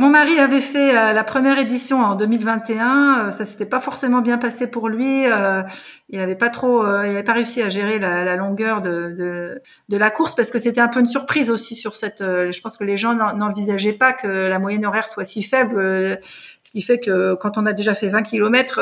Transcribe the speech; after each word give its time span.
Mon 0.00 0.08
mari 0.08 0.38
avait 0.38 0.62
fait 0.62 0.96
euh, 0.96 1.12
la 1.12 1.24
première 1.24 1.58
édition 1.58 2.00
en 2.00 2.14
2021. 2.14 3.26
Euh, 3.26 3.30
ça 3.30 3.44
s'était 3.44 3.66
pas 3.66 3.80
forcément 3.80 4.22
bien 4.22 4.38
passé 4.38 4.70
pour 4.70 4.88
lui. 4.88 5.26
Euh, 5.26 5.62
il 6.08 6.18
n'avait 6.18 6.36
pas 6.36 6.48
trop, 6.48 6.86
il 7.04 7.22
pas 7.22 7.34
réussi 7.34 7.60
à 7.60 7.68
gérer 7.68 7.98
la, 7.98 8.34
longueur 8.36 8.80
de, 8.80 9.60
de, 9.90 9.96
la 9.96 10.10
course 10.10 10.34
parce 10.34 10.50
que 10.50 10.58
c'était 10.58 10.80
un 10.80 10.88
peu 10.88 11.00
une 11.00 11.06
surprise 11.06 11.50
aussi 11.50 11.74
sur 11.74 11.94
cette. 11.94 12.20
je 12.20 12.60
pense 12.62 12.78
que 12.78 12.84
les 12.84 12.96
gens 12.96 13.14
n'envisageaient 13.14 13.92
pas 13.92 14.14
que 14.14 14.26
la 14.26 14.58
moyenne 14.58 14.86
horaire 14.86 15.08
soit 15.08 15.24
si 15.24 15.42
faible, 15.42 16.18
ce 16.62 16.70
qui 16.72 16.80
fait 16.80 16.98
que 16.98 17.34
quand 17.34 17.58
on 17.58 17.66
a 17.66 17.74
déjà 17.74 17.94
fait 17.94 18.08
20 18.08 18.22
km, 18.22 18.80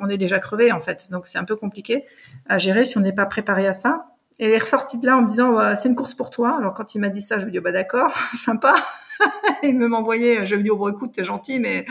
on 0.00 0.08
est 0.08 0.18
déjà 0.18 0.40
crevé 0.40 0.72
en 0.72 0.80
fait. 0.80 1.08
Donc 1.12 1.28
c'est 1.28 1.38
un 1.38 1.44
peu 1.44 1.54
compliqué 1.54 2.04
à 2.48 2.58
gérer 2.58 2.84
si 2.84 2.98
on 2.98 3.00
n'est 3.00 3.14
pas 3.14 3.26
préparé 3.26 3.66
à 3.68 3.72
ça. 3.72 4.17
Et 4.38 4.46
elle 4.46 4.52
est 4.52 4.58
ressortie 4.58 4.98
de 4.98 5.06
là 5.06 5.16
en 5.16 5.22
me 5.22 5.28
disant 5.28 5.56
c'est 5.76 5.88
une 5.88 5.96
course 5.96 6.14
pour 6.14 6.30
toi. 6.30 6.56
Alors 6.58 6.74
quand 6.74 6.94
il 6.94 7.00
m'a 7.00 7.08
dit 7.08 7.20
ça, 7.20 7.38
je 7.38 7.44
lui 7.44 7.50
ai 7.50 7.58
dit 7.58 7.60
bah 7.60 7.72
d'accord, 7.72 8.12
sympa. 8.36 8.74
il 9.64 9.76
me 9.76 9.88
m'envoyait, 9.88 10.44
je 10.44 10.54
lui 10.54 10.60
ai 10.60 10.64
dit 10.64 10.70
oh 10.70 10.76
bon 10.76 10.92
écoute 10.92 11.12
t'es 11.12 11.24
gentil, 11.24 11.58
mais 11.58 11.86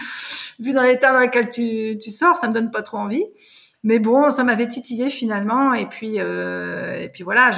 vu 0.59 0.73
dans 0.73 0.83
l'état 0.83 1.11
dans 1.11 1.19
lequel 1.19 1.49
tu, 1.49 1.97
tu 1.97 2.09
sors, 2.09 2.37
ça 2.37 2.47
me 2.47 2.53
donne 2.53 2.71
pas 2.71 2.81
trop 2.81 2.97
envie. 2.97 3.25
Mais 3.87 3.99
bon, 3.99 4.31
ça 4.31 4.43
m'avait 4.43 4.67
titillé 4.67 5.09
finalement. 5.09 5.73
Et 5.73 5.85
puis, 5.85 6.15
euh, 6.17 7.01
et 7.01 7.07
puis 7.07 7.23
voilà, 7.23 7.51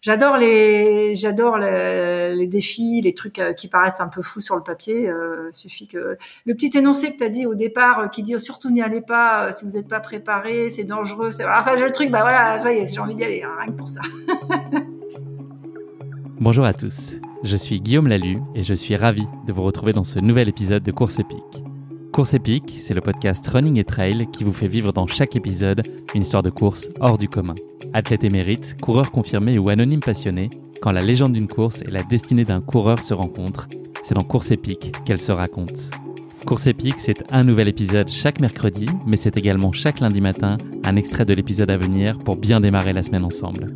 j'adore 0.00 0.38
les, 0.38 1.14
j'adore 1.14 1.58
les, 1.58 2.46
défis, 2.46 3.02
les 3.02 3.12
trucs 3.12 3.38
euh, 3.38 3.52
qui 3.52 3.68
paraissent 3.68 4.00
un 4.00 4.08
peu 4.08 4.22
fous 4.22 4.40
sur 4.40 4.56
le 4.56 4.62
papier. 4.62 5.10
Euh, 5.10 5.50
suffit 5.52 5.88
que 5.88 6.16
le 6.46 6.54
petit 6.54 6.78
énoncé 6.78 7.12
que 7.12 7.18
tu 7.18 7.24
as 7.24 7.28
dit 7.28 7.44
au 7.44 7.54
départ, 7.54 8.00
euh, 8.00 8.06
qui 8.06 8.22
dit 8.22 8.40
surtout 8.40 8.70
n'y 8.70 8.80
allez 8.80 9.02
pas 9.02 9.52
si 9.52 9.66
vous 9.66 9.72
n'êtes 9.72 9.88
pas 9.88 10.00
préparé, 10.00 10.70
c'est 10.70 10.84
dangereux. 10.84 11.28
Voilà, 11.38 11.60
ça, 11.60 11.76
le 11.76 11.92
truc. 11.92 12.10
Bah 12.10 12.22
voilà, 12.22 12.58
ça 12.58 12.72
y 12.72 12.78
est, 12.78 12.86
j'ai 12.86 12.98
envie 12.98 13.14
d'y 13.14 13.24
aller, 13.24 13.42
hein, 13.42 13.50
rien 13.60 13.72
que 13.72 13.76
pour 13.76 13.90
ça. 13.90 14.00
Bonjour 16.40 16.64
à 16.64 16.72
tous. 16.72 17.12
Je 17.42 17.56
suis 17.56 17.82
Guillaume 17.82 18.08
Lalu 18.08 18.38
et 18.54 18.62
je 18.62 18.72
suis 18.72 18.96
ravi 18.96 19.26
de 19.46 19.52
vous 19.52 19.64
retrouver 19.64 19.92
dans 19.92 20.04
ce 20.04 20.18
nouvel 20.18 20.48
épisode 20.48 20.82
de 20.82 20.92
Course 20.92 21.18
épique. 21.18 21.62
Course 22.12 22.34
épique, 22.34 22.76
c'est 22.80 22.94
le 22.94 23.00
podcast 23.00 23.46
Running 23.46 23.78
et 23.78 23.84
Trail 23.84 24.26
qui 24.32 24.44
vous 24.44 24.52
fait 24.52 24.68
vivre 24.68 24.92
dans 24.92 25.06
chaque 25.06 25.36
épisode 25.36 25.82
une 26.14 26.22
histoire 26.22 26.42
de 26.42 26.50
course 26.50 26.88
hors 27.00 27.18
du 27.18 27.28
commun. 27.28 27.54
Athlète 27.92 28.24
émérite, 28.24 28.76
coureur 28.80 29.10
confirmé 29.10 29.58
ou 29.58 29.68
anonyme 29.68 30.00
passionné, 30.00 30.48
quand 30.80 30.92
la 30.92 31.02
légende 31.02 31.32
d'une 31.32 31.48
course 31.48 31.82
et 31.82 31.90
la 31.90 32.02
destinée 32.02 32.44
d'un 32.44 32.60
coureur 32.60 33.02
se 33.02 33.14
rencontrent, 33.14 33.68
c'est 34.02 34.14
dans 34.14 34.22
Course 34.22 34.50
épique 34.50 34.92
qu'elle 35.04 35.20
se 35.20 35.32
raconte. 35.32 35.90
Course 36.46 36.68
épique, 36.68 36.98
c'est 36.98 37.32
un 37.32 37.42
nouvel 37.42 37.66
épisode 37.66 38.08
chaque 38.08 38.40
mercredi, 38.40 38.86
mais 39.04 39.16
c'est 39.16 39.36
également 39.36 39.72
chaque 39.72 39.98
lundi 39.98 40.20
matin 40.20 40.58
un 40.84 40.96
extrait 40.96 41.24
de 41.24 41.34
l'épisode 41.34 41.70
à 41.70 41.76
venir 41.76 42.18
pour 42.18 42.36
bien 42.36 42.60
démarrer 42.60 42.92
la 42.92 43.02
semaine 43.02 43.24
ensemble. 43.24 43.66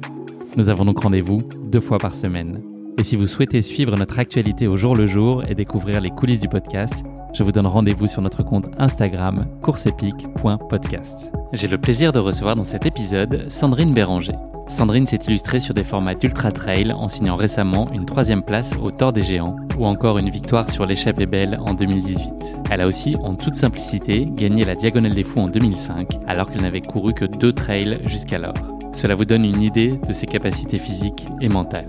Nous 0.57 0.69
avons 0.69 0.85
donc 0.85 1.01
rendez-vous 1.01 1.39
deux 1.65 1.81
fois 1.81 1.99
par 1.99 2.15
semaine. 2.15 2.70
Et 3.01 3.03
si 3.03 3.17
vous 3.17 3.27
souhaitez 3.27 3.63
suivre 3.63 3.97
notre 3.97 4.19
actualité 4.19 4.69
au 4.69 4.77
jour 4.77 4.95
le 4.95 5.07
jour 5.07 5.43
et 5.49 5.55
découvrir 5.55 6.03
les 6.03 6.11
coulisses 6.11 6.39
du 6.39 6.51
podcast, 6.51 7.03
je 7.33 7.43
vous 7.43 7.51
donne 7.51 7.67
rendez-vous 7.67 8.07
sur 8.07 8.21
notre 8.21 8.43
compte 8.43 8.69
Instagram 8.77 9.47
courseepique.podcast. 9.63 11.33
J'ai 11.55 11.69
le 11.69 11.79
plaisir 11.79 12.13
de 12.13 12.19
recevoir 12.19 12.57
dans 12.57 12.65
cet 12.65 12.85
épisode 12.85 13.47
Sandrine 13.49 13.95
Béranger. 13.95 14.35
Sandrine 14.69 15.07
s'est 15.07 15.21
illustrée 15.27 15.61
sur 15.61 15.73
des 15.73 15.83
formats 15.83 16.15
d'ultra 16.15 16.53
trail 16.53 16.93
en 16.93 17.09
signant 17.09 17.37
récemment 17.37 17.91
une 17.95 18.05
troisième 18.05 18.43
place 18.43 18.75
au 18.83 18.91
Tour 18.91 19.15
des 19.15 19.23
Géants 19.23 19.57
ou 19.79 19.87
encore 19.87 20.19
une 20.19 20.29
victoire 20.29 20.71
sur 20.71 20.85
l'échappée 20.85 21.25
belle 21.25 21.57
en 21.65 21.73
2018. 21.73 22.29
Elle 22.71 22.83
a 22.83 22.87
aussi, 22.87 23.17
en 23.23 23.35
toute 23.35 23.55
simplicité, 23.55 24.29
gagné 24.31 24.67
la 24.67 24.75
Diagonale 24.75 25.15
des 25.15 25.25
Fous 25.25 25.41
en 25.41 25.49
2005 25.49 26.19
alors 26.27 26.45
qu'elle 26.45 26.61
n'avait 26.61 26.83
couru 26.83 27.15
que 27.15 27.25
deux 27.25 27.55
trails 27.55 27.97
jusqu'alors. 28.05 28.53
Cela 28.93 29.15
vous 29.15 29.25
donne 29.25 29.47
une 29.47 29.63
idée 29.63 29.93
de 30.07 30.13
ses 30.13 30.27
capacités 30.27 30.77
physiques 30.77 31.25
et 31.41 31.49
mentales. 31.49 31.87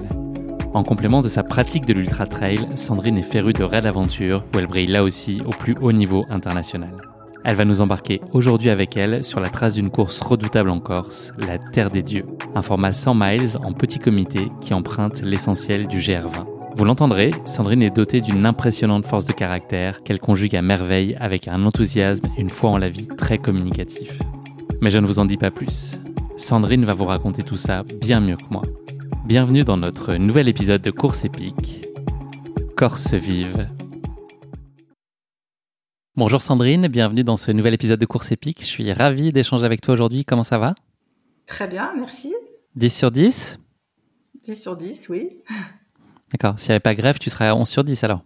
En 0.74 0.84
complément 0.84 1.22
de 1.22 1.28
sa 1.28 1.44
pratique 1.44 1.86
de 1.86 1.94
l'ultra 1.94 2.26
trail, 2.26 2.66
Sandrine 2.76 3.18
est 3.18 3.24
férue 3.24 3.52
de 3.52 3.64
raid 3.64 3.86
aventure 3.86 4.46
où 4.54 4.60
elle 4.60 4.68
brille 4.68 4.88
là 4.88 5.04
aussi 5.04 5.42
au 5.46 5.50
plus 5.50 5.76
haut 5.82 5.92
niveau 5.92 6.26
international. 6.30 6.94
Elle 7.44 7.58
va 7.58 7.66
nous 7.66 7.82
embarquer 7.82 8.22
aujourd'hui 8.32 8.70
avec 8.70 8.96
elle 8.96 9.26
sur 9.26 9.42
la 9.42 9.50
trace 9.50 9.74
d'une 9.74 9.90
course 9.90 10.22
redoutable 10.22 10.70
en 10.70 10.80
Corse, 10.80 11.34
la 11.38 11.58
Terre 11.58 11.92
des 11.92 12.04
Dieux, 12.04 12.26
un 12.56 12.62
format 12.62 12.94
100 12.94 13.16
miles 13.16 13.58
en 13.66 13.74
petit 13.74 14.00
comité 14.00 14.48
qui 14.62 14.74
emprunte 14.74 15.22
l'essentiel 15.22 15.88
du 15.88 15.98
GR20. 15.98 16.46
Vous 16.78 16.86
l'entendrez, 16.86 17.32
Sandrine 17.44 17.82
est 17.82 17.94
dotée 17.94 18.22
d'une 18.22 18.46
impressionnante 18.46 19.06
force 19.06 19.26
de 19.26 19.34
caractère 19.34 20.04
qu'elle 20.04 20.20
conjugue 20.22 20.56
à 20.56 20.62
merveille 20.62 21.18
avec 21.20 21.50
un 21.50 21.66
enthousiasme 21.66 22.28
une 22.38 22.50
foi 22.50 22.70
en 22.70 22.78
la 22.78 22.88
vie 22.88 23.08
très 23.08 23.38
communicatif. 23.38 24.18
Mais 24.82 24.90
je 24.90 25.00
ne 25.00 25.06
vous 25.06 25.20
en 25.20 25.26
dis 25.26 25.38
pas 25.38 25.52
plus. 25.52 25.98
Sandrine 26.38 26.86
va 26.86 26.94
vous 26.94 27.06
raconter 27.06 27.44
tout 27.44 27.56
ça 27.56 27.84
bien 28.00 28.22
mieux 28.22 28.38
que 28.38 28.52
moi. 28.52 28.62
Bienvenue 29.26 29.64
dans 29.64 29.78
notre 29.78 30.16
nouvel 30.16 30.50
épisode 30.50 30.82
de 30.82 30.92
Course 30.92 31.26
épique, 31.26 31.86
Corse 32.76 33.14
vive. 33.14 33.68
Bonjour 36.16 36.42
Sandrine, 36.42 36.88
bienvenue 36.88 37.24
dans 37.24 37.38
ce 37.38 37.52
nouvel 37.52 37.74
épisode 37.74 38.00
de 38.00 38.06
Course 38.06 38.32
épique. 38.32 38.62
Je 38.62 38.66
suis 38.66 38.92
ravi 38.92 39.32
d'échanger 39.32 39.66
avec 39.66 39.82
toi 39.82 39.94
aujourd'hui. 39.94 40.26
Comment 40.26 40.44
ça 40.44 40.58
va? 40.58 40.76
Très 41.46 41.68
bien, 41.68 41.94
merci. 41.96 42.34
10 42.76 42.90
sur 42.90 43.12
10 43.12 43.60
10 44.44 44.62
sur 44.62 44.76
10, 44.76 45.10
oui. 45.10 45.30
D'accord. 46.32 46.60
S'il 46.60 46.70
n'y 46.70 46.74
avait 46.74 46.80
pas 46.80 46.96
grève, 46.96 47.20
tu 47.20 47.30
serais 47.30 47.48
à 47.48 47.56
11 47.56 47.68
sur 47.68 47.84
10 47.84 48.04
alors 48.04 48.24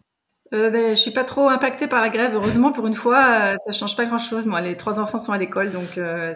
euh, 0.56 0.70
ben, 0.70 0.96
je 0.96 1.00
suis 1.00 1.12
pas 1.12 1.24
trop 1.24 1.50
impactée 1.50 1.88
par 1.88 2.02
la 2.02 2.10
grève. 2.10 2.32
Heureusement, 2.34 2.72
pour 2.72 2.88
une 2.88 2.94
fois, 2.94 3.24
euh, 3.26 3.56
ça 3.66 3.72
change 3.72 3.96
pas 3.96 4.06
grand-chose. 4.06 4.46
Moi, 4.46 4.62
les 4.62 4.76
trois 4.76 5.00
enfants 5.00 5.22
sont 5.22 5.32
à 5.32 5.38
l'école, 5.38 5.72
donc 5.72 5.98
euh, 5.98 6.34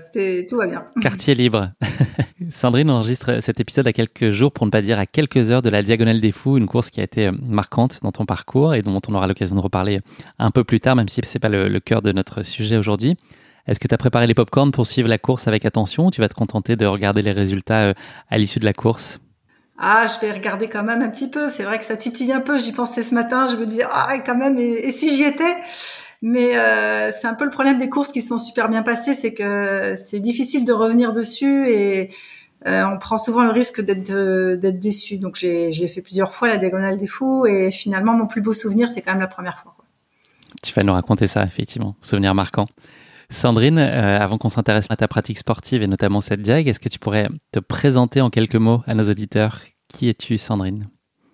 tout 0.47 0.57
va 0.57 0.68
bien. 0.68 0.85
Quartier 1.02 1.35
libre. 1.35 1.72
Sandrine 2.50 2.90
enregistre 2.90 3.41
cet 3.41 3.59
épisode 3.59 3.88
à 3.88 3.94
quelques 3.94 4.31
jours, 4.31 4.52
pour 4.52 4.66
ne 4.66 4.72
pas 4.72 4.81
dire 4.81 5.00
à 5.00 5.06
quelques 5.06 5.52
heures, 5.52 5.62
de 5.62 5.69
la 5.69 5.84
Diagonale 5.84 6.22
des 6.22 6.31
Fous, 6.31 6.58
une 6.58 6.68
course 6.68 6.90
qui 6.90 7.00
a 7.00 7.03
été 7.03 7.28
euh, 7.28 7.31
marquante 7.41 8.00
dans 8.03 8.12
ton 8.12 8.25
parcours 8.25 8.75
et 8.75 8.81
dont 8.81 9.02
on 9.08 9.16
aura 9.16 9.28
l'occasion 9.28 9.56
de 9.56 9.62
reparler 9.62 10.02
un 10.38 10.52
peu 10.52 10.63
plus 10.63 10.79
tard, 10.79 10.96
même 10.96 11.08
si 11.08 11.22
c'est 11.24 11.40
pas 11.40 11.50
le, 11.50 11.68
le 11.68 11.79
cœur 11.79 12.02
de 12.02 12.12
notre 12.12 12.44
sujet 12.44 12.78
aujourd'hui. 12.78 13.18
Est-ce 13.68 13.79
que 13.79 13.88
tu 13.88 13.94
as 13.94 13.97
préparé 13.97 14.28
les 14.28 14.34
popcorns 14.34 14.72
pour 14.72 14.88
suivre 14.88 15.08
la 15.08 15.18
course 15.18 15.47
avec 15.47 15.66
attention 15.66 16.08
ou 16.08 16.12
tu 16.12 16.22
vas 16.22 16.29
te 16.29 16.34
contenter 16.34 16.75
de 16.75 16.85
regarder 16.85 17.22
les 17.22 17.31
résultats 17.31 17.94
à 18.29 18.38
l'issue 18.38 18.59
de 18.59 18.66
la 18.66 18.74
course? 18.74 19.19
Ah, 19.81 20.06
je 20.06 20.19
vais 20.19 20.34
regarder 20.34 20.67
quand 20.67 20.84
même 20.84 21.01
un 21.01 21.07
petit 21.09 21.29
peu. 21.29 21.50
C'est 21.50 21.63
vrai 21.63 21.79
que 21.79 21.85
ça 21.85 21.95
titille 21.95 22.34
un 22.34 22.41
peu. 22.41 22.59
J'y 22.59 22.73
pensais 22.73 23.01
ce 23.01 23.16
matin. 23.16 23.47
Je 23.47 23.56
me 23.56 23.66
disais, 23.66 23.85
ah, 23.90 24.17
quand 24.20 24.35
même, 24.35 24.59
et, 24.59 24.91
si 24.91 25.16
j'y 25.16 25.23
étais? 25.23 25.55
Mais 26.22 26.58
euh, 26.58 27.11
c'est 27.14 27.28
un 27.28 27.34
peu 27.34 27.46
le 27.46 27.49
problème 27.49 27.78
des 27.78 27.87
courses 27.87 28.11
qui 28.11 28.22
sont 28.22 28.37
super 28.37 28.67
bien 28.67 28.84
passées, 28.84 29.14
c'est 29.14 29.34
que 29.34 29.96
c'est 29.96 30.20
difficile 30.20 30.66
de 30.66 30.73
revenir 30.73 31.14
dessus 31.14 31.70
et 31.70 32.11
euh, 32.67 32.84
on 32.84 32.97
prend 32.97 33.17
souvent 33.17 33.46
le 33.46 33.52
risque 33.52 33.79
d'être 33.79 34.11
euh, 34.11 34.58
d'être 34.58 34.81
déçu. 34.81 35.17
Donc 35.17 35.37
j'ai 35.37 35.72
je 35.72 35.79
l'ai 35.79 35.87
fait 35.87 36.02
plusieurs 36.02 36.34
fois 36.34 36.49
la 36.49 36.58
diagonale 36.58 36.97
des 36.97 37.08
fous 37.08 37.46
et 37.46 37.72
finalement 37.72 38.11
mon 38.11 38.28
plus 38.28 38.41
beau 38.41 38.52
souvenir 38.52 38.91
c'est 38.91 39.02
quand 39.02 39.11
même 39.11 39.22
la 39.22 39.28
première 39.28 39.58
fois. 39.58 39.78
Tu 40.61 40.73
vas 40.73 40.84
nous 40.84 40.91
raconter 40.91 41.28
ça 41.28 41.46
effectivement, 41.46 41.96
souvenir 42.02 42.35
marquant. 42.35 42.67
Sandrine, 43.29 43.78
avant 43.78 44.37
qu'on 44.37 44.49
s'intéresse 44.49 44.87
à 44.90 44.96
ta 44.96 45.08
pratique 45.08 45.37
sportive 45.37 45.84
et 45.84 45.87
notamment 45.87 46.22
cette 46.22 46.41
diag, 46.41 46.67
est-ce 46.67 46.79
que 46.79 46.90
tu 46.90 46.99
pourrais 46.99 47.28
te 47.52 47.59
présenter 47.59 48.22
en 48.22 48.29
quelques 48.29 48.55
mots 48.55 48.81
à 48.87 48.96
nos 48.96 49.03
auditeurs? 49.03 49.59
Qui 49.87 50.09
es-tu, 50.09 50.37
Sandrine? 50.37 50.90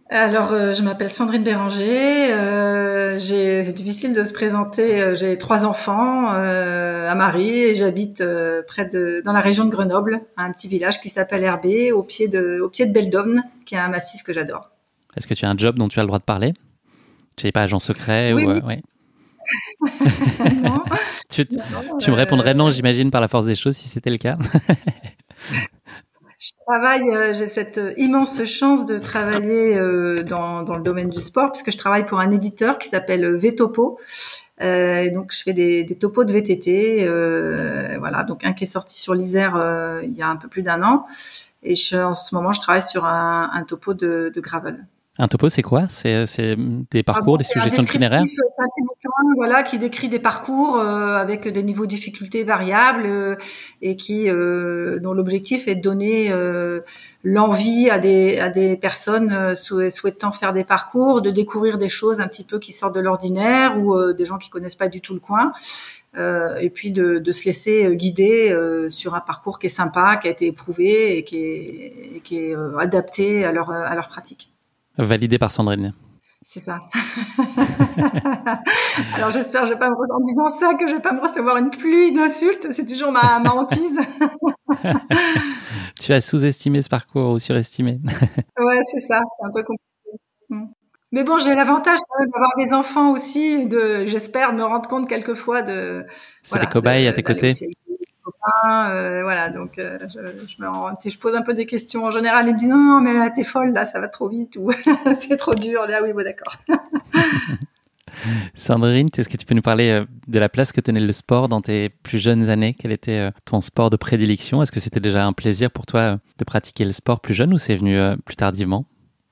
Alors, 0.09 0.51
euh, 0.51 0.73
je 0.73 0.83
m'appelle 0.83 1.09
Sandrine 1.09 1.43
Béranger. 1.43 2.31
Euh, 2.31 3.17
c'est 3.17 3.73
difficile 3.73 4.13
de 4.13 4.23
se 4.23 4.33
présenter. 4.33 5.01
Euh, 5.01 5.15
j'ai 5.15 5.37
trois 5.37 5.65
enfants, 5.65 6.31
euh, 6.33 7.09
à 7.09 7.15
Marie, 7.15 7.49
et 7.49 7.75
j'habite 7.75 8.23
près 8.67 8.85
de, 8.87 9.21
dans 9.25 9.33
la 9.33 9.41
région 9.41 9.65
de 9.65 9.71
Grenoble, 9.71 10.21
un 10.37 10.51
petit 10.51 10.67
village 10.67 11.01
qui 11.01 11.09
s'appelle 11.09 11.43
Herbé, 11.43 11.91
au 11.91 12.03
pied 12.03 12.27
de, 12.27 12.59
au 12.61 12.69
pied 12.69 12.85
de 12.85 12.93
Beldôme, 12.93 13.41
qui 13.65 13.75
est 13.75 13.79
un 13.79 13.89
massif 13.89 14.21
que 14.21 14.31
j'adore. 14.31 14.69
Est-ce 15.17 15.27
que 15.27 15.33
tu 15.33 15.43
as 15.45 15.49
un 15.49 15.57
job 15.57 15.77
dont 15.77 15.87
tu 15.87 15.99
as 15.99 16.03
le 16.03 16.07
droit 16.07 16.19
de 16.19 16.23
parler? 16.23 16.53
Tu 17.35 17.47
n'es 17.47 17.51
pas 17.51 17.63
agent 17.63 17.79
secret 17.79 18.31
oui, 18.33 18.45
ou 18.45 18.51
oui. 18.51 18.59
ouais. 18.59 18.83
non. 20.63 20.83
tu, 21.29 21.45
tu 21.45 22.11
me 22.11 22.15
répondrais 22.15 22.53
non, 22.53 22.71
j'imagine, 22.71 23.11
par 23.11 23.21
la 23.21 23.27
force 23.27 23.45
des 23.45 23.55
choses, 23.55 23.75
si 23.75 23.89
c'était 23.89 24.09
le 24.09 24.17
cas. 24.17 24.37
je 26.39 26.51
travaille, 26.67 27.09
euh, 27.09 27.33
j'ai 27.33 27.47
cette 27.47 27.79
immense 27.97 28.43
chance 28.45 28.85
de 28.85 28.99
travailler 28.99 29.77
euh, 29.77 30.23
dans, 30.23 30.63
dans, 30.63 30.75
le 30.75 30.83
domaine 30.83 31.09
du 31.09 31.21
sport, 31.21 31.51
puisque 31.51 31.71
je 31.71 31.77
travaille 31.77 32.05
pour 32.05 32.19
un 32.19 32.31
éditeur 32.31 32.77
qui 32.77 32.89
s'appelle 32.89 33.37
Vtopo. 33.37 33.97
Euh, 34.61 35.11
donc 35.11 35.33
je 35.33 35.43
fais 35.43 35.53
des, 35.53 35.83
des 35.83 35.97
topos 35.97 36.23
de 36.23 36.31
VTT, 36.31 37.05
euh, 37.05 37.97
voilà. 37.99 38.23
Donc 38.23 38.45
un 38.45 38.53
qui 38.53 38.63
est 38.63 38.67
sorti 38.67 38.99
sur 38.99 39.13
l'Isère 39.13 39.55
euh, 39.55 40.01
il 40.03 40.13
y 40.13 40.21
a 40.21 40.29
un 40.29 40.37
peu 40.37 40.47
plus 40.47 40.61
d'un 40.61 40.81
an, 40.83 41.05
et 41.63 41.75
je, 41.75 41.97
en 41.97 42.13
ce 42.15 42.33
moment 42.35 42.51
je 42.51 42.61
travaille 42.61 42.83
sur 42.83 43.05
un, 43.05 43.49
un 43.53 43.63
topo 43.63 43.93
de, 43.93 44.31
de 44.33 44.41
gravel. 44.41 44.85
Un 45.17 45.29
topo, 45.29 45.47
c'est 45.47 45.61
quoi? 45.61 45.87
C'est 45.89 46.57
des 46.91 47.01
parcours, 47.01 47.23
ah 47.23 47.25
bon, 47.25 47.35
des 47.37 47.45
suggestions 47.45 47.83
un 47.83 48.67
petit 48.67 48.81
bouquin, 48.81 49.33
voilà, 49.37 49.63
qui 49.63 49.77
décrit 49.77 50.09
des 50.09 50.19
parcours 50.19 50.75
euh, 50.75 51.15
avec 51.15 51.47
des 51.47 51.63
niveaux 51.63 51.85
de 51.85 51.89
difficulté 51.89 52.43
variables 52.43 53.05
euh, 53.05 53.35
et 53.81 53.95
qui, 53.95 54.29
euh, 54.29 54.99
dont 54.99 55.13
l'objectif 55.13 55.69
est 55.69 55.75
de 55.75 55.81
donner 55.81 56.31
euh, 56.31 56.81
l'envie 57.23 57.89
à 57.89 57.97
des, 57.97 58.39
à 58.39 58.49
des 58.49 58.75
personnes 58.75 59.31
euh, 59.31 59.55
souhaitant 59.55 60.33
faire 60.33 60.51
des 60.51 60.65
parcours, 60.65 61.21
de 61.21 61.31
découvrir 61.31 61.77
des 61.77 61.89
choses 61.89 62.19
un 62.19 62.27
petit 62.27 62.43
peu 62.43 62.59
qui 62.59 62.73
sortent 62.73 62.95
de 62.95 62.99
l'ordinaire 62.99 63.79
ou 63.79 63.95
euh, 63.95 64.13
des 64.13 64.25
gens 64.25 64.37
qui 64.37 64.49
connaissent 64.49 64.75
pas 64.75 64.89
du 64.89 64.99
tout 64.99 65.13
le 65.13 65.21
coin. 65.21 65.53
et 66.17 66.69
puis 66.69 66.91
de, 66.91 67.19
de, 67.19 67.31
se 67.31 67.45
laisser 67.45 67.95
guider 67.95 68.55
sur 68.89 69.15
un 69.15 69.19
parcours 69.19 69.59
qui 69.59 69.67
est 69.67 69.69
sympa, 69.69 70.17
qui 70.17 70.27
a 70.27 70.31
été 70.31 70.47
éprouvé 70.47 71.17
et 71.17 71.23
qui 71.23 71.37
est, 71.37 71.93
et 72.15 72.19
qui 72.21 72.37
est 72.37 72.55
adapté 72.79 73.43
à 73.43 73.51
leur, 73.51 73.69
à 73.71 73.93
leur 73.95 74.07
pratique. 74.07 74.54
Validé 74.97 75.37
par 75.37 75.51
Sandrine. 75.51 75.93
C'est 76.47 76.59
ça. 76.59 76.79
Alors 79.15 79.31
j'espère, 79.31 79.65
je 79.65 79.73
vais 79.73 79.79
pas 79.79 79.89
me, 79.89 79.95
en 79.95 80.21
disant 80.21 80.49
ça, 80.49 80.75
que 80.75 80.87
je 80.87 80.93
vais 80.93 81.01
pas 81.01 81.11
me 81.11 81.19
recevoir 81.19 81.57
une 81.57 81.71
pluie 81.71 82.13
d'insultes. 82.13 82.67
C'est 82.71 82.85
toujours 82.85 83.11
ma, 83.11 83.39
ma 83.39 83.49
hantise. 83.51 83.99
tu 85.99 86.13
as 86.13 86.21
sous-estimé 86.21 86.83
ce 86.83 86.89
parcours 86.89 87.31
ou 87.31 87.39
surestimé? 87.39 87.99
ouais, 88.59 88.79
c'est 88.83 88.99
ça. 88.99 89.21
C'est 89.39 89.47
un 89.47 89.51
peu 89.51 89.63
compliqué. 89.63 90.71
Mais 91.11 91.23
bon, 91.23 91.39
j'ai 91.39 91.55
l'avantage 91.55 91.97
d'avoir 92.33 92.51
des 92.57 92.73
enfants 92.73 93.11
aussi, 93.11 93.67
de, 93.67 94.05
j'espère 94.05 94.53
me 94.53 94.63
rendre 94.63 94.87
compte 94.87 95.07
quelquefois 95.09 95.61
de. 95.61 96.05
C'est 96.43 96.49
voilà, 96.51 96.65
des 96.65 96.71
cobayes 96.71 97.07
à 97.07 97.13
tes 97.13 97.23
côtés. 97.23 97.53
Copains, 98.25 98.89
euh, 98.89 99.23
voilà, 99.23 99.49
donc 99.49 99.79
euh, 99.79 99.99
je, 100.09 100.47
je, 100.47 100.61
me 100.61 100.67
rends, 100.67 100.97
je 101.03 101.17
pose 101.17 101.35
un 101.35 101.43
peu 101.43 101.53
des 101.53 101.65
questions 101.65 102.03
en 102.03 102.11
général. 102.11 102.47
Ils 102.47 102.53
me 102.53 102.59
disent 102.59 102.69
non, 102.69 102.77
non 102.77 103.01
mais 103.01 103.13
là 103.13 103.29
t'es 103.29 103.43
folle, 103.43 103.71
là 103.71 103.85
ça 103.85 103.99
va 103.99 104.07
trop 104.07 104.27
vite 104.27 104.57
ou 104.59 104.71
c'est 105.15 105.37
trop 105.37 105.55
dur. 105.55 105.85
Là 105.87 106.01
oui, 106.03 106.11
bon 106.11 106.23
d'accord. 106.23 106.55
Sandrine, 108.55 109.09
est-ce 109.15 109.29
que 109.29 109.37
tu 109.37 109.45
peux 109.45 109.55
nous 109.55 109.61
parler 109.61 109.89
euh, 109.89 110.05
de 110.27 110.39
la 110.39 110.49
place 110.49 110.71
que 110.71 110.81
tenait 110.81 110.99
le 110.99 111.13
sport 111.13 111.47
dans 111.47 111.61
tes 111.61 111.89
plus 111.89 112.19
jeunes 112.19 112.49
années? 112.49 112.75
Quel 112.77 112.91
était 112.91 113.31
ton 113.45 113.61
sport 113.61 113.89
de 113.89 113.97
prédilection? 113.97 114.61
Est-ce 114.61 114.71
que 114.71 114.79
c'était 114.79 114.99
déjà 114.99 115.25
un 115.25 115.33
plaisir 115.33 115.71
pour 115.71 115.85
toi 115.85 116.17
de 116.37 116.43
pratiquer 116.43 116.85
le 116.85 116.91
sport 116.91 117.19
plus 117.19 117.33
jeune 117.33 117.53
ou 117.53 117.57
c'est 117.57 117.75
venu 117.75 117.97
plus 118.25 118.35
tardivement? 118.35 118.85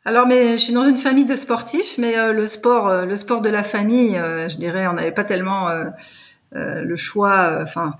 Alors, 0.06 0.28
mais 0.28 0.54
je 0.54 0.63
suis 0.63 0.74
dans 0.74 0.84
une 0.84 0.98
famille 0.98 1.24
de 1.24 1.36
sportifs, 1.36 1.98
mais 1.98 2.18
euh, 2.18 2.34
le 2.34 2.45
sport, 2.45 2.88
euh, 2.90 3.06
le 3.06 3.16
sport 3.16 3.42
de 3.42 3.48
la 3.48 3.63
famille, 3.63 4.18
euh, 4.18 4.50
je 4.50 4.57
dirais, 4.57 4.86
on 4.88 4.94
n'avait 4.94 5.13
pas 5.13 5.24
tellement 5.24 5.69
le 6.51 6.95
choix. 6.95 7.60
Enfin, 7.62 7.95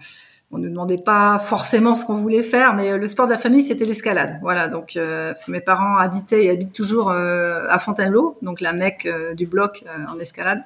on 0.54 0.58
ne 0.58 0.70
demandait 0.70 0.98
pas 0.98 1.38
forcément 1.40 1.96
ce 1.96 2.06
qu'on 2.06 2.14
voulait 2.14 2.44
faire, 2.44 2.76
mais 2.76 2.98
le 2.98 3.08
sport 3.08 3.26
de 3.26 3.32
la 3.32 3.38
famille, 3.38 3.64
c'était 3.64 3.86
l'escalade. 3.86 4.40
Voilà, 4.42 4.68
donc 4.68 4.94
parce 4.96 5.44
que 5.44 5.52
mes 5.52 5.62
parents 5.62 5.98
habitaient 5.98 6.46
et 6.46 6.50
habitent 6.50 6.74
toujours 6.74 7.12
à 7.12 7.80
Fontainebleau, 7.80 8.38
donc 8.42 8.62
la 8.62 8.74
mecque 8.74 9.08
du 9.36 9.48
bloc 9.48 9.84
en 10.08 10.20
escalade. 10.20 10.64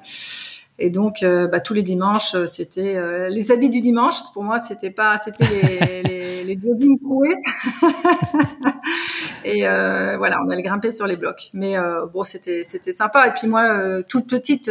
Et 0.78 0.90
donc, 0.90 1.24
bah, 1.24 1.60
tous 1.60 1.74
les 1.74 1.82
dimanches, 1.82 2.36
c'était 2.46 3.28
les 3.28 3.50
habits 3.50 3.70
du 3.70 3.80
dimanche. 3.80 4.16
Pour 4.34 4.44
moi, 4.44 4.60
c'était 4.60 4.90
pas, 4.90 5.18
c'était 5.18 5.44
les, 5.44 6.02
les, 6.08 6.28
les 6.48 6.58
jogging 6.62 6.98
troués. 6.98 7.36
et 9.44 9.66
euh, 9.66 10.16
voilà, 10.18 10.40
on 10.44 10.50
allait 10.50 10.62
grimper 10.62 10.92
sur 10.92 11.06
les 11.06 11.16
blocs. 11.16 11.50
Mais 11.52 11.76
euh, 11.76 12.06
bon, 12.06 12.24
c'était 12.24 12.62
c'était 12.64 12.92
sympa. 12.92 13.28
Et 13.28 13.30
puis 13.32 13.46
moi, 13.46 13.64
euh, 13.64 14.02
toute 14.06 14.28
petite. 14.28 14.70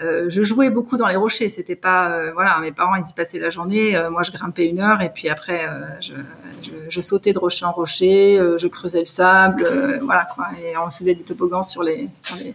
Je 0.00 0.42
jouais 0.42 0.70
beaucoup 0.70 0.96
dans 0.96 1.06
les 1.06 1.16
rochers. 1.16 1.50
C'était 1.50 1.76
pas, 1.76 2.32
voilà, 2.32 2.58
mes 2.60 2.72
parents 2.72 2.96
ils 2.96 3.08
y 3.08 3.12
passaient 3.14 3.38
la 3.38 3.50
journée. 3.50 3.96
moi, 4.10 4.22
je 4.22 4.32
grimpais 4.32 4.66
une 4.66 4.80
heure 4.80 5.00
et 5.00 5.10
puis 5.10 5.28
après, 5.28 5.68
je, 6.00 6.14
je, 6.62 6.70
je, 6.88 7.00
sautais 7.00 7.32
de 7.32 7.38
rocher 7.38 7.64
en 7.64 7.72
rocher. 7.72 8.38
je 8.58 8.66
creusais 8.66 9.00
le 9.00 9.04
sable, 9.06 9.66
voilà 10.02 10.26
quoi. 10.34 10.48
Et 10.62 10.76
on 10.76 10.90
faisait 10.90 11.14
des 11.14 11.24
toboggans 11.24 11.62
sur 11.62 11.82
les 11.82 12.06
sur 12.22 12.36
les 12.36 12.54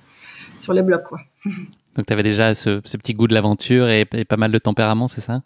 sur 0.59 0.73
les 0.73 0.81
blocs 0.81 1.03
quoi. 1.03 1.19
Donc, 1.95 2.05
tu 2.05 2.13
avais 2.13 2.23
déjà 2.23 2.53
ce, 2.53 2.81
ce, 2.85 2.97
petit 2.97 3.13
goût 3.13 3.27
de 3.27 3.33
l'aventure 3.33 3.89
et, 3.89 4.07
et, 4.13 4.23
pas 4.23 4.37
mal 4.37 4.51
de 4.51 4.57
tempérament, 4.57 5.07
c'est 5.07 5.21
ça? 5.21 5.41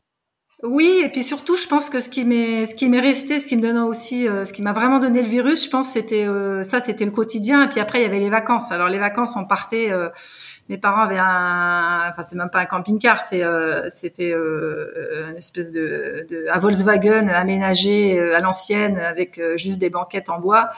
Oui, 0.61 1.01
et 1.03 1.09
puis 1.09 1.23
surtout, 1.23 1.57
je 1.57 1.67
pense 1.67 1.89
que 1.89 1.99
ce 1.99 2.09
qui 2.09 2.23
m'est, 2.23 2.67
ce 2.67 2.75
qui 2.75 2.87
m'est 2.87 3.01
resté, 3.01 3.41
ce 3.41 3.47
qui 3.47 3.57
me 3.57 3.61
donne 3.61 3.77
aussi, 3.79 4.27
euh, 4.27 4.45
ce 4.45 4.53
qui 4.53 4.61
m'a 4.61 4.71
vraiment 4.71 4.99
donné 4.99 5.21
le 5.21 5.27
virus, 5.27 5.65
je 5.65 5.69
pense, 5.69 5.89
c'était 5.89 6.25
euh, 6.25 6.63
ça, 6.63 6.79
c'était 6.79 7.03
le 7.03 7.11
quotidien. 7.11 7.65
Et 7.65 7.67
puis 7.69 7.81
après, 7.81 7.99
il 7.99 8.03
y 8.03 8.05
avait 8.05 8.19
les 8.19 8.29
vacances. 8.29 8.71
Alors 8.71 8.87
les 8.87 8.99
vacances, 8.99 9.35
on 9.35 9.45
partait. 9.45 9.91
Euh, 9.91 10.09
mes 10.69 10.77
parents 10.77 11.01
avaient 11.01 11.19
un, 11.19 12.09
enfin 12.09 12.23
c'est 12.23 12.35
même 12.35 12.49
pas 12.49 12.59
un 12.59 12.65
camping-car, 12.65 13.21
c'est 13.21 13.43
c'était 13.89 14.31
une 14.31 15.35
espèce 15.35 15.71
de, 15.71 16.25
de 16.29 16.45
un 16.51 16.59
Volkswagen 16.59 17.27
aménagé 17.27 18.19
à 18.33 18.39
l'ancienne 18.39 18.97
avec 18.97 19.41
juste 19.57 19.79
des 19.79 19.89
banquettes 19.89 20.29
en 20.29 20.39
bois. 20.39 20.69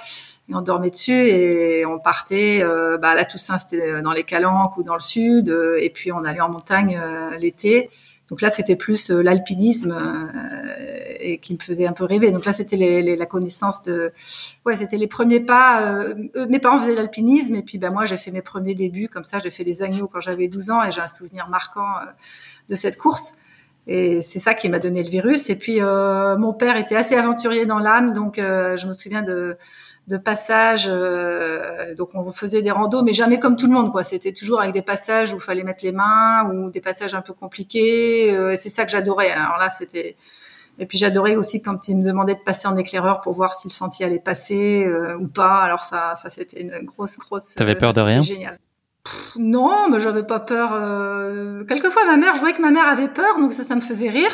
Et 0.47 0.53
on 0.53 0.61
dormait 0.61 0.91
dessus 0.91 1.27
et 1.27 1.85
on 1.87 1.97
partait 1.97 2.61
euh, 2.61 2.97
bah, 2.99 3.15
la 3.15 3.25
Toussaint 3.25 3.57
c'était 3.57 4.01
dans 4.01 4.11
les 4.11 4.23
Calanques 4.23 4.77
ou 4.77 4.83
dans 4.83 4.93
le 4.93 4.99
sud 4.99 5.49
euh, 5.49 5.77
et 5.81 5.89
puis 5.89 6.11
on 6.11 6.23
allait 6.23 6.41
en 6.41 6.49
montagne 6.49 6.99
euh, 7.01 7.35
l'été 7.37 7.89
donc 8.29 8.41
là 8.41 8.49
c'était 8.49 8.75
plus 8.75 9.11
euh, 9.11 9.21
l'alpinisme 9.21 9.91
euh, 9.91 11.15
et 11.19 11.39
qui 11.39 11.53
me 11.53 11.59
faisait 11.59 11.85
un 11.85 11.93
peu 11.93 12.05
rêver. 12.05 12.31
Donc 12.31 12.45
là 12.45 12.53
c'était 12.53 12.75
les, 12.75 13.01
les, 13.01 13.15
la 13.15 13.25
connaissance 13.25 13.83
de 13.83 14.11
ouais 14.65 14.75
c'était 14.77 14.97
les 14.97 15.07
premiers 15.07 15.39
pas 15.39 16.05
mes 16.49 16.59
parents 16.59 16.81
faisaient 16.81 16.95
l'alpinisme 16.95 17.55
et 17.55 17.61
puis 17.61 17.77
ben 17.77 17.91
moi 17.91 18.05
j'ai 18.05 18.17
fait 18.17 18.31
mes 18.31 18.41
premiers 18.41 18.75
débuts 18.75 19.09
comme 19.09 19.23
ça 19.23 19.37
j'ai 19.39 19.49
fait 19.49 19.63
les 19.63 19.83
agneaux 19.83 20.07
quand 20.07 20.19
j'avais 20.19 20.47
12 20.47 20.71
ans 20.71 20.83
et 20.83 20.91
j'ai 20.91 21.01
un 21.01 21.07
souvenir 21.07 21.49
marquant 21.49 21.87
de 22.69 22.75
cette 22.75 22.97
course. 22.97 23.35
Et 23.87 24.23
c'est 24.23 24.39
ça 24.39 24.55
qui 24.55 24.67
m'a 24.67 24.79
donné 24.79 25.03
le 25.03 25.09
virus. 25.09 25.51
Et 25.51 25.55
puis 25.55 25.79
mon 25.81 26.53
père 26.53 26.77
était 26.77 26.95
assez 26.95 27.15
aventurier 27.15 27.65
dans 27.65 27.79
l'âme 27.79 28.13
donc 28.13 28.37
je 28.37 28.87
me 28.87 28.93
souviens 28.93 29.21
de 29.21 29.57
de 30.07 30.17
passages. 30.17 30.87
Euh, 30.87 31.95
donc 31.95 32.09
on 32.13 32.31
faisait 32.31 32.61
des 32.61 32.71
randos, 32.71 33.01
mais 33.03 33.13
jamais 33.13 33.39
comme 33.39 33.55
tout 33.55 33.67
le 33.67 33.73
monde. 33.73 33.91
quoi. 33.91 34.03
C'était 34.03 34.33
toujours 34.33 34.61
avec 34.61 34.73
des 34.73 34.81
passages 34.81 35.33
où 35.33 35.37
il 35.37 35.41
fallait 35.41 35.63
mettre 35.63 35.83
les 35.83 35.91
mains 35.91 36.49
ou 36.51 36.69
des 36.69 36.81
passages 36.81 37.15
un 37.15 37.21
peu 37.21 37.33
compliqués. 37.33 38.35
Euh, 38.35 38.55
c'est 38.57 38.69
ça 38.69 38.85
que 38.85 38.91
j'adorais. 38.91 39.31
Alors 39.31 39.57
là, 39.57 39.69
c'était. 39.69 40.15
Et 40.77 40.85
puis 40.85 40.97
j'adorais 40.97 41.37
aussi 41.37 41.61
quand 41.61 41.87
il 41.87 41.97
me 41.97 42.05
demandait 42.05 42.35
de 42.35 42.41
passer 42.41 42.67
en 42.67 42.75
éclaireur 42.75 43.21
pour 43.21 43.31
voir 43.31 43.55
si 43.55 43.69
le 43.69 43.73
sentier 43.73 44.05
allait 44.05 44.19
passer 44.19 44.85
euh, 44.85 45.17
ou 45.17 45.27
pas. 45.27 45.61
Alors 45.61 45.83
ça, 45.83 46.15
ça 46.17 46.29
c'était 46.29 46.61
une 46.61 46.79
grosse, 46.83 47.17
grosse. 47.17 47.55
T'avais 47.55 47.75
peur 47.75 47.93
de 47.93 48.01
rien? 48.01 48.21
Génial. 48.21 48.57
non, 49.37 49.87
mais 49.89 50.01
j'avais 50.01 50.23
pas 50.23 50.39
peur. 50.39 50.71
Quelquefois, 51.65 52.05
ma 52.05 52.17
mère, 52.17 52.35
je 52.35 52.41
voyais 52.41 52.55
que 52.55 52.61
ma 52.61 52.71
mère 52.71 52.87
avait 52.89 53.07
peur, 53.07 53.39
donc 53.39 53.53
ça, 53.53 53.63
ça 53.63 53.75
me 53.75 53.81
faisait 53.81 54.09
rire. 54.09 54.31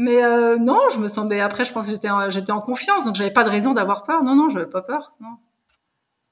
Mais 0.00 0.22
euh, 0.24 0.58
non, 0.58 0.78
je 0.94 1.00
me 1.00 1.08
semblais. 1.08 1.40
Après, 1.40 1.64
je 1.64 1.72
pense 1.72 1.86
que 1.86 1.92
j'étais 1.92 2.08
en, 2.08 2.30
j'étais 2.30 2.52
en 2.52 2.60
confiance, 2.60 3.04
donc 3.04 3.16
j'avais 3.16 3.32
pas 3.32 3.42
de 3.42 3.50
raison 3.50 3.74
d'avoir 3.74 4.04
peur. 4.04 4.22
Non, 4.22 4.36
non, 4.36 4.48
j'avais 4.48 4.70
pas 4.70 4.80
peur. 4.80 5.14
Non. 5.20 5.30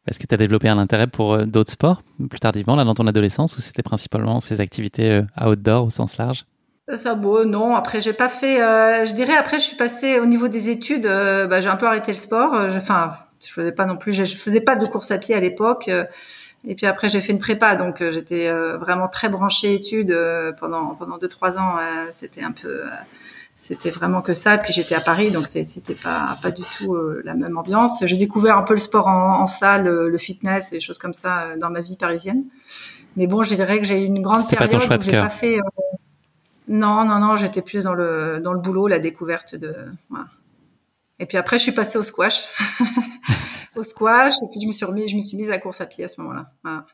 Est-ce 0.06 0.20
que 0.20 0.26
tu 0.28 0.32
as 0.32 0.38
développé 0.38 0.68
un 0.68 0.78
intérêt 0.78 1.08
pour 1.08 1.35
euh, 1.35 1.46
d'autres 1.46 1.73
sports 1.73 2.02
plus 2.30 2.38
tardivement, 2.38 2.76
là, 2.76 2.85
dans 2.85 2.94
ton 2.94 3.08
adolescence, 3.08 3.58
ou 3.58 3.61
c'était 3.61 3.82
principalement 3.82 4.38
ces 4.38 4.61
activités 4.61 5.11
euh, 5.11 5.44
outdoor 5.44 5.87
au 5.87 5.90
sens 5.90 6.16
large? 6.16 6.46
Ça 6.94 7.16
beau, 7.16 7.44
non. 7.44 7.75
Après, 7.75 8.00
j'ai 8.00 8.12
pas 8.12 8.28
fait. 8.28 8.62
Euh, 8.62 9.04
je 9.04 9.12
dirais 9.14 9.37
après, 9.37 9.58
je 9.58 9.64
suis 9.64 9.76
passée 9.76 10.20
au 10.20 10.26
niveau 10.26 10.46
des 10.46 10.70
études. 10.70 11.06
Euh, 11.06 11.49
bah, 11.49 11.61
j'ai 11.61 11.68
un 11.68 11.75
peu 11.75 11.88
arrêté 11.88 12.12
le 12.12 12.18
sport. 12.18 12.52
Enfin, 12.54 13.14
je, 13.42 13.49
je 13.49 13.52
faisais 13.52 13.73
pas 13.73 13.87
non 13.87 13.96
plus. 13.96 14.12
Je, 14.12 14.25
je 14.26 14.37
faisais 14.37 14.61
pas 14.61 14.76
de 14.76 14.87
course 14.87 15.11
à 15.11 15.18
pied 15.18 15.35
à 15.35 15.40
l'époque. 15.40 15.90
Et 16.68 16.75
puis 16.76 16.87
après, 16.87 17.08
j'ai 17.08 17.20
fait 17.20 17.32
une 17.32 17.40
prépa, 17.40 17.75
donc 17.75 17.99
j'étais 18.11 18.49
vraiment 18.78 19.08
très 19.08 19.28
branchée 19.28 19.75
études 19.75 20.16
pendant 20.61 20.94
pendant 20.94 21.18
deux 21.18 21.28
trois 21.28 21.58
ans. 21.58 21.76
c'était 22.11 22.42
un 22.42 22.52
peu 22.52 22.82
c'était 23.66 23.90
vraiment 23.90 24.23
que 24.23 24.32
ça. 24.32 24.58
Puis 24.58 24.73
j'étais 24.73 24.94
à 24.94 25.00
Paris, 25.00 25.32
donc 25.32 25.46
c'était 25.46 25.94
pas 25.94 26.37
pas 26.40 26.52
du 26.52 26.62
tout 26.76 26.94
euh, 26.94 27.20
la 27.25 27.35
même 27.35 27.58
ambiance. 27.58 28.04
J'ai 28.04 28.16
découvert 28.16 28.56
un 28.56 28.62
peu 28.62 28.75
le 28.75 28.80
sport 28.80 29.08
en, 29.08 29.40
en 29.40 29.46
salle, 29.46 29.88
euh, 29.88 30.08
le 30.08 30.18
fitness 30.18 30.73
et 30.73 30.76
des 30.76 30.80
choses 30.80 30.99
comme 30.99 31.14
ça 31.14 31.42
euh, 31.42 31.58
dans 31.58 31.68
ma 31.70 31.80
vie 31.80 31.96
parisienne. 31.96 32.44
Mais 33.16 33.26
bon, 33.26 33.42
je 33.42 33.54
dirais 33.56 33.78
que 33.78 33.85
j'ai 33.85 34.04
une 34.04 34.23
grande 34.23 34.49
période 34.49 34.70
pas 34.70 34.78
ton 34.78 34.78
choix 34.78 34.99
où 34.99 35.02
j'ai 35.02 35.11
pas 35.11 35.30
fait. 35.30 35.58
non, 36.68 37.04
non, 37.04 37.18
non, 37.18 37.37
j'étais 37.37 37.62
plus 37.62 37.85
dans 37.85 37.94
le 37.94 38.40
dans 38.42 38.52
le 38.52 38.61
boulot, 38.61 38.87
la 38.87 39.00
découverte 39.00 39.56
de. 39.56 39.75
Voilà. 40.11 40.26
Et 41.18 41.26
puis 41.26 41.37
après, 41.37 41.58
je 41.58 41.64
suis 41.64 41.73
passée 41.73 41.99
au 41.99 42.04
squash, 42.04 42.49
au 43.75 43.82
squash, 43.82 44.35
et 44.35 44.46
puis 44.52 44.61
je 44.62 44.68
me 44.68 44.73
suis 44.73 44.85
remis, 44.85 45.08
je 45.08 45.16
me 45.16 45.23
suis 45.23 45.37
mise 45.37 45.49
à 45.49 45.52
la 45.54 45.58
course 45.58 45.80
à 45.80 45.87
pied 45.87 46.04
à 46.04 46.08
ce 46.08 46.20
moment-là. 46.20 46.52
Voilà. 46.62 46.87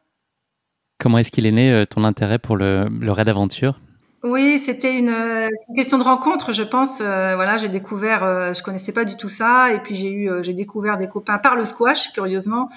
Comment 0.98 1.18
est-ce 1.18 1.32
qu'il 1.32 1.44
est 1.44 1.52
né 1.52 1.84
ton 1.90 2.04
intérêt 2.04 2.38
pour 2.38 2.56
le, 2.56 2.88
le 2.88 3.12
raid 3.12 3.28
aventure? 3.28 3.78
Oui, 4.22 4.60
c'était 4.60 4.94
une, 4.94 5.08
une, 5.08 5.74
question 5.74 5.98
de 5.98 6.04
rencontre, 6.04 6.52
je 6.52 6.62
pense. 6.62 6.98
voilà, 6.98 7.56
j'ai 7.56 7.68
découvert, 7.68 8.54
je 8.54 8.62
connaissais 8.62 8.92
pas 8.92 9.04
du 9.04 9.16
tout 9.16 9.28
ça, 9.28 9.72
et 9.72 9.80
puis 9.80 9.96
j'ai 9.96 10.12
eu, 10.12 10.30
j'ai 10.42 10.52
découvert 10.52 10.96
des 10.96 11.08
copains 11.08 11.38
par 11.38 11.56
le 11.56 11.64
squash, 11.64 12.12
curieusement, 12.12 12.70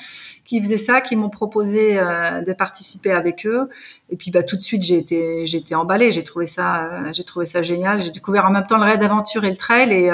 qui 0.43 0.59
faisaient 0.59 0.79
ça, 0.79 1.01
qui 1.01 1.15
m'ont 1.15 1.29
proposé 1.29 1.95
de 1.95 2.53
participer 2.53 3.11
avec 3.11 3.45
eux. 3.45 3.69
Et 4.09 4.15
puis 4.15 4.31
bah 4.31 4.43
tout 4.43 4.55
de 4.55 4.61
suite 4.61 4.83
j'ai 4.83 4.97
été 4.97 5.47
j'ai 5.47 5.57
été 5.57 5.73
emballée, 5.73 6.11
j'ai 6.11 6.23
trouvé 6.23 6.45
ça 6.45 7.11
j'ai 7.11 7.23
trouvé 7.23 7.45
ça 7.45 7.61
génial. 7.61 8.01
J'ai 8.01 8.11
découvert 8.11 8.45
en 8.45 8.51
même 8.51 8.65
temps 8.65 8.77
le 8.77 8.83
raid 8.83 8.99
d'aventure 8.99 9.45
et 9.45 9.49
le 9.49 9.57
trail 9.57 9.91
et 9.93 10.11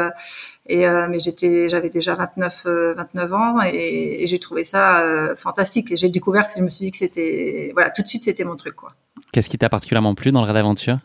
et 0.67 0.88
euh, 0.88 1.07
mais 1.09 1.19
j'étais, 1.19 1.69
j'avais 1.69 1.89
déjà 1.89 2.15
29, 2.15 2.65
29 2.95 3.31
euh, 3.31 3.35
ans 3.35 3.61
et, 3.61 4.25
j'ai 4.25 4.39
trouvé 4.39 4.63
ça 4.63 5.01
euh, 5.01 5.35
fantastique. 5.35 5.91
Et 5.91 5.97
j'ai 5.97 6.09
découvert 6.09 6.47
que 6.47 6.53
je 6.55 6.61
me 6.61 6.69
suis 6.69 6.85
dit 6.85 6.91
que 6.91 6.97
c'était, 6.97 7.71
voilà, 7.73 7.89
tout 7.89 8.01
de 8.01 8.07
suite 8.07 8.23
c'était 8.23 8.43
mon 8.43 8.55
truc, 8.55 8.75
quoi. 8.75 8.89
Qu'est-ce 9.33 9.50
qui 9.50 9.57
t'a 9.57 9.69
particulièrement 9.69 10.15
plu 10.15 10.31
dans 10.31 10.41
le 10.41 10.47
raid 10.47 10.55
d'aventure 10.55 11.00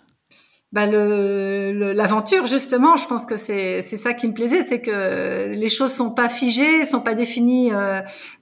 bah 0.73 0.87
le, 0.87 1.93
l'aventure 1.93 2.47
justement, 2.47 2.97
je 2.97 3.07
pense 3.07 3.25
que 3.25 3.37
c'est 3.37 3.83
ça 3.83 4.15
qui 4.15 4.27
me 4.29 4.35
plaisait, 4.35 4.65
c'est 4.65 4.81
que 4.81 5.55
les 5.55 5.69
choses 5.69 5.93
sont 5.93 6.11
pas 6.11 6.29
figées, 6.29 6.85
sont 6.87 7.01
pas 7.01 7.15
définies 7.15 7.71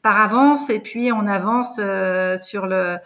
par 0.02 0.20
avance, 0.20 0.70
et 0.70 0.80
puis 0.80 1.12
on 1.12 1.26
avance 1.26 1.78
sur 2.42 2.66
le 2.66 2.98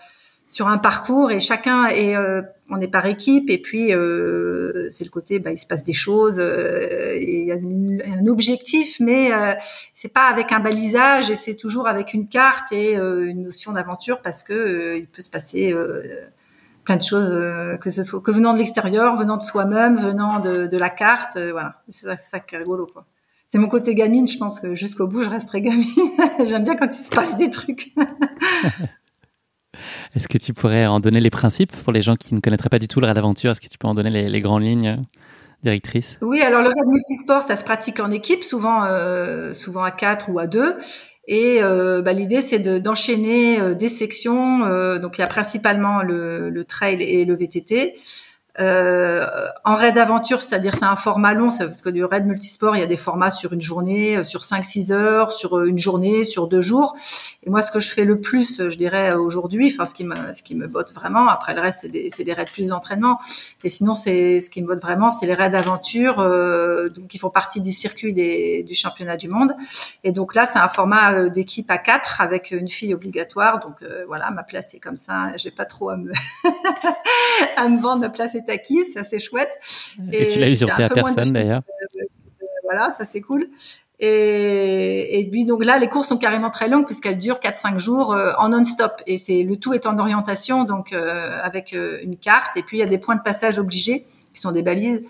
sur 0.49 0.69
un 0.69 0.79
parcours 0.79 1.31
et 1.31 1.41
chacun 1.41 1.87
est 1.87 2.17
euh, 2.17 2.41
on 2.71 2.81
est 2.81 2.89
par 2.89 3.07
équipe 3.07 3.51
et 3.51 3.59
puis 3.59 3.93
euh, 3.93 4.89
c'est 4.91 5.05
le 5.05 5.11
côté 5.11 5.39
bah, 5.39 5.53
il 5.53 5.59
se 5.59 5.67
passe 5.67 5.85
des 5.85 5.93
choses 5.93 6.39
euh, 6.41 7.17
il 7.21 7.45
y 7.45 7.53
a 7.53 7.57
un 7.57 8.27
objectif 8.27 8.99
mais 8.99 9.33
euh, 9.33 9.55
c'est 9.95 10.13
pas 10.13 10.27
avec 10.29 10.51
un 10.53 10.61
balisage 10.61 11.31
et 11.31 11.35
c'est 11.35 11.55
toujours 11.55 11.87
avec 11.87 12.15
une 12.15 12.29
carte 12.29 12.73
et 12.73 12.95
une 12.95 13.45
notion 13.45 13.73
d'aventure 13.73 14.23
parce 14.23 14.43
que 14.43 14.97
il 14.99 15.07
peut 15.07 15.23
se 15.23 15.31
passer 15.31 15.75
plein 16.89 16.97
de 16.97 17.03
choses 17.03 17.79
que 17.81 17.91
ce 17.91 18.03
soit 18.03 18.23
que 18.23 18.31
venant 18.31 18.55
de 18.55 18.59
l'extérieur 18.59 19.15
venant 19.17 19.37
de 19.37 19.43
soi-même 19.43 19.97
venant 19.97 20.41
de, 20.41 20.67
de 20.67 20.77
la 20.79 20.89
carte 20.89 21.37
voilà. 21.37 21.83
C'est 21.89 22.07
ça, 22.07 22.17
ça 22.17 22.41
qui 22.41 22.55
est 22.55 22.59
rigolo 22.59 22.87
quoi. 22.87 23.05
C'est 23.47 23.59
mon 23.59 23.69
côté 23.69 23.95
gamine 23.95 24.27
je 24.27 24.39
pense 24.39 24.59
que 24.59 24.75
jusqu'au 24.75 25.07
bout 25.07 25.23
je 25.23 25.31
resterai 25.31 25.61
gamine. 25.61 25.85
J'aime 26.47 26.65
bien 26.65 26.77
quand 26.77 26.87
il 26.87 27.05
se 27.05 27.11
passe 27.11 27.37
des 27.37 27.51
trucs. 27.51 27.93
Est-ce 30.15 30.29
que 30.29 30.39
tu 30.39 30.55
pourrais 30.55 30.87
en 30.87 31.01
donner 31.01 31.21
les 31.21 31.31
principes 31.31 31.75
pour 31.85 31.93
les 31.93 32.03
gens 32.03 32.17
qui 32.17 32.35
ne 32.35 32.41
connaîtraient 32.41 32.69
pas 32.69 32.79
du 32.79 32.89
tout 32.89 33.01
le 33.01 33.07
raid 33.07 33.15
d'aventure 33.15 33.51
Est-ce 33.53 33.61
que 33.61 33.69
tu 33.69 33.79
peux 33.79 33.89
en 33.89 33.95
donner 33.95 34.11
les, 34.29 34.41
grandes 34.41 34.63
lignes 34.63 34.89
euh, 34.89 34.97
directrices? 35.63 36.19
Oui, 36.23 36.41
alors 36.41 36.63
le 36.63 36.69
raid 36.69 36.87
multisport, 36.87 37.43
ça 37.43 37.57
se 37.57 37.65
pratique 37.65 38.01
en 38.01 38.11
équipe, 38.11 38.43
souvent, 38.43 38.85
euh, 38.85 39.53
souvent 39.53 39.83
à 39.83 39.91
quatre 39.91 40.31
ou 40.31 40.39
à 40.39 40.47
deux. 40.47 40.77
Et 41.29 41.63
euh, 41.63 42.03
bah, 42.03 42.13
l'idée, 42.13 42.41
c'est 42.41 42.59
d'enchaîner 42.59 43.75
des 43.75 43.89
sections. 43.89 44.61
donc, 44.99 45.19
il 45.19 45.21
y 45.21 45.25
a 45.25 45.29
principalement 45.29 46.03
le, 46.03 46.51
le, 46.51 46.65
trail 46.65 47.03
et 47.03 47.25
le 47.25 47.35
VTT. 47.35 47.95
Euh, 48.61 49.25
en 49.65 49.77
raid 49.77 49.97
aventure, 49.99 50.43
c'est-à-dire 50.43 50.75
c'est 50.75 50.85
un 50.85 50.97
format 50.97 51.33
long, 51.33 51.51
parce 51.57 51.81
que 51.81 51.91
du 51.91 52.05
raid 52.05 52.27
multisport, 52.27 52.75
il 52.75 52.81
y 52.81 52.83
a 52.83 52.87
des 52.87 52.97
formats 52.97 53.31
sur 53.31 53.53
une 53.53 53.61
journée, 53.61 54.17
euh, 54.17 54.25
sur 54.25 54.41
5-6 54.41 54.93
heures, 54.93 55.31
sur 55.31 55.59
euh, 55.59 55.67
une 55.67 55.79
journée, 55.79 56.25
sur 56.25 56.49
deux 56.49 56.63
jours. 56.63 56.97
Et 57.45 57.51
moi, 57.51 57.63
ce 57.63 57.71
que 57.71 57.79
je 57.79 57.91
fais 57.93 58.05
le 58.05 58.21
plus, 58.21 58.69
je 58.69 58.77
dirais 58.77 59.15
aujourd'hui, 59.15 59.73
enfin 59.73 59.87
ce 59.87 59.95
qui 59.95 60.05
me 60.05 60.17
ce 60.35 60.43
qui 60.43 60.57
me 60.57 60.67
botte 60.67 60.93
vraiment. 60.93 61.29
Après 61.29 61.55
le 61.55 61.61
reste, 61.61 61.81
c'est 61.83 61.89
des 61.89 62.11
c'est 62.11 62.25
des 62.25 62.33
raids 62.33 62.47
plus 62.53 62.69
d'entraînement. 62.69 63.21
Et 63.63 63.69
sinon, 63.69 63.95
c'est 63.95 64.41
ce 64.41 64.51
qui 64.51 64.61
me 64.61 64.67
botte 64.67 64.83
vraiment, 64.83 65.11
c'est 65.13 65.27
les 65.27 65.35
raids 65.35 65.55
aventure, 65.55 66.19
euh, 66.19 66.89
donc 66.89 67.07
qui 67.07 67.19
font 67.19 67.31
partie 67.31 67.61
du 67.61 67.71
circuit 67.71 68.13
des, 68.13 68.65
du 68.65 68.75
championnat 68.75 69.17
du 69.17 69.29
monde. 69.29 69.55
Et 70.03 70.11
donc 70.11 70.35
là, 70.35 70.49
c'est 70.53 70.59
un 70.59 70.69
format 70.69 71.29
d'équipe 71.29 71.71
à 71.71 71.79
4 71.79 72.21
avec 72.21 72.51
une 72.51 72.69
fille 72.69 72.93
obligatoire. 72.93 73.61
Donc 73.61 73.85
voilà, 74.09 74.31
ma 74.31 74.43
place 74.43 74.75
est 74.75 74.81
comme 74.81 74.97
ça. 74.97 75.37
J'ai 75.37 75.53
pas 75.53 75.65
trop 75.65 75.91
à 75.91 75.97
me 75.97 76.13
à 77.57 77.69
me 77.69 77.81
vendre, 77.81 78.01
ma 78.01 78.09
place 78.09 78.35
acquise, 78.49 78.93
ça 78.95 79.05
c'est 79.05 79.19
chouette. 79.19 79.59
Et, 80.13 80.27
tu 80.27 80.39
l'as 80.39 80.49
usurpé 80.49 80.85
à 80.85 80.89
personne 80.89 81.33
d'ailleurs. 81.33 81.63
Euh, 81.83 82.05
voilà, 82.65 82.91
ça 82.91 83.05
c'est 83.05 83.21
cool. 83.21 83.49
Et, 84.01 85.19
et 85.19 85.29
puis 85.29 85.45
donc 85.45 85.65
là, 85.65 85.79
les 85.79 85.89
courses 85.89 86.09
sont 86.09 86.19
carrément 86.19 86.51
très 86.51 86.69
longues 86.69 86.87
puisqu'elles 86.87 87.19
durent 87.19 87.41
4-5 87.41 87.79
jours 87.79 88.13
euh, 88.13 88.33
en 88.39 88.51
non-stop. 88.51 89.03
Et 89.07 89.19
c'est 89.19 89.43
le 89.43 89.57
tout 89.57 89.75
est 89.75 89.87
en 89.87 89.99
orientation, 89.99 90.65
donc 90.65 90.93
euh, 90.93 91.41
avec 91.43 91.77
une 92.03 92.17
carte. 92.17 92.57
Et 92.57 92.63
puis 92.63 92.79
il 92.79 92.81
y 92.81 92.85
a 92.85 92.87
des 92.87 92.99
points 92.99 93.17
de 93.17 93.23
passage 93.23 93.59
obligés 93.59 94.07
qui 94.33 94.41
sont 94.41 94.53
des 94.53 94.63
balises. 94.63 95.03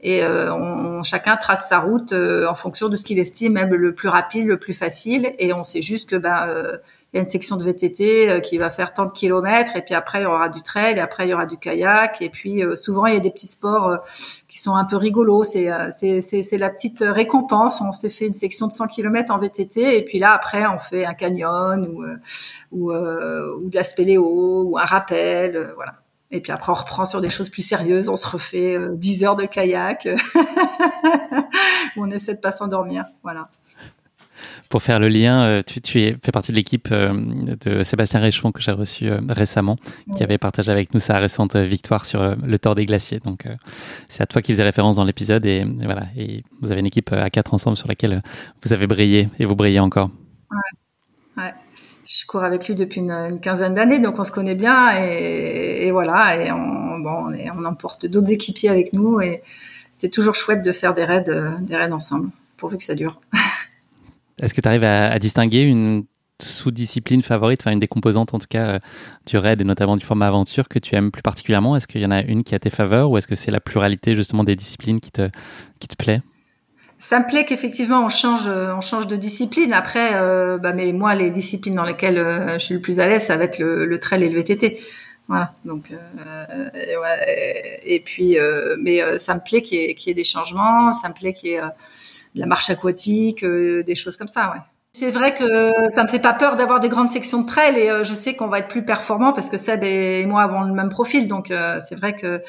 Et 0.00 0.22
on, 0.24 1.02
chacun 1.02 1.36
trace 1.36 1.68
sa 1.68 1.80
route 1.80 2.12
en 2.12 2.54
fonction 2.54 2.88
de 2.88 2.96
ce 2.96 3.04
qu'il 3.04 3.18
estime 3.18 3.54
même 3.54 3.74
le 3.74 3.94
plus 3.94 4.08
rapide, 4.08 4.46
le 4.46 4.58
plus 4.58 4.74
facile. 4.74 5.34
Et 5.38 5.52
on 5.52 5.64
sait 5.64 5.82
juste 5.82 6.08
que 6.08 6.16
ben 6.16 6.78
il 7.12 7.16
y 7.16 7.20
a 7.20 7.22
une 7.22 7.28
section 7.28 7.56
de 7.56 7.64
VTT 7.64 8.28
euh, 8.28 8.40
qui 8.40 8.58
va 8.58 8.68
faire 8.68 8.92
tant 8.92 9.06
de 9.06 9.12
kilomètres 9.12 9.76
et 9.76 9.82
puis 9.82 9.94
après 9.94 10.20
il 10.20 10.24
y 10.24 10.26
aura 10.26 10.48
du 10.48 10.60
trail 10.62 10.96
et 10.96 11.00
après 11.00 11.26
il 11.26 11.30
y 11.30 11.34
aura 11.34 11.46
du 11.46 11.56
kayak 11.56 12.20
et 12.20 12.30
puis 12.30 12.64
euh, 12.64 12.76
souvent 12.76 13.06
il 13.06 13.14
y 13.14 13.16
a 13.16 13.20
des 13.20 13.30
petits 13.30 13.46
sports 13.46 13.88
euh, 13.88 13.96
qui 14.48 14.58
sont 14.58 14.74
un 14.74 14.84
peu 14.84 14.96
rigolos 14.96 15.44
c'est 15.44 15.70
c'est 15.92 16.20
c'est 16.20 16.58
la 16.58 16.68
petite 16.68 17.00
récompense 17.00 17.80
on 17.80 17.92
s'est 17.92 18.10
fait 18.10 18.26
une 18.26 18.34
section 18.34 18.66
de 18.66 18.72
100 18.72 18.88
km 18.88 19.32
en 19.32 19.38
VTT 19.38 19.96
et 19.98 20.04
puis 20.04 20.18
là 20.18 20.32
après 20.32 20.66
on 20.66 20.78
fait 20.78 21.06
un 21.06 21.14
canyon 21.14 21.86
ou 21.86 22.04
ou, 22.72 22.92
ou 22.92 23.70
de 23.70 23.74
la 23.74 23.84
spéléo 23.84 24.64
ou 24.64 24.78
un 24.78 24.84
rappel 24.84 25.72
voilà 25.76 25.94
et 26.32 26.40
puis 26.40 26.50
après, 26.50 26.72
on 26.72 26.74
reprend 26.74 27.06
sur 27.06 27.20
des 27.20 27.30
choses 27.30 27.50
plus 27.50 27.62
sérieuses. 27.62 28.08
On 28.08 28.16
se 28.16 28.26
refait 28.26 28.76
10 28.94 29.24
heures 29.24 29.36
de 29.36 29.44
kayak. 29.44 30.08
on 31.96 32.10
essaie 32.10 32.34
de 32.34 32.40
pas 32.40 32.50
s'endormir. 32.50 33.04
Voilà 33.22 33.48
pour 34.76 34.82
faire 34.82 35.00
le 35.00 35.08
lien, 35.08 35.42
euh, 35.42 35.62
tu, 35.66 35.80
tu 35.80 36.02
es, 36.02 36.18
fais 36.22 36.32
partie 36.32 36.52
de 36.52 36.56
l'équipe 36.58 36.88
euh, 36.92 37.14
de 37.64 37.82
Sébastien 37.82 38.20
Réchon 38.20 38.52
que 38.52 38.60
j'ai 38.60 38.72
reçu 38.72 39.08
euh, 39.08 39.20
récemment, 39.26 39.76
qui 40.14 40.22
avait 40.22 40.36
partagé 40.36 40.70
avec 40.70 40.92
nous 40.92 41.00
sa 41.00 41.18
récente 41.18 41.56
victoire 41.56 42.04
sur 42.04 42.36
le 42.36 42.58
Tour 42.58 42.74
des 42.74 42.84
Glaciers. 42.84 43.20
Donc, 43.20 43.46
c'est 44.10 44.22
à 44.22 44.26
toi 44.26 44.42
qui 44.42 44.52
faisais 44.52 44.64
référence 44.64 44.96
dans 44.96 45.04
l'épisode 45.04 45.46
et, 45.46 45.64
voilà. 45.82 46.08
Et 46.14 46.44
vous 46.60 46.72
avez 46.72 46.80
une 46.80 46.86
équipe 46.88 47.10
à 47.10 47.30
quatre 47.30 47.54
ensemble 47.54 47.78
sur 47.78 47.88
laquelle 47.88 48.22
vous 48.62 48.74
avez 48.74 48.86
brillé 48.86 49.30
et 49.38 49.46
vous 49.46 49.56
brillez 49.56 49.80
encore. 49.80 50.10
Ouais. 50.50 51.42
ouais. 51.42 51.54
Je 52.04 52.26
cours 52.26 52.44
avec 52.44 52.68
lui 52.68 52.74
depuis 52.74 53.00
une, 53.00 53.40
quinzaine 53.40 53.72
d'années, 53.72 53.98
donc 53.98 54.18
on 54.18 54.24
se 54.24 54.30
connaît 54.30 54.56
bien 54.56 54.90
et, 55.02 55.90
voilà. 55.90 56.36
Et 56.36 56.52
on, 56.52 56.98
bon, 56.98 57.32
on, 57.32 57.64
emporte 57.64 58.04
d'autres 58.04 58.30
équipiers 58.30 58.68
avec 58.68 58.92
nous 58.92 59.22
et 59.22 59.42
c'est 59.96 60.10
toujours 60.10 60.34
chouette 60.34 60.62
de 60.62 60.72
faire 60.72 60.92
des 60.92 61.06
raids, 61.06 61.24
des 61.62 61.76
raids 61.76 61.92
ensemble, 61.92 62.28
pourvu 62.58 62.76
que 62.76 62.84
ça 62.84 62.94
dure. 62.94 63.22
Est-ce 64.40 64.52
que 64.52 64.60
tu 64.60 64.68
arrives 64.68 64.84
à, 64.84 65.18
distinguer 65.18 65.62
une 65.62 66.04
sous-discipline 66.42 67.22
favorite, 67.22 67.62
enfin 67.62 67.72
une 67.72 67.78
des 67.78 67.88
composantes 67.88 68.34
en 68.34 68.38
tout 68.38 68.46
cas 68.48 68.66
euh, 68.68 68.78
du 69.24 69.38
raid 69.38 69.58
et 69.62 69.64
notamment 69.64 69.96
du 69.96 70.04
format 70.04 70.28
aventure 70.28 70.68
que 70.68 70.78
tu 70.78 70.94
aimes 70.94 71.10
plus 71.10 71.22
particulièrement? 71.22 71.76
Est-ce 71.76 71.86
qu'il 71.86 72.02
y 72.02 72.06
en 72.06 72.10
a 72.10 72.20
une 72.20 72.44
qui 72.44 72.54
a 72.54 72.58
tes 72.58 72.68
faveurs 72.68 73.10
ou 73.10 73.16
est-ce 73.16 73.26
que 73.26 73.34
c'est 73.34 73.50
la 73.50 73.60
pluralité 73.60 74.14
justement 74.14 74.44
des 74.44 74.54
disciplines 74.54 75.00
qui 75.00 75.10
te, 75.10 75.30
qui 75.80 75.88
te 75.88 75.96
plaît? 75.96 76.20
Ça 76.98 77.20
me 77.20 77.26
plaît 77.26 77.46
qu'effectivement 77.46 78.04
on 78.04 78.10
change, 78.10 78.48
on 78.48 78.82
change 78.82 79.06
de 79.06 79.16
discipline. 79.16 79.72
Après, 79.72 80.14
euh, 80.14 80.58
bah, 80.58 80.74
mais 80.74 80.92
moi 80.92 81.14
les 81.14 81.30
disciplines 81.30 81.74
dans 81.74 81.84
lesquelles 81.84 82.18
euh, 82.18 82.58
je 82.58 82.64
suis 82.64 82.74
le 82.74 82.80
plus 82.82 83.00
à 83.00 83.08
l'aise, 83.08 83.22
ça 83.22 83.38
va 83.38 83.44
être 83.44 83.58
le, 83.58 83.98
trail 84.00 84.24
et 84.24 84.28
le 84.28 84.36
VTT. 84.38 84.78
Voilà. 85.28 85.54
Donc 85.64 85.90
et, 87.84 88.00
puis, 88.00 88.36
mais 88.78 89.18
ça 89.18 89.34
me 89.34 89.40
plaît 89.40 89.62
qu'il 89.62 89.78
y, 89.78 89.94
y, 89.94 90.10
ait 90.10 90.14
des 90.14 90.24
changements. 90.24 90.92
Ça 90.92 91.08
me 91.08 91.14
plaît 91.14 91.32
qu'il 91.32 91.48
y 91.48 91.52
ait 91.54 91.60
de 92.36 92.40
la 92.40 92.46
marche 92.46 92.70
aquatique, 92.70 93.42
euh, 93.42 93.82
des 93.82 93.94
choses 93.94 94.16
comme 94.16 94.28
ça, 94.28 94.52
ouais. 94.52 94.60
C'est 94.92 95.10
vrai 95.10 95.34
que 95.34 95.90
ça 95.90 96.04
me 96.04 96.08
fait 96.08 96.20
pas 96.20 96.32
peur 96.32 96.56
d'avoir 96.56 96.80
des 96.80 96.88
grandes 96.88 97.10
sections 97.10 97.42
de 97.42 97.46
trail 97.46 97.78
et 97.78 97.90
euh, 97.90 98.02
je 98.02 98.14
sais 98.14 98.34
qu'on 98.34 98.46
va 98.46 98.60
être 98.60 98.68
plus 98.68 98.82
performant 98.82 99.34
parce 99.34 99.50
que 99.50 99.58
Seb 99.58 99.84
et 99.84 100.24
moi 100.24 100.42
avons 100.42 100.62
le 100.62 100.72
même 100.72 100.88
profil. 100.88 101.28
Donc 101.28 101.50
euh, 101.50 101.80
c'est 101.86 101.96
vrai 101.96 102.14
que 102.14 102.42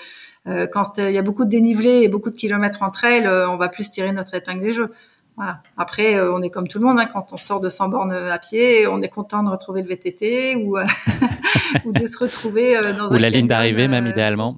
quand 0.72 0.98
il 0.98 1.12
y 1.12 1.17
a 1.17 1.22
beaucoup 1.22 1.44
de 1.44 1.50
dénivelé 1.50 2.03
et 2.03 2.08
beaucoup 2.08 2.29
de 2.29 2.38
kilomètres 2.38 2.82
en 2.82 2.89
trail, 2.89 3.27
on 3.27 3.58
va 3.58 3.67
plus 3.67 3.91
tirer 3.91 4.13
notre 4.13 4.34
épingle 4.34 4.62
des 4.62 4.72
jeux. 4.72 4.94
Voilà. 5.36 5.62
Après, 5.75 6.17
on 6.22 6.41
est 6.41 6.50
comme 6.50 6.70
tout 6.70 6.79
le 6.79 6.86
monde. 6.86 7.01
Hein, 7.01 7.06
quand 7.12 7.34
on 7.34 7.38
sort 7.38 7.60
de 7.60 7.67
100 7.67 7.89
bornes 7.89 8.13
à 8.13 8.39
pied, 8.39 8.88
on 8.88 9.01
est 9.01 9.10
content 9.10 9.44
de 9.44 9.50
retrouver 9.50 9.82
le 9.82 9.89
VTT 9.89 10.56
ou, 10.56 10.77
ou 11.86 11.91
de 11.91 12.08
se 12.08 12.17
retrouver 12.17 12.79
dans 12.98 13.10
ou 13.10 13.17
la 13.17 13.29
ligne 13.29 13.48
d'arrivée 13.48 13.89
même 13.89 14.08
idéalement. 14.08 14.58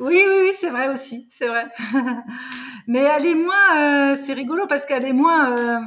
Oui, 0.00 0.18
oui, 0.26 0.34
oui, 0.44 0.50
c'est 0.58 0.70
vrai 0.70 0.88
aussi, 0.88 1.26
c'est 1.30 1.48
vrai. 1.48 1.66
Mais 2.88 3.00
elle 3.00 3.26
est 3.26 3.34
moins, 3.34 3.76
euh, 3.76 4.16
c'est 4.24 4.32
rigolo 4.32 4.66
parce 4.66 4.86
qu'elle 4.86 5.04
est 5.04 5.12
moins, 5.12 5.52
euh, 5.52 5.78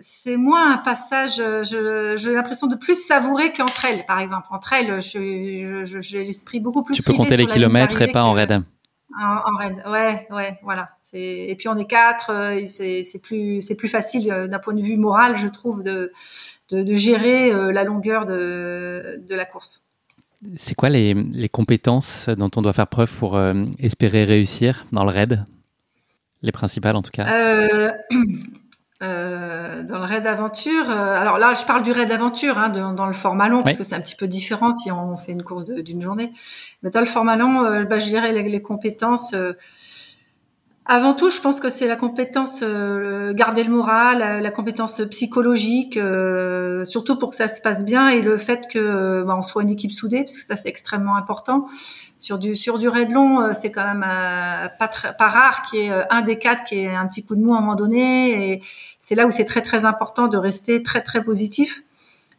c'est 0.00 0.38
moins 0.38 0.72
un 0.72 0.78
passage. 0.78 1.36
J'ai 1.36 2.32
l'impression 2.32 2.66
de 2.66 2.76
plus 2.76 2.96
savourer 2.96 3.52
qu'entre 3.52 3.84
elles, 3.84 4.06
par 4.06 4.18
exemple. 4.20 4.48
Entre 4.50 4.72
elles, 4.72 5.00
j'ai 5.02 6.24
l'esprit 6.24 6.60
beaucoup 6.60 6.82
plus. 6.82 6.94
Tu 6.94 7.02
peux 7.02 7.12
compter 7.12 7.36
les 7.36 7.46
kilomètres 7.46 8.00
et 8.00 8.08
pas 8.08 8.24
en 8.24 8.32
raid. 8.32 8.64
En, 9.20 9.56
raid, 9.58 9.82
ouais, 9.86 10.26
ouais, 10.30 10.58
voilà. 10.62 10.88
Et 11.12 11.54
puis 11.58 11.68
on 11.68 11.76
est 11.76 11.84
quatre, 11.84 12.30
euh, 12.30 12.64
c'est 12.64 13.20
plus, 13.22 13.60
c'est 13.60 13.74
plus 13.74 13.88
facile 13.88 14.28
d'un 14.48 14.58
point 14.60 14.72
de 14.72 14.80
vue 14.80 14.96
moral, 14.96 15.36
je 15.36 15.48
trouve, 15.48 15.82
de, 15.82 16.10
de, 16.70 16.82
de 16.82 16.94
gérer 16.94 17.52
la 17.72 17.84
longueur 17.84 18.24
de, 18.24 19.22
de 19.28 19.34
la 19.34 19.44
course. 19.44 19.82
C'est 20.56 20.74
quoi 20.74 20.88
les, 20.88 21.14
les, 21.14 21.48
compétences 21.48 22.28
dont 22.30 22.50
on 22.56 22.62
doit 22.62 22.72
faire 22.72 22.86
preuve 22.86 23.12
pour 23.12 23.36
euh, 23.36 23.66
espérer 23.78 24.24
réussir 24.24 24.86
dans 24.90 25.04
le 25.04 25.10
raid? 25.10 25.44
Les 26.42 26.52
principales 26.52 26.96
en 26.96 27.02
tout 27.02 27.10
cas 27.10 27.26
euh, 27.28 27.90
euh, 29.02 29.82
dans 29.82 29.98
le 29.98 30.04
raid 30.04 30.24
d'aventure, 30.24 30.88
euh, 30.88 31.20
alors 31.20 31.38
là, 31.38 31.54
je 31.54 31.64
parle 31.66 31.82
du 31.82 31.92
raid 31.92 32.08
d'aventure 32.08 32.58
hein, 32.58 32.68
dans 32.70 33.06
le 33.06 33.12
format 33.12 33.48
long, 33.48 33.62
parce 33.62 33.76
que 33.76 33.84
c'est 33.84 33.94
un 33.94 34.00
petit 34.00 34.16
peu 34.16 34.26
différent 34.26 34.72
si 34.72 34.90
on 34.90 35.16
fait 35.16 35.32
une 35.32 35.42
course 35.42 35.66
d'une 35.66 36.02
journée. 36.02 36.32
Mais 36.82 36.90
dans 36.90 37.00
le 37.00 37.06
format 37.06 37.36
long, 37.36 37.84
bah, 37.84 37.98
je 37.98 38.06
dirais 38.06 38.32
les, 38.32 38.42
les 38.42 38.62
compétences. 38.62 39.34
Avant 40.92 41.14
tout, 41.14 41.30
je 41.30 41.40
pense 41.40 41.60
que 41.60 41.70
c'est 41.70 41.86
la 41.86 41.96
compétence 41.96 42.62
garder 43.32 43.62
le 43.62 43.70
moral, 43.70 44.42
la, 44.42 44.50
compétence 44.50 45.00
psychologique, 45.10 45.98
surtout 46.84 47.16
pour 47.16 47.30
que 47.30 47.36
ça 47.36 47.48
se 47.48 47.60
passe 47.60 47.84
bien, 47.84 48.08
et 48.08 48.20
le 48.20 48.36
fait 48.38 48.66
que 48.68 49.22
bah, 49.22 49.34
on 49.38 49.42
soit 49.42 49.62
une 49.62 49.70
équipe 49.70 49.92
soudée, 49.92 50.24
parce 50.24 50.36
que 50.36 50.44
ça 50.44 50.56
c'est 50.56 50.68
extrêmement 50.68 51.16
important 51.16 51.66
sur 52.20 52.38
du 52.38 52.54
sur 52.54 52.78
du 52.78 52.88
raid 52.88 53.10
long, 53.10 53.40
euh, 53.40 53.52
c'est 53.54 53.72
quand 53.72 53.84
même 53.84 54.04
euh, 54.06 54.68
pas 54.78 54.88
pas 54.88 55.28
rare 55.28 55.62
qu'il 55.62 55.80
y 55.80 55.82
ait 55.86 55.90
euh, 55.90 56.02
un 56.10 56.20
des 56.20 56.38
quatre 56.38 56.64
qui 56.64 56.80
ait 56.80 56.94
un 56.94 57.06
petit 57.06 57.24
coup 57.24 57.34
de 57.34 57.40
mou 57.40 57.54
à 57.54 57.58
un 57.58 57.60
moment 57.60 57.74
donné. 57.74 58.52
Et 58.52 58.62
c'est 59.00 59.14
là 59.14 59.26
où 59.26 59.30
c'est 59.30 59.46
très 59.46 59.62
très 59.62 59.84
important 59.84 60.28
de 60.28 60.36
rester 60.36 60.82
très 60.82 61.00
très 61.00 61.24
positif. 61.24 61.82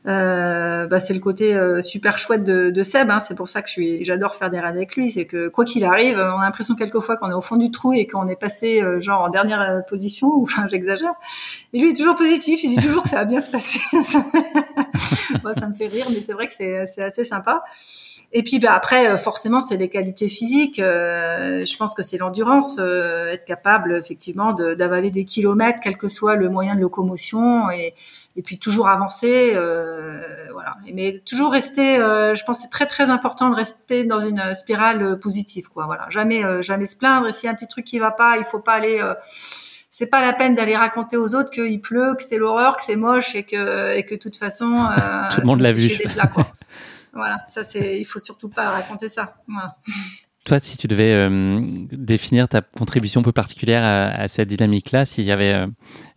Euh, 0.07 0.87
bah, 0.87 0.99
c'est 0.99 1.13
le 1.13 1.19
côté 1.19 1.55
super 1.81 2.17
chouette 2.17 2.43
de, 2.43 2.69
de 2.69 2.83
Seb. 2.83 3.09
Hein. 3.09 3.19
C'est 3.19 3.35
pour 3.35 3.49
ça 3.49 3.61
que 3.61 3.69
j'adore 4.01 4.35
faire 4.35 4.49
des 4.49 4.59
raids 4.59 4.69
avec 4.69 4.95
lui. 4.95 5.11
C'est 5.11 5.25
que 5.25 5.47
quoi 5.47 5.65
qu'il 5.65 5.83
arrive, 5.83 6.17
on 6.17 6.39
a 6.39 6.45
l'impression 6.45 6.75
quelquefois 6.75 7.17
qu'on 7.17 7.29
est 7.29 7.35
au 7.35 7.41
fond 7.41 7.55
du 7.55 7.71
trou 7.71 7.93
et 7.93 8.07
qu'on 8.07 8.27
est 8.27 8.35
passé 8.35 8.81
genre 8.99 9.21
en 9.21 9.29
dernière 9.29 9.83
position. 9.87 10.27
Ou 10.27 10.43
enfin, 10.43 10.67
j'exagère. 10.67 11.13
Et 11.73 11.79
lui 11.79 11.91
est 11.91 11.95
toujours 11.95 12.15
positif. 12.15 12.63
Il 12.63 12.69
dit 12.69 12.85
toujours 12.85 13.03
que 13.03 13.09
ça 13.09 13.17
va 13.17 13.25
bien 13.25 13.41
se 13.41 13.49
passer. 13.49 13.79
Moi, 15.43 15.53
ça 15.55 15.67
me 15.67 15.73
fait 15.73 15.87
rire, 15.87 16.07
mais 16.09 16.21
c'est 16.21 16.33
vrai 16.33 16.47
que 16.47 16.53
c'est, 16.53 16.85
c'est 16.87 17.03
assez 17.03 17.23
sympa. 17.23 17.63
Et 18.33 18.43
puis 18.43 18.59
bah, 18.59 18.73
après, 18.73 19.09
euh, 19.09 19.17
forcément, 19.17 19.61
c'est 19.61 19.77
les 19.77 19.89
qualités 19.89 20.29
physiques. 20.29 20.79
Euh, 20.79 21.65
je 21.65 21.77
pense 21.77 21.93
que 21.93 22.03
c'est 22.03 22.17
l'endurance, 22.17 22.77
euh, 22.79 23.31
être 23.31 23.45
capable 23.45 23.93
effectivement 23.95 24.53
d'avaler 24.53 25.11
des 25.11 25.25
kilomètres, 25.25 25.79
quel 25.83 25.97
que 25.97 26.07
soit 26.07 26.35
le 26.35 26.49
moyen 26.49 26.75
de 26.75 26.81
locomotion, 26.81 27.69
et, 27.71 27.93
et 28.35 28.41
puis 28.41 28.59
toujours 28.59 28.87
avancer. 28.87 29.51
voilà. 30.51 30.75
Mais 30.93 31.21
toujours 31.25 31.51
rester. 31.51 31.97
je 31.97 32.43
pense 32.43 32.57
que 32.57 32.63
c'est 32.63 32.69
très 32.69 32.85
très 32.85 33.09
important 33.09 33.49
de 33.49 33.55
rester 33.55 34.03
dans 34.03 34.19
une 34.19 34.55
spirale 34.55 35.19
positive. 35.19 35.69
Quoi. 35.69 35.85
Voilà. 35.85 36.07
Jamais 36.09 36.61
jamais 36.61 36.87
se 36.87 36.95
plaindre. 36.95 37.27
Et 37.27 37.33
s'il 37.33 37.45
y 37.45 37.49
a 37.49 37.51
un 37.51 37.55
petit 37.55 37.67
truc 37.67 37.85
qui 37.85 37.99
va 37.99 38.11
pas, 38.11 38.37
il 38.37 38.45
faut 38.45 38.59
pas 38.59 38.73
aller 38.73 39.01
c'est 39.93 40.07
pas 40.07 40.21
la 40.21 40.31
peine 40.31 40.55
d'aller 40.55 40.77
raconter 40.77 41.17
aux 41.17 41.35
autres 41.35 41.51
qu'il 41.51 41.81
pleut, 41.81 42.15
que 42.15 42.23
c'est 42.23 42.37
l'horreur, 42.37 42.77
que 42.77 42.83
c'est 42.83 42.95
moche 42.95 43.35
et 43.35 43.43
que 43.43 43.95
et 43.95 44.05
que 44.05 44.15
de 44.15 44.19
toute 44.19 44.37
façon 44.37 44.65
tout 45.31 45.41
le 45.41 45.45
monde 45.45 45.61
l'a 45.61 45.73
vu. 45.73 45.89
Là, 46.15 46.27
quoi. 46.27 46.47
Voilà, 47.13 47.45
ça 47.49 47.65
c'est, 47.65 47.99
il 47.99 48.05
faut 48.05 48.21
surtout 48.21 48.47
pas 48.47 48.69
raconter 48.69 49.09
ça. 49.09 49.35
Toi, 50.45 50.59
si 50.59 50.75
tu 50.75 50.87
devais 50.87 51.13
euh, 51.13 51.61
définir 51.91 52.47
ta 52.47 52.61
contribution 52.61 53.21
un 53.21 53.23
peu 53.23 53.31
particulière 53.31 53.83
à, 53.83 54.27
cette 54.27 54.47
dynamique-là, 54.47 55.05
s'il 55.05 55.23
y 55.23 55.31
avait 55.31 55.53
euh, 55.53 55.67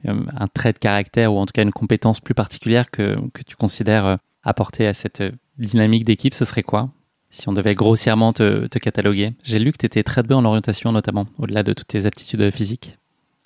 euh, 0.08 0.14
un 0.34 0.46
trait 0.46 0.72
de 0.72 0.78
caractère 0.78 1.32
ou 1.32 1.38
en 1.38 1.44
tout 1.44 1.52
cas 1.52 1.62
une 1.62 1.72
compétence 1.72 2.20
plus 2.20 2.34
particulière 2.34 2.90
que, 2.90 3.16
que 3.34 3.42
tu 3.42 3.56
considères 3.56 4.18
apporter 4.42 4.86
à 4.86 4.94
cette 4.94 5.22
dynamique 5.58 6.04
d'équipe, 6.04 6.32
ce 6.32 6.46
serait 6.46 6.62
quoi? 6.62 6.90
Si 7.30 7.48
on 7.48 7.52
devait 7.52 7.74
grossièrement 7.74 8.32
te, 8.32 8.66
te 8.66 8.78
cataloguer. 8.78 9.34
J'ai 9.42 9.58
lu 9.58 9.72
que 9.72 9.78
tu 9.78 9.86
étais 9.86 10.02
très 10.02 10.22
bonne 10.22 10.38
en 10.38 10.44
orientation 10.44 10.92
notamment, 10.92 11.26
au-delà 11.38 11.62
de 11.62 11.72
toutes 11.72 11.88
tes 11.88 12.06
aptitudes 12.06 12.50
physiques. 12.50 12.96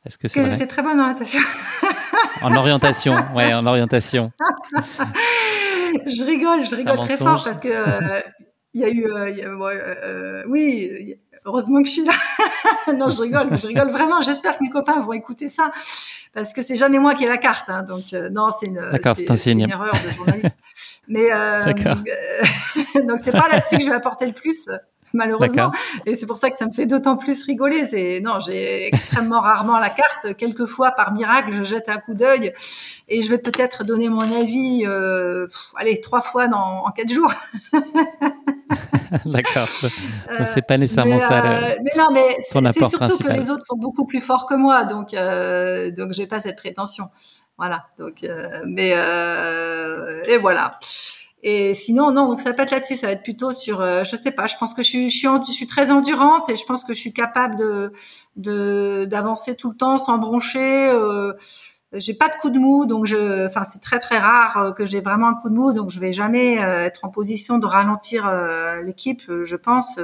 Est-ce 0.07 0.17
que 0.17 0.29
c'est 0.29 0.43
Que 0.43 0.51
j'étais 0.51 0.67
très 0.67 0.83
bonne 0.83 1.01
en 1.01 1.05
orientation. 1.05 1.41
en 2.43 2.55
orientation, 2.55 3.15
ouais, 3.35 3.53
en 3.53 3.67
orientation. 3.67 4.31
je 6.07 6.25
rigole, 6.25 6.67
je 6.67 6.77
rigole 6.77 6.99
très 6.99 7.17
fort 7.17 7.43
parce 7.45 7.61
que 7.61 7.69
euh, 7.69 8.21
il 8.79 8.83
y 8.83 8.85
a 8.85 8.91
eu, 8.91 9.07
euh, 9.07 9.59
euh, 10.05 10.43
oui, 10.47 11.17
heureusement 11.45 11.83
que 11.83 11.89
je 11.89 11.95
suis 11.95 12.05
là. 12.05 12.13
non, 12.95 13.11
je 13.11 13.23
rigole, 13.23 13.59
je 13.61 13.67
rigole 13.67 13.91
vraiment. 13.91 14.23
J'espère 14.23 14.57
que 14.57 14.63
mes 14.63 14.71
copains 14.71 15.01
vont 15.01 15.13
écouter 15.13 15.49
ça 15.49 15.73
parce 16.33 16.53
que 16.53 16.63
c'est 16.63 16.77
jamais 16.77 17.01
moi 17.01 17.15
qui 17.15 17.25
ai 17.25 17.29
la 17.29 17.39
carte. 17.39 17.69
Hein, 17.69 17.83
donc 17.83 18.13
non, 18.13 18.51
c'est 18.53 18.67
une, 18.67 18.81
c'est, 19.37 19.53
une 19.53 19.69
erreur 19.69 19.93
de 19.93 20.15
journaliste. 20.15 20.57
Mais 21.09 21.29
donc 23.07 23.19
c'est 23.19 23.33
pas 23.33 23.49
là-dessus 23.49 23.79
que 23.79 23.83
je 23.83 23.89
vais 23.89 23.97
apporter 23.97 24.27
le 24.27 24.33
plus 24.33 24.69
malheureusement. 25.13 25.71
Et 26.07 26.17
c'est 26.17 26.27
pour 26.27 26.39
ça 26.39 26.51
que 26.51 26.57
ça 26.57 26.67
me 26.67 26.73
fait 26.73 26.87
d'autant 26.87 27.17
plus 27.17 27.43
rigoler. 27.45 27.87
C'est 27.87 28.21
non, 28.23 28.41
j'ai 28.41 28.87
extrêmement 28.87 29.41
rarement 29.41 29.79
la 29.79 29.91
carte. 29.91 30.35
Quelquefois, 30.37 30.93
par 30.93 31.13
miracle, 31.13 31.53
je 31.53 31.65
jette 31.65 31.89
un 31.89 31.99
coup 31.99 32.15
d'œil 32.15 32.53
et 33.09 33.23
je 33.23 33.29
vais 33.31 33.39
peut-être 33.39 33.85
donner 33.85 34.09
mon 34.09 34.21
avis, 34.39 34.85
euh, 34.87 35.47
allez, 35.77 36.01
trois 36.01 36.21
fois 36.21 36.49
dans, 36.49 36.85
en 36.87 36.91
quatre 36.91 37.13
jours. 37.13 37.33
D'accord. 39.25 39.69
Euh, 40.31 40.45
c'est 40.47 40.63
pas 40.63 40.77
nécessairement 40.77 41.21
ça. 41.21 41.45
Euh, 41.45 41.77
mais 41.83 41.93
non, 41.97 42.09
mais 42.13 42.37
c'est 42.41 42.89
surtout 42.89 43.19
que 43.19 43.33
les 43.33 43.51
autres 43.51 43.65
sont 43.65 43.77
beaucoup 43.77 44.05
plus 44.05 44.21
forts 44.21 44.47
que 44.47 44.55
moi, 44.55 44.85
donc 44.85 45.15
euh, 45.15 45.91
donc 45.91 46.13
j'ai 46.13 46.27
pas 46.27 46.41
cette 46.41 46.57
prétention. 46.57 47.05
Voilà. 47.57 47.87
Donc, 47.99 48.25
euh, 48.25 48.63
mais 48.67 48.91
et 50.29 50.37
voilà. 50.39 50.79
Et 51.43 51.73
sinon, 51.73 52.11
non, 52.11 52.29
donc 52.29 52.41
ça 52.41 52.51
va 52.51 52.57
pas 52.57 52.65
être 52.65 52.73
là-dessus, 52.73 52.97
ça 52.97 53.07
va 53.07 53.13
être 53.13 53.23
plutôt 53.23 53.53
sur, 53.53 53.81
euh, 53.81 54.03
je 54.03 54.17
sais 54.17 54.33
pas, 54.33 54.47
je 54.47 54.57
pense 54.57 54.75
que 54.75 54.83
je 54.83 54.89
suis, 54.89 55.11
je 55.11 55.17
suis, 55.17 55.29
je 55.47 55.53
suis 55.53 55.69
très 55.69 55.93
endurante 55.93 56.51
et 56.51 56.57
je 56.57 56.65
pense 56.65 56.85
que 56.85 56.95
je 56.95 56.99
suis 56.99 57.13
capable 57.13 57.57
de, 57.57 57.93
de, 58.37 59.07
d'avancer 59.09 59.55
tout 59.55 59.71
le 59.71 59.77
temps 59.77 59.99
sans 59.99 60.19
broncher. 60.19 60.91
Euh, 60.91 61.35
j'ai 61.93 62.15
pas 62.15 62.29
de 62.29 62.35
coup 62.41 62.51
de 62.51 62.59
mou, 62.59 62.87
donc 62.87 63.07
je, 63.07 63.47
enfin 63.47 63.65
c'est 63.65 63.81
très 63.81 63.99
très 63.99 64.19
rare 64.19 64.57
euh, 64.59 64.73
que 64.73 64.85
j'ai 64.85 65.01
vraiment 65.01 65.29
un 65.29 65.35
coup 65.35 65.49
de 65.49 65.55
mou, 65.55 65.73
donc 65.73 65.91
je 65.91 66.01
vais 66.01 66.13
jamais 66.13 66.63
euh, 66.63 66.85
être 66.85 67.05
en 67.05 67.09
position 67.09 67.59
de 67.59 67.67
ralentir 67.67 68.31
l'équipe, 68.85 69.23
je 69.45 69.57
pense. 69.57 69.99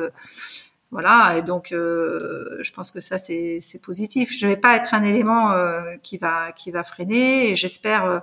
voilà, 0.90 1.37
et 1.38 1.42
donc 1.42 1.68
je 1.70 2.73
pense 2.73 2.90
que 2.90 3.01
ça 3.01 3.18
c'est, 3.18 3.61
positif. 3.83 4.33
Je 4.33 4.47
vais 4.47 4.57
pas 4.57 4.77
être 4.77 4.94
un 4.94 5.03
élément 5.03 5.53
qui 6.03 6.18
va 6.18 6.53
qui 6.53 6.70
va 6.70 6.85
freiner, 6.85 7.51
et 7.51 7.57
j'espère 7.57 8.23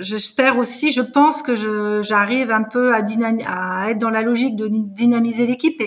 J'espère 0.00 0.58
aussi, 0.58 0.90
je 0.90 1.00
pense 1.00 1.40
que 1.40 1.54
j'arrive 2.02 2.50
un 2.50 2.64
peu 2.64 2.94
à, 2.94 2.98
à 3.46 3.90
être 3.90 3.98
dans 3.98 4.10
la 4.10 4.22
logique 4.22 4.56
de 4.56 4.68
dynamiser 4.68 5.46
l'équipe. 5.46 5.80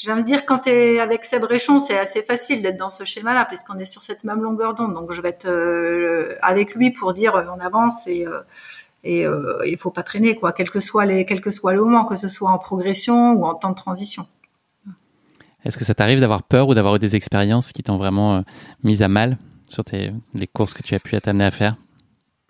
J'ai 0.00 0.10
envie 0.10 0.22
de 0.22 0.26
dire, 0.26 0.46
quand 0.46 0.60
tu 0.60 0.70
es 0.70 0.98
avec 0.98 1.26
Seb 1.26 1.44
Réchon, 1.44 1.78
c'est 1.78 1.98
assez 1.98 2.22
facile 2.22 2.62
d'être 2.62 2.78
dans 2.78 2.88
ce 2.88 3.04
schéma-là, 3.04 3.44
puisqu'on 3.44 3.76
est 3.76 3.84
sur 3.84 4.02
cette 4.02 4.24
même 4.24 4.40
longueur 4.40 4.74
d'onde. 4.74 4.94
Donc, 4.94 5.12
je 5.12 5.20
vais 5.20 5.28
être 5.28 5.46
euh, 5.46 6.36
avec 6.40 6.74
lui 6.74 6.90
pour 6.90 7.12
dire 7.12 7.34
euh, 7.34 7.44
on 7.54 7.60
avance 7.60 8.06
et 8.06 8.26
euh, 8.26 8.40
et 9.04 9.26
euh, 9.26 9.62
il 9.66 9.76
faut 9.78 9.90
pas 9.90 10.02
traîner 10.02 10.36
quoi, 10.36 10.52
quel 10.52 10.70
que 10.70 10.80
soit 10.80 11.04
les, 11.04 11.26
quel 11.26 11.42
que 11.42 11.50
soit 11.50 11.74
le 11.74 11.82
moment, 11.82 12.06
que 12.06 12.16
ce 12.16 12.28
soit 12.28 12.50
en 12.50 12.58
progression 12.58 13.32
ou 13.32 13.44
en 13.44 13.54
temps 13.54 13.70
de 13.70 13.74
transition. 13.74 14.26
Est-ce 15.64 15.76
que 15.76 15.84
ça 15.84 15.94
t'arrive 15.94 16.20
d'avoir 16.20 16.42
peur 16.42 16.68
ou 16.68 16.74
d'avoir 16.74 16.96
eu 16.96 16.98
des 16.98 17.16
expériences 17.16 17.72
qui 17.72 17.82
t'ont 17.82 17.96
vraiment 17.96 18.42
mise 18.82 19.02
à 19.02 19.08
mal 19.08 19.38
sur 19.66 19.84
tes, 19.84 20.12
les 20.34 20.46
courses 20.46 20.74
que 20.74 20.82
tu 20.82 20.94
as 20.94 20.98
pu 20.98 21.18
t'amener 21.18 21.44
à 21.44 21.50
faire? 21.50 21.76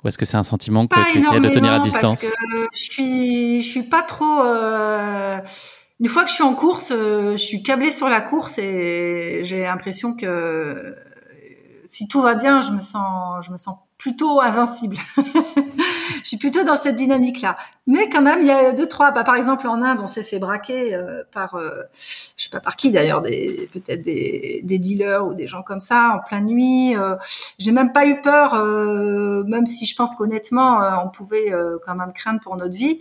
Ou 0.03 0.09
est-ce 0.09 0.19
que 0.19 0.25
c'est 0.25 0.37
un 0.37 0.43
sentiment 0.45 0.89
que 0.89 0.95
tu 1.13 1.19
essaies 1.19 1.41
de 1.41 1.49
tenir 1.51 1.73
à 1.73 1.81
distance 1.81 2.21
parce 2.21 2.33
que 2.33 2.69
je 2.73 2.79
suis, 2.79 3.63
je 3.63 3.69
suis 3.69 3.83
pas 3.85 4.03
trop. 4.03 4.43
Euh... 4.43 5.39
Une 6.01 6.09
fois 6.09 6.25
que 6.25 6.31
je 6.31 6.35
suis 6.35 6.45
en 6.45 6.55
course, 6.55 6.93
euh, 6.93 7.33
je 7.33 7.45
suis 7.45 7.63
câblée 7.63 7.93
sur 7.93 8.09
la 8.09 8.21
course 8.21 8.59
et 8.59 9.41
j'ai 9.43 9.63
l'impression 9.63 10.15
que 10.15 10.97
si 11.87 12.09
tout 12.09 12.23
va 12.23 12.35
bien, 12.35 12.61
je 12.61 12.73
me 12.73 12.81
sens, 12.81 13.45
je 13.45 13.53
me 13.53 13.59
sens 13.59 13.77
plutôt 13.99 14.41
invincible. 14.41 14.97
je 15.17 16.25
suis 16.25 16.37
plutôt 16.39 16.65
dans 16.65 16.79
cette 16.79 16.97
dynamique-là. 16.97 17.57
Mais 17.87 18.09
quand 18.09 18.23
même, 18.23 18.41
il 18.41 18.47
y 18.47 18.51
a 18.51 18.73
deux 18.73 18.87
trois. 18.87 19.11
Bah, 19.11 19.25
par 19.25 19.35
exemple, 19.35 19.67
en 19.67 19.83
Inde, 19.83 19.99
on 20.01 20.07
s'est 20.07 20.23
fait 20.23 20.39
braquer 20.39 20.95
euh, 20.95 21.23
par, 21.33 21.57
euh, 21.57 21.83
je 22.37 22.45
sais 22.45 22.51
pas 22.51 22.61
par 22.61 22.77
qui 22.77 22.93
d'ailleurs, 22.93 23.23
peut-être 23.23 24.03
des, 24.03 24.63
dealers 24.63 25.27
ou 25.27 25.35
des 25.35 25.47
gens 25.47 25.63
comme 25.63 25.81
ça 25.81 26.17
en 26.17 26.27
pleine 26.27 26.47
nuit. 26.47 26.97
Euh, 26.97 27.17
J'ai 27.59 27.73
même 27.73 27.93
pas 27.93 28.07
eu 28.07 28.21
peur, 28.23 28.55
euh, 28.55 29.45
même 29.45 29.67
si 29.67 29.85
je 29.85 29.95
pense 29.95 30.15
qu'honnêtement, 30.15 30.81
on 31.05 31.09
pouvait 31.09 31.53
quand 31.85 31.95
même 31.95 32.13
craindre 32.13 32.41
pour 32.41 32.57
notre 32.57 32.75
vie, 32.75 33.01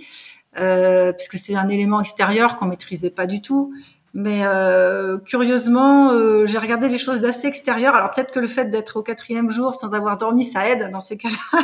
puisque 1.17 1.37
c'est 1.37 1.55
un 1.55 1.69
élément 1.69 2.01
extérieur 2.01 2.57
qu'on 2.57 2.65
maîtrisait 2.65 3.09
pas 3.09 3.25
du 3.25 3.41
tout. 3.41 3.73
Mais 4.15 4.41
euh, 4.43 5.19
curieusement, 5.19 6.11
euh, 6.11 6.47
j'ai 6.47 6.57
regardé 6.57 6.87
les 6.87 6.97
choses 6.97 7.21
d'assez 7.21 7.47
extérieures. 7.47 7.93
Alors 7.95 8.11
peut-être 8.11 8.31
que 8.31 8.39
le 8.39 8.47
fait 8.47 8.65
d'être 8.65 8.97
au 8.97 9.03
quatrième 9.03 9.51
jour 9.51 9.75
sans 9.75 9.93
avoir 9.93 10.17
dormi, 10.17 10.43
ça 10.43 10.67
aide 10.67 10.89
dans 10.91 11.01
ces 11.01 11.15
cas-là 11.15 11.63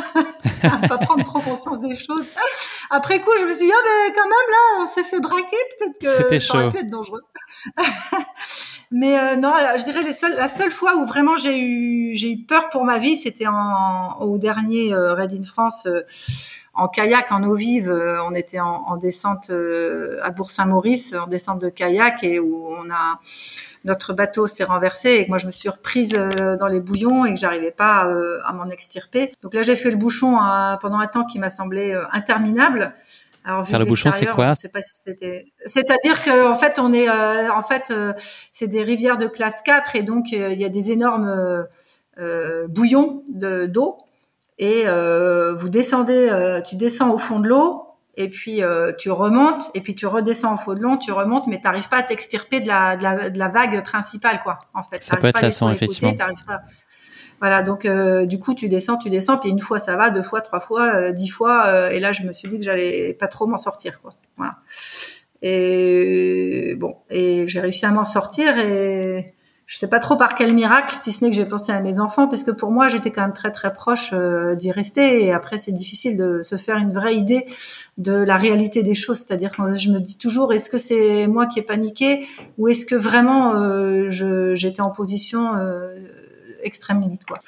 à 0.62 0.88
pas 0.88 0.98
prendre 0.98 1.24
trop 1.24 1.40
conscience 1.40 1.80
des 1.80 1.96
choses. 1.96 2.24
Après 2.90 3.20
coup, 3.20 3.32
je 3.40 3.46
me 3.46 3.52
suis 3.52 3.66
dit, 3.66 3.72
ah 3.74 3.82
ben 3.84 4.14
quand 4.14 4.28
même 4.28 4.50
là, 4.50 4.84
on 4.84 4.86
s'est 4.86 5.02
fait 5.02 5.18
braquer, 5.18 5.56
peut-être 5.78 5.98
que 5.98 6.38
ça 6.38 6.54
aurait 6.54 6.70
pu 6.70 6.78
être 6.78 6.90
dangereux. 6.90 7.22
Mais 8.92 9.18
euh, 9.18 9.34
non, 9.34 9.52
je 9.76 9.82
dirais 9.82 10.04
les 10.04 10.14
seuls, 10.14 10.36
la 10.36 10.48
seule 10.48 10.70
fois 10.70 10.94
où 10.94 11.04
vraiment 11.04 11.36
j'ai 11.36 11.58
eu 11.58 12.14
j'ai 12.14 12.30
eu 12.30 12.38
peur 12.44 12.70
pour 12.70 12.84
ma 12.84 12.98
vie, 12.98 13.16
c'était 13.16 13.48
en 13.48 14.20
au 14.20 14.38
dernier 14.38 14.94
euh, 14.94 15.14
Red 15.14 15.32
in 15.32 15.42
France 15.42 15.88
en 16.76 16.88
kayak 16.88 17.32
en 17.32 17.42
eau 17.42 17.54
vive. 17.54 17.90
Euh, 17.90 18.22
on 18.24 18.34
était 18.34 18.60
en, 18.60 18.96
descente 18.96 19.50
euh, 19.50 20.20
à 20.22 20.30
Bourg-Saint-Maurice, 20.30 21.14
en 21.14 21.26
descente 21.26 21.60
de 21.60 21.68
kayak, 21.68 22.22
et 22.22 22.38
où 22.38 22.68
on 22.68 22.90
a 22.90 23.18
notre 23.84 24.12
bateau 24.12 24.46
s'est 24.46 24.64
renversé 24.64 25.10
et 25.10 25.24
que 25.24 25.28
moi 25.28 25.38
je 25.38 25.46
me 25.46 25.52
suis 25.52 25.68
reprise 25.68 26.12
euh, 26.16 26.56
dans 26.56 26.66
les 26.66 26.80
bouillons 26.80 27.24
et 27.24 27.34
que 27.34 27.38
j'arrivais 27.40 27.70
pas 27.70 28.08
à 28.44 28.52
m'en 28.52 28.68
extirper. 28.68 29.32
Donc 29.42 29.54
là 29.54 29.62
j'ai 29.62 29.76
fait 29.76 29.90
le 29.90 29.96
bouchon 29.96 30.38
pendant 30.80 30.98
un 30.98 31.06
temps 31.06 31.24
qui 31.24 31.38
m'a 31.38 31.50
semblé 31.50 31.96
interminable. 32.12 32.94
Alors, 33.44 33.64
Faire 33.64 33.78
le 33.78 33.84
bouchon, 33.84 34.10
c'est 34.10 34.26
quoi 34.26 34.54
C'est-à-dire 34.56 36.24
que 36.24 36.48
en 36.48 36.56
fait, 36.56 36.80
on 36.80 36.92
est, 36.92 37.08
en 37.08 37.62
fait, 37.62 37.92
c'est 38.52 38.66
des 38.66 38.82
rivières 38.82 39.18
de 39.18 39.28
classe 39.28 39.62
4 39.62 39.94
et 39.94 40.02
donc 40.02 40.32
il 40.32 40.60
y 40.60 40.64
a 40.64 40.68
des 40.68 40.90
énormes 40.90 41.64
bouillons 42.68 43.22
de 43.28 43.66
d'eau 43.66 43.98
et 44.58 44.84
vous 45.54 45.68
descendez, 45.68 46.60
tu 46.66 46.76
descends 46.76 47.12
au 47.12 47.18
fond 47.18 47.40
de 47.40 47.48
l'eau 47.48 47.82
et 48.16 48.30
puis 48.30 48.62
tu 48.98 49.10
remontes 49.10 49.70
et 49.74 49.80
puis 49.80 49.94
tu 49.94 50.06
redescends 50.06 50.54
au 50.54 50.58
fond 50.58 50.74
de 50.74 50.80
l'eau, 50.80 50.96
tu 50.96 51.12
remontes, 51.12 51.46
mais 51.46 51.58
tu 51.58 51.64
n'arrives 51.64 51.88
pas 51.88 51.98
à 51.98 52.02
t'extirper 52.02 52.60
de 52.60 52.68
la, 52.68 52.96
de 52.96 53.02
la, 53.02 53.30
de 53.30 53.38
la 53.38 53.48
vague 53.48 53.82
principale 53.84 54.40
quoi. 54.42 54.58
En 54.74 54.82
fait, 54.82 55.04
ça 55.04 55.16
peut 55.16 55.26
être 55.28 55.40
lassant 55.40 55.70
effectivement. 55.70 56.14
pas... 56.14 56.62
Voilà, 57.40 57.62
donc 57.62 57.86
du 58.26 58.40
coup 58.40 58.54
tu 58.54 58.68
descends, 58.70 58.96
tu 58.96 59.10
descends, 59.10 59.36
puis 59.36 59.50
une 59.50 59.60
fois 59.60 59.78
ça 59.78 59.96
va, 59.96 60.10
deux 60.10 60.22
fois, 60.22 60.40
trois 60.40 60.60
fois, 60.60 61.12
dix 61.12 61.28
fois, 61.28 61.92
et 61.92 62.00
là 62.00 62.12
je 62.12 62.22
me 62.22 62.32
suis 62.32 62.48
dit 62.48 62.58
que 62.58 62.64
j'allais 62.64 63.12
pas 63.12 63.28
trop 63.28 63.46
m'en 63.46 63.58
sortir 63.58 64.00
quoi. 64.00 64.14
Voilà. 64.38 64.56
Et 65.42 66.74
bon, 66.78 66.96
et 67.10 67.46
j'ai 67.46 67.60
réussi 67.60 67.84
à 67.84 67.90
m'en 67.90 68.06
sortir 68.06 68.58
et 68.58 69.35
je 69.66 69.78
sais 69.78 69.88
pas 69.88 69.98
trop 69.98 70.16
par 70.16 70.36
quel 70.36 70.54
miracle, 70.54 70.94
si 70.94 71.12
ce 71.12 71.24
n'est 71.24 71.30
que 71.30 71.36
j'ai 71.36 71.44
pensé 71.44 71.72
à 71.72 71.80
mes 71.80 71.98
enfants, 71.98 72.28
parce 72.28 72.44
que 72.44 72.52
pour 72.52 72.70
moi, 72.70 72.88
j'étais 72.88 73.10
quand 73.10 73.22
même 73.22 73.32
très 73.32 73.50
très 73.50 73.72
proche 73.72 74.10
euh, 74.12 74.54
d'y 74.54 74.70
rester. 74.70 75.24
Et 75.24 75.32
après, 75.32 75.58
c'est 75.58 75.72
difficile 75.72 76.16
de 76.16 76.42
se 76.42 76.56
faire 76.56 76.76
une 76.76 76.92
vraie 76.92 77.16
idée 77.16 77.46
de 77.98 78.12
la 78.12 78.36
réalité 78.36 78.84
des 78.84 78.94
choses. 78.94 79.18
C'est-à-dire 79.18 79.50
que 79.50 79.76
je 79.76 79.90
me 79.90 79.98
dis 79.98 80.18
toujours, 80.18 80.52
est-ce 80.52 80.70
que 80.70 80.78
c'est 80.78 81.26
moi 81.26 81.46
qui 81.46 81.58
ai 81.58 81.62
paniqué, 81.62 82.28
ou 82.58 82.68
est-ce 82.68 82.86
que 82.86 82.94
vraiment 82.94 83.56
euh, 83.56 84.54
j'étais 84.54 84.82
en 84.82 84.90
position 84.90 85.56
euh, 85.56 85.96
extrême 86.62 87.00
limite, 87.00 87.24
quoi. 87.24 87.40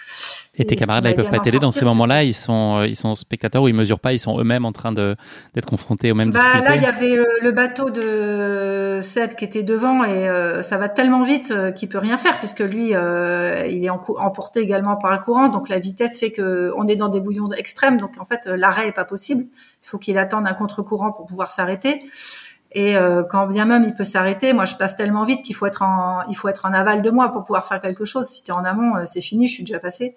Et 0.58 0.64
tes 0.64 0.74
camarades, 0.74 1.04
là, 1.04 1.10
ils 1.10 1.16
peuvent 1.16 1.30
pas 1.30 1.38
t'aider 1.38 1.60
dans 1.60 1.70
ces 1.70 1.84
moments-là. 1.84 2.24
Ils 2.24 2.34
sont, 2.34 2.78
euh, 2.78 2.86
ils 2.86 2.96
sont 2.96 3.14
spectateurs 3.14 3.62
ou 3.62 3.68
ils 3.68 3.74
mesurent 3.74 4.00
pas. 4.00 4.12
Ils 4.12 4.18
sont 4.18 4.38
eux-mêmes 4.40 4.64
en 4.64 4.72
train 4.72 4.92
de 4.92 5.16
d'être 5.54 5.66
confrontés 5.66 6.10
aux 6.10 6.16
mêmes 6.16 6.30
bah, 6.30 6.60
Là, 6.60 6.74
il 6.74 6.82
y 6.82 6.86
avait 6.86 7.16
le, 7.40 7.52
bateau 7.52 7.90
de 7.90 9.00
Seb 9.02 9.34
qui 9.34 9.44
était 9.44 9.62
devant 9.62 10.04
et 10.04 10.28
euh, 10.28 10.62
ça 10.62 10.76
va 10.76 10.88
tellement 10.88 11.22
vite 11.22 11.52
euh, 11.52 11.70
qu'il 11.70 11.88
peut 11.88 11.98
rien 11.98 12.18
faire 12.18 12.38
puisque 12.38 12.60
lui, 12.60 12.88
il 12.88 13.84
est 13.84 13.90
emporté 13.90 14.60
également 14.60 14.96
par 14.96 15.12
le 15.12 15.18
courant. 15.18 15.48
Donc 15.48 15.68
la 15.68 15.78
vitesse 15.78 16.18
fait 16.18 16.32
que 16.32 16.72
on 16.76 16.86
est 16.88 16.96
dans 16.96 17.08
des 17.08 17.20
bouillons 17.20 17.50
extrêmes. 17.52 17.98
Donc 17.98 18.12
en 18.18 18.24
fait, 18.24 18.46
l'arrêt 18.46 18.88
est 18.88 18.92
pas 18.92 19.04
possible. 19.04 19.44
Il 19.82 19.88
faut 19.88 19.98
qu'il 19.98 20.18
attende 20.18 20.46
un 20.46 20.54
contre-courant 20.54 21.12
pour 21.12 21.26
pouvoir 21.26 21.50
s'arrêter. 21.50 22.02
Et 22.72 22.96
euh, 22.96 23.22
quand 23.22 23.46
bien 23.46 23.64
même 23.64 23.84
il 23.84 23.94
peut 23.94 24.04
s'arrêter, 24.04 24.52
moi 24.52 24.66
je 24.66 24.76
passe 24.76 24.94
tellement 24.94 25.24
vite 25.24 25.42
qu'il 25.42 25.56
faut 25.56 25.66
être 25.66 25.82
en 25.82 26.22
il 26.28 26.36
faut 26.36 26.48
être 26.48 26.66
en 26.66 26.72
aval 26.74 27.00
de 27.00 27.10
moi 27.10 27.32
pour 27.32 27.44
pouvoir 27.44 27.66
faire 27.66 27.80
quelque 27.80 28.04
chose. 28.04 28.28
Si 28.28 28.42
tu 28.42 28.50
es 28.50 28.54
en 28.54 28.64
amont, 28.64 28.96
euh, 28.96 29.04
c'est 29.06 29.22
fini, 29.22 29.48
je 29.48 29.54
suis 29.54 29.64
déjà 29.64 29.78
passé. 29.78 30.16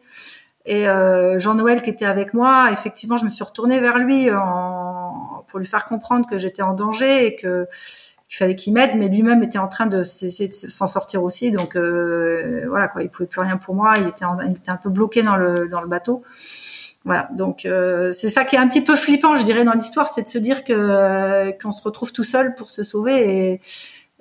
Et 0.66 0.88
euh, 0.88 1.40
Jean-Noël 1.40 1.82
qui 1.82 1.90
était 1.90 2.06
avec 2.06 2.34
moi, 2.34 2.70
effectivement, 2.72 3.18
je 3.18 3.26
me 3.26 3.30
suis 3.30 3.44
retournée 3.44 3.80
vers 3.80 3.98
lui 3.98 4.30
en, 4.32 5.44
pour 5.48 5.60
lui 5.60 5.66
faire 5.66 5.86
comprendre 5.86 6.28
que 6.30 6.38
j'étais 6.38 6.62
en 6.62 6.74
danger 6.74 7.26
et 7.26 7.36
que 7.36 7.68
qu'il 8.28 8.38
fallait 8.38 8.56
qu'il 8.56 8.74
m'aide, 8.74 8.92
mais 8.96 9.10
lui-même 9.10 9.44
était 9.44 9.58
en 9.58 9.68
train 9.68 9.88
de 9.88 10.04
s'en 10.04 10.88
sortir 10.88 11.24
aussi. 11.24 11.52
Donc 11.52 11.76
voilà 11.76 12.88
quoi, 12.90 13.02
il 13.02 13.10
pouvait 13.10 13.28
plus 13.28 13.42
rien 13.42 13.58
pour 13.58 13.76
moi. 13.76 13.94
Il 13.98 14.08
était, 14.08 14.26
il 14.46 14.52
était 14.52 14.72
un 14.72 14.78
peu 14.78 14.90
bloqué 14.90 15.24
dans 15.24 15.38
le 15.38 15.68
dans 15.68 15.82
le 15.82 15.88
bateau. 15.88 16.24
Voilà, 17.04 17.30
donc 17.34 17.66
euh, 17.66 18.12
c'est 18.12 18.30
ça 18.30 18.46
qui 18.46 18.56
est 18.56 18.60
un 18.60 18.68
petit 18.68 18.82
peu 18.82 18.96
flippant, 18.96 19.36
je 19.36 19.44
dirais, 19.44 19.64
dans 19.64 19.74
l'histoire, 19.74 20.12
c'est 20.14 20.22
de 20.22 20.28
se 20.28 20.38
dire 20.38 20.62
euh, 20.70 21.52
qu'on 21.52 21.72
se 21.72 21.82
retrouve 21.82 22.12
tout 22.14 22.24
seul 22.24 22.54
pour 22.56 22.70
se 22.70 22.84
sauver 22.84 23.54
et 23.54 23.62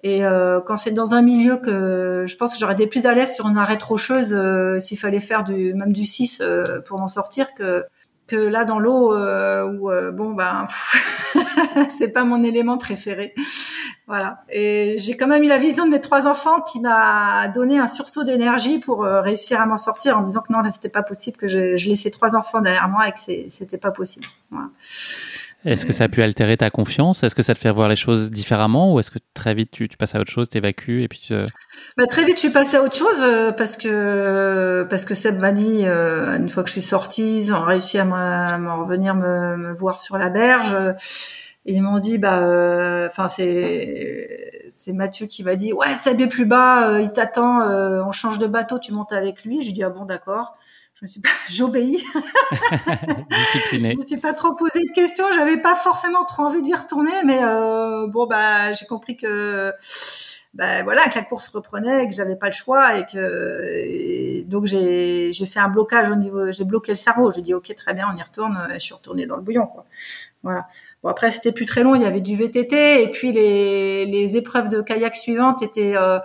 et 0.02 0.24
euh, 0.24 0.62
quand 0.62 0.78
c'est 0.78 0.92
dans 0.92 1.12
un 1.12 1.20
milieu 1.20 1.58
que 1.58 2.24
je 2.26 2.36
pense 2.38 2.54
que 2.54 2.58
j'aurais 2.58 2.72
été 2.72 2.86
plus 2.86 3.04
à 3.04 3.12
l'aise 3.12 3.34
sur 3.34 3.46
une 3.48 3.58
arête 3.58 3.82
rocheuse 3.82 4.34
s'il 4.80 4.98
fallait 4.98 5.20
faire 5.20 5.44
du 5.44 5.74
même 5.74 5.92
du 5.92 6.06
6 6.06 6.42
pour 6.86 6.98
m'en 6.98 7.06
sortir 7.06 7.52
que 7.52 7.84
que 8.30 8.36
là 8.36 8.64
dans 8.64 8.78
l'eau 8.78 9.14
où 9.14 9.90
bon 10.12 10.32
ben 10.32 10.66
c'est 11.90 12.12
pas 12.12 12.24
mon 12.24 12.42
élément 12.42 12.78
préféré. 12.78 13.34
Voilà. 14.06 14.42
Et 14.50 14.96
j'ai 14.98 15.16
quand 15.16 15.28
même 15.28 15.44
eu 15.44 15.46
la 15.46 15.58
vision 15.58 15.84
de 15.84 15.90
mes 15.90 16.00
trois 16.00 16.26
enfants 16.26 16.60
qui 16.62 16.80
m'a 16.80 17.46
donné 17.48 17.78
un 17.78 17.86
sursaut 17.86 18.24
d'énergie 18.24 18.80
pour 18.80 19.04
euh, 19.04 19.20
réussir 19.20 19.60
à 19.60 19.66
m'en 19.66 19.76
sortir 19.76 20.18
en 20.18 20.22
me 20.22 20.26
disant 20.26 20.40
que 20.40 20.52
non, 20.52 20.68
c'était 20.72 20.88
pas 20.88 21.04
possible, 21.04 21.36
que 21.36 21.46
je, 21.46 21.76
je, 21.76 21.88
laissais 21.88 22.10
trois 22.10 22.34
enfants 22.34 22.60
derrière 22.60 22.88
moi 22.88 23.06
et 23.06 23.12
que 23.12 23.18
c'était 23.50 23.78
pas 23.78 23.92
possible. 23.92 24.26
Voilà. 24.50 24.68
Est-ce 25.64 25.84
que 25.84 25.92
ça 25.92 26.04
a 26.04 26.08
pu 26.08 26.22
altérer 26.22 26.56
ta 26.56 26.70
confiance? 26.70 27.22
Est-ce 27.22 27.34
que 27.34 27.42
ça 27.42 27.54
te 27.54 27.58
fait 27.58 27.70
voir 27.70 27.88
les 27.88 27.96
choses 27.96 28.30
différemment? 28.30 28.94
Ou 28.94 29.00
est-ce 29.00 29.10
que 29.10 29.18
très 29.34 29.54
vite 29.54 29.70
tu, 29.70 29.88
passes 29.88 30.14
à 30.14 30.20
autre 30.20 30.30
chose, 30.30 30.48
t'évacues 30.48 31.02
et 31.02 31.08
puis 31.08 31.20
tu... 31.26 31.34
bah, 31.96 32.06
très 32.06 32.24
vite 32.24 32.36
je 32.36 32.40
suis 32.40 32.50
passée 32.50 32.76
à 32.76 32.82
autre 32.82 32.96
chose 32.96 33.20
euh, 33.20 33.52
parce 33.52 33.76
que 33.76 34.86
parce 34.88 35.04
que 35.04 35.14
Seb 35.14 35.38
m'a 35.38 35.52
dit 35.52 35.82
euh, 35.84 36.38
une 36.38 36.48
fois 36.48 36.62
que 36.62 36.68
je 36.68 36.74
suis 36.74 36.82
sortie, 36.82 37.38
ils 37.38 37.52
ont 37.52 37.62
réussi 37.62 37.98
à 37.98 38.04
me, 38.04 38.82
revenir 38.82 39.14
me, 39.14 39.56
me, 39.56 39.74
voir 39.74 40.00
sur 40.00 40.16
la 40.16 40.30
berge. 40.30 40.76
Et 41.66 41.74
ils 41.74 41.82
m'ont 41.82 41.98
dit, 41.98 42.16
bah, 42.16 42.38
euh, 42.42 43.06
enfin 43.08 43.28
c'est 43.28 44.62
c'est 44.70 44.92
Mathieu 44.92 45.26
qui 45.26 45.44
m'a 45.44 45.56
dit, 45.56 45.72
ouais, 45.72 45.94
ça 45.94 46.12
est 46.12 46.26
plus 46.26 46.46
bas, 46.46 46.88
euh, 46.88 47.02
il 47.02 47.12
t'attend, 47.12 47.60
euh, 47.60 48.02
on 48.02 48.12
change 48.12 48.38
de 48.38 48.46
bateau, 48.46 48.78
tu 48.78 48.92
montes 48.92 49.12
avec 49.12 49.44
lui. 49.44 49.62
J'ai 49.62 49.72
dit 49.72 49.82
ah 49.82 49.90
bon 49.90 50.06
d'accord. 50.06 50.58
Je 51.00 51.06
me 51.06 51.08
suis 51.08 51.20
pas, 51.20 51.30
j'obéis. 51.48 52.04
je 53.72 53.98
me 53.98 54.04
suis 54.04 54.18
pas 54.18 54.34
trop 54.34 54.54
posé 54.54 54.80
de 54.80 54.92
questions. 54.92 55.24
J'avais 55.34 55.56
pas 55.56 55.74
forcément 55.74 56.24
trop 56.24 56.42
envie 56.42 56.60
d'y 56.60 56.74
retourner, 56.74 57.24
mais 57.24 57.40
bon 58.08 58.26
bah 58.26 58.72
j'ai 58.74 58.84
compris 58.84 59.16
que 59.16 59.72
bah 60.52 60.82
voilà 60.82 61.04
que 61.04 61.14
la 61.14 61.24
course 61.24 61.48
reprenait, 61.48 62.06
que 62.06 62.14
j'avais 62.14 62.36
pas 62.36 62.46
le 62.46 62.52
choix 62.52 62.98
et 62.98 63.06
que 63.06 64.42
donc 64.42 64.66
j'ai 64.66 65.32
j'ai 65.32 65.46
fait 65.46 65.60
un 65.60 65.68
blocage 65.68 66.10
au 66.10 66.16
niveau, 66.16 66.52
j'ai 66.52 66.64
bloqué 66.64 66.92
le 66.92 66.96
cerveau. 66.96 67.30
Je 67.30 67.40
dis 67.40 67.54
ok 67.54 67.74
très 67.74 67.94
bien, 67.94 68.06
on 68.12 68.16
y 68.18 68.22
retourne. 68.22 68.68
Je 68.74 68.78
suis 68.78 68.94
retournée 68.94 69.26
dans 69.26 69.36
le 69.36 69.42
bouillon 69.42 69.66
quoi. 69.66 69.86
Voilà. 70.42 70.66
Bon 71.02 71.08
après 71.08 71.30
c'était 71.30 71.52
plus 71.52 71.64
très 71.64 71.82
long, 71.82 71.94
il 71.94 72.02
y 72.02 72.06
avait 72.06 72.20
du 72.20 72.36
VTT 72.36 73.02
et 73.02 73.10
puis 73.10 73.32
les, 73.32 74.04
les 74.04 74.36
épreuves 74.36 74.68
de 74.68 74.82
kayak 74.82 75.16
suivantes 75.16 75.62
étaient 75.62 75.96
euh, 75.96 76.18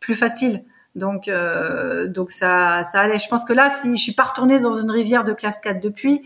plus 0.00 0.16
faciles. 0.16 0.64
Donc 0.96 1.28
euh, 1.28 2.08
donc 2.08 2.30
ça 2.30 2.82
ça 2.90 3.00
allait. 3.00 3.18
Je 3.18 3.28
pense 3.28 3.44
que 3.44 3.52
là 3.52 3.70
si 3.70 3.94
je 3.96 4.02
suis 4.02 4.14
pas 4.14 4.24
retournée 4.24 4.58
dans 4.60 4.76
une 4.80 4.90
rivière 4.90 5.24
de 5.24 5.34
classe 5.34 5.60
4 5.60 5.78
depuis 5.78 6.22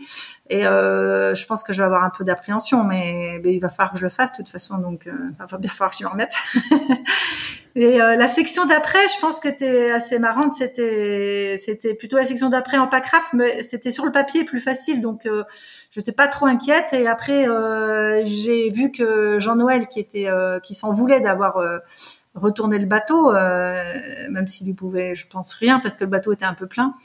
et 0.49 0.65
euh, 0.65 1.35
je 1.35 1.45
pense 1.45 1.63
que 1.63 1.73
je 1.73 1.79
vais 1.79 1.85
avoir 1.85 2.03
un 2.05 2.09
peu 2.09 2.23
d'appréhension 2.23 2.85
mais, 2.85 3.41
il 3.43 3.59
va 3.59 3.67
falloir 3.67 3.91
que 3.91 3.99
je 3.99 4.03
le 4.03 4.09
fasse 4.09 4.31
de 4.31 4.37
toute 4.37 4.49
façon 4.49 4.77
donc 4.77 5.07
euh, 5.07 5.11
il 5.29 5.45
va 5.45 5.57
bien 5.57 5.69
falloir 5.69 5.91
que 5.91 5.97
je 5.97 6.03
m'y 6.03 6.09
remette. 6.09 6.33
et 7.75 8.01
euh, 8.01 8.15
la 8.15 8.27
section 8.29 8.65
d'après, 8.65 9.05
je 9.13 9.19
pense 9.19 9.41
que 9.41 9.49
c'était 9.49 9.91
assez 9.91 10.19
marrante, 10.19 10.53
c'était 10.53 11.59
c'était 11.61 11.93
plutôt 11.93 12.15
la 12.15 12.25
section 12.25 12.47
d'après 12.47 12.77
en 12.77 12.87
packraft 12.87 13.33
mais 13.33 13.63
c'était 13.63 13.91
sur 13.91 14.05
le 14.05 14.13
papier 14.13 14.45
plus 14.45 14.61
facile 14.61 15.01
donc 15.01 15.25
euh, 15.25 15.43
j'étais 15.89 16.13
pas 16.13 16.29
trop 16.29 16.45
inquiète. 16.45 16.93
Et 16.93 17.07
après, 17.07 17.47
euh, 17.47 18.23
j'ai 18.25 18.69
vu 18.69 18.91
que 18.91 19.37
Jean-Noël, 19.39 19.87
qui 19.87 19.99
était, 19.99 20.27
qui 20.63 20.75
s'en 20.75 20.93
voulait 20.93 21.19
d'avoir 21.19 21.61
euh, 22.35 22.39
retourné 22.39 22.79
le 22.79 22.85
bateau, 22.85 23.33
même 23.33 24.47
s'il 24.47 24.67
lui 24.67 24.73
pouvait, 24.73 25.15
je 25.15 25.27
pense 25.27 25.53
rien, 25.53 25.79
parce 25.79 25.97
que 25.97 26.03
le 26.03 26.09
bateau 26.09 26.33
était 26.33 26.45
un 26.45 26.53
peu 26.53 26.67
plein. 26.67 26.95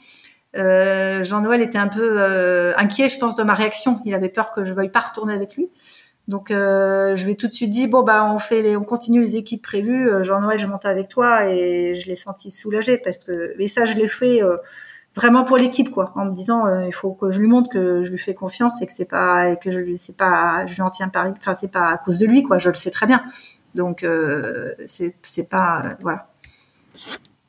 Jean-Noël 0.53 1.61
était 1.61 1.77
un 1.77 1.87
peu 1.87 2.73
inquiet, 2.77 3.09
je 3.09 3.19
pense, 3.19 3.35
de 3.35 3.43
ma 3.43 3.53
réaction. 3.53 4.01
Il 4.05 4.13
avait 4.13 4.29
peur 4.29 4.51
que 4.51 4.63
je 4.63 4.73
veuille 4.73 4.89
pas 4.89 5.01
retourner 5.01 5.33
avec 5.33 5.55
lui. 5.55 5.69
Donc 6.27 6.47
je 6.49 7.23
lui 7.25 7.33
ai 7.33 7.35
tout 7.35 7.47
de 7.47 7.53
suite 7.53 7.69
dit 7.69 7.87
bon 7.87 8.03
bah 8.03 8.25
on 8.33 8.39
fait 8.39 8.61
les, 8.61 8.75
on 8.75 8.83
continue 8.83 9.21
les 9.21 9.35
équipes 9.35 9.61
prévues. 9.61 10.09
Jean-Noël, 10.23 10.57
je 10.57 10.67
monte 10.67 10.85
avec 10.85 11.09
toi 11.09 11.49
et 11.49 11.93
je 11.93 12.07
l'ai 12.07 12.15
senti 12.15 12.49
soulagé 12.49 12.97
parce 12.97 13.17
que 13.17 13.53
mais 13.57 13.67
ça 13.67 13.85
je 13.85 13.95
l'ai 13.95 14.07
fait 14.07 14.41
vraiment 15.17 15.43
pour 15.43 15.57
l'équipe 15.57 15.89
quoi 15.89 16.13
en 16.15 16.25
me 16.25 16.31
disant 16.31 16.67
euh, 16.67 16.85
il 16.85 16.93
faut 16.93 17.11
que 17.11 17.31
je 17.31 17.41
lui 17.41 17.47
montre 17.47 17.69
que 17.69 18.03
je 18.03 18.11
lui 18.11 18.19
fais 18.19 18.35
confiance 18.35 18.81
et 18.83 18.87
que 18.87 18.93
c'est 18.93 19.05
pas 19.05 19.49
et 19.49 19.57
que 19.57 19.71
je 19.71 19.79
c'est 19.97 20.15
pas 20.15 20.65
je 20.67 20.75
lui 20.75 20.83
en 20.83 20.91
tiens 20.91 21.09
pas 21.09 21.27
enfin 21.29 21.55
c'est 21.55 21.71
pas 21.71 21.89
à 21.89 21.97
cause 21.97 22.19
de 22.19 22.27
lui 22.27 22.43
quoi 22.43 22.59
je 22.59 22.69
le 22.69 22.75
sais 22.75 22.91
très 22.91 23.07
bien 23.07 23.23
donc 23.75 24.03
euh, 24.03 24.73
c'est 24.85 25.49
pas 25.49 25.81
euh, 25.83 25.93
voilà. 26.01 26.27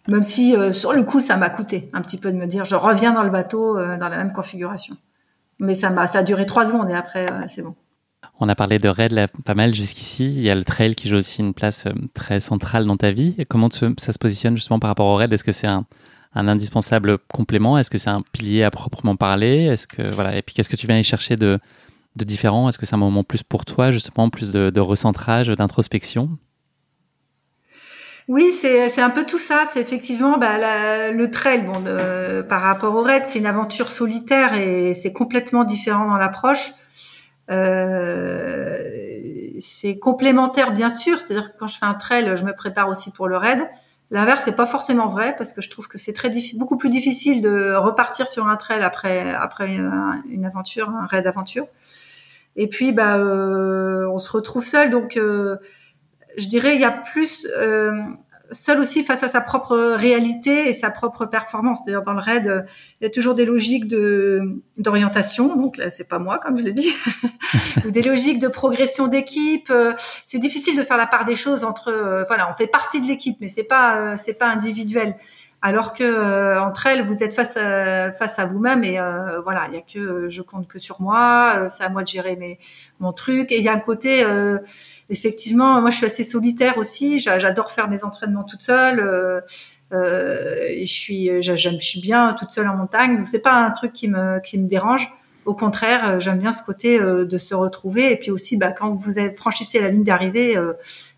Même 0.06 0.22
si 0.22 0.54
sur 0.72 0.92
le 0.92 1.02
coup 1.02 1.20
ça 1.20 1.36
m'a 1.36 1.50
coûté 1.50 1.88
un 1.92 2.00
petit 2.00 2.16
peu 2.16 2.32
de 2.32 2.36
me 2.36 2.46
dire 2.46 2.64
je 2.64 2.76
reviens 2.76 3.12
dans 3.12 3.22
le 3.22 3.30
bateau 3.30 3.74
dans 3.74 4.08
la 4.08 4.16
même 4.16 4.32
configuration. 4.32 4.96
Mais 5.58 5.74
ça 5.74 5.90
m'a 5.90 6.06
ça 6.06 6.20
a 6.20 6.22
duré 6.22 6.46
trois 6.46 6.66
secondes 6.66 6.88
et 6.88 6.94
après 6.94 7.28
c'est 7.46 7.62
bon. 7.62 7.74
On 8.40 8.48
a 8.48 8.54
parlé 8.54 8.78
de 8.78 8.88
raid 8.88 9.28
pas 9.44 9.54
mal 9.54 9.74
jusqu'ici. 9.74 10.26
Il 10.26 10.40
y 10.40 10.50
a 10.50 10.54
le 10.54 10.64
trail 10.64 10.94
qui 10.94 11.08
joue 11.08 11.16
aussi 11.16 11.40
une 11.40 11.52
place 11.52 11.84
très 12.14 12.40
centrale 12.40 12.86
dans 12.86 12.96
ta 12.96 13.12
vie. 13.12 13.36
comment 13.48 13.68
ça 13.70 14.12
se 14.12 14.18
positionne 14.18 14.56
justement 14.56 14.78
par 14.78 14.88
rapport 14.88 15.06
au 15.06 15.16
raid 15.16 15.30
Est-ce 15.32 15.44
que 15.44 15.52
c'est 15.52 15.66
un, 15.66 15.84
un 16.34 16.48
indispensable 16.48 17.18
complément? 17.18 17.76
Est-ce 17.76 17.90
que 17.90 17.98
c'est 17.98 18.10
un 18.10 18.22
pilier 18.32 18.62
à 18.62 18.70
proprement 18.70 19.16
parler? 19.16 19.64
Est-ce 19.64 19.86
que 19.86 20.02
voilà. 20.02 20.36
Et 20.36 20.42
puis 20.42 20.54
qu'est-ce 20.54 20.70
que 20.70 20.76
tu 20.76 20.86
viens 20.86 20.98
y 20.98 21.04
chercher 21.04 21.36
de, 21.36 21.58
de 22.18 22.24
différent? 22.24 22.68
Est-ce 22.68 22.78
que 22.78 22.86
c'est 22.86 22.94
un 22.94 22.98
moment 22.98 23.24
plus 23.24 23.42
pour 23.42 23.64
toi 23.64 23.90
justement, 23.90 24.28
plus 24.28 24.50
de, 24.50 24.80
recentrage, 24.80 25.48
d'introspection? 25.48 26.28
Oui, 28.28 28.52
c'est 28.52 29.00
un 29.00 29.08
peu 29.08 29.24
tout 29.24 29.38
ça. 29.38 29.64
C'est 29.72 29.80
effectivement 29.80 30.36
bah, 30.36 30.58
le 31.12 31.30
trail. 31.30 31.62
Bon, 31.62 31.82
par 32.46 32.60
rapport 32.62 32.94
au 32.94 33.00
raid, 33.00 33.24
c'est 33.24 33.38
une 33.38 33.46
aventure 33.46 33.88
solitaire 33.88 34.54
et 34.54 34.92
c'est 34.92 35.14
complètement 35.14 35.64
différent 35.64 36.06
dans 36.06 36.18
l'approche. 36.18 36.72
Euh, 37.50 38.98
c'est 39.60 39.98
complémentaire 39.98 40.72
bien 40.72 40.90
sûr, 40.90 41.18
c'est-à-dire 41.18 41.52
que 41.52 41.58
quand 41.58 41.66
je 41.66 41.78
fais 41.78 41.86
un 41.86 41.94
trail, 41.94 42.36
je 42.36 42.44
me 42.44 42.52
prépare 42.52 42.88
aussi 42.88 43.10
pour 43.10 43.28
le 43.28 43.36
raid. 43.36 43.66
L'inverse 44.10 44.46
n'est 44.46 44.54
pas 44.54 44.66
forcément 44.66 45.06
vrai 45.06 45.34
parce 45.36 45.52
que 45.52 45.60
je 45.60 45.68
trouve 45.68 45.88
que 45.88 45.98
c'est 45.98 46.12
très 46.12 46.30
beaucoup 46.56 46.76
plus 46.76 46.88
difficile 46.90 47.42
de 47.42 47.74
repartir 47.74 48.26
sur 48.26 48.46
un 48.48 48.56
trail 48.56 48.82
après 48.82 49.34
après 49.34 49.74
une 49.76 50.44
aventure, 50.46 50.88
un 50.90 51.06
raid 51.06 51.24
d'aventure. 51.24 51.66
Et 52.58 52.66
puis 52.66 52.90
bah 52.92 53.16
euh, 53.16 54.06
on 54.12 54.18
se 54.18 54.30
retrouve 54.32 54.66
seul 54.66 54.90
donc 54.90 55.16
euh, 55.16 55.56
je 56.36 56.48
dirais 56.48 56.74
il 56.74 56.80
y 56.80 56.84
a 56.84 56.90
plus 56.90 57.46
euh, 57.56 57.92
seul 58.50 58.80
aussi 58.80 59.04
face 59.04 59.22
à 59.22 59.28
sa 59.28 59.40
propre 59.40 59.76
réalité 59.94 60.68
et 60.68 60.72
sa 60.72 60.90
propre 60.90 61.26
performance. 61.26 61.80
C'est-à-dire 61.84 62.02
dans 62.02 62.14
le 62.14 62.20
raid, 62.20 62.66
il 63.00 63.04
y 63.04 63.06
a 63.06 63.10
toujours 63.10 63.36
des 63.36 63.44
logiques 63.44 63.86
de 63.86 64.60
d'orientation. 64.76 65.54
Donc 65.54 65.76
là, 65.76 65.90
c'est 65.90 66.08
pas 66.08 66.18
moi, 66.18 66.38
comme 66.38 66.56
je 66.56 66.64
l'ai 66.64 66.72
dit, 66.72 66.90
ou 67.86 67.90
des 67.90 68.00
logiques 68.00 68.38
de 68.38 68.48
progression 68.48 69.06
d'équipe. 69.06 69.70
C'est 70.26 70.38
difficile 70.38 70.78
de 70.78 70.82
faire 70.82 70.96
la 70.96 71.06
part 71.06 71.26
des 71.26 71.36
choses 71.36 71.62
entre. 71.62 72.24
Voilà, 72.26 72.50
on 72.50 72.54
fait 72.54 72.66
partie 72.66 73.02
de 73.02 73.06
l'équipe, 73.06 73.36
mais 73.40 73.50
c'est 73.50 73.64
pas 73.64 74.16
c'est 74.16 74.34
pas 74.34 74.48
individuel 74.48 75.14
alors 75.60 75.92
que 75.92 76.04
euh, 76.04 76.62
entre 76.62 76.86
elles 76.86 77.04
vous 77.04 77.22
êtes 77.22 77.34
face 77.34 77.56
à, 77.56 78.12
face 78.12 78.38
à 78.38 78.46
vous-même 78.46 78.84
et 78.84 78.98
euh, 78.98 79.40
voilà 79.40 79.66
il 79.68 79.74
y 79.74 79.78
a 79.78 79.80
que 79.80 79.98
euh, 79.98 80.28
je 80.28 80.40
compte 80.42 80.68
que 80.68 80.78
sur 80.78 81.00
moi 81.00 81.68
c'est 81.68 81.82
à 81.82 81.88
moi 81.88 82.02
de 82.02 82.08
gérer 82.08 82.36
mes 82.36 82.58
mon 83.00 83.12
truc. 83.12 83.50
Et 83.50 83.58
il 83.58 83.64
y 83.64 83.68
a 83.68 83.72
un 83.72 83.80
côté 83.80 84.24
effectivement 85.08 85.80
moi 85.80 85.90
je 85.90 85.96
suis 85.96 86.06
assez 86.06 86.24
solitaire 86.24 86.78
aussi. 86.78 87.18
J'adore 87.18 87.72
faire 87.72 87.88
mes 87.88 88.04
entraînements 88.04 88.44
toute 88.44 88.62
seule 88.62 89.42
je 89.90 90.84
suis 90.84 91.42
j'aime 91.42 91.80
je 91.80 91.86
suis 91.86 92.00
bien 92.00 92.34
toute 92.34 92.50
seule 92.50 92.68
en 92.68 92.76
montagne. 92.76 93.16
Donc 93.16 93.26
c'est 93.26 93.40
pas 93.40 93.54
un 93.54 93.70
truc 93.70 93.92
qui 93.92 94.08
me 94.08 94.40
qui 94.40 94.58
me 94.58 94.68
dérange 94.68 95.12
au 95.48 95.54
contraire 95.54 96.20
j'aime 96.20 96.38
bien 96.38 96.52
ce 96.52 96.62
côté 96.62 96.98
de 96.98 97.38
se 97.38 97.54
retrouver. 97.54 98.12
Et 98.12 98.16
puis 98.16 98.30
aussi 98.30 98.56
bah, 98.56 98.72
quand 98.72 98.92
vous 98.92 99.14
franchissez 99.36 99.80
la 99.80 99.88
ligne 99.88 100.04
d'arrivée 100.04 100.56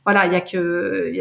voilà, 0.05 0.27
il 0.27 0.33
y 0.33 0.37
a 0.37 0.40
que 0.40 1.12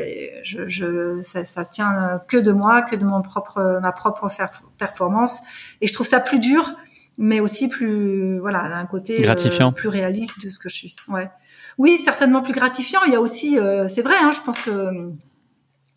je, 0.41 0.67
je 0.67 1.22
ça, 1.22 1.43
ça, 1.43 1.65
tient 1.65 2.22
que 2.28 2.38
de 2.38 2.52
moi, 2.52 2.82
que 2.82 2.95
de 2.95 3.04
mon 3.04 3.22
propre 3.22 3.80
ma 3.82 3.91
propre 3.91 4.30
performance. 4.78 5.39
Et 5.82 5.88
je 5.88 5.93
trouve 5.93 6.08
ça 6.08 6.19
plus 6.19 6.39
dur 6.39 6.76
mais 7.19 7.41
aussi 7.41 7.67
plus 7.67 8.39
voilà, 8.39 8.63
un 8.63 8.86
côté 8.86 9.19
euh, 9.19 9.24
gratifiant, 9.24 9.74
plus 9.74 9.89
réaliste 9.89 10.43
de 10.43 10.50
ce 10.50 10.58
que 10.58 10.69
je 10.69 10.76
suis. 10.76 10.95
Ouais. 11.10 11.30
Oui, 11.78 12.00
certainement 12.04 12.41
plus 12.41 12.54
gratifiant, 12.54 13.02
il 13.06 13.12
y 13.12 13.15
a 13.15 13.22
aussi 13.22 13.60
euh, 13.60 13.88
c'est 13.88 14.02
vrai 14.02 14.15
hein, 14.22 14.32
je 14.32 14.39
pense 14.39 14.60
que 14.62 15.12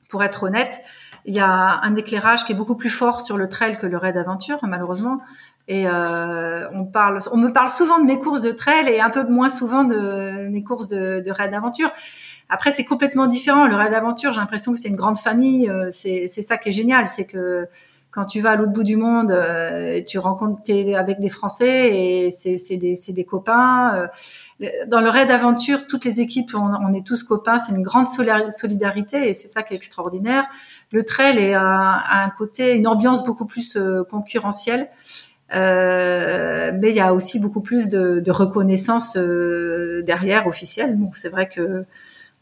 pour 0.09 0.25
être 0.25 0.43
honnête, 0.43 0.83
il 1.25 1.33
y 1.33 1.39
a 1.39 1.81
un 1.81 1.95
éclairage 1.95 2.45
qui 2.45 2.53
est 2.53 2.57
beaucoup 2.57 2.75
plus 2.75 2.91
fort 2.91 3.21
sur 3.21 3.39
le 3.39 3.49
trail 3.49 3.79
que 3.79 3.87
le 3.87 3.97
raid 3.97 4.17
aventure 4.17 4.59
malheureusement 4.65 5.21
et 5.73 5.87
euh, 5.87 6.69
on 6.73 6.85
me 6.85 7.49
parle 7.51 7.71
souvent 7.71 7.99
de 7.99 8.05
mes 8.05 8.19
courses 8.19 8.43
de 8.43 8.53
trail 8.53 8.91
et 8.91 9.01
un 9.01 9.09
peu 9.09 9.27
moins 9.27 9.49
souvent 9.49 9.85
de 9.85 10.49
mes 10.49 10.63
courses 10.63 10.87
de, 10.87 11.31
raid 11.31 11.55
aventure. 11.55 11.91
Après, 12.51 12.73
c'est 12.73 12.85
complètement 12.85 13.27
différent. 13.27 13.67
Le 13.67 13.75
raid 13.75 13.91
d'aventure, 13.91 14.35
j'ai 14.35 14.41
l'impression 14.41 14.75
que 14.75 14.79
c'est 14.79 14.89
une 14.89 14.97
grande 14.97 15.17
famille. 15.17 15.71
Euh, 15.71 15.89
c'est 15.91 16.29
ça 16.29 16.59
qui 16.59 16.69
est 16.69 16.73
génial, 16.73 17.09
c'est 17.09 17.25
que 17.25 17.69
quand 18.11 18.27
tu 18.27 18.43
vas 18.43 18.51
à 18.51 18.57
l'autre 18.57 18.73
bout 18.73 18.83
du 18.83 18.97
monde, 18.97 19.31
euh, 19.31 20.03
tu 20.07 20.19
rencontres 20.19 20.61
avec 20.95 21.21
des 21.21 21.31
Français 21.31 21.97
et 21.97 22.31
c'est 22.31 22.77
des, 22.77 22.99
des, 23.09 23.25
copains. 23.25 24.11
Dans 24.89 25.01
le 25.01 25.09
raid 25.09 25.29
d'aventure, 25.29 25.87
toutes 25.87 26.05
les 26.05 26.21
équipes, 26.21 26.55
on, 26.55 26.93
est 26.93 27.07
tous 27.07 27.23
copains. 27.25 27.61
C'est 27.61 27.73
une 27.73 27.83
grande 27.83 28.09
solidarité 28.09 29.31
et 29.31 29.33
c'est 29.33 29.49
ça 29.49 29.63
qui 29.63 29.73
est 29.73 29.77
extraordinaire. 29.79 30.45
Le 30.91 31.03
trail 31.03 31.39
est 31.39 31.55
à, 31.55 32.25
un 32.25 32.29
côté, 32.29 32.75
une 32.75 32.87
ambiance 32.87 33.25
beaucoup 33.25 33.47
plus 33.47 33.79
concurrentielle. 34.11 34.91
Euh, 35.55 36.73
mais 36.81 36.91
il 36.91 36.97
y 36.97 37.01
a 37.01 37.13
aussi 37.13 37.39
beaucoup 37.39 37.61
plus 37.61 37.89
de, 37.89 38.21
de 38.21 38.31
reconnaissance 38.31 39.17
euh, 39.17 40.03
derrière 40.03 40.47
officielle. 40.47 40.99
Donc 40.99 41.17
c'est 41.17 41.29
vrai 41.29 41.49
que 41.49 41.85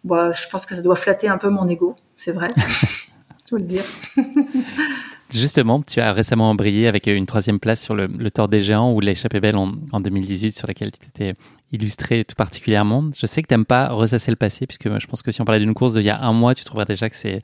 bah, 0.05 0.31
je 0.33 0.49
pense 0.51 0.67
que 0.67 0.75
ça 0.75 0.83
doit 0.83 0.97
flatter 0.97 1.29
un 1.29 1.39
peu 1.39 1.49
mon 1.49 1.69
ego, 1.69 1.97
c'est 2.17 2.33
vrai. 2.33 2.49
Je 3.51 3.57
le 3.57 3.63
dire. 3.63 3.85
Justement, 5.33 5.83
tu 5.83 6.01
as 6.01 6.13
récemment 6.13 6.55
brillé 6.55 6.87
avec 6.87 7.09
une 7.09 7.27
troisième 7.27 7.59
place 7.59 7.83
sur 7.83 7.97
le, 7.97 8.07
le 8.07 8.31
Tour 8.31 8.47
des 8.47 8.63
Géants 8.63 8.93
ou 8.93 9.01
l'échappée 9.01 9.41
belle 9.41 9.57
en, 9.57 9.73
en, 9.93 10.01
2018 10.01 10.57
sur 10.57 10.69
laquelle 10.69 10.93
tu 10.93 11.01
t'étais 11.01 11.35
illustré 11.73 12.25
tout 12.25 12.37
particulièrement. 12.37 13.11
Je 13.19 13.27
sais 13.27 13.43
que 13.43 13.49
tu 13.49 13.55
n'aimes 13.55 13.65
pas 13.65 13.89
ressasser 13.89 14.31
le 14.31 14.37
passé 14.37 14.67
puisque 14.67 14.89
je 14.99 15.07
pense 15.07 15.23
que 15.23 15.33
si 15.33 15.41
on 15.41 15.45
parlait 15.45 15.61
d'une 15.61 15.75
course 15.75 15.95
d'il 15.95 16.05
y 16.05 16.11
a 16.11 16.21
un 16.21 16.33
mois, 16.33 16.55
tu 16.55 16.65
trouverais 16.65 16.87
déjà 16.87 17.11
que 17.11 17.17
c'est 17.17 17.43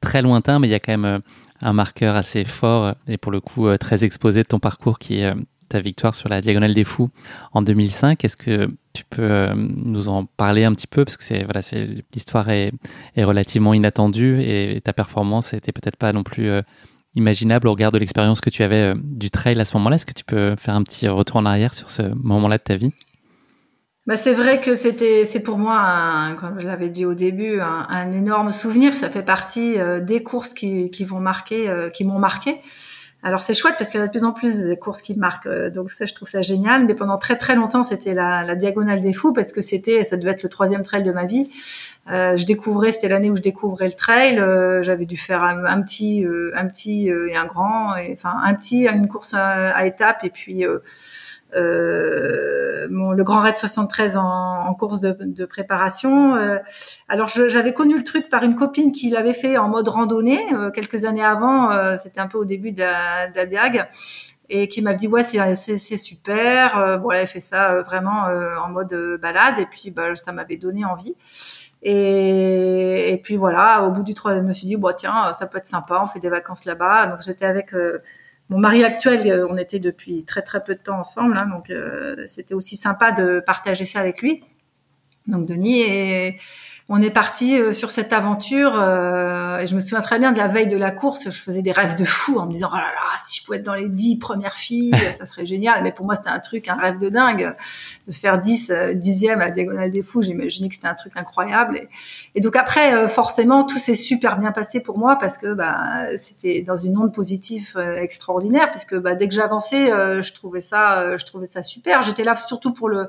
très 0.00 0.22
lointain, 0.22 0.58
mais 0.58 0.68
il 0.68 0.70
y 0.70 0.74
a 0.74 0.80
quand 0.80 0.92
même 0.92 1.04
euh, 1.04 1.18
un 1.62 1.72
marqueur 1.72 2.16
assez 2.16 2.44
fort 2.44 2.94
et 3.06 3.16
pour 3.16 3.32
le 3.32 3.40
coup 3.40 3.66
euh, 3.66 3.76
très 3.76 4.04
exposé 4.04 4.42
de 4.42 4.48
ton 4.48 4.58
parcours 4.58 4.98
qui 4.98 5.20
est 5.20 5.26
euh, 5.26 5.34
ta 5.68 5.80
victoire 5.80 6.14
sur 6.14 6.28
la 6.28 6.40
Diagonale 6.40 6.72
des 6.72 6.84
Fous 6.84 7.10
en 7.52 7.60
2005. 7.60 8.24
Est-ce 8.24 8.36
que 8.36 8.70
tu 8.94 9.04
peux 9.10 9.22
euh, 9.22 9.54
nous 9.54 10.08
en 10.08 10.24
parler 10.24 10.64
un 10.64 10.72
petit 10.72 10.86
peu? 10.86 11.04
Parce 11.04 11.16
que 11.16 11.24
c'est 11.24 11.44
voilà, 11.44 11.60
c'est 11.60 12.04
l'histoire 12.14 12.48
est, 12.48 12.72
relativement 13.16 13.74
inattendue 13.74 14.40
et, 14.40 14.80
ta 14.82 14.92
performance 14.92 15.52
était 15.52 15.72
peut-être 15.72 15.96
pas 15.96 16.12
non 16.12 16.22
plus 16.22 16.50
imaginable 17.14 17.68
au 17.68 17.72
regard 17.72 17.92
de 17.92 17.98
l'expérience 17.98 18.40
que 18.40 18.48
tu 18.48 18.62
avais 18.62 18.94
du 18.96 19.30
trail 19.30 19.60
à 19.60 19.64
ce 19.64 19.76
moment-là. 19.76 19.96
Est-ce 19.96 20.06
que 20.06 20.14
tu 20.14 20.24
peux 20.24 20.56
faire 20.56 20.74
un 20.74 20.82
petit 20.84 21.06
retour 21.08 21.36
en 21.36 21.44
arrière 21.44 21.74
sur 21.74 21.90
ce 21.90 22.02
moment-là 22.02 22.56
de 22.56 22.62
ta 22.62 22.76
vie? 22.76 22.92
Bah, 24.08 24.16
c'est 24.16 24.32
vrai 24.32 24.60
que 24.60 24.74
c'était, 24.74 25.24
c'est 25.24 25.40
pour 25.40 25.58
moi, 25.58 26.34
comme 26.40 26.58
je 26.58 26.66
l'avais 26.66 26.88
dit 26.88 27.04
au 27.04 27.14
début, 27.14 27.60
un, 27.60 28.10
énorme 28.10 28.50
souvenir. 28.50 28.94
Ça 28.96 29.08
fait 29.08 29.22
partie 29.22 29.76
des 30.02 30.24
courses 30.24 30.54
qui, 30.54 30.90
qui 30.90 31.04
vont 31.04 31.20
marquer, 31.20 31.70
qui 31.94 32.04
m'ont 32.04 32.18
marqué. 32.18 32.60
Alors 33.24 33.42
c'est 33.42 33.54
chouette 33.54 33.74
parce 33.76 33.90
qu'il 33.90 33.98
y 33.98 34.02
a 34.02 34.06
de 34.06 34.12
plus 34.12 34.22
en 34.22 34.30
plus 34.30 34.60
de 34.60 34.74
courses 34.74 35.02
qui 35.02 35.18
marquent, 35.18 35.46
euh, 35.46 35.70
donc 35.70 35.90
ça 35.90 36.06
je 36.06 36.14
trouve 36.14 36.28
ça 36.28 36.40
génial. 36.40 36.86
Mais 36.86 36.94
pendant 36.94 37.18
très 37.18 37.36
très 37.36 37.56
longtemps 37.56 37.82
c'était 37.82 38.14
la, 38.14 38.44
la, 38.44 38.54
diagonale 38.54 39.00
des 39.00 39.12
fous 39.12 39.32
parce 39.32 39.52
que 39.52 39.60
c'était, 39.60 40.04
ça 40.04 40.16
devait 40.16 40.30
être 40.30 40.44
le 40.44 40.48
troisième 40.48 40.82
trail 40.82 41.02
de 41.02 41.10
ma 41.10 41.26
vie. 41.26 41.50
Euh, 42.12 42.36
je 42.36 42.46
découvrais, 42.46 42.92
c'était 42.92 43.08
l'année 43.08 43.28
où 43.28 43.36
je 43.36 43.42
découvrais 43.42 43.86
le 43.86 43.94
trail. 43.94 44.38
Euh, 44.38 44.84
j'avais 44.84 45.04
dû 45.04 45.16
faire 45.16 45.42
un, 45.42 45.82
petit, 45.82 46.24
un 46.54 46.66
petit 46.66 47.08
et 47.08 47.36
un 47.36 47.44
grand, 47.46 47.94
enfin 48.12 48.36
un 48.44 48.54
petit, 48.54 48.86
une 48.86 49.08
course 49.08 49.34
à, 49.34 49.70
à 49.70 49.84
étapes 49.84 50.22
et 50.22 50.30
puis 50.30 50.64
euh, 51.56 52.58
le 52.88 53.24
Grand 53.24 53.40
Raid 53.40 53.56
73 53.56 54.16
en, 54.16 54.22
en 54.22 54.74
course 54.74 55.00
de, 55.00 55.16
de 55.20 55.44
préparation. 55.44 56.34
Euh, 56.36 56.58
alors 57.08 57.28
j'avais 57.28 57.72
connu 57.72 57.96
le 57.96 58.04
truc 58.04 58.28
par 58.28 58.42
une 58.42 58.54
copine 58.54 58.92
qui 58.92 59.10
l'avait 59.10 59.34
fait 59.34 59.58
en 59.58 59.68
mode 59.68 59.88
randonnée 59.88 60.40
euh, 60.54 60.70
quelques 60.70 61.04
années 61.04 61.24
avant. 61.24 61.70
Euh, 61.70 61.96
c'était 61.96 62.20
un 62.20 62.26
peu 62.26 62.38
au 62.38 62.44
début 62.44 62.72
de 62.72 62.80
la, 62.80 63.28
de 63.28 63.36
la 63.36 63.46
diag 63.46 63.88
et 64.50 64.68
qui 64.68 64.80
m'a 64.80 64.94
dit 64.94 65.08
ouais 65.08 65.24
c'est 65.24 65.76
super. 65.76 66.98
bon 67.00 67.10
elle 67.10 67.26
fait 67.26 67.40
ça 67.40 67.82
vraiment 67.82 68.28
en 68.64 68.68
mode 68.70 69.18
balade 69.20 69.58
et 69.58 69.66
puis 69.66 69.90
bah, 69.90 70.16
ça 70.16 70.32
m'avait 70.32 70.56
donné 70.56 70.86
envie. 70.86 71.14
Et, 71.82 73.12
et, 73.12 73.18
puis 73.18 73.36
voilà, 73.36 73.84
au 73.84 73.92
bout 73.92 74.02
du 74.02 74.12
troisième, 74.14 74.42
je 74.44 74.48
me 74.48 74.52
suis 74.52 74.66
dit, 74.66 74.74
bon, 74.74 74.92
tiens, 74.96 75.32
ça 75.32 75.46
peut 75.46 75.58
être 75.58 75.66
sympa, 75.66 76.00
on 76.02 76.08
fait 76.08 76.18
des 76.18 76.28
vacances 76.28 76.64
là-bas. 76.64 77.06
Donc 77.06 77.20
j'étais 77.20 77.44
avec 77.44 77.72
mon 78.48 78.58
mari 78.58 78.82
actuel, 78.82 79.30
euh, 79.30 79.46
on 79.48 79.56
était 79.56 79.78
depuis 79.78 80.24
très 80.24 80.42
très 80.42 80.62
peu 80.62 80.74
de 80.74 80.80
temps 80.80 80.98
ensemble, 80.98 81.36
hein, 81.36 81.46
donc 81.46 81.70
euh, 81.70 82.24
c'était 82.26 82.54
aussi 82.54 82.76
sympa 82.76 83.12
de 83.12 83.40
partager 83.40 83.84
ça 83.84 84.00
avec 84.00 84.22
lui. 84.22 84.42
Donc 85.26 85.46
Denis 85.46 85.82
et 85.82 86.38
on 86.90 87.02
est 87.02 87.10
parti 87.10 87.58
euh, 87.58 87.72
sur 87.72 87.90
cette 87.90 88.12
aventure. 88.12 88.72
Euh, 88.74 89.58
et 89.58 89.66
je 89.66 89.74
me 89.74 89.80
souviens 89.80 90.00
très 90.00 90.18
bien 90.18 90.32
de 90.32 90.38
la 90.38 90.48
veille 90.48 90.68
de 90.68 90.76
la 90.76 90.90
course, 90.90 91.24
je 91.26 91.38
faisais 91.38 91.60
des 91.60 91.72
rêves 91.72 91.96
de 91.96 92.04
fou 92.04 92.38
en 92.38 92.46
me 92.46 92.52
disant 92.52 92.70
oh 92.72 92.76
là 92.76 92.80
là, 92.80 93.18
si 93.22 93.38
je 93.38 93.44
pouvais 93.44 93.58
être 93.58 93.64
dans 93.64 93.74
les 93.74 93.88
dix 93.88 94.18
premières 94.18 94.54
filles, 94.54 94.96
ça 95.12 95.26
serait 95.26 95.44
génial. 95.44 95.82
Mais 95.82 95.92
pour 95.92 96.06
moi, 96.06 96.16
c'était 96.16 96.30
un 96.30 96.38
truc, 96.38 96.68
un 96.68 96.76
rêve 96.76 96.98
de 96.98 97.10
dingue 97.10 97.54
de 98.06 98.12
faire 98.12 98.38
10 98.38 98.70
euh, 98.70 98.94
dixième 98.94 99.42
à 99.42 99.50
Diagonale 99.50 99.90
des 99.90 100.02
Fous. 100.02 100.22
J'imaginais 100.22 100.70
que 100.70 100.74
c'était 100.74 100.88
un 100.88 100.94
truc 100.94 101.12
incroyable. 101.16 101.76
Et, 101.76 101.88
et 102.36 102.40
donc 102.40 102.56
après, 102.56 103.06
forcément, 103.08 103.64
tout 103.64 103.78
s'est 103.78 103.94
super 103.94 104.38
bien 104.38 104.52
passé 104.52 104.80
pour 104.80 104.98
moi 104.98 105.16
parce 105.16 105.36
que 105.36 105.52
bah, 105.52 106.16
c'était 106.16 106.62
dans 106.62 106.78
une 106.78 106.96
onde 106.96 107.12
positive 107.12 107.78
extraordinaire, 107.96 108.70
puisque 108.70 108.96
bah, 108.96 109.14
dès 109.14 109.28
que 109.28 109.34
j'avançais, 109.34 109.86
je 109.86 110.32
trouvais 110.32 110.60
ça, 110.60 111.16
je 111.16 111.24
trouvais 111.24 111.46
ça 111.46 111.62
super. 111.62 112.02
J'étais 112.02 112.24
là 112.24 112.36
surtout 112.36 112.72
pour 112.72 112.88
le 112.88 113.08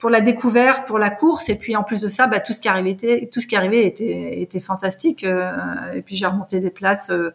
pour 0.00 0.08
la 0.08 0.22
découverte, 0.22 0.88
pour 0.88 0.98
la 0.98 1.10
course, 1.10 1.50
et 1.50 1.56
puis 1.56 1.76
en 1.76 1.84
plus 1.84 2.00
de 2.00 2.08
ça, 2.08 2.26
bah, 2.26 2.40
tout 2.40 2.54
ce 2.54 2.60
qui 2.60 2.68
arrivait, 2.68 3.28
tout 3.30 3.40
ce 3.42 3.46
qui 3.46 3.54
arrivait 3.54 3.86
était, 3.86 4.40
était 4.40 4.58
fantastique. 4.58 5.24
Euh, 5.24 5.52
et 5.92 6.00
puis 6.00 6.16
j'ai 6.16 6.26
remonté 6.26 6.58
des 6.58 6.70
places 6.70 7.10
euh, 7.10 7.34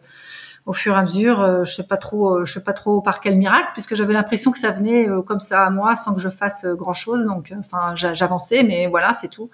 au 0.66 0.72
fur 0.72 0.94
et 0.94 0.98
à 0.98 1.02
mesure. 1.02 1.40
Euh, 1.40 1.64
je 1.64 1.72
sais 1.72 1.86
pas 1.86 1.96
trop, 1.96 2.44
je 2.44 2.52
sais 2.52 2.64
pas 2.64 2.72
trop 2.72 3.00
par 3.00 3.20
quel 3.20 3.36
miracle, 3.36 3.68
puisque 3.72 3.94
j'avais 3.94 4.12
l'impression 4.12 4.50
que 4.50 4.58
ça 4.58 4.70
venait 4.70 5.08
comme 5.26 5.40
ça 5.40 5.64
à 5.64 5.70
moi, 5.70 5.96
sans 5.96 6.14
que 6.14 6.20
je 6.20 6.28
fasse 6.28 6.66
grand 6.66 6.92
chose. 6.92 7.26
Donc, 7.26 7.52
enfin, 7.58 7.94
j'avançais, 7.94 8.62
mais 8.62 8.86
voilà, 8.86 9.14
c'est 9.14 9.28
tout 9.28 9.50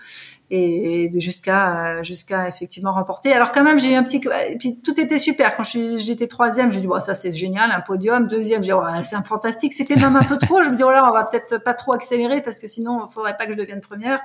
et, 0.53 1.11
jusqu'à 1.19 2.03
jusqu'à 2.03 2.47
effectivement 2.47 2.93
remporter. 2.93 3.33
Alors 3.33 3.53
quand 3.53 3.65
même, 3.65 3.81
j'ai 3.81 3.93
eu 3.93 3.95
un 3.95 4.05
petit 4.05 4.21
et 4.51 4.57
puis 4.59 4.79
tout 4.81 5.01
était 5.01 5.19
super. 5.19 5.57
Quand 5.57 5.63
j'étais 5.63 6.27
troisième, 6.27 6.71
je 6.71 6.79
dis 6.79 6.87
bon 6.87 7.01
ça 7.01 7.15
c'est 7.15 7.33
génial, 7.33 7.71
un 7.73 7.81
podium. 7.81 8.29
Deuxième, 8.29 8.63
je 8.63 8.69
dis 8.69 8.73
oh, 8.73 8.83
c'est 9.03 9.17
un 9.17 9.23
fantastique. 9.23 9.73
C'était 9.73 9.97
même 9.97 10.15
un 10.15 10.23
peu 10.23 10.37
trop. 10.37 10.63
Je 10.63 10.69
me 10.69 10.77
dis 10.77 10.85
oh 10.85 10.91
là 10.91 11.09
on 11.09 11.13
va 11.13 11.25
peut-être 11.25 11.59
pas 11.65 11.73
trop 11.73 11.93
accélérer 11.93 12.43
parce 12.43 12.59
que 12.59 12.69
sinon 12.69 13.07
il 13.09 13.13
faudrait 13.13 13.37
pas 13.37 13.47
que 13.47 13.53
je 13.53 13.59
devienne 13.59 13.81
première. 13.81 14.21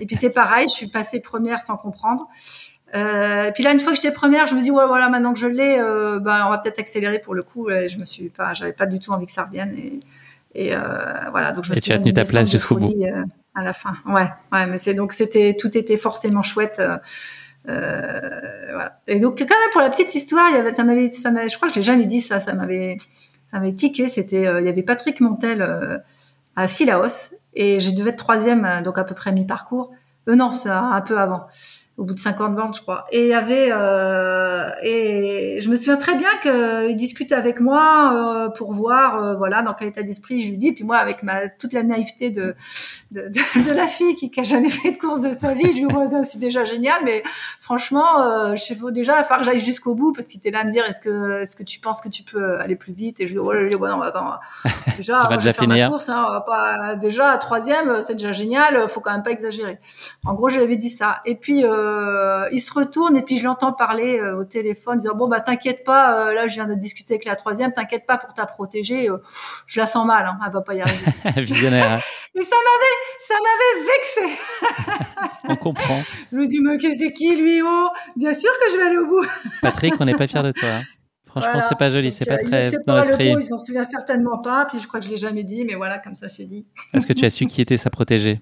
Et 0.00 0.06
puis 0.06 0.14
c'est 0.14 0.30
pareil, 0.30 0.68
je 0.68 0.74
suis 0.74 0.88
passée 0.88 1.20
première 1.20 1.60
sans 1.60 1.76
comprendre. 1.76 2.28
Euh, 2.96 3.48
et 3.48 3.52
puis 3.52 3.62
là, 3.62 3.72
une 3.72 3.80
fois 3.80 3.92
que 3.92 3.96
j'étais 3.96 4.12
première, 4.12 4.46
je 4.46 4.54
me 4.54 4.62
dis 4.62 4.70
ouais 4.70 4.86
voilà, 4.86 5.08
maintenant 5.08 5.32
que 5.32 5.38
je 5.38 5.46
l'ai, 5.46 5.78
euh, 5.78 6.18
ben 6.18 6.44
on 6.46 6.50
va 6.50 6.58
peut-être 6.58 6.78
accélérer 6.78 7.18
pour 7.18 7.34
le 7.34 7.42
coup. 7.42 7.68
Et 7.68 7.88
je 7.88 7.98
me 7.98 8.04
suis 8.04 8.30
pas, 8.30 8.54
j'avais 8.54 8.72
pas 8.72 8.86
du 8.86 8.98
tout 9.00 9.12
envie 9.12 9.26
que 9.26 9.32
ça 9.32 9.44
revienne. 9.44 9.74
Et, 9.76 10.00
et 10.54 10.74
euh, 10.74 10.78
voilà, 11.30 11.52
donc 11.52 11.64
je 11.64 11.72
me 11.72 11.76
et 11.76 11.80
tu 11.80 11.92
as 11.92 11.98
tenu 11.98 12.12
ta 12.12 12.24
place 12.24 12.50
jusqu'au 12.50 12.76
bout. 12.76 12.94
Euh, 13.02 13.24
à 13.54 13.62
la 13.62 13.72
fin, 13.72 13.96
ouais, 14.06 14.28
ouais, 14.52 14.66
mais 14.66 14.78
c'est 14.78 14.94
donc 14.94 15.12
c'était 15.12 15.56
tout 15.58 15.76
était 15.76 15.96
forcément 15.96 16.42
chouette. 16.42 16.80
Voilà. 17.66 19.00
Et 19.06 19.20
donc 19.20 19.38
quand 19.38 19.44
même 19.44 19.70
pour 19.72 19.82
la 19.82 19.90
petite 19.90 20.14
histoire, 20.14 20.48
il 20.50 20.56
y 20.56 20.58
avait, 20.58 20.74
ça 20.74 20.84
m'avait, 20.84 21.10
ça 21.10 21.30
m'avait, 21.30 21.48
je 21.48 21.56
crois 21.56 21.68
que 21.68 21.74
je 21.74 21.80
l'ai 21.80 21.84
jamais 21.84 22.06
dit 22.06 22.20
ça, 22.20 22.40
ça 22.40 22.54
m'avait, 22.54 22.96
ça 23.50 23.58
m'avait 23.58 23.74
tiqué. 23.74 24.08
C'était, 24.08 24.42
il 24.60 24.64
y 24.64 24.68
avait 24.68 24.82
Patrick 24.82 25.20
Montel 25.20 26.02
à 26.56 26.68
Sillaos 26.68 27.34
et 27.54 27.80
j'ai 27.80 27.92
devais 27.92 28.10
être 28.10 28.16
troisième, 28.16 28.82
donc 28.82 28.98
à 28.98 29.04
peu 29.04 29.14
près 29.14 29.32
mi-parcours. 29.32 29.92
Euh, 30.28 30.34
non, 30.34 30.50
c'est 30.52 30.70
un 30.70 31.00
peu 31.00 31.18
avant. 31.18 31.46
Au 31.98 32.04
bout 32.04 32.14
de 32.14 32.18
50 32.18 32.54
bornes, 32.54 32.74
je 32.74 32.82
crois. 32.82 33.06
Et 33.10 33.22
il 33.22 33.28
y 33.28 33.34
avait 33.34 33.68
euh, 33.70 34.68
et 34.82 35.58
je 35.60 35.70
me 35.70 35.76
souviens 35.76 35.96
très 35.96 36.14
bien 36.14 36.28
qu'il 36.42 36.94
discutait 36.96 37.34
avec 37.34 37.60
moi 37.60 38.12
euh, 38.12 38.48
pour 38.50 38.72
voir 38.72 39.16
euh, 39.16 39.34
voilà 39.34 39.62
dans 39.62 39.72
quel 39.72 39.88
état 39.88 40.02
d'esprit 40.02 40.40
je 40.40 40.50
lui 40.50 40.58
dis. 40.58 40.72
Puis 40.72 40.84
moi 40.84 40.98
avec 40.98 41.22
ma 41.22 41.48
toute 41.48 41.72
la 41.72 41.82
naïveté 41.82 42.30
de 42.30 42.54
de, 43.10 43.28
de, 43.28 43.72
la 43.72 43.86
fille 43.86 44.14
qui, 44.14 44.30
qui 44.30 44.40
a 44.40 44.42
jamais 44.42 44.70
fait 44.70 44.92
de 44.92 44.98
course 44.98 45.20
de 45.20 45.34
sa 45.34 45.54
vie, 45.54 45.72
je 45.72 45.84
lui 45.84 45.86
dis 45.86 46.28
c'est 46.28 46.38
déjà 46.38 46.64
génial, 46.64 47.00
mais 47.04 47.22
franchement, 47.60 48.22
euh, 48.22 48.56
je 48.56 48.62
sais 48.62 48.76
déjà, 48.90 49.20
il 49.20 49.24
va 49.28 49.38
que 49.38 49.44
j'aille 49.44 49.60
jusqu'au 49.60 49.94
bout 49.94 50.12
parce 50.12 50.28
qu'il 50.28 50.38
était 50.38 50.50
là 50.50 50.60
à 50.60 50.64
me 50.64 50.72
dire 50.72 50.84
est-ce 50.84 51.00
que 51.00 51.40
est-ce 51.42 51.56
que 51.56 51.62
tu 51.62 51.80
penses 51.80 52.00
que 52.00 52.08
tu 52.08 52.22
peux 52.22 52.58
aller 52.58 52.76
plus 52.76 52.92
vite? 52.92 53.20
Et 53.20 53.26
je 53.26 53.38
lui 53.38 53.70
dis 53.70 53.76
ouais 53.76 53.88
non 53.88 54.02
attends 54.02 54.34
déjà 54.96 55.26
on 55.26 55.28
va 55.28 55.36
déjà 55.36 55.52
finir. 55.52 55.90
Course, 55.90 56.08
hein, 56.08 56.42
pas 56.46 56.94
déjà 56.96 57.36
troisième 57.38 58.02
c'est 58.02 58.14
déjà 58.14 58.32
génial, 58.32 58.88
faut 58.88 59.00
quand 59.00 59.12
même 59.12 59.22
pas 59.22 59.30
exagérer. 59.30 59.78
En 60.24 60.34
gros 60.34 60.48
je 60.48 60.56
lui 60.56 60.64
avais 60.64 60.76
dit 60.76 60.90
ça. 60.90 61.20
Et 61.24 61.34
puis 61.34 61.64
euh, 61.64 62.48
il 62.52 62.60
se 62.60 62.72
retourne 62.72 63.16
et 63.16 63.22
puis 63.22 63.38
je 63.38 63.44
l'entends 63.44 63.72
parler 63.72 64.18
euh, 64.18 64.40
au 64.40 64.44
téléphone, 64.44 64.98
disant 64.98 65.14
bon 65.14 65.28
bah 65.28 65.40
t'inquiète 65.40 65.84
pas, 65.84 66.28
euh, 66.28 66.34
là 66.34 66.46
je 66.46 66.54
viens 66.54 66.66
de 66.66 66.74
discuter 66.74 67.14
avec 67.14 67.24
la 67.24 67.36
troisième, 67.36 67.72
t'inquiète 67.72 68.06
pas 68.06 68.18
pour 68.18 68.34
ta 68.34 68.46
protéger, 68.46 69.08
je 69.66 69.80
la 69.80 69.86
sens 69.86 70.06
mal, 70.06 70.26
hein, 70.26 70.38
elle 70.44 70.52
va 70.52 70.60
pas 70.60 70.74
y 70.74 70.80
arriver. 70.80 71.04
Visionnaire. 71.36 71.92
Hein. 71.92 71.96
et 72.34 72.44
ça 72.44 72.56
m'avait, 72.56 72.96
ça 73.26 73.34
m'avait 73.34 73.86
vexé. 73.86 74.42
on 75.48 75.56
comprend. 75.56 76.02
Je 76.32 76.36
lui 76.36 76.48
dis 76.48 76.60
mais 76.60 76.78
c'est 76.96 77.12
qui 77.12 77.34
lui 77.36 77.60
oh? 77.62 77.88
Bien 78.16 78.34
sûr 78.34 78.50
que 78.58 78.72
je 78.72 78.76
vais 78.76 78.84
aller 78.84 78.98
au 78.98 79.06
bout. 79.06 79.26
Patrick, 79.62 79.94
on 80.00 80.04
n'est 80.04 80.14
pas 80.14 80.26
fier 80.26 80.42
de 80.42 80.52
toi. 80.52 80.68
Hein. 80.68 80.82
Franchement, 81.26 81.60
c'est 81.68 81.78
pas 81.78 81.90
joli, 81.90 82.10
c'est 82.10 82.24
pas 82.24 82.38
très 82.38 82.70
dans 82.86 82.96
l'esprit. 82.96 83.34
Il 83.38 83.42
s'en 83.42 83.58
souvient 83.58 83.84
certainement 83.84 84.38
pas, 84.38 84.64
puis 84.64 84.78
je 84.78 84.86
crois 84.86 85.00
que 85.00 85.06
je 85.06 85.10
l'ai 85.10 85.16
jamais 85.18 85.44
dit, 85.44 85.64
mais 85.64 85.74
voilà, 85.74 85.98
comme 85.98 86.16
ça 86.16 86.28
c'est 86.28 86.44
dit. 86.44 86.66
Est-ce 86.94 87.06
que 87.06 87.12
tu 87.12 87.24
as 87.24 87.30
su 87.30 87.46
qui 87.46 87.60
était 87.60 87.76
sa 87.76 87.90
protégée? 87.90 88.40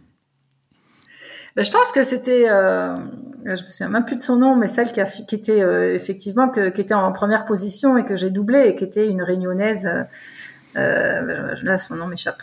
Ben, 1.57 1.65
je 1.65 1.71
pense 1.71 1.93
que 1.93 2.03
c'était, 2.03 2.49
euh, 2.49 2.97
je 3.45 3.51
me 3.51 3.57
souviens 3.57 3.89
même 3.89 4.05
plus 4.05 4.17
de 4.17 4.21
son 4.21 4.37
nom, 4.37 4.57
mais 4.57 4.67
celle 4.67 4.91
qui, 4.91 5.01
a, 5.01 5.05
qui 5.05 5.35
était 5.35 5.63
euh, 5.63 5.95
effectivement 5.95 6.49
que, 6.49 6.69
qui 6.69 6.81
était 6.81 6.95
en 6.95 7.13
première 7.13 7.45
position 7.45 7.97
et 7.97 8.05
que 8.05 8.17
j'ai 8.17 8.31
doublé 8.31 8.69
et 8.69 8.77
qui 8.77 8.85
était 8.85 9.09
une 9.09 9.23
réunionnaise. 9.23 9.87
Euh, 9.87 10.03
euh 10.77 11.55
là, 11.63 11.79
son 11.79 11.95
nom 11.95 12.07
m'échappe. 12.07 12.43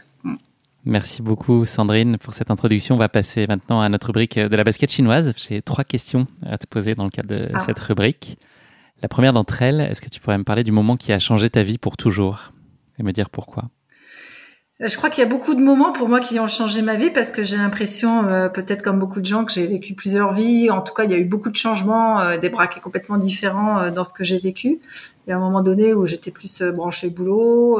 Merci 0.91 1.21
beaucoup 1.21 1.63
Sandrine 1.63 2.17
pour 2.17 2.33
cette 2.33 2.51
introduction. 2.51 2.95
On 2.95 2.97
va 2.97 3.07
passer 3.07 3.47
maintenant 3.47 3.79
à 3.79 3.87
notre 3.87 4.07
rubrique 4.07 4.37
de 4.37 4.53
la 4.57 4.65
basket 4.65 4.91
chinoise. 4.91 5.33
J'ai 5.37 5.61
trois 5.61 5.85
questions 5.85 6.27
à 6.45 6.57
te 6.57 6.67
poser 6.67 6.95
dans 6.95 7.05
le 7.05 7.09
cadre 7.09 7.29
de 7.29 7.47
ah. 7.53 7.59
cette 7.59 7.79
rubrique. 7.79 8.37
La 9.01 9.07
première 9.07 9.31
d'entre 9.31 9.61
elles, 9.61 9.79
est-ce 9.79 10.01
que 10.01 10.09
tu 10.09 10.19
pourrais 10.19 10.37
me 10.37 10.43
parler 10.43 10.65
du 10.65 10.73
moment 10.73 10.97
qui 10.97 11.13
a 11.13 11.19
changé 11.19 11.49
ta 11.49 11.63
vie 11.63 11.77
pour 11.77 11.95
toujours 11.95 12.51
et 12.99 13.03
me 13.03 13.13
dire 13.13 13.29
pourquoi? 13.29 13.69
Je 14.81 14.93
crois 14.97 15.09
qu'il 15.09 15.23
y 15.23 15.25
a 15.25 15.29
beaucoup 15.29 15.55
de 15.55 15.61
moments 15.61 15.93
pour 15.93 16.09
moi 16.09 16.19
qui 16.19 16.41
ont 16.41 16.47
changé 16.47 16.81
ma 16.81 16.95
vie 16.95 17.09
parce 17.09 17.31
que 17.31 17.41
j'ai 17.41 17.55
l'impression, 17.55 18.27
euh, 18.27 18.49
peut-être 18.49 18.81
comme 18.81 18.99
beaucoup 18.99 19.21
de 19.21 19.25
gens, 19.25 19.45
que 19.45 19.53
j'ai 19.53 19.67
vécu 19.67 19.93
plusieurs 19.93 20.33
vies. 20.33 20.71
En 20.71 20.81
tout 20.81 20.93
cas, 20.93 21.05
il 21.05 21.11
y 21.11 21.13
a 21.13 21.17
eu 21.17 21.23
beaucoup 21.23 21.51
de 21.51 21.55
changements, 21.55 22.19
euh, 22.19 22.37
des 22.37 22.49
braquets 22.49 22.81
complètement 22.81 23.17
différents 23.17 23.79
euh, 23.79 23.91
dans 23.91 24.03
ce 24.03 24.11
que 24.11 24.25
j'ai 24.25 24.39
vécu. 24.39 24.81
Il 25.25 25.29
y 25.29 25.31
a 25.31 25.37
un 25.37 25.39
moment 25.39 25.61
donné 25.61 25.93
où 25.93 26.05
j'étais 26.05 26.31
plus 26.31 26.61
branchée 26.63 27.09
boulot. 27.09 27.79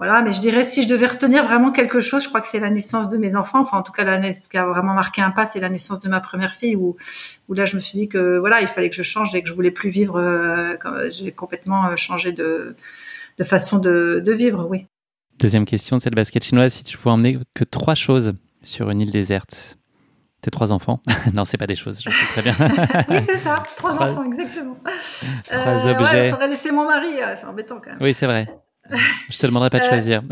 Voilà, 0.00 0.22
mais 0.22 0.32
je 0.32 0.40
dirais 0.40 0.64
si 0.64 0.82
je 0.82 0.88
devais 0.88 1.06
retenir 1.06 1.44
vraiment 1.44 1.72
quelque 1.72 2.00
chose, 2.00 2.24
je 2.24 2.28
crois 2.28 2.40
que 2.40 2.46
c'est 2.46 2.58
la 2.58 2.70
naissance 2.70 3.10
de 3.10 3.18
mes 3.18 3.36
enfants. 3.36 3.60
Enfin, 3.60 3.78
en 3.78 3.82
tout 3.82 3.92
cas, 3.92 4.02
la, 4.02 4.32
ce 4.32 4.48
qui 4.48 4.56
a 4.56 4.64
vraiment 4.64 4.94
marqué 4.94 5.20
un 5.20 5.30
pas, 5.30 5.46
c'est 5.46 5.60
la 5.60 5.68
naissance 5.68 6.00
de 6.00 6.08
ma 6.08 6.20
première 6.20 6.54
fille, 6.54 6.74
où, 6.74 6.96
où 7.48 7.54
là, 7.54 7.66
je 7.66 7.76
me 7.76 7.80
suis 7.80 7.98
dit 7.98 8.08
que 8.08 8.38
voilà, 8.38 8.62
il 8.62 8.66
fallait 8.66 8.88
que 8.88 8.96
je 8.96 9.02
change 9.02 9.34
et 9.34 9.42
que 9.42 9.48
je 9.48 9.54
voulais 9.54 9.70
plus 9.70 9.90
vivre. 9.90 10.18
j'ai 11.10 11.32
complètement 11.32 11.94
changé 11.96 12.32
de, 12.32 12.74
de 13.38 13.44
façon 13.44 13.78
de, 13.78 14.22
de 14.24 14.32
vivre, 14.32 14.66
oui. 14.68 14.86
Deuxième 15.38 15.64
question 15.64 15.96
de 15.96 16.02
cette 16.02 16.14
basket 16.14 16.44
chinoise, 16.44 16.72
si 16.72 16.84
tu 16.84 16.98
pouvais 16.98 17.12
emmener 17.12 17.38
que 17.54 17.64
trois 17.64 17.94
choses 17.94 18.34
sur 18.62 18.90
une 18.90 19.00
île 19.00 19.10
déserte. 19.10 19.78
Tes 20.42 20.50
trois 20.50 20.72
enfants? 20.72 21.00
Non, 21.34 21.44
c'est 21.44 21.58
pas 21.58 21.66
des 21.66 21.76
choses, 21.76 22.00
je 22.02 22.10
sais 22.10 22.26
très 22.32 22.42
bien. 22.42 22.54
oui, 23.08 23.16
c'est 23.26 23.38
ça, 23.38 23.62
trois, 23.76 23.92
enfants, 23.92 24.24
exactement. 24.24 24.78
Trois 25.44 25.86
euh, 25.86 25.94
objets. 25.94 26.18
Ouais, 26.18 26.26
il 26.26 26.30
faudrait 26.30 26.48
laisser 26.48 26.72
mon 26.72 26.86
mari, 26.86 27.08
euh, 27.22 27.34
c'est 27.38 27.46
embêtant 27.46 27.80
quand 27.82 27.90
même. 27.90 27.98
Oui, 28.00 28.14
c'est 28.14 28.26
vrai. 28.26 28.48
Je 29.30 29.38
te 29.38 29.46
demanderai 29.46 29.70
pas 29.70 29.78
de 29.78 29.84
euh, 29.84 29.88
choisir. 29.88 30.22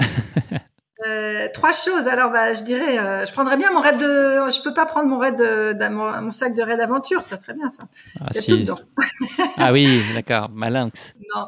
Euh, 1.07 1.47
trois 1.53 1.73
choses. 1.73 2.09
Alors, 2.09 2.33
bah, 2.33 2.53
je 2.55 2.64
dirais, 2.64 2.99
euh, 2.99 3.25
je 3.25 3.33
prendrais 3.33 3.57
bien 3.57 3.71
mon 3.73 3.81
raid 3.81 3.99
de. 3.99 4.51
Je 4.51 4.62
peux 4.62 4.75
pas 4.75 4.85
prendre 4.85 5.09
mon 5.09 5.18
raid 5.18 5.37
de, 5.37 5.88
mon, 5.88 6.31
sac 6.33 6.55
de 6.55 6.62
raid 6.62 6.81
aventure, 6.81 7.23
ça 7.23 7.37
serait 7.37 7.55
bien 7.55 7.71
ça. 7.71 7.85
Ah, 8.21 8.35
si. 8.35 8.68
ah 9.59 9.73
oui, 9.73 10.03
d'accord, 10.14 10.51
malinx. 10.53 11.14
Non. 11.35 11.47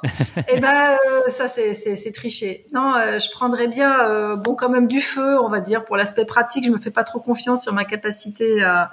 Eh 0.49 0.61
ben, 0.61 0.97
euh, 1.07 1.31
ça 1.31 1.49
c'est 1.49 1.75
c'est 1.75 2.13
triché. 2.13 2.67
Non, 2.73 2.95
je 2.95 3.31
prendrais 3.33 3.67
bien, 3.67 4.37
bon, 4.37 4.55
quand 4.55 4.69
même 4.69 4.87
du 4.87 5.01
feu, 5.01 5.41
on 5.41 5.49
va 5.49 5.59
dire, 5.59 5.85
pour 5.85 5.97
l'aspect 5.97 6.25
pratique. 6.25 6.65
Je 6.65 6.71
me 6.71 6.79
fais 6.79 6.93
pas 6.93 7.05
trop 7.05 7.19
confiance 7.19 7.63
sur 7.65 7.73
ma 7.73 7.85
capacité 7.85 8.63
à. 8.63 8.91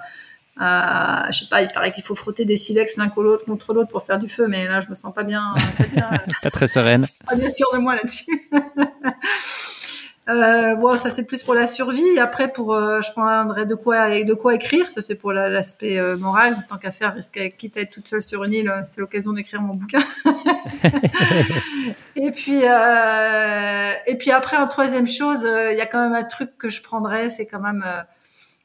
À 0.58 1.28
je 1.30 1.40
sais 1.40 1.48
pas, 1.48 1.62
il 1.62 1.68
paraît 1.68 1.92
qu'il 1.92 2.04
faut 2.04 2.14
frotter 2.14 2.44
des 2.44 2.56
silex 2.56 2.96
l'un 2.96 3.08
contre 3.08 3.74
l'autre 3.74 3.90
pour 3.90 4.02
faire 4.02 4.18
du 4.18 4.28
feu, 4.28 4.46
mais 4.48 4.66
là 4.66 4.80
je 4.80 4.88
me 4.88 4.94
sens 4.94 5.14
pas 5.14 5.24
bien. 5.24 5.50
Pas, 5.76 5.84
bien, 5.84 6.10
pas 6.42 6.50
très 6.50 6.68
sereine. 6.68 7.06
Pas 7.26 7.36
bien 7.36 7.50
sûr 7.50 7.66
de 7.72 7.78
moi 7.78 7.94
là-dessus. 7.94 8.48
Euh, 10.28 10.74
voilà, 10.74 10.98
ça 10.98 11.08
c'est 11.08 11.24
plus 11.24 11.42
pour 11.42 11.54
la 11.54 11.66
survie. 11.66 12.18
Après, 12.18 12.52
pour, 12.52 12.74
euh, 12.74 13.00
je 13.00 13.10
prendrais 13.12 13.64
de 13.64 13.74
quoi 13.74 14.10
de 14.22 14.34
quoi 14.34 14.54
écrire. 14.54 14.92
Ça 14.92 15.00
c'est 15.00 15.14
pour 15.14 15.32
l'aspect 15.32 15.98
euh, 15.98 16.18
moral. 16.18 16.66
Tant 16.68 16.76
qu'à 16.76 16.90
faire, 16.90 17.16
quitte 17.56 17.78
à 17.78 17.80
être 17.80 17.90
toute 17.90 18.06
seule 18.06 18.20
sur 18.20 18.44
une 18.44 18.52
île, 18.52 18.72
c'est 18.84 19.00
l'occasion 19.00 19.32
d'écrire 19.32 19.62
mon 19.62 19.72
bouquin. 19.74 20.02
et 22.16 22.30
puis, 22.30 22.60
euh, 22.62 23.92
et 24.06 24.16
puis 24.16 24.30
après, 24.30 24.56
en 24.56 24.68
troisième 24.68 25.06
chose, 25.06 25.46
euh, 25.46 25.72
il 25.72 25.78
y 25.78 25.80
a 25.80 25.86
quand 25.86 26.02
même 26.02 26.14
un 26.14 26.24
truc 26.24 26.56
que 26.58 26.68
je 26.68 26.82
prendrais, 26.82 27.30
c'est 27.30 27.46
quand 27.46 27.60
même, 27.60 27.84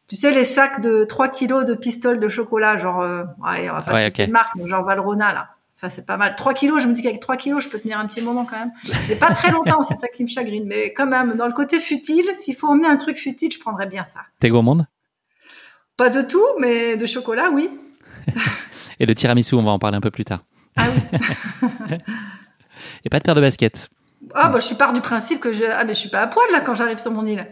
tu 0.08 0.16
sais, 0.16 0.32
les 0.32 0.46
sacs 0.46 0.82
de 0.82 1.06
3 1.06 1.30
kilos 1.30 1.66
de 1.66 1.74
pistoles 1.74 2.20
de 2.20 2.28
chocolat, 2.28 2.78
genre, 2.78 3.04
allez, 3.44 3.70
on 3.70 3.74
va 3.74 3.82
pas 3.82 4.06
citer 4.06 4.28
de 4.28 4.32
marque, 4.32 4.56
mais 4.56 4.68
genre 4.68 4.84
Valrona 4.84 5.34
là. 5.34 5.50
Ça, 5.76 5.90
c'est 5.90 6.06
pas 6.06 6.18
mal. 6.18 6.36
3 6.36 6.54
kilos, 6.54 6.82
je 6.82 6.88
me 6.88 6.94
dis 6.94 7.02
qu'avec 7.02 7.20
3 7.20 7.36
kilos, 7.36 7.64
je 7.64 7.70
peux 7.70 7.80
tenir 7.80 8.00
un 8.00 8.06
petit 8.06 8.22
moment 8.22 8.46
quand 8.46 8.58
même. 8.58 8.72
Mais 9.10 9.16
pas 9.16 9.34
très 9.34 9.52
longtemps, 9.52 9.82
c'est 9.82 9.96
ça 9.96 10.08
qui 10.08 10.24
me 10.24 10.30
chagrine. 10.30 10.66
Mais 10.66 10.94
quand 10.94 11.08
même, 11.08 11.36
dans 11.36 11.48
le 11.48 11.54
côté 11.54 11.80
futile, 11.80 12.26
s'il 12.36 12.56
faut 12.56 12.68
emmener 12.68 12.88
un 12.88 12.98
truc 12.98 13.18
futile, 13.18 13.52
je 13.52 13.60
prendrais 13.60 13.88
bien 13.88 14.04
ça. 14.04 14.22
T'es 14.40 14.50
gourmande? 14.50 14.88
Pas 15.98 16.10
de 16.10 16.22
tout, 16.22 16.46
mais 16.60 16.96
de 16.96 17.06
chocolat, 17.06 17.50
oui. 17.52 17.70
Et 19.00 19.06
le 19.06 19.16
tiramisu, 19.16 19.56
on 19.56 19.64
va 19.64 19.72
en 19.72 19.80
parler 19.80 19.98
un 19.98 20.02
peu 20.02 20.12
plus 20.12 20.26
tard. 20.26 20.42
Ah 20.78 20.86
oui. 20.90 21.68
Et 23.04 23.10
pas 23.10 23.20
de 23.20 23.24
paire 23.24 23.36
de 23.36 23.42
baskets? 23.42 23.90
Ah, 24.34 24.50
bah, 24.50 24.60
je 24.60 24.66
suis 24.66 24.76
part 24.76 24.94
du 24.94 25.02
principe 25.02 25.40
que 25.40 25.52
je. 25.52 25.66
Ah, 25.66 25.84
mais 25.84 25.94
je 25.94 26.00
suis 26.00 26.10
pas 26.10 26.22
à 26.22 26.28
poil 26.28 26.46
là 26.52 26.62
quand 26.62 26.76
j'arrive 26.76 27.00
sur 27.00 27.12
mon 27.12 27.26
île. 27.26 27.46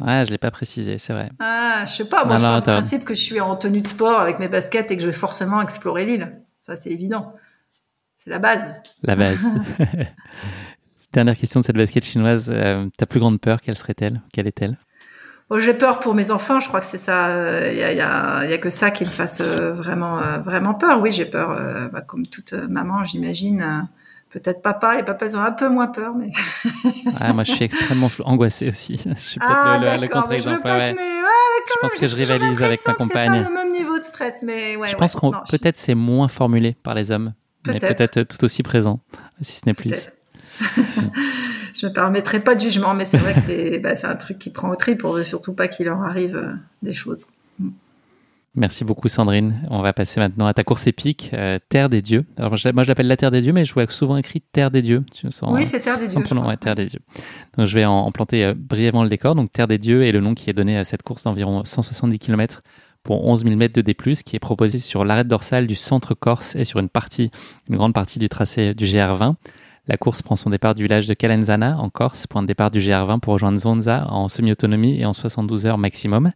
Ah, 0.00 0.24
je 0.24 0.30
l'ai 0.30 0.38
pas 0.38 0.50
précisé, 0.50 0.98
c'est 0.98 1.12
vrai. 1.12 1.30
Ah, 1.38 1.84
je 1.86 1.92
sais 1.92 2.08
pas. 2.08 2.24
Moi, 2.24 2.38
je 2.38 2.42
pars 2.42 2.60
du 2.60 2.64
principe 2.64 3.04
que 3.04 3.14
je 3.14 3.22
suis 3.22 3.40
en 3.40 3.56
tenue 3.56 3.80
de 3.80 3.86
sport 3.86 4.20
avec 4.20 4.38
mes 4.38 4.48
baskets 4.48 4.90
et 4.90 4.96
que 4.96 5.02
je 5.02 5.06
vais 5.06 5.12
forcément 5.12 5.62
explorer 5.62 6.04
l'île. 6.04 6.40
Ça, 6.62 6.76
c'est 6.76 6.90
évident. 6.90 7.34
C'est 8.18 8.30
la 8.30 8.38
base. 8.38 8.74
La 9.02 9.16
base. 9.16 9.44
Dernière 11.12 11.36
question 11.36 11.60
de 11.60 11.64
cette 11.64 11.76
basket 11.76 12.04
chinoise. 12.04 12.50
Euh, 12.52 12.88
ta 12.96 13.06
plus 13.06 13.20
grande 13.20 13.40
peur, 13.40 13.60
quelle 13.60 13.76
serait-elle? 13.76 14.20
Quelle 14.32 14.48
est-elle? 14.48 14.78
Oh, 15.50 15.58
J'ai 15.58 15.74
peur 15.74 16.00
pour 16.00 16.14
mes 16.14 16.30
enfants. 16.30 16.58
Je 16.58 16.66
crois 16.66 16.80
que 16.80 16.86
c'est 16.86 16.98
ça. 16.98 17.70
Il 17.70 17.76
n'y 17.76 18.00
a, 18.00 18.58
que 18.58 18.70
ça 18.70 18.90
qui 18.90 19.04
me 19.04 19.08
fasse 19.08 19.40
euh, 19.40 19.72
vraiment, 19.72 20.18
euh, 20.18 20.38
vraiment 20.38 20.74
peur. 20.74 21.00
Oui, 21.00 21.12
j'ai 21.12 21.26
peur, 21.26 21.90
bah, 21.92 22.00
comme 22.00 22.26
toute 22.26 22.54
maman, 22.54 23.04
j'imagine. 23.04 23.86
Peut-être 24.34 24.62
papa, 24.62 24.96
les 24.96 25.04
papas 25.04 25.36
ont 25.36 25.40
un 25.40 25.52
peu 25.52 25.68
moins 25.68 25.86
peur, 25.86 26.12
mais. 26.14 26.32
ah, 27.20 27.32
moi, 27.32 27.44
je 27.44 27.52
suis 27.52 27.64
extrêmement 27.64 28.10
angoissée 28.24 28.68
aussi. 28.68 28.96
Je 29.06 29.14
suis 29.14 29.38
peut-être 29.38 29.52
ah, 29.54 29.78
le, 29.78 30.00
le 30.02 30.08
contre-exemple. 30.08 30.66
Ouais. 30.66 30.94
je 30.94 31.74
pense 31.80 31.94
que 31.94 32.08
je 32.08 32.16
rivalise 32.16 32.60
avec 32.60 32.84
ma 32.84 32.94
compagne. 32.94 33.32
C'est 33.32 33.42
pas 33.44 33.48
le 33.48 33.54
même 33.54 33.72
niveau 33.72 33.96
de 33.96 34.02
stress, 34.02 34.42
mais 34.42 34.74
ouais. 34.74 34.88
Je 34.88 34.96
pense 34.96 35.14
qu'on 35.14 35.30
peut-être 35.30 35.76
c'est 35.76 35.94
moins 35.94 36.26
formulé 36.26 36.76
par 36.82 36.94
les 36.94 37.12
hommes 37.12 37.32
mais 37.66 37.78
peut-être 37.78 38.22
tout 38.22 38.44
aussi 38.44 38.62
présent, 38.62 39.00
si 39.40 39.56
ce 39.56 39.62
n'est 39.66 39.74
plus. 39.74 40.08
je 40.60 41.86
me 41.86 41.92
permettrai 41.92 42.40
pas 42.40 42.54
de 42.54 42.60
jugement, 42.60 42.94
mais 42.94 43.04
c'est 43.04 43.18
vrai 43.18 43.34
que 43.34 43.40
c'est 43.40 43.78
bah, 43.78 43.94
un 44.04 44.16
truc 44.16 44.38
qui 44.38 44.50
prend 44.50 44.70
au 44.70 44.76
trip 44.76 45.00
pour 45.00 45.18
surtout 45.20 45.52
pas 45.52 45.68
qu'il 45.68 45.86
leur 45.86 46.02
arrive 46.02 46.36
euh, 46.36 46.52
des 46.82 46.92
choses. 46.92 47.20
Merci 48.56 48.84
beaucoup 48.84 49.08
Sandrine. 49.08 49.66
On 49.68 49.82
va 49.82 49.92
passer 49.92 50.20
maintenant 50.20 50.46
à 50.46 50.54
ta 50.54 50.62
course 50.62 50.86
épique, 50.86 51.30
euh, 51.32 51.58
Terre 51.68 51.88
des 51.88 52.02
Dieux. 52.02 52.24
Alors 52.36 52.54
moi 52.72 52.84
je 52.84 52.88
l'appelle 52.88 53.08
la 53.08 53.16
Terre 53.16 53.32
des 53.32 53.40
Dieux, 53.40 53.52
mais 53.52 53.64
je 53.64 53.74
vois 53.74 53.90
souvent 53.90 54.16
écrit 54.16 54.40
Terre 54.40 54.70
des 54.70 54.80
Dieux. 54.80 55.04
Tu 55.12 55.28
sens, 55.32 55.52
oui, 55.52 55.66
c'est 55.66 55.80
Terre 55.80 55.98
des 55.98 56.06
Dieux. 56.06 56.22
Terre 56.60 56.76
des 56.76 56.86
Dieux. 56.86 57.00
Donc 57.58 57.66
je 57.66 57.74
vais 57.74 57.84
en, 57.84 58.12
planter 58.12 58.44
euh, 58.44 58.54
brièvement 58.56 59.02
le 59.02 59.08
décor. 59.08 59.34
Donc 59.34 59.52
Terre 59.52 59.66
des 59.66 59.78
Dieux 59.78 60.04
est 60.04 60.12
le 60.12 60.20
nom 60.20 60.34
qui 60.34 60.50
est 60.50 60.52
donné 60.52 60.78
à 60.78 60.84
cette 60.84 61.02
course 61.02 61.24
d'environ 61.24 61.64
170 61.64 62.20
km 62.20 62.62
pour 63.02 63.26
11 63.26 63.42
000 63.42 63.56
mètres 63.56 63.74
de 63.74 63.80
D+, 63.82 63.94
qui 63.94 64.36
est 64.36 64.40
proposé 64.40 64.78
sur 64.78 65.04
l'arête 65.04 65.26
dorsale 65.26 65.66
du 65.66 65.74
centre 65.74 66.14
Corse 66.14 66.54
et 66.54 66.64
sur 66.64 66.78
une 66.78 66.88
partie, 66.88 67.32
une 67.68 67.76
grande 67.76 67.92
partie 67.92 68.20
du 68.20 68.28
tracé 68.28 68.72
du 68.74 68.84
GR20. 68.84 69.34
La 69.88 69.96
course 69.96 70.22
prend 70.22 70.36
son 70.36 70.48
départ 70.48 70.74
du 70.74 70.84
village 70.84 71.06
de 71.06 71.12
Calenzana, 71.12 71.76
en 71.78 71.90
Corse, 71.90 72.26
point 72.28 72.40
de 72.40 72.46
départ 72.46 72.70
du 72.70 72.78
GR20 72.78 73.18
pour 73.18 73.34
rejoindre 73.34 73.58
Zonza 73.58 74.06
en 74.08 74.28
semi-autonomie 74.28 75.00
et 75.00 75.04
en 75.04 75.12
72 75.12 75.66
heures 75.66 75.76
maximum. 75.76 76.30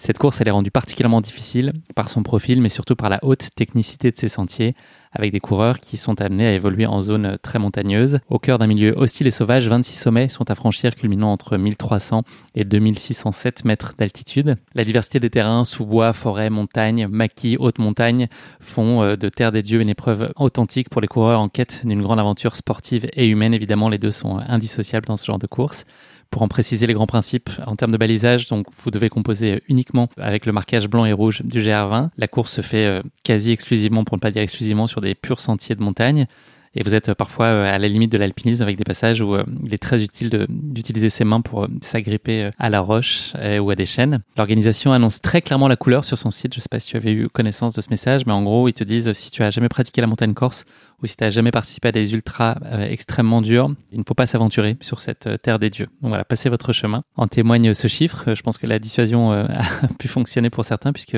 Cette 0.00 0.16
course, 0.16 0.40
elle 0.40 0.48
est 0.48 0.50
rendue 0.50 0.70
particulièrement 0.70 1.20
difficile 1.20 1.74
par 1.94 2.08
son 2.08 2.22
profil, 2.22 2.62
mais 2.62 2.70
surtout 2.70 2.96
par 2.96 3.10
la 3.10 3.18
haute 3.20 3.50
technicité 3.54 4.10
de 4.10 4.16
ses 4.16 4.30
sentiers, 4.30 4.74
avec 5.12 5.30
des 5.30 5.40
coureurs 5.40 5.78
qui 5.78 5.98
sont 5.98 6.22
amenés 6.22 6.46
à 6.46 6.54
évoluer 6.54 6.86
en 6.86 7.02
zone 7.02 7.36
très 7.42 7.58
montagneuse. 7.58 8.18
Au 8.30 8.38
cœur 8.38 8.58
d'un 8.58 8.66
milieu 8.66 8.94
hostile 8.96 9.26
et 9.26 9.30
sauvage, 9.30 9.68
26 9.68 9.94
sommets 9.94 10.30
sont 10.30 10.50
à 10.50 10.54
franchir, 10.54 10.94
culminant 10.94 11.30
entre 11.30 11.58
1300 11.58 12.22
et 12.54 12.64
2607 12.64 13.66
mètres 13.66 13.92
d'altitude. 13.98 14.56
La 14.74 14.84
diversité 14.84 15.20
des 15.20 15.28
terrains, 15.28 15.66
sous-bois, 15.66 16.14
forêts, 16.14 16.48
montagnes, 16.48 17.06
maquis, 17.06 17.58
haute 17.60 17.78
montagne, 17.78 18.28
font 18.58 19.02
euh, 19.02 19.16
de 19.16 19.28
Terre 19.28 19.52
des 19.52 19.60
Dieux 19.60 19.82
une 19.82 19.90
épreuve 19.90 20.32
authentique 20.36 20.88
pour 20.88 21.02
les 21.02 21.08
coureurs 21.08 21.40
en 21.40 21.50
quête 21.50 21.84
d'une 21.84 22.00
grande 22.00 22.20
aventure 22.20 22.56
sportive 22.56 23.06
et 23.12 23.28
humaine. 23.28 23.52
Évidemment, 23.52 23.90
les 23.90 23.98
deux 23.98 24.12
sont 24.12 24.38
indissociables 24.38 25.08
dans 25.08 25.18
ce 25.18 25.26
genre 25.26 25.38
de 25.38 25.46
course. 25.46 25.84
Pour 26.30 26.42
en 26.42 26.48
préciser 26.48 26.86
les 26.86 26.94
grands 26.94 27.08
principes 27.08 27.50
en 27.66 27.74
termes 27.74 27.90
de 27.90 27.96
balisage, 27.96 28.46
donc 28.46 28.66
vous 28.84 28.92
devez 28.92 29.08
composer 29.08 29.64
uniquement 29.68 30.08
avec 30.16 30.46
le 30.46 30.52
marquage 30.52 30.88
blanc 30.88 31.04
et 31.04 31.12
rouge 31.12 31.42
du 31.42 31.60
GR20. 31.60 32.10
La 32.16 32.28
course 32.28 32.52
se 32.52 32.60
fait 32.60 32.86
euh, 32.86 33.02
quasi 33.24 33.50
exclusivement, 33.50 34.04
pour 34.04 34.16
ne 34.16 34.20
pas 34.20 34.30
dire 34.30 34.42
exclusivement, 34.42 34.86
sur 34.86 35.00
des 35.00 35.16
purs 35.16 35.40
sentiers 35.40 35.74
de 35.74 35.82
montagne 35.82 36.28
et 36.74 36.84
vous 36.84 36.94
êtes 36.94 37.08
euh, 37.08 37.14
parfois 37.14 37.46
euh, 37.46 37.74
à 37.74 37.78
la 37.78 37.88
limite 37.88 38.12
de 38.12 38.18
l'alpinisme 38.18 38.62
avec 38.62 38.76
des 38.76 38.84
passages 38.84 39.20
où 39.20 39.34
euh, 39.34 39.44
il 39.64 39.74
est 39.74 39.78
très 39.78 40.02
utile 40.02 40.46
d'utiliser 40.48 41.10
ses 41.10 41.24
mains 41.24 41.40
pour 41.40 41.66
s'agripper 41.80 42.50
à 42.58 42.70
la 42.70 42.80
roche 42.80 43.32
ou 43.60 43.70
à 43.70 43.74
des 43.74 43.86
chaînes. 43.86 44.20
L'organisation 44.36 44.92
annonce 44.92 45.20
très 45.20 45.42
clairement 45.42 45.68
la 45.68 45.76
couleur 45.76 46.04
sur 46.04 46.18
son 46.18 46.30
site. 46.30 46.54
Je 46.54 46.58
ne 46.58 46.62
sais 46.62 46.68
pas 46.68 46.80
si 46.80 46.90
tu 46.90 46.96
avais 46.96 47.12
eu 47.12 47.28
connaissance 47.28 47.74
de 47.74 47.80
ce 47.80 47.88
message, 47.90 48.26
mais 48.26 48.32
en 48.32 48.42
gros, 48.42 48.68
ils 48.68 48.72
te 48.72 48.84
disent 48.84 49.12
si 49.12 49.30
tu 49.30 49.42
as 49.42 49.50
jamais 49.50 49.68
pratiqué 49.68 50.00
la 50.00 50.06
montagne 50.06 50.34
corse 50.34 50.64
ou 51.02 51.06
si 51.06 51.16
tu 51.16 51.24
as 51.24 51.30
jamais 51.30 51.50
participé 51.50 51.88
à 51.88 51.92
des 51.92 52.12
ultras 52.12 52.56
extrêmement 52.88 53.42
durs, 53.42 53.70
il 53.92 53.98
ne 53.98 54.04
faut 54.06 54.14
pas 54.14 54.26
s'aventurer 54.26 54.76
sur 54.80 55.00
cette 55.00 55.28
terre 55.42 55.58
des 55.58 55.70
dieux. 55.70 55.88
Donc 56.02 56.10
voilà, 56.10 56.24
passez 56.24 56.48
votre 56.48 56.72
chemin. 56.72 57.02
En 57.16 57.26
témoigne 57.26 57.74
ce 57.74 57.88
chiffre. 57.88 58.34
Je 58.34 58.42
pense 58.42 58.58
que 58.58 58.66
la 58.66 58.78
dissuasion 58.78 59.32
a 59.32 59.88
pu 59.98 60.08
fonctionner 60.08 60.50
pour 60.50 60.64
certains 60.64 60.92
puisque 60.92 61.16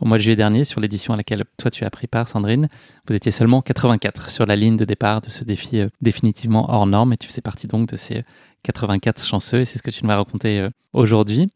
au 0.00 0.04
mois 0.04 0.18
de 0.18 0.22
juillet 0.22 0.36
dernier, 0.36 0.64
sur 0.64 0.80
l'édition 0.80 1.14
à 1.14 1.16
laquelle 1.16 1.44
toi 1.56 1.70
tu 1.70 1.84
as 1.84 1.90
pris 1.90 2.06
part, 2.06 2.28
Sandrine, 2.28 2.68
vous 3.08 3.14
étiez 3.14 3.32
seulement 3.32 3.62
84 3.62 4.30
sur 4.30 4.46
la 4.46 4.56
ligne 4.56 4.76
de 4.76 4.84
départ 4.92 5.22
de 5.22 5.30
ce 5.30 5.42
défi 5.42 5.78
euh, 5.78 5.88
définitivement 6.02 6.66
hors 6.68 6.86
norme 6.86 7.14
et 7.14 7.16
tu 7.16 7.26
faisais 7.26 7.40
partie 7.40 7.66
donc 7.66 7.88
de 7.88 7.96
ces 7.96 8.24
84 8.62 9.24
chanceux 9.24 9.60
et 9.60 9.64
c'est 9.64 9.78
ce 9.78 9.82
que 9.82 9.90
tu 9.90 10.02
nous 10.02 10.08
vas 10.08 10.16
raconter 10.16 10.60
euh, 10.60 10.70
aujourd'hui. 10.92 11.48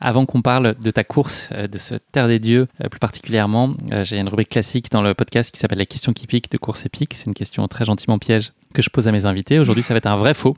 Avant 0.00 0.26
qu'on 0.26 0.42
parle 0.42 0.74
de 0.80 0.90
ta 0.90 1.02
course, 1.02 1.48
euh, 1.52 1.66
de 1.66 1.78
ce 1.78 1.94
Terre 2.12 2.28
des 2.28 2.38
Dieux 2.38 2.68
plus 2.90 3.00
particulièrement, 3.00 3.74
j'ai 4.02 4.18
une 4.18 4.28
rubrique 4.28 4.50
classique 4.50 4.90
dans 4.92 5.02
le 5.02 5.14
podcast 5.14 5.50
qui 5.52 5.58
s'appelle 5.58 5.78
la 5.78 5.86
question 5.86 6.12
qui 6.12 6.26
pique 6.26 6.50
de 6.50 6.58
course 6.58 6.86
épique. 6.86 7.14
C'est 7.14 7.26
une 7.26 7.34
question 7.34 7.66
très 7.66 7.84
gentiment 7.84 8.18
piège 8.18 8.52
que 8.74 8.82
je 8.82 8.90
pose 8.90 9.08
à 9.08 9.12
mes 9.12 9.26
invités. 9.26 9.58
Aujourd'hui, 9.58 9.82
ça 9.82 9.94
va 9.94 9.98
être 9.98 10.06
un 10.06 10.16
vrai 10.16 10.34
faux. 10.34 10.56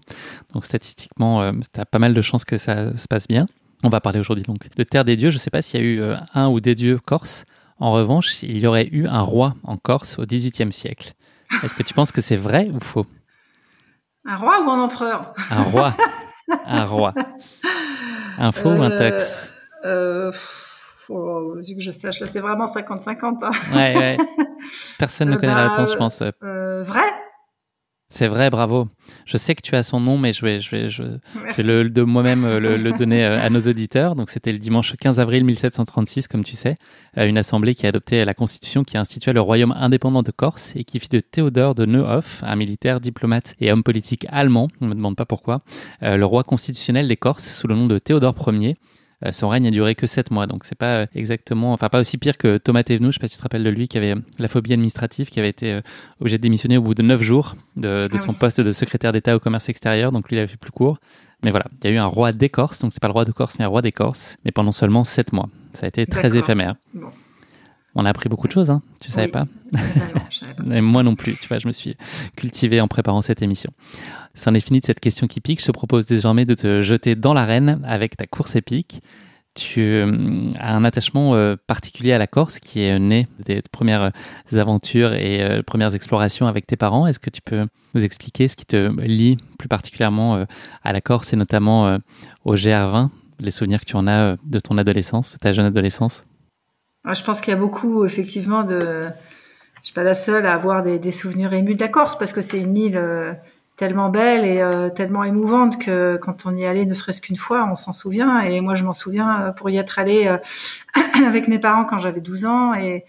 Donc 0.53 0.65
statistiquement, 0.65 1.53
tu 1.53 1.81
as 1.81 1.87
pas 1.87 1.99
mal 1.99 2.13
de 2.15 2.23
chances 2.23 2.45
que 2.45 2.59
ça 2.59 2.97
se 2.97 3.07
passe 3.09 3.29
bien. 3.29 3.47
On 3.83 3.89
va 3.89 4.01
parler 4.01 4.21
aujourd'hui 4.21 4.45
donc 4.45 4.75
de 4.75 4.83
Terre 4.83 5.05
des 5.05 5.17
Dieux. 5.17 5.31
Je 5.31 5.37
ne 5.37 5.41
sais 5.41 5.51
pas 5.51 5.63
s'il 5.63 5.81
y 5.81 5.83
a 5.83 5.87
eu 5.87 6.01
un 6.35 6.49
ou 6.49 6.61
des 6.61 6.75
dieux 6.75 6.99
corses. 6.99 7.45
En 7.79 7.93
revanche, 7.93 8.43
il 8.43 8.59
y 8.59 8.67
aurait 8.67 8.89
eu 8.91 9.07
un 9.07 9.21
roi 9.21 9.55
en 9.63 9.77
Corse 9.77 10.19
au 10.19 10.25
XVIIIe 10.25 10.73
siècle. 10.73 11.13
Est-ce 11.63 11.75
que 11.75 11.83
tu 11.83 11.95
penses 11.95 12.13
que 12.13 12.21
c'est 12.21 12.37
vrai 12.37 12.71
ou 12.73 12.81
faux? 12.81 13.07
Un 14.25 14.37
roi 14.37 14.61
ou 14.63 14.71
un 14.71 14.81
empereur? 14.81 15.35
Un 15.51 15.63
roi. 15.63 15.95
un 16.67 16.85
roi. 16.85 17.15
Un 18.39 18.53
faux 18.53 18.71
ou 18.71 18.83
un 18.83 18.91
euh, 18.91 19.11
tox? 19.11 19.51
euh, 19.85 20.33
que 21.09 21.81
je 21.81 21.91
sache, 21.91 22.21
là 22.21 22.27
c'est 22.27 22.41
vraiment 22.41 22.67
50-50. 22.67 23.45
Hein. 23.45 23.51
Ouais, 23.73 23.97
ouais. 23.97 24.17
Personne 24.99 25.31
ne 25.31 25.37
connaît 25.37 25.55
la 25.55 25.69
bah, 25.69 25.75
réponse, 25.75 25.93
je 25.93 25.97
pense. 25.97 26.23
Euh, 26.43 26.83
vrai? 26.83 27.05
C'est 28.17 28.29
vrai, 28.29 28.49
bravo. 28.49 28.89
Je 29.27 29.37
sais 29.37 29.55
que 29.55 29.61
tu 29.61 29.77
as 29.77 29.83
son 29.83 30.01
nom, 30.01 30.17
mais 30.17 30.33
je 30.33 30.43
vais, 30.43 30.59
je 30.59 30.71
vais, 30.71 30.89
je, 30.89 31.03
vais 31.03 31.63
le, 31.63 31.91
de 31.91 32.01
moi-même 32.01 32.47
euh, 32.47 32.79
le, 32.79 32.93
donner 32.93 33.27
euh, 33.27 33.39
à 33.39 33.51
nos 33.51 33.61
auditeurs. 33.61 34.15
Donc, 34.15 34.31
c'était 34.31 34.53
le 34.53 34.59
dimanche 34.59 34.97
15 34.97 35.21
avril 35.21 35.45
1736, 35.45 36.27
comme 36.27 36.43
tu 36.43 36.57
sais, 36.57 36.77
euh, 37.19 37.29
une 37.29 37.37
assemblée 37.37 37.75
qui 37.75 37.85
a 37.85 37.91
adopté 37.91 38.25
la 38.25 38.33
constitution 38.33 38.85
qui 38.85 38.97
institua 38.97 39.35
le 39.35 39.43
royaume 39.43 39.75
indépendant 39.77 40.23
de 40.23 40.31
Corse 40.31 40.73
et 40.77 40.85
qui 40.85 40.99
fit 40.99 41.11
de 41.11 41.21
Théodore 41.21 41.75
de 41.75 41.85
Neuhoff, 41.85 42.43
un 42.43 42.57
militaire, 42.57 43.01
diplomate 43.01 43.55
et 43.61 43.71
homme 43.71 43.83
politique 43.83 44.27
allemand, 44.31 44.69
on 44.81 44.87
ne 44.87 44.91
me 44.91 44.95
demande 44.95 45.17
pas 45.17 45.27
pourquoi, 45.27 45.61
le 46.01 46.25
roi 46.25 46.43
constitutionnel 46.43 47.09
des 47.09 47.17
Corses 47.19 47.47
sous 47.47 47.67
le 47.67 47.75
nom 47.75 47.87
de 47.87 47.99
Théodore 47.99 48.35
Ier. 48.51 48.77
Euh, 49.25 49.33
son 49.33 49.49
règne 49.49 49.67
a 49.67 49.71
duré 49.71 49.95
que 49.95 50.07
7 50.07 50.31
mois, 50.31 50.47
donc 50.47 50.65
c'est 50.65 50.77
pas 50.77 50.97
euh, 50.97 51.07
exactement, 51.15 51.73
enfin 51.73 51.89
pas 51.89 52.01
aussi 52.01 52.19
pire 52.19 52.37
que 52.37 52.59
Thomas 52.59 52.83
Thévenoud, 52.83 53.13
je 53.13 53.17
sais 53.17 53.21
pas 53.21 53.29
si 53.29 53.35
tu 53.35 53.39
te 53.39 53.43
rappelles 53.43 53.65
de 53.65 53.71
lui, 53.71 53.89
qui 53.89 53.97
avait 53.97 54.13
euh, 54.13 54.21
la 54.39 54.49
phobie 54.49 54.75
administrative, 54.75 55.31
qui 55.31 55.39
avait 55.39 55.49
été 55.49 55.81
obligé 56.21 56.37
de 56.37 56.43
démissionner 56.43 56.77
au 56.77 56.83
bout 56.83 56.95
de 56.95 57.03
9 57.03 57.23
jours 57.23 57.57
de, 57.77 58.09
ah 58.13 58.19
son 58.19 58.35
poste 58.35 58.61
de 58.61 58.73
secrétaire 58.73 59.13
d'État 59.13 59.35
au 59.35 59.41
commerce 59.41 59.69
extérieur, 59.71 60.13
donc 60.13 60.29
lui 60.29 60.37
il 60.37 60.39
avait 60.41 60.49
fait 60.49 60.59
plus 60.59 60.71
court. 60.71 60.99
Mais 61.45 61.51
voilà, 61.51 61.67
il 61.83 61.91
y 61.91 61.93
a 61.93 61.97
eu 61.97 61.99
un 61.99 62.07
roi 62.07 62.33
des 62.33 62.49
Corses, 62.49 62.81
donc 62.81 62.93
c'est 62.93 63.01
pas 63.01 63.09
le 63.09 63.13
roi 63.13 63.25
de 63.25 63.33
Corse, 63.33 63.59
mais 63.59 63.65
un 63.65 63.69
roi 63.69 63.83
des 63.83 63.93
Corses, 63.93 64.37
mais 64.45 64.53
pendant 64.53 64.73
seulement 64.73 65.05
7 65.05 65.33
mois. 65.33 65.49
Ça 65.75 65.87
a 65.87 65.89
été 65.89 66.07
très 66.07 66.37
éphémère. 66.37 66.77
On 67.99 68.05
a 68.05 68.11
appris 68.11 68.29
beaucoup 68.29 68.47
de 68.47 68.53
choses, 68.53 68.69
hein 68.69 68.83
tu 69.01 69.11
savais 69.11 69.29
pas, 69.29 69.47
savais 70.31 70.53
pas. 70.53 70.65
Moi 70.83 71.03
non 71.03 71.15
plus, 71.15 71.35
tu 71.39 71.49
vois, 71.49 71.59
je 71.59 71.67
me 71.67 71.73
suis 71.73 71.97
cultivé 72.37 72.83
en 72.83 72.89
préparant 72.89 73.23
cette 73.23 73.41
émission. 73.41 73.73
C'en 74.35 74.53
est 74.53 74.61
fini 74.61 74.81
de 74.81 74.85
cette 74.85 75.01
question 75.01 75.27
qui 75.27 75.41
pique. 75.41 75.61
Je 75.63 75.67
te 75.67 75.73
propose 75.73 76.05
désormais 76.05 76.45
de 76.45 76.53
te 76.53 76.83
jeter 76.83 77.15
dans 77.15 77.33
l'arène 77.33 77.81
avec 77.85 78.19
ta 78.19 78.27
course 78.27 78.55
épique. 78.55 79.01
Tu 79.55 79.81
euh, 79.81 80.53
as 80.59 80.77
un 80.77 80.85
attachement 80.85 81.35
euh, 81.35 81.57
particulier 81.67 82.13
à 82.13 82.19
la 82.19 82.27
Corse 82.27 82.59
qui 82.59 82.83
est 82.83 82.99
né 82.99 83.27
des 83.43 83.63
premières 83.73 84.13
aventures 84.53 85.15
et 85.15 85.43
euh, 85.43 85.63
premières 85.63 85.95
explorations 85.95 86.47
avec 86.47 86.67
tes 86.67 86.77
parents. 86.77 87.07
Est-ce 87.07 87.19
que 87.19 87.31
tu 87.31 87.41
peux 87.41 87.65
nous 87.95 88.05
expliquer 88.05 88.47
ce 88.49 88.57
qui 88.57 88.67
te 88.67 88.91
lie 89.01 89.39
plus 89.59 89.69
particulièrement 89.69 90.45
à 90.85 90.93
la 90.93 91.01
Corse 91.01 91.33
et 91.33 91.37
notamment 91.37 91.99
au 92.45 92.55
GR20, 92.57 93.09
les 93.41 93.51
souvenirs 93.51 93.81
que 93.81 93.87
tu 93.87 93.97
en 93.97 94.07
as 94.07 94.37
de 94.45 94.59
ton 94.59 94.77
adolescence, 94.77 95.33
de 95.33 95.39
ta 95.39 95.55
jeune 95.55 95.65
adolescence? 95.65 96.25
Ah, 97.07 97.15
Je 97.15 97.25
pense 97.25 97.41
qu'il 97.41 97.53
y 97.53 97.57
a 97.57 97.59
beaucoup 97.59 98.05
effectivement 98.05 98.63
de... 98.63 99.09
Je 99.81 99.87
suis 99.87 99.95
pas 99.95 100.03
la 100.03 100.17
seule 100.17 100.47
à 100.47 100.55
avoir 100.55 100.83
des, 100.83 101.13
souvenirs 101.13 101.53
émus 101.53 101.77
de 101.77 101.81
la 101.81 101.89
Corse 101.89 102.19
parce 102.19 102.33
que 102.33 102.43
c'est 102.43 102.59
une 102.59 102.77
île 102.77 102.99
tellement 103.77 104.09
belle 104.09 104.45
et 104.45 104.61
euh, 104.61 104.89
tellement 104.89 105.23
émouvante 105.23 105.79
que 105.79 106.17
quand 106.17 106.47
on 106.47 106.57
y 106.57 106.65
allait 106.65 106.87
ne 106.87 106.95
serait-ce 106.95 107.21
qu'une 107.21 107.37
fois, 107.37 107.69
on 107.71 107.77
s'en 107.77 107.93
souvient. 107.93 108.41
Et 108.41 108.61
moi, 108.61 108.75
je 108.75 108.85
m'en 108.85 108.95
souviens 108.95 109.43
euh, 109.43 109.53
pour 109.53 109.69
y 109.71 109.77
être 109.77 109.99
allée 109.99 110.27
euh, 110.27 110.39
avec 111.27 111.47
mes 111.47 111.59
parents 111.59 111.85
quand 111.85 111.99
j'avais 111.99 112.21
12 112.21 112.47
ans 112.47 112.75
et, 112.75 113.05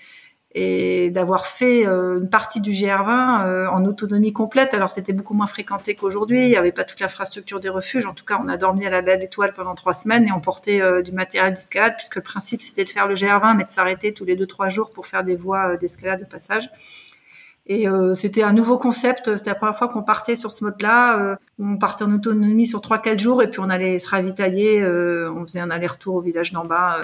et 0.59 1.11
d'avoir 1.11 1.45
fait 1.45 1.85
une 1.85 2.29
partie 2.29 2.61
du 2.61 2.71
GR20 2.71 3.67
en 3.67 3.85
autonomie 3.85 4.33
complète. 4.33 4.73
Alors, 4.73 4.89
c'était 4.89 5.13
beaucoup 5.13 5.33
moins 5.33 5.47
fréquenté 5.47 5.95
qu'aujourd'hui. 5.95 6.43
Il 6.43 6.49
n'y 6.49 6.57
avait 6.57 6.71
pas 6.71 6.83
toute 6.83 6.99
l'infrastructure 6.99 7.59
des 7.59 7.69
refuges. 7.69 8.05
En 8.05 8.13
tout 8.13 8.25
cas, 8.25 8.39
on 8.43 8.47
a 8.47 8.57
dormi 8.57 8.85
à 8.85 8.89
la 8.89 9.01
Belle 9.01 9.23
Étoile 9.23 9.53
pendant 9.53 9.75
trois 9.75 9.93
semaines 9.93 10.27
et 10.27 10.31
on 10.31 10.39
portait 10.39 10.81
du 11.03 11.11
matériel 11.11 11.53
d'escalade 11.53 11.93
puisque 11.95 12.15
le 12.15 12.21
principe, 12.21 12.63
c'était 12.63 12.85
de 12.85 12.89
faire 12.89 13.07
le 13.07 13.15
GR20 13.15 13.55
mais 13.55 13.65
de 13.65 13.71
s'arrêter 13.71 14.13
tous 14.13 14.25
les 14.25 14.35
deux, 14.35 14.47
trois 14.47 14.69
jours 14.69 14.89
pour 14.89 15.05
faire 15.05 15.23
des 15.23 15.35
voies 15.35 15.77
d'escalade 15.77 16.21
de 16.21 16.25
passage. 16.25 16.69
Et 17.69 17.87
euh, 17.87 18.15
c'était 18.15 18.43
un 18.43 18.53
nouveau 18.53 18.77
concept. 18.77 19.35
C'était 19.37 19.49
la 19.49 19.55
première 19.55 19.77
fois 19.77 19.89
qu'on 19.89 20.01
partait 20.01 20.35
sur 20.35 20.51
ce 20.51 20.63
mode-là. 20.63 21.19
Euh, 21.19 21.35
on 21.59 21.77
partait 21.77 22.05
en 22.05 22.11
autonomie 22.13 22.65
sur 22.65 22.79
trois 22.81 22.97
quatre 22.97 23.19
jours 23.19 23.43
et 23.43 23.49
puis 23.49 23.59
on 23.59 23.69
allait 23.69 23.99
se 23.99 24.09
ravitailler. 24.09 24.81
Euh, 24.81 25.31
on 25.33 25.45
faisait 25.45 25.59
un 25.59 25.69
aller-retour 25.69 26.15
au 26.15 26.21
village 26.21 26.51
d'en 26.51 26.65
bas 26.65 26.97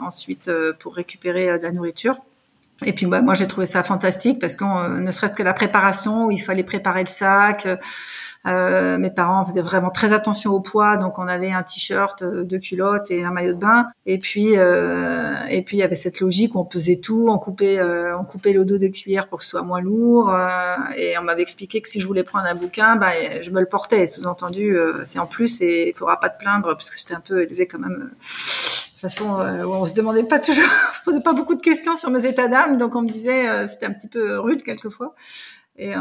ensuite 0.00 0.50
pour 0.78 0.94
récupérer 0.94 1.58
de 1.58 1.62
la 1.62 1.72
nourriture. 1.72 2.16
Et 2.84 2.92
puis 2.92 3.06
bah, 3.06 3.22
moi 3.22 3.34
j'ai 3.34 3.46
trouvé 3.46 3.66
ça 3.66 3.82
fantastique 3.82 4.40
parce 4.40 4.56
que 4.56 4.98
ne 4.98 5.10
serait-ce 5.10 5.34
que 5.34 5.42
la 5.42 5.52
préparation 5.52 6.26
où 6.26 6.30
il 6.30 6.40
fallait 6.40 6.64
préparer 6.64 7.00
le 7.00 7.08
sac. 7.08 7.66
Euh, 8.46 8.96
mes 8.96 9.10
parents 9.10 9.44
faisaient 9.44 9.60
vraiment 9.60 9.90
très 9.90 10.12
attention 10.12 10.52
au 10.52 10.60
poids, 10.60 10.96
donc 10.96 11.18
on 11.18 11.28
avait 11.28 11.52
un 11.52 11.62
t-shirt, 11.62 12.22
euh, 12.22 12.42
deux 12.42 12.58
culottes 12.58 13.10
et 13.10 13.22
un 13.22 13.30
maillot 13.30 13.52
de 13.52 13.58
bain. 13.58 13.86
Et 14.06 14.18
puis, 14.18 14.56
euh, 14.56 15.34
et 15.50 15.62
puis 15.62 15.76
il 15.76 15.80
y 15.80 15.82
avait 15.82 15.94
cette 15.94 16.20
logique 16.20 16.54
où 16.54 16.60
on 16.60 16.64
pesait 16.64 16.96
tout, 16.96 17.26
on 17.28 17.38
coupait, 17.38 17.78
euh, 17.78 18.18
on 18.18 18.24
coupait 18.24 18.52
le 18.52 18.64
dos 18.64 18.78
de 18.78 18.88
cuillère 18.88 19.28
pour 19.28 19.40
que 19.40 19.44
ce 19.44 19.50
soit 19.50 19.62
moins 19.62 19.80
lourd. 19.80 20.34
et 20.96 21.18
on 21.18 21.22
m'avait 21.22 21.42
expliqué 21.42 21.80
que 21.82 21.88
si 21.88 22.00
je 22.00 22.06
voulais 22.06 22.24
prendre 22.24 22.46
un 22.46 22.54
bouquin, 22.54 22.96
bah, 22.96 23.10
je 23.42 23.50
me 23.50 23.60
le 23.60 23.66
portais. 23.66 24.06
Sous-entendu, 24.06 24.76
c'est 25.04 25.18
en 25.18 25.26
plus 25.26 25.60
et 25.60 25.90
il 25.90 25.94
faudra 25.94 26.18
pas 26.18 26.30
te 26.30 26.38
plaindre 26.38 26.68
parce 26.68 26.90
que 26.90 27.14
un 27.14 27.20
peu 27.20 27.42
élevé 27.42 27.66
quand 27.66 27.80
même 27.80 28.10
toute 29.00 29.10
façon, 29.10 29.40
euh, 29.40 29.64
on 29.64 29.86
se 29.86 29.94
demandait 29.94 30.24
pas 30.24 30.38
toujours, 30.38 30.64
on 31.06 31.10
posait 31.10 31.22
pas 31.22 31.32
beaucoup 31.32 31.54
de 31.54 31.62
questions 31.62 31.96
sur 31.96 32.10
mes 32.10 32.26
états 32.26 32.48
d'âme, 32.48 32.76
donc 32.76 32.94
on 32.96 33.02
me 33.02 33.08
disait 33.08 33.48
euh, 33.48 33.66
c'était 33.66 33.86
un 33.86 33.92
petit 33.92 34.08
peu 34.08 34.38
rude 34.38 34.62
quelquefois. 34.62 35.14
Et, 35.76 35.92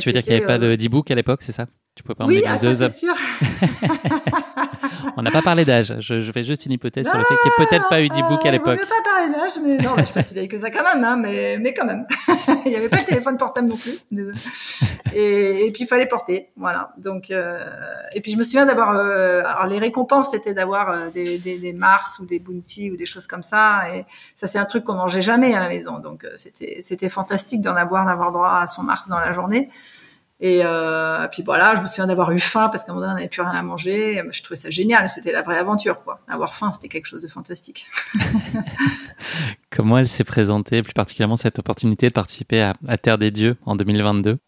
tu 0.00 0.08
veux 0.08 0.12
dire 0.12 0.22
qu'il 0.24 0.32
n'y 0.32 0.38
avait 0.38 0.46
pas 0.46 0.58
de 0.58 0.74
d'e-book 0.74 1.08
à 1.10 1.14
l'époque, 1.14 1.42
c'est 1.42 1.52
ça? 1.52 1.66
Tu 1.94 2.02
peux 2.02 2.14
pas 2.14 2.26
oui, 2.26 2.42
ah, 2.46 2.58
c'est 2.58 2.92
sûr. 2.92 3.14
on 5.16 5.22
n'a 5.22 5.30
pas 5.30 5.42
parlé 5.42 5.64
d'âge. 5.64 5.94
Je, 6.00 6.32
fais 6.32 6.44
juste 6.44 6.66
une 6.66 6.72
hypothèse 6.72 7.08
sur 7.08 7.18
le 7.18 7.24
fait 7.24 7.34
qu'il 7.36 7.50
n'y 7.50 7.64
ait 7.64 7.66
peut-être 7.66 7.88
pas 7.88 8.02
eu 8.02 8.08
d'e-book 8.08 8.44
à 8.44 8.50
l'époque. 8.50 8.80
On 8.80 8.84
n'a 8.84 9.02
pas 9.02 9.10
parlé 9.10 9.32
d'âge, 9.32 9.52
mais 9.64 9.76
non, 9.78 9.94
je 9.96 10.00
ne 10.00 10.04
suis 10.04 10.14
pas 10.14 10.22
si 10.22 10.34
vieille 10.34 10.48
que 10.48 10.58
ça 10.58 10.70
quand 10.70 10.82
même, 10.82 11.04
hein, 11.04 11.16
mais, 11.16 11.58
mais 11.58 11.74
quand 11.74 11.84
même. 11.84 12.06
il 12.64 12.70
n'y 12.70 12.76
avait 12.76 12.88
pas 12.88 12.98
le 12.98 13.04
téléphone 13.04 13.36
portable 13.36 13.68
non 13.68 13.76
plus. 13.76 13.98
Et, 15.14 15.66
et 15.66 15.72
puis 15.72 15.84
il 15.84 15.86
fallait 15.86 16.06
porter, 16.06 16.50
voilà. 16.56 16.92
Donc, 16.98 17.30
euh, 17.30 17.64
et 18.14 18.20
puis 18.20 18.32
je 18.32 18.36
me 18.36 18.44
souviens 18.44 18.66
d'avoir, 18.66 18.96
euh, 18.96 19.42
alors 19.44 19.66
les 19.66 19.78
récompenses 19.78 20.30
c'était 20.30 20.54
d'avoir 20.54 20.90
euh, 20.90 21.10
des, 21.10 21.38
des, 21.38 21.58
des, 21.58 21.72
Mars 21.72 22.18
ou 22.18 22.26
des 22.26 22.38
Bounty 22.38 22.90
ou 22.90 22.96
des 22.96 23.06
choses 23.06 23.26
comme 23.26 23.42
ça. 23.42 23.94
Et 23.94 24.04
ça 24.36 24.46
c'est 24.46 24.58
un 24.58 24.64
truc 24.64 24.84
qu'on 24.84 24.94
mangeait 24.94 25.20
jamais 25.20 25.54
à 25.54 25.60
la 25.60 25.68
maison, 25.68 25.98
donc 25.98 26.24
euh, 26.24 26.32
c'était 26.36 26.78
c'était 26.82 27.08
fantastique 27.08 27.60
d'en 27.60 27.74
avoir, 27.74 28.06
d'avoir 28.06 28.32
droit 28.32 28.60
à 28.60 28.66
son 28.66 28.82
Mars 28.82 29.08
dans 29.08 29.18
la 29.18 29.32
journée. 29.32 29.70
Et 30.42 30.60
euh, 30.64 31.28
puis 31.28 31.42
voilà, 31.42 31.74
je 31.76 31.82
me 31.82 31.88
souviens 31.88 32.06
d'avoir 32.06 32.32
eu 32.32 32.40
faim 32.40 32.70
parce 32.70 32.84
qu'à 32.84 32.92
un 32.92 32.94
moment 32.94 33.06
donné, 33.06 33.12
on 33.12 33.16
n'avait 33.16 33.28
plus 33.28 33.42
rien 33.42 33.50
à 33.50 33.62
manger. 33.62 34.22
Je 34.30 34.42
trouvais 34.42 34.56
ça 34.58 34.70
génial. 34.70 35.10
C'était 35.10 35.32
la 35.32 35.42
vraie 35.42 35.58
aventure, 35.58 36.02
quoi. 36.02 36.20
Avoir 36.28 36.54
faim, 36.54 36.72
c'était 36.72 36.88
quelque 36.88 37.06
chose 37.06 37.20
de 37.20 37.28
fantastique. 37.28 37.86
Comment 39.70 39.98
elle 39.98 40.08
s'est 40.08 40.24
présentée, 40.24 40.82
plus 40.82 40.94
particulièrement 40.94 41.36
cette 41.36 41.58
opportunité 41.58 42.08
de 42.08 42.14
participer 42.14 42.62
à, 42.62 42.72
à 42.88 42.96
Terre 42.96 43.18
des 43.18 43.30
Dieux 43.30 43.56
en 43.66 43.76
2022 43.76 44.38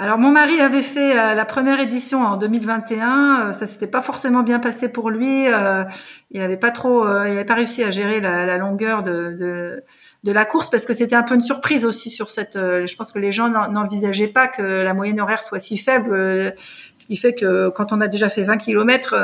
alors 0.00 0.16
mon 0.16 0.30
mari 0.30 0.60
avait 0.60 0.82
fait 0.82 1.18
euh, 1.18 1.34
la 1.34 1.44
première 1.44 1.80
édition 1.80 2.22
en 2.22 2.36
2021, 2.36 3.48
euh, 3.48 3.52
ça 3.52 3.66
s'était 3.66 3.88
pas 3.88 4.00
forcément 4.00 4.44
bien 4.44 4.60
passé 4.60 4.88
pour 4.88 5.10
lui. 5.10 5.48
Euh, 5.48 5.82
il 6.30 6.40
n'avait 6.40 6.56
pas 6.56 6.70
trop, 6.70 7.04
il 7.04 7.32
avait 7.32 7.44
pas 7.44 7.54
réussi 7.54 7.82
à 7.82 7.90
gérer 7.90 8.20
la, 8.20 8.46
la 8.46 8.58
longueur 8.58 9.02
de, 9.02 9.32
de, 9.32 9.82
de, 10.22 10.32
la 10.32 10.44
course 10.44 10.70
parce 10.70 10.86
que 10.86 10.94
c'était 10.94 11.16
un 11.16 11.24
peu 11.24 11.34
une 11.34 11.42
surprise 11.42 11.84
aussi 11.84 12.10
sur 12.10 12.30
cette. 12.30 12.54
je 12.54 12.96
pense 12.96 13.10
que 13.10 13.18
les 13.18 13.32
gens 13.32 13.48
n'envisageaient 13.48 14.28
pas 14.28 14.46
que 14.46 14.62
la 14.62 14.94
moyenne 14.94 15.20
horaire 15.20 15.42
soit 15.42 15.58
si 15.58 15.78
faible, 15.78 16.54
ce 16.98 17.06
qui 17.06 17.16
fait 17.16 17.34
que 17.34 17.70
quand 17.70 17.92
on 17.92 18.00
a 18.00 18.06
déjà 18.06 18.28
fait 18.28 18.44
20 18.44 18.58
km, 18.58 19.16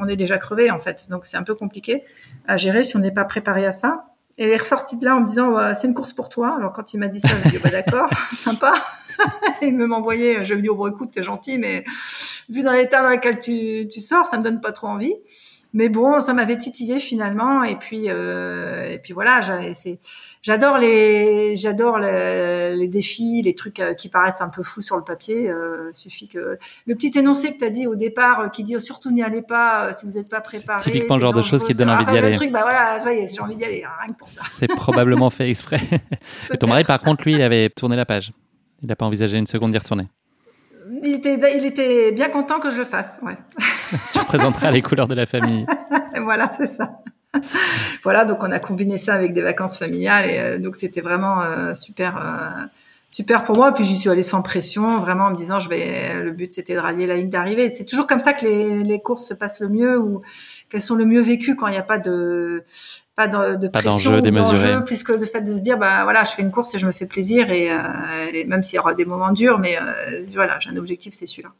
on 0.00 0.08
est 0.08 0.16
déjà 0.16 0.36
crevé 0.36 0.70
en 0.70 0.80
fait. 0.80 1.08
Donc 1.08 1.24
c'est 1.24 1.38
un 1.38 1.44
peu 1.44 1.54
compliqué 1.54 2.02
à 2.46 2.58
gérer 2.58 2.84
si 2.84 2.96
on 2.96 3.00
n'est 3.00 3.12
pas 3.12 3.24
préparé 3.24 3.64
à 3.64 3.72
ça. 3.72 4.04
Et 4.40 4.44
elle 4.44 4.50
est 4.50 4.56
ressortie 4.56 4.96
de 4.96 5.04
là 5.04 5.14
en 5.14 5.20
me 5.20 5.26
disant 5.26 5.54
c'est 5.74 5.86
une 5.86 5.94
course 5.94 6.14
pour 6.14 6.28
toi. 6.28 6.56
Alors 6.56 6.72
quand 6.72 6.94
il 6.94 6.98
m'a 6.98 7.08
dit 7.08 7.20
ça, 7.20 7.28
je 7.28 7.46
me 7.46 7.50
dit 7.52 7.58
bah, 7.58 7.70
d'accord, 7.70 8.10
sympa. 8.34 8.72
il 9.62 9.76
me 9.76 9.86
m'envoyait, 9.86 10.42
je 10.42 10.54
lui 10.54 10.62
dis, 10.62 10.68
oh 10.68 10.76
bon, 10.76 10.88
écoute, 10.88 11.10
t'es 11.12 11.22
gentil, 11.22 11.58
mais 11.58 11.84
vu 12.48 12.62
dans 12.62 12.72
l'état 12.72 13.02
dans 13.02 13.10
lequel 13.10 13.38
tu, 13.38 13.88
tu 13.88 14.00
sors, 14.00 14.26
ça 14.26 14.38
me 14.38 14.42
donne 14.42 14.60
pas 14.60 14.72
trop 14.72 14.88
envie. 14.88 15.14
Mais 15.72 15.88
bon, 15.88 16.20
ça 16.20 16.34
m'avait 16.34 16.56
titillé 16.56 16.98
finalement. 16.98 17.62
Et 17.62 17.76
puis, 17.76 18.06
euh, 18.08 18.90
et 18.90 18.98
puis 18.98 19.12
voilà, 19.12 19.40
j'adore 20.42 20.78
les, 20.78 21.54
j'adore 21.54 21.98
les, 21.98 22.88
défis, 22.88 23.42
les 23.42 23.54
trucs 23.54 23.78
euh, 23.78 23.94
qui 23.94 24.08
paraissent 24.08 24.40
un 24.40 24.48
peu 24.48 24.62
fous 24.62 24.82
sur 24.82 24.96
le 24.96 25.04
papier. 25.04 25.48
Euh, 25.48 25.90
suffit 25.92 26.26
que 26.26 26.58
le 26.86 26.94
petit 26.96 27.16
énoncé 27.16 27.52
que 27.52 27.58
tu 27.58 27.64
as 27.64 27.70
dit 27.70 27.86
au 27.86 27.94
départ, 27.94 28.40
euh, 28.40 28.48
qui 28.48 28.64
dit 28.64 28.76
oh, 28.76 28.80
surtout 28.80 29.12
n'y 29.12 29.22
allez 29.22 29.42
pas 29.42 29.92
si 29.92 30.06
vous 30.06 30.12
n'êtes 30.12 30.28
pas 30.28 30.40
préparé. 30.40 30.82
Typiquement 30.82 31.16
le 31.16 31.22
genre 31.22 31.34
de 31.34 31.42
choses 31.42 31.62
qui 31.62 31.72
te 31.72 31.78
donne 31.78 31.90
envie 31.90 32.04
d'y 32.04 32.18
aller. 32.18 32.32
Truc, 32.32 32.50
bah 32.50 32.62
voilà, 32.62 33.00
ça 33.00 33.14
y 33.14 33.18
est, 33.18 33.32
j'ai 33.32 33.40
envie 33.40 33.56
d'y 33.56 33.64
aller, 33.64 33.84
hein, 33.84 33.92
rien 33.98 34.08
que 34.08 34.18
pour 34.18 34.28
ça. 34.28 34.42
C'est 34.50 34.68
probablement 34.68 35.30
fait 35.30 35.48
exprès. 35.48 35.80
et 36.52 36.58
ton 36.58 36.66
mari, 36.66 36.82
par 36.84 37.00
contre, 37.00 37.24
lui, 37.24 37.34
il 37.34 37.42
avait 37.42 37.70
tourné 37.70 37.94
la 37.96 38.06
page. 38.06 38.32
Il 38.82 38.88
n'a 38.88 38.96
pas 38.96 39.04
envisagé 39.04 39.38
une 39.38 39.46
seconde 39.46 39.72
d'y 39.72 39.78
retourner. 39.78 40.08
Il 41.02 41.14
était, 41.14 41.56
il 41.56 41.64
était 41.64 42.12
bien 42.12 42.28
content 42.28 42.60
que 42.60 42.70
je 42.70 42.78
le 42.78 42.84
fasse. 42.84 43.20
Ouais. 43.22 43.36
tu 44.12 44.18
représenteras 44.18 44.70
les 44.70 44.82
couleurs 44.82 45.08
de 45.08 45.14
la 45.14 45.26
famille. 45.26 45.66
voilà, 46.22 46.50
c'est 46.56 46.66
ça. 46.66 47.00
voilà, 48.02 48.24
donc 48.24 48.42
on 48.42 48.50
a 48.50 48.58
combiné 48.58 48.98
ça 48.98 49.14
avec 49.14 49.32
des 49.32 49.42
vacances 49.42 49.78
familiales 49.78 50.28
et 50.28 50.38
euh, 50.38 50.58
donc 50.58 50.76
c'était 50.76 51.00
vraiment 51.00 51.42
euh, 51.42 51.74
super, 51.74 52.16
euh, 52.16 52.66
super 53.10 53.44
pour 53.44 53.56
moi. 53.56 53.72
Puis 53.72 53.84
j'y 53.84 53.96
suis 53.96 54.10
allée 54.10 54.22
sans 54.22 54.42
pression, 54.42 54.98
vraiment 54.98 55.26
en 55.26 55.30
me 55.30 55.36
disant 55.36 55.60
je 55.60 55.68
vais. 55.68 56.14
Le 56.22 56.32
but 56.32 56.52
c'était 56.52 56.74
de 56.74 56.80
rallier 56.80 57.06
la 57.06 57.16
ligne 57.16 57.30
d'arrivée. 57.30 57.72
C'est 57.72 57.84
toujours 57.84 58.06
comme 58.06 58.20
ça 58.20 58.32
que 58.32 58.44
les, 58.44 58.82
les 58.82 59.00
courses 59.00 59.26
se 59.26 59.34
passent 59.34 59.60
le 59.60 59.68
mieux 59.68 59.98
ou 59.98 60.22
qu'elles 60.70 60.82
sont 60.82 60.96
le 60.96 61.04
mieux 61.04 61.20
vécues 61.20 61.56
quand 61.56 61.68
il 61.68 61.72
n'y 61.72 61.78
a 61.78 61.82
pas 61.82 61.98
de 61.98 62.64
pas 63.20 63.28
de, 63.28 63.56
de 63.56 63.68
pas 63.68 63.82
pression 63.82 64.20
démesuré. 64.20 64.82
plus 64.84 65.02
que 65.02 65.12
le 65.12 65.26
fait 65.26 65.42
de 65.42 65.54
se 65.54 65.62
dire 65.62 65.76
bah 65.76 66.04
voilà 66.04 66.24
je 66.24 66.30
fais 66.30 66.42
une 66.42 66.50
course 66.50 66.74
et 66.74 66.78
je 66.78 66.86
me 66.86 66.92
fais 66.92 67.06
plaisir 67.06 67.50
et, 67.50 67.70
euh, 67.70 67.76
et 68.32 68.44
même 68.44 68.62
s'il 68.64 68.76
y 68.76 68.78
aura 68.78 68.94
des 68.94 69.04
moments 69.04 69.32
durs 69.32 69.58
mais 69.58 69.76
euh, 69.76 70.24
voilà 70.34 70.58
j'ai 70.60 70.70
un 70.70 70.76
objectif 70.76 71.12
c'est 71.14 71.26
celui-là. 71.26 71.50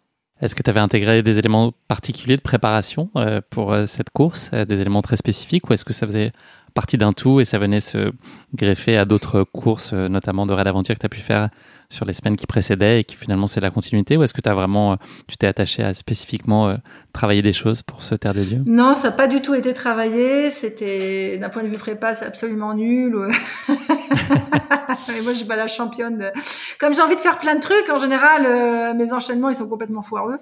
Est-ce 0.41 0.55
que 0.55 0.63
tu 0.63 0.71
avais 0.71 0.81
intégré 0.81 1.23
des 1.23 1.39
éléments 1.39 1.75
particuliers 1.87 2.39
de 2.39 2.41
préparation 2.41 3.11
euh, 3.17 3.43
pour 3.51 3.77
cette 3.87 4.09
course, 4.09 4.51
des 4.53 4.81
éléments 4.81 5.03
très 5.03 5.19
spécifiques, 5.19 5.69
ou 5.69 5.75
est-ce 5.75 5.85
que 5.85 5.93
ça 5.93 6.07
faisait 6.07 6.33
partie 6.73 6.97
d'un 6.97 7.13
tout 7.13 7.41
et 7.41 7.45
ça 7.45 7.59
venait 7.59 7.81
se 7.81 8.11
greffer 8.55 8.97
à 8.97 9.05
d'autres 9.05 9.45
courses, 9.45 9.93
notamment 9.93 10.47
de 10.47 10.55
raid 10.55 10.67
aventure 10.67 10.95
que 10.95 11.01
tu 11.01 11.05
as 11.05 11.11
pu 11.11 11.21
faire 11.21 11.51
sur 11.91 12.07
les 12.07 12.15
semaines 12.15 12.37
qui 12.37 12.47
précédaient 12.47 13.01
et 13.01 13.05
qui 13.05 13.17
finalement 13.17 13.47
c'est 13.47 13.61
la 13.61 13.71
continuité, 13.71 14.17
ou 14.17 14.23
est-ce 14.23 14.33
que 14.33 14.41
tu 14.41 14.49
as 14.49 14.55
vraiment, 14.55 14.97
tu 15.27 15.37
t'es 15.37 15.47
attaché 15.47 15.83
à 15.83 15.93
spécifiquement 15.93 16.77
travailler 17.13 17.43
des 17.43 17.53
choses 17.53 17.83
pour 17.83 18.03
ce 18.03 18.15
Terre 18.15 18.33
des 18.33 18.45
Dieux? 18.45 18.63
Non, 18.67 18.95
ça 18.95 19.09
n'a 19.11 19.13
pas 19.13 19.27
du 19.27 19.43
tout 19.43 19.55
été 19.55 19.75
travaillé. 19.75 20.51
C'était 20.51 21.37
d'un 21.39 21.49
point 21.49 21.63
de 21.63 21.69
vue 21.69 21.79
prépa, 21.79 22.15
c'est 22.15 22.25
absolument 22.25 22.75
nul. 22.75 23.29
Mais 25.09 25.21
moi, 25.23 25.33
je 25.33 25.39
suis 25.39 25.47
pas 25.47 25.57
la 25.57 25.67
championne. 25.67 26.31
Comme 26.79 26.95
j'ai 26.95 27.03
envie 27.03 27.17
de 27.17 27.21
faire 27.21 27.39
plein 27.39 27.55
de 27.55 27.61
trucs, 27.61 27.89
en 27.91 27.99
général, 27.99 28.47
euh, 28.47 28.95
mes 28.95 29.13
enchaînements, 29.13 29.49
ils 29.49 29.57
sont 29.57 29.69
complètement 29.69 30.03
foireux. 30.03 30.39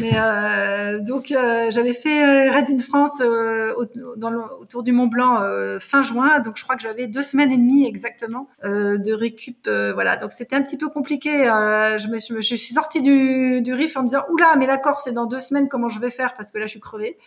Mais 0.00 0.12
euh, 0.14 1.00
donc, 1.00 1.32
euh, 1.32 1.70
j'avais 1.70 1.92
fait 1.92 2.48
Raid 2.50 2.70
in 2.70 2.78
France 2.78 3.22
autour 3.76 4.82
du 4.82 4.92
Mont 4.92 5.06
Blanc 5.06 5.40
fin 5.80 6.02
juin. 6.02 6.40
Donc, 6.40 6.56
je 6.56 6.64
crois 6.64 6.76
que 6.76 6.82
j'avais 6.82 7.06
deux 7.06 7.22
semaines 7.22 7.52
et 7.52 7.56
demie 7.56 7.86
exactement 7.86 8.48
de 8.62 9.12
récup. 9.12 9.68
voilà. 9.94 10.16
Donc, 10.16 10.32
c'était 10.32 10.56
un 10.56 10.62
petit 10.62 10.71
peu 10.78 10.88
compliqué. 10.88 11.30
je, 11.30 12.08
me, 12.08 12.18
je, 12.18 12.40
je, 12.40 12.54
suis 12.54 12.74
sortie 12.74 13.02
du, 13.02 13.62
du 13.62 13.74
RIF 13.74 13.96
en 13.96 14.02
me 14.02 14.08
disant, 14.08 14.22
oula, 14.30 14.56
mais 14.56 14.66
la 14.66 14.78
Corse, 14.78 15.04
c'est 15.04 15.12
dans 15.12 15.26
deux 15.26 15.40
semaines. 15.40 15.68
Comment 15.68 15.88
je 15.88 16.00
vais 16.00 16.10
faire? 16.10 16.34
Parce 16.34 16.50
que 16.50 16.58
là, 16.58 16.66
je 16.66 16.70
suis 16.72 16.80
crevée. 16.80 17.18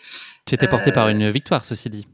Tu 0.46 0.56
étais 0.56 0.68
portée 0.68 0.92
par 0.92 1.10
une 1.10 1.30
victoire, 1.30 1.66
ceci 1.66 1.90
dit 1.90 2.08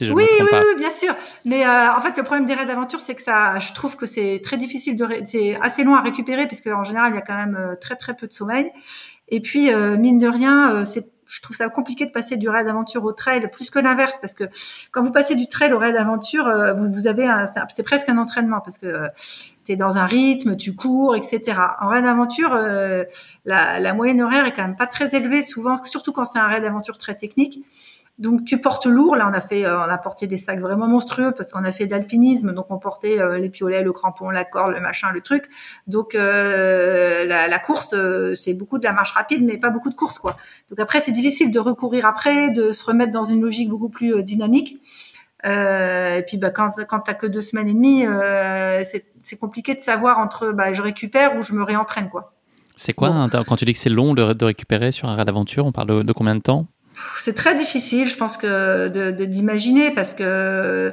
oui, 0.00 0.08
oui, 0.40 0.46
oui, 0.52 0.74
bien 0.76 0.90
sûr. 0.90 1.14
Mais 1.44 1.64
euh, 1.64 1.92
en 1.92 2.00
fait, 2.00 2.16
le 2.16 2.22
problème 2.22 2.46
des 2.46 2.54
raids 2.54 2.66
d'aventure, 2.66 3.00
c'est 3.00 3.14
que 3.14 3.22
ça, 3.22 3.58
je 3.58 3.72
trouve 3.72 3.96
que 3.96 4.06
c'est 4.06 4.40
très 4.42 4.56
difficile 4.56 4.96
de, 4.96 5.06
c'est 5.24 5.56
assez 5.60 5.84
long 5.84 5.94
à 5.94 6.02
récupérer 6.02 6.46
puisque 6.46 6.66
en 6.66 6.84
général, 6.84 7.12
il 7.12 7.16
y 7.16 7.18
a 7.18 7.22
quand 7.22 7.36
même 7.36 7.56
euh, 7.56 7.76
très 7.76 7.96
très 7.96 8.14
peu 8.14 8.26
de 8.26 8.32
sommeil. 8.32 8.70
Et 9.28 9.40
puis, 9.40 9.72
euh, 9.72 9.96
mine 9.96 10.18
de 10.18 10.28
rien, 10.28 10.84
c'est 10.84 11.13
je 11.26 11.40
trouve 11.40 11.56
ça 11.56 11.68
compliqué 11.68 12.06
de 12.06 12.10
passer 12.10 12.36
du 12.36 12.48
raid 12.48 12.66
d'aventure 12.66 13.04
au 13.04 13.12
trail 13.12 13.48
plus 13.50 13.70
que 13.70 13.78
l'inverse 13.78 14.18
parce 14.20 14.34
que 14.34 14.44
quand 14.90 15.02
vous 15.02 15.12
passez 15.12 15.34
du 15.34 15.46
trail 15.46 15.72
au 15.72 15.78
raid 15.78 15.94
d'aventure, 15.94 16.44
vous, 16.76 16.92
vous 16.92 17.06
avez 17.06 17.28
c'est 17.74 17.82
presque 17.82 18.08
un 18.08 18.18
entraînement 18.18 18.60
parce 18.60 18.78
que 18.78 19.08
tu 19.64 19.72
es 19.72 19.76
dans 19.76 19.96
un 19.96 20.06
rythme, 20.06 20.56
tu 20.56 20.74
cours, 20.74 21.16
etc. 21.16 21.58
En 21.80 21.88
raid 21.88 22.04
d'aventure, 22.04 22.50
la, 23.44 23.80
la, 23.80 23.94
moyenne 23.94 24.22
horaire 24.22 24.46
est 24.46 24.52
quand 24.52 24.62
même 24.62 24.76
pas 24.76 24.86
très 24.86 25.14
élevée 25.14 25.42
souvent, 25.42 25.82
surtout 25.84 26.12
quand 26.12 26.24
c'est 26.24 26.38
un 26.38 26.46
raid 26.46 26.62
d'aventure 26.62 26.98
très 26.98 27.14
technique. 27.14 27.60
Donc 28.18 28.44
tu 28.44 28.60
portes 28.60 28.86
lourd. 28.86 29.16
Là, 29.16 29.28
on 29.28 29.34
a 29.34 29.40
fait, 29.40 29.64
euh, 29.64 29.78
on 29.78 29.90
a 29.90 29.98
porté 29.98 30.28
des 30.28 30.36
sacs 30.36 30.60
vraiment 30.60 30.86
monstrueux 30.86 31.32
parce 31.36 31.50
qu'on 31.50 31.64
a 31.64 31.72
fait 31.72 31.86
de 31.86 31.90
l'alpinisme. 31.90 32.52
Donc 32.52 32.66
on 32.70 32.78
portait 32.78 33.20
euh, 33.20 33.38
les 33.38 33.48
piolets, 33.48 33.82
le 33.82 33.92
crampon, 33.92 34.30
la 34.30 34.44
corde, 34.44 34.72
le 34.72 34.80
machin, 34.80 35.10
le 35.12 35.20
truc. 35.20 35.50
Donc 35.88 36.14
euh, 36.14 37.24
la, 37.24 37.48
la, 37.48 37.58
course, 37.58 37.94
c'est 38.36 38.54
beaucoup 38.54 38.78
de 38.78 38.84
la 38.84 38.92
marche 38.92 39.12
rapide, 39.12 39.44
mais 39.44 39.58
pas 39.58 39.70
beaucoup 39.70 39.90
de 39.90 39.96
course, 39.96 40.20
quoi. 40.20 40.36
Donc 40.70 40.78
après, 40.78 41.00
c'est 41.00 41.12
difficile 41.12 41.50
de 41.50 41.58
recourir 41.58 42.06
après, 42.06 42.50
de 42.50 42.72
se 42.72 42.84
remettre 42.84 43.10
dans 43.10 43.24
une 43.24 43.42
logique 43.42 43.68
beaucoup 43.68 43.88
plus 43.88 44.22
dynamique. 44.22 44.78
et 45.44 46.24
puis 46.26 46.36
bah, 46.36 46.50
quand 46.50 46.70
quand 46.88 47.00
t'as 47.00 47.14
que 47.14 47.26
deux 47.26 47.40
semaines 47.40 47.68
et 47.68 47.74
demie, 47.74 48.04
c'est 49.22 49.36
compliqué 49.40 49.74
de 49.74 49.80
savoir 49.80 50.20
entre 50.20 50.52
bah, 50.52 50.72
je 50.72 50.82
récupère 50.82 51.36
ou 51.36 51.42
je 51.42 51.52
me 51.52 51.64
réentraîne, 51.64 52.08
quoi. 52.10 52.28
C'est 52.76 52.92
quoi 52.92 53.28
quand 53.46 53.56
tu 53.56 53.64
dis 53.64 53.72
que 53.72 53.78
c'est 53.78 53.90
long 53.90 54.14
de, 54.14 54.32
de, 54.32 54.44
récupérer 54.44 54.90
sur 54.90 55.08
un 55.08 55.14
raid 55.14 55.26
d'aventure 55.26 55.64
On 55.64 55.70
parle 55.70 56.02
de 56.04 56.12
combien 56.12 56.34
de 56.34 56.40
temps? 56.40 56.66
C'est 57.18 57.34
très 57.34 57.54
difficile, 57.54 58.08
je 58.08 58.16
pense 58.16 58.36
que 58.36 58.88
de 58.88 59.24
d'imaginer 59.24 59.90
parce 59.90 60.14
que 60.14 60.92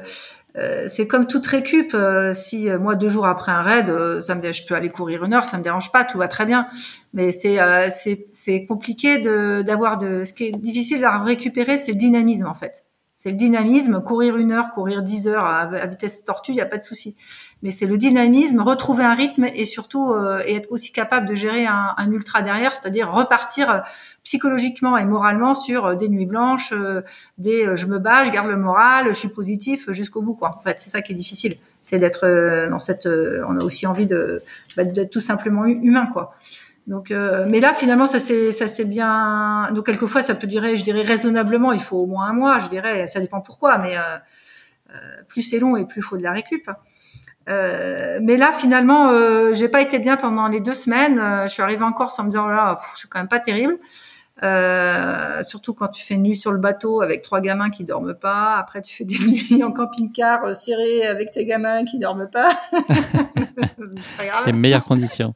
euh, 0.58 0.86
c'est 0.88 1.06
comme 1.06 1.26
toute 1.26 1.46
récup. 1.46 1.94
Euh, 1.94 2.34
si 2.34 2.68
euh, 2.68 2.78
moi 2.78 2.94
deux 2.94 3.08
jours 3.08 3.26
après 3.26 3.52
un 3.52 3.62
raid, 3.62 4.20
ça 4.20 4.34
me 4.34 4.52
je 4.52 4.66
peux 4.66 4.74
aller 4.74 4.90
courir 4.90 5.24
une 5.24 5.32
heure, 5.32 5.46
ça 5.46 5.58
me 5.58 5.62
dérange 5.62 5.92
pas, 5.92 6.04
tout 6.04 6.18
va 6.18 6.28
très 6.28 6.46
bien. 6.46 6.66
Mais 7.14 7.32
c'est 7.32 7.58
c'est 7.90 8.26
c'est 8.32 8.66
compliqué 8.66 9.18
de 9.18 9.62
d'avoir 9.62 9.98
de 9.98 10.24
ce 10.24 10.32
qui 10.32 10.44
est 10.44 10.52
difficile 10.52 11.04
à 11.04 11.18
récupérer, 11.18 11.78
c'est 11.78 11.92
le 11.92 11.98
dynamisme 11.98 12.46
en 12.46 12.54
fait. 12.54 12.86
C'est 13.16 13.30
le 13.30 13.36
dynamisme, 13.36 14.02
courir 14.02 14.36
une 14.36 14.50
heure, 14.50 14.72
courir 14.74 15.02
dix 15.02 15.28
heures 15.28 15.44
à, 15.44 15.60
à 15.60 15.86
vitesse 15.86 16.24
tortue, 16.24 16.50
il 16.52 16.56
y 16.56 16.60
a 16.60 16.66
pas 16.66 16.78
de 16.78 16.82
souci 16.82 17.16
mais 17.62 17.70
c'est 17.70 17.86
le 17.86 17.96
dynamisme, 17.96 18.60
retrouver 18.60 19.04
un 19.04 19.14
rythme 19.14 19.44
et 19.44 19.64
surtout 19.64 20.12
euh, 20.12 20.42
et 20.46 20.56
être 20.56 20.70
aussi 20.70 20.92
capable 20.92 21.28
de 21.28 21.34
gérer 21.34 21.66
un, 21.66 21.94
un 21.96 22.10
ultra 22.10 22.42
derrière, 22.42 22.74
c'est-à-dire 22.74 23.12
repartir 23.12 23.70
euh, 23.70 23.78
psychologiquement 24.24 24.98
et 24.98 25.04
moralement 25.04 25.54
sur 25.54 25.86
euh, 25.86 25.94
des 25.94 26.08
nuits 26.08 26.26
blanches, 26.26 26.74
des 27.38 27.76
je 27.76 27.86
me 27.86 27.98
bats, 27.98 28.24
je 28.24 28.30
garde 28.30 28.48
le 28.48 28.56
moral, 28.56 29.06
je 29.08 29.18
suis 29.18 29.28
positif 29.28 29.90
jusqu'au 29.90 30.22
bout 30.22 30.34
quoi. 30.34 30.56
En 30.58 30.60
fait, 30.60 30.80
c'est 30.80 30.90
ça 30.90 31.02
qui 31.02 31.12
est 31.12 31.16
difficile, 31.16 31.56
c'est 31.82 31.98
d'être 31.98 32.68
dans 32.68 32.78
cette 32.78 33.06
on 33.06 33.58
a 33.58 33.64
aussi 33.64 33.86
envie 33.86 34.06
de 34.06 34.42
bah, 34.76 34.84
d'être 34.84 35.10
tout 35.10 35.20
simplement 35.20 35.64
humain 35.66 36.06
quoi. 36.12 36.34
Donc, 36.88 37.10
mais 37.10 37.60
là, 37.60 37.74
finalement, 37.74 38.08
ça 38.08 38.18
c'est 38.18 38.52
ça 38.52 38.66
c'est 38.66 38.84
bien. 38.84 39.70
Donc, 39.72 39.86
quelquefois, 39.86 40.20
ça 40.22 40.34
peut 40.34 40.48
durer, 40.48 40.76
je 40.76 40.82
dirais 40.82 41.02
raisonnablement, 41.02 41.70
il 41.70 41.80
faut 41.80 41.98
au 41.98 42.06
moins 42.06 42.26
un 42.26 42.32
mois, 42.32 42.58
je 42.58 42.68
dirais. 42.68 43.06
Ça 43.06 43.20
dépend 43.20 43.40
pourquoi, 43.40 43.78
mais 43.78 43.96
euh, 44.94 45.22
plus 45.28 45.42
c'est 45.42 45.58
long 45.58 45.76
et 45.76 45.86
plus 45.86 46.00
il 46.00 46.02
faut 46.02 46.16
de 46.16 46.22
la 46.22 46.32
récup. 46.32 46.68
Euh, 47.48 48.18
mais 48.22 48.36
là, 48.36 48.52
finalement, 48.52 49.08
euh, 49.10 49.54
j'ai 49.54 49.68
pas 49.68 49.80
été 49.80 49.98
bien 49.98 50.16
pendant 50.16 50.48
les 50.48 50.60
deux 50.60 50.74
semaines. 50.74 51.18
Euh, 51.18 51.42
je 51.44 51.48
suis 51.48 51.62
arrivée 51.62 51.84
en 51.84 51.92
Corse 51.92 52.18
en 52.18 52.24
me 52.24 52.30
disant, 52.30 52.46
oh 52.46 52.50
là, 52.50 52.78
je 52.94 53.00
suis 53.00 53.08
quand 53.08 53.18
même 53.18 53.28
pas 53.28 53.40
terrible. 53.40 53.78
Euh, 54.42 55.42
surtout 55.44 55.72
quand 55.72 55.88
tu 55.88 56.02
fais 56.02 56.14
une 56.14 56.22
nuit 56.22 56.36
sur 56.36 56.50
le 56.52 56.58
bateau 56.58 57.00
avec 57.00 57.22
trois 57.22 57.40
gamins 57.40 57.70
qui 57.70 57.84
dorment 57.84 58.14
pas. 58.14 58.56
Après, 58.56 58.82
tu 58.82 58.94
fais 58.94 59.04
des 59.04 59.18
nuits 59.26 59.62
en 59.62 59.72
camping-car 59.72 60.44
euh, 60.44 60.54
serré 60.54 61.06
avec 61.06 61.30
tes 61.30 61.44
gamins 61.44 61.84
qui 61.84 61.98
dorment 61.98 62.28
pas. 62.28 62.50
Les 64.46 64.52
meilleures 64.52 64.84
conditions. 64.84 65.34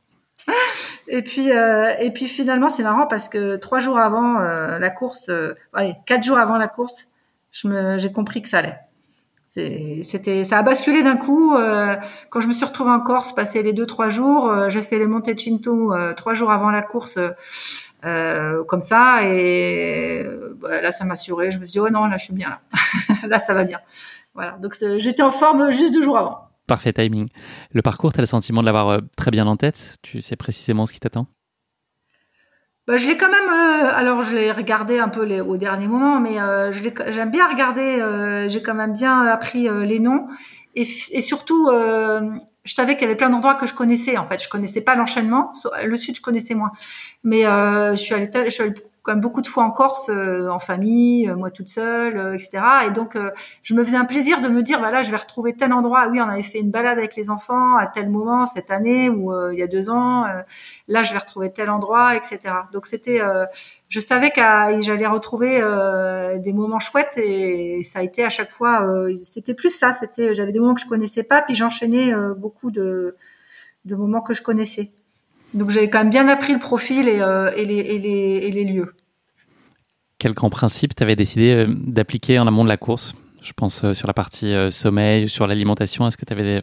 Et 1.08 1.22
puis, 1.22 1.52
euh, 1.52 1.92
et 2.00 2.10
puis 2.10 2.26
finalement, 2.26 2.68
c'est 2.68 2.82
marrant 2.82 3.06
parce 3.06 3.28
que 3.28 3.56
trois 3.56 3.78
jours 3.78 3.98
avant 3.98 4.38
la 4.38 4.90
course, 4.90 5.30
allez, 5.72 5.94
quatre 6.04 6.24
jours 6.24 6.38
avant 6.38 6.56
la 6.56 6.68
course, 6.68 7.08
je 7.52 7.68
me, 7.68 7.98
j'ai 7.98 8.10
compris 8.10 8.42
que 8.42 8.48
ça 8.48 8.58
allait 8.58 8.78
C'était, 9.56 10.44
ça 10.44 10.58
a 10.58 10.62
basculé 10.62 11.02
d'un 11.02 11.16
coup. 11.16 11.54
Euh, 11.54 11.96
quand 12.28 12.40
je 12.40 12.48
me 12.48 12.52
suis 12.52 12.66
retrouvée 12.66 12.90
en 12.90 13.00
Corse, 13.00 13.34
passé 13.34 13.62
les 13.62 13.72
deux 13.72 13.86
trois 13.86 14.10
jours, 14.10 14.50
euh, 14.50 14.68
j'ai 14.68 14.82
fait 14.82 14.98
les 14.98 15.06
montées 15.06 15.34
de 15.34 15.40
Cinto 15.40 15.94
euh, 15.94 16.12
trois 16.12 16.34
jours 16.34 16.50
avant 16.50 16.70
la 16.70 16.82
course, 16.82 17.18
comme 18.02 18.80
ça, 18.82 19.20
et 19.24 20.26
bah, 20.60 20.82
là 20.82 20.92
ça 20.92 21.04
m'a 21.06 21.14
assuré. 21.14 21.50
Je 21.50 21.58
me 21.58 21.64
suis 21.64 21.72
dit 21.72 21.80
oh 21.80 21.88
non, 21.88 22.06
là 22.06 22.18
je 22.18 22.24
suis 22.24 22.34
bien 22.34 22.50
là, 22.50 22.60
là 23.28 23.38
ça 23.38 23.54
va 23.54 23.64
bien. 23.64 23.80
Voilà, 24.34 24.58
donc 24.58 24.76
j'étais 24.98 25.22
en 25.22 25.30
forme 25.30 25.70
juste 25.70 25.94
deux 25.94 26.02
jours 26.02 26.18
avant. 26.18 26.50
Parfait 26.66 26.92
timing. 26.92 27.28
Le 27.72 27.80
parcours, 27.80 28.12
tu 28.12 28.18
as 28.18 28.22
le 28.22 28.26
sentiment 28.26 28.60
de 28.60 28.66
l'avoir 28.66 29.00
très 29.16 29.30
bien 29.30 29.46
en 29.46 29.56
tête? 29.56 29.96
Tu 30.02 30.20
sais 30.20 30.36
précisément 30.36 30.84
ce 30.84 30.92
qui 30.92 31.00
t'attend? 31.00 31.28
Bah, 32.86 32.96
je 32.96 33.08
l'ai 33.08 33.16
quand 33.16 33.30
même. 33.30 33.48
Euh, 33.48 33.90
alors, 33.94 34.22
je 34.22 34.34
l'ai 34.34 34.52
regardé 34.52 34.98
un 34.98 35.08
peu 35.08 35.40
au 35.40 35.56
dernier 35.56 35.88
moment, 35.88 36.20
mais 36.20 36.40
euh, 36.40 36.70
j'aime 36.72 37.30
bien 37.30 37.48
regarder. 37.48 38.00
Euh, 38.00 38.48
j'ai 38.48 38.62
quand 38.62 38.74
même 38.74 38.92
bien 38.92 39.22
appris 39.22 39.68
euh, 39.68 39.84
les 39.84 39.98
noms 39.98 40.28
et, 40.74 40.84
surtout, 40.84 41.70
je 41.70 42.74
savais 42.74 42.96
qu'il 42.96 43.02
y 43.02 43.04
avait 43.06 43.16
plein 43.16 43.30
d'endroits 43.30 43.54
que 43.54 43.66
je 43.66 43.74
connaissais. 43.74 44.18
En 44.18 44.24
fait, 44.24 44.42
je 44.42 44.50
connaissais 44.50 44.82
pas 44.82 44.94
l'enchaînement. 44.94 45.54
Le 45.82 45.96
sud, 45.96 46.16
je 46.16 46.20
connaissais 46.20 46.54
moins. 46.54 46.70
Mais 47.24 47.44
je 47.44 47.96
suis 47.96 48.14
allée, 48.14 48.30
je 48.44 48.50
suis 48.50 48.62
allée 48.62 48.74
comme 49.06 49.20
beaucoup 49.20 49.40
de 49.40 49.46
fois 49.46 49.62
en 49.62 49.70
Corse, 49.70 50.08
euh, 50.08 50.48
en 50.48 50.58
famille, 50.58 51.28
euh, 51.28 51.36
moi 51.36 51.52
toute 51.52 51.68
seule, 51.68 52.16
euh, 52.16 52.34
etc. 52.34 52.60
Et 52.88 52.90
donc, 52.90 53.16
je 53.62 53.74
me 53.74 53.84
faisais 53.84 53.96
un 53.96 54.04
plaisir 54.04 54.40
de 54.40 54.48
me 54.48 54.64
dire, 54.64 54.80
voilà, 54.80 55.02
je 55.02 55.12
vais 55.12 55.16
retrouver 55.16 55.54
tel 55.54 55.72
endroit. 55.72 56.08
Oui, 56.10 56.20
on 56.20 56.28
avait 56.28 56.42
fait 56.42 56.58
une 56.58 56.72
balade 56.72 56.98
avec 56.98 57.14
les 57.14 57.30
enfants 57.30 57.76
à 57.76 57.86
tel 57.86 58.10
moment 58.10 58.46
cette 58.46 58.72
année 58.72 59.08
ou 59.08 59.32
il 59.52 59.58
y 59.58 59.62
a 59.62 59.68
deux 59.68 59.90
ans. 59.90 60.24
là, 60.88 61.02
je 61.04 61.12
vais 61.12 61.18
retrouver 61.20 61.52
tel 61.52 61.70
endroit, 61.70 62.16
etc. 62.16 62.40
Donc, 62.72 62.86
c'était, 62.86 63.20
je 63.88 64.00
savais 64.00 64.30
que 64.30 64.40
j'allais 64.82 65.06
retrouver 65.06 65.60
des 66.40 66.52
moments 66.52 66.80
chouettes 66.80 67.16
et 67.16 67.84
ça 67.84 68.00
a 68.00 68.02
été 68.02 68.24
à 68.24 68.30
chaque 68.30 68.50
fois, 68.50 68.84
c'était 69.22 69.54
plus 69.54 69.70
ça. 69.70 69.94
C'était, 69.94 70.34
j'avais 70.34 70.52
des 70.52 70.58
moments 70.58 70.74
que 70.74 70.80
je 70.80 70.88
connaissais 70.88 71.22
pas, 71.22 71.42
puis 71.42 71.54
j'enchaînais 71.54 72.12
beaucoup 72.36 72.72
de 72.72 73.14
moments 73.84 74.20
que 74.20 74.34
je 74.34 74.42
connaissais. 74.42 74.90
Donc 75.54 75.70
j'avais 75.70 75.88
quand 75.88 75.98
même 75.98 76.10
bien 76.10 76.28
appris 76.28 76.52
le 76.52 76.58
profil 76.58 77.08
et, 77.08 77.20
euh, 77.20 77.50
et, 77.56 77.64
les, 77.64 77.76
et, 77.76 77.98
les, 77.98 78.40
et 78.42 78.50
les, 78.50 78.64
lieux. 78.64 78.94
Quel 80.18 80.32
grand 80.32 80.50
principe 80.50 80.94
tu 80.94 81.02
avais 81.02 81.16
décidé 81.16 81.52
euh, 81.52 81.66
d'appliquer 81.68 82.38
en 82.38 82.46
amont 82.46 82.64
de 82.64 82.68
la 82.68 82.76
course? 82.76 83.14
Je 83.42 83.52
pense 83.52 83.84
euh, 83.84 83.94
sur 83.94 84.06
la 84.08 84.14
partie 84.14 84.54
sommeil, 84.70 85.28
sur 85.28 85.46
l'alimentation. 85.46 86.06
Est-ce 86.06 86.16
que 86.16 86.24
tu 86.24 86.32
avais 86.32 86.62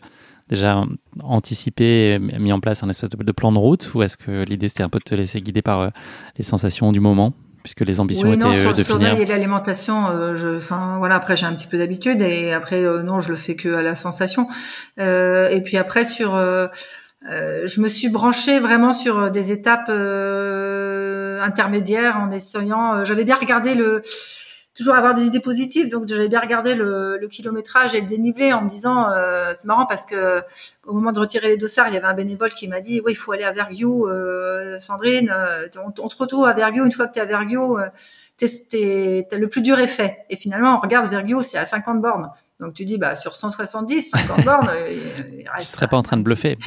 déjà 0.50 0.84
anticipé 1.22 2.14
et 2.14 2.20
mis 2.20 2.52
en 2.52 2.60
place 2.60 2.84
un 2.84 2.90
espèce 2.90 3.10
de, 3.10 3.32
plan 3.32 3.52
de 3.52 3.58
route? 3.58 3.94
Ou 3.94 4.04
est-ce 4.04 4.18
que 4.18 4.44
l'idée 4.44 4.70
c'était 4.70 4.84
un 4.84 4.90
peu 4.90 5.00
de 5.00 5.06
te 5.06 5.16
laisser 5.16 5.42
guider 5.42 5.62
par 5.62 5.92
les 6.38 6.44
sensations 6.44 6.92
du 6.92 7.00
moment 7.00 7.34
puisque 7.64 7.82
les 7.82 8.00
ambitions 8.00 8.28
oui, 8.28 8.36
étaient 8.36 8.44
non, 8.44 8.54
sur 8.54 8.74
de 8.74 8.78
le 8.78 8.84
finir? 8.84 9.20
et 9.20 9.26
l'alimentation, 9.26 10.10
euh, 10.10 10.58
enfin 10.58 10.98
voilà, 11.00 11.16
après 11.16 11.36
j'ai 11.36 11.46
un 11.46 11.54
petit 11.54 11.68
peu 11.68 11.78
d'habitude 11.78 12.22
et 12.22 12.52
après 12.52 12.82
non, 13.04 13.22
je 13.22 13.32
le 13.32 13.38
fais 13.38 13.56
que 13.56 13.74
à 13.74 13.82
la 13.82 13.96
sensation. 13.96 14.48
Euh, 15.00 15.48
et 15.48 15.62
puis 15.62 15.78
après 15.78 16.06
sur 16.06 16.36
euh, 17.30 17.68
je 17.68 17.80
me 17.80 17.88
suis 17.88 18.10
branchée 18.10 18.60
vraiment 18.60 18.94
sur 18.94 19.18
euh, 19.18 19.30
des 19.30 19.52
étapes 19.52 19.88
euh, 19.90 21.42
intermédiaires 21.42 22.18
en 22.20 22.32
essayant. 22.32 23.06
j'avais 23.06 23.24
bien 23.24 23.36
regardé 23.36 23.76
le 23.76 24.02
toujours 24.76 24.96
avoir 24.96 25.14
des 25.14 25.26
idées 25.26 25.40
positives, 25.40 25.92
donc 25.92 26.08
j'avais 26.08 26.28
bien 26.28 26.40
regardé 26.40 26.74
le, 26.74 27.20
le, 27.20 27.28
kilométrage 27.28 27.94
et 27.94 28.02
le 28.02 28.08
dénivelé 28.08 28.54
en 28.54 28.64
me 28.64 28.70
disant 28.70 29.08
c'est 29.56 29.66
marrant 29.66 29.86
parce 29.86 30.04
que 30.04 30.42
au 30.88 30.94
moment 30.94 31.12
de 31.12 31.20
retirer 31.20 31.50
les 31.50 31.58
dossards, 31.58 31.90
il 31.90 31.94
y 31.94 31.98
avait 31.98 32.08
un 32.08 32.16
bénévole 32.16 32.50
qui 32.50 32.68
m'a 32.68 32.80
dit 32.80 33.00
oui 33.06 33.12
il 33.12 33.16
faut 33.16 33.34
aller 33.34 33.44
à 33.44 33.52
Vergio, 33.52 34.10
Sandrine, 34.80 35.32
on, 35.76 35.94
on, 36.02 36.08
te 36.08 36.16
retrouve 36.18 36.46
à 36.46 36.54
Vergio 36.54 36.86
une 36.86 36.92
fois 36.92 37.06
que 37.06 37.14
tu 37.14 37.20
es 37.20 37.22
à 37.22 37.26
Vergio 37.26 37.78
t'es, 38.38 39.28
le 39.32 39.48
plus 39.48 39.62
dur 39.62 39.80
est 39.80 39.88
fait. 39.88 40.26
Et 40.30 40.36
finalement, 40.36 40.78
on 40.78 40.80
regarde 40.80 41.10
Vergio, 41.10 41.42
c'est 41.42 41.58
à 41.58 41.66
50 41.66 42.02
bornes. 42.02 42.30
Donc 42.60 42.74
tu 42.74 42.86
dis, 42.86 42.98
bah 42.98 43.16
sur 43.16 43.36
170, 43.36 44.10
50 44.10 44.42
bornes, 44.46 44.70
il 44.88 45.48
reste. 45.50 45.68
Je 45.68 45.72
serais 45.72 45.88
pas 45.88 45.98
en 45.98 46.04
train 46.04 46.18
de 46.18 46.24
bluffer. 46.24 46.58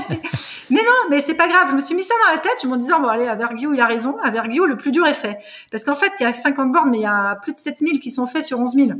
mais 0.70 0.82
non, 0.82 1.08
mais 1.10 1.22
c'est 1.22 1.34
pas 1.34 1.48
grave. 1.48 1.68
Je 1.70 1.76
me 1.76 1.80
suis 1.80 1.94
mis 1.94 2.02
ça 2.02 2.14
dans 2.26 2.34
la 2.34 2.38
tête. 2.38 2.58
Je 2.62 2.66
me 2.68 2.76
disais, 2.76 2.92
bon 2.92 3.08
allez, 3.08 3.26
à 3.26 3.34
Vergio, 3.34 3.72
il 3.72 3.80
a 3.80 3.86
raison. 3.86 4.16
À 4.22 4.30
Vergio, 4.30 4.66
le 4.66 4.76
plus 4.76 4.92
dur 4.92 5.06
est 5.06 5.14
fait. 5.14 5.38
Parce 5.70 5.84
qu'en 5.84 5.96
fait, 5.96 6.12
il 6.20 6.24
y 6.24 6.26
a 6.26 6.32
50 6.32 6.72
bornes, 6.72 6.90
mais 6.90 6.98
il 6.98 7.02
y 7.02 7.06
a 7.06 7.36
plus 7.36 7.54
de 7.54 7.58
7000 7.58 8.00
qui 8.00 8.10
sont 8.10 8.26
faits 8.26 8.44
sur 8.44 8.60
11 8.60 8.74
000. 8.74 8.90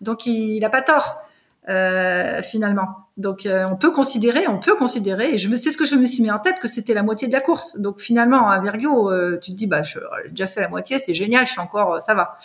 Donc 0.00 0.26
il, 0.26 0.56
il 0.56 0.64
a 0.64 0.70
pas 0.70 0.82
tort. 0.82 1.22
Euh, 1.68 2.42
finalement. 2.42 2.88
Donc 3.16 3.46
euh, 3.46 3.64
on 3.70 3.76
peut 3.76 3.92
considérer, 3.92 4.48
on 4.48 4.58
peut 4.58 4.74
considérer, 4.74 5.32
et 5.32 5.38
je 5.38 5.48
me 5.48 5.56
sais 5.56 5.70
ce 5.70 5.78
que 5.78 5.84
je 5.84 5.94
me 5.94 6.06
suis 6.06 6.20
mis 6.20 6.30
en 6.32 6.40
tête 6.40 6.58
que 6.58 6.66
c'était 6.66 6.92
la 6.92 7.04
moitié 7.04 7.28
de 7.28 7.32
la 7.32 7.40
course. 7.40 7.78
Donc 7.78 8.00
finalement 8.00 8.48
à 8.48 8.58
Virgo, 8.58 9.12
euh, 9.12 9.38
tu 9.40 9.52
te 9.52 9.56
dis 9.56 9.68
bah 9.68 9.84
j'ai 9.84 10.00
déjà 10.30 10.48
fait 10.48 10.60
la 10.60 10.68
moitié, 10.68 10.98
c'est 10.98 11.14
génial, 11.14 11.46
je 11.46 11.52
suis 11.52 11.60
encore, 11.60 12.02
ça 12.02 12.14
va. 12.14 12.36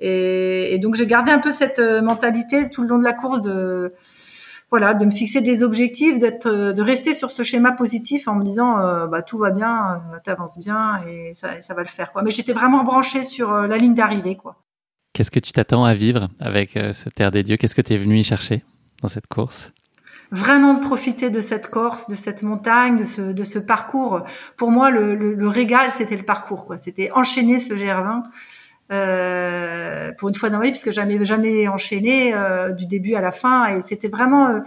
Et, 0.00 0.74
et 0.74 0.78
donc 0.78 0.94
j'ai 0.94 1.06
gardé 1.06 1.30
un 1.30 1.38
peu 1.38 1.52
cette 1.52 1.80
mentalité 1.80 2.70
tout 2.70 2.80
le 2.80 2.88
long 2.88 2.98
de 2.98 3.04
la 3.04 3.12
course 3.12 3.42
de 3.42 3.92
voilà, 4.70 4.94
de 4.94 5.04
me 5.04 5.10
fixer 5.10 5.42
des 5.42 5.62
objectifs, 5.62 6.18
d'être, 6.18 6.48
de 6.48 6.82
rester 6.82 7.12
sur 7.12 7.30
ce 7.30 7.42
schéma 7.42 7.72
positif 7.72 8.26
en 8.26 8.36
me 8.36 8.42
disant 8.42 9.06
bah 9.06 9.20
tout 9.20 9.36
va 9.36 9.50
bien, 9.50 10.00
t'avances 10.24 10.58
bien 10.58 11.02
et 11.06 11.34
ça, 11.34 11.60
ça 11.60 11.74
va 11.74 11.82
le 11.82 11.88
faire 11.88 12.10
quoi. 12.10 12.22
Mais 12.22 12.30
j'étais 12.30 12.54
vraiment 12.54 12.84
branchée 12.84 13.24
sur 13.24 13.52
la 13.52 13.76
ligne 13.76 13.92
d'arrivée 13.92 14.36
quoi. 14.36 14.56
Qu'est-ce 15.12 15.30
que 15.30 15.40
tu 15.40 15.52
t'attends 15.52 15.84
à 15.84 15.94
vivre 15.94 16.28
avec 16.40 16.76
euh, 16.76 16.92
ce 16.92 17.08
Terre 17.08 17.30
des 17.30 17.42
Dieux? 17.42 17.56
Qu'est-ce 17.56 17.74
que 17.74 17.82
tu 17.82 17.92
es 17.92 17.98
venu 17.98 18.18
y 18.18 18.24
chercher 18.24 18.64
dans 19.02 19.08
cette 19.08 19.26
course? 19.26 19.72
Vraiment 20.32 20.72
de 20.72 20.80
profiter 20.80 21.28
de 21.28 21.42
cette 21.42 21.68
Corse, 21.68 22.08
de 22.08 22.14
cette 22.14 22.42
montagne, 22.42 22.96
de 22.96 23.04
ce, 23.44 23.58
parcours. 23.58 24.22
Pour 24.56 24.70
moi, 24.70 24.90
le, 24.90 25.46
régal, 25.46 25.90
c'était 25.90 26.16
le 26.16 26.22
parcours. 26.22 26.64
quoi. 26.64 26.78
C'était 26.78 27.10
enchaîner 27.12 27.58
ce 27.58 27.74
GR20 27.74 28.22
euh, 28.92 30.10
pour 30.18 30.30
une 30.30 30.34
fois 30.34 30.48
dans 30.48 30.56
ma 30.56 30.64
vie, 30.64 30.70
puisque 30.70 30.90
j'avais 30.90 31.22
jamais 31.26 31.68
enchaîné 31.68 32.32
euh, 32.34 32.72
du 32.72 32.86
début 32.86 33.14
à 33.14 33.20
la 33.20 33.30
fin. 33.30 33.66
Et 33.66 33.82
c'était 33.82 34.08
vraiment 34.08 34.48
euh, 34.48 34.60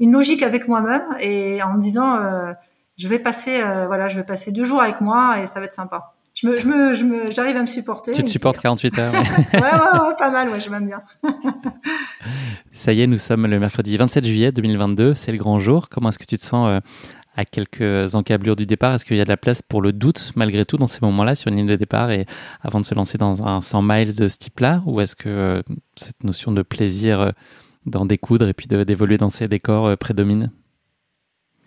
une 0.00 0.12
logique 0.12 0.42
avec 0.42 0.68
moi-même 0.68 1.06
et 1.18 1.62
en 1.62 1.72
me 1.72 1.80
disant, 1.80 2.20
je 2.98 3.08
vais 3.08 3.18
passer, 3.18 3.62
voilà, 3.86 4.08
je 4.08 4.18
vais 4.18 4.26
passer 4.26 4.52
deux 4.52 4.64
jours 4.64 4.82
avec 4.82 5.00
moi 5.00 5.40
et 5.40 5.46
ça 5.46 5.60
va 5.60 5.64
être 5.64 5.72
sympa 5.72 6.15
je 6.36 6.46
me, 6.46 6.58
je 6.58 6.66
me, 6.66 6.92
je 6.92 7.04
me, 7.04 7.30
j'arrive 7.30 7.56
à 7.56 7.62
me 7.62 7.66
supporter. 7.66 8.12
Tu 8.12 8.22
te 8.22 8.28
supportes 8.28 8.58
48 8.60 8.98
heures. 8.98 9.12
ouais, 9.54 9.60
ouais, 9.60 10.14
pas 10.18 10.30
mal, 10.30 10.50
ouais, 10.50 10.60
je 10.60 10.68
m'aime 10.68 10.86
bien. 10.86 11.02
Ça 12.72 12.92
y 12.92 13.00
est, 13.00 13.06
nous 13.06 13.16
sommes 13.16 13.46
le 13.46 13.58
mercredi 13.58 13.96
27 13.96 14.24
juillet 14.26 14.52
2022, 14.52 15.14
c'est 15.14 15.32
le 15.32 15.38
grand 15.38 15.58
jour. 15.58 15.88
Comment 15.88 16.10
est-ce 16.10 16.18
que 16.18 16.26
tu 16.26 16.36
te 16.36 16.44
sens 16.44 16.68
euh, 16.68 16.80
à 17.36 17.46
quelques 17.46 18.14
encablures 18.14 18.54
du 18.54 18.66
départ? 18.66 18.92
Est-ce 18.92 19.06
qu'il 19.06 19.16
y 19.16 19.20
a 19.22 19.24
de 19.24 19.30
la 19.30 19.38
place 19.38 19.62
pour 19.62 19.80
le 19.80 19.94
doute 19.94 20.32
malgré 20.36 20.66
tout 20.66 20.76
dans 20.76 20.88
ces 20.88 20.98
moments-là 21.00 21.36
sur 21.36 21.48
une 21.48 21.56
ligne 21.56 21.68
de 21.68 21.76
départ 21.76 22.10
et 22.10 22.26
avant 22.60 22.80
de 22.80 22.84
se 22.84 22.94
lancer 22.94 23.16
dans 23.16 23.46
un 23.46 23.62
100 23.62 23.80
miles 23.80 24.14
de 24.14 24.28
ce 24.28 24.36
type-là? 24.36 24.82
Ou 24.84 25.00
est-ce 25.00 25.16
que 25.16 25.30
euh, 25.30 25.62
cette 25.96 26.22
notion 26.22 26.52
de 26.52 26.60
plaisir 26.60 27.18
euh, 27.18 27.30
d'en 27.86 28.04
découdre 28.04 28.46
et 28.46 28.52
puis 28.52 28.66
d'évoluer 28.66 29.16
dans 29.16 29.30
ces 29.30 29.48
décors 29.48 29.96
prédomine? 29.96 30.50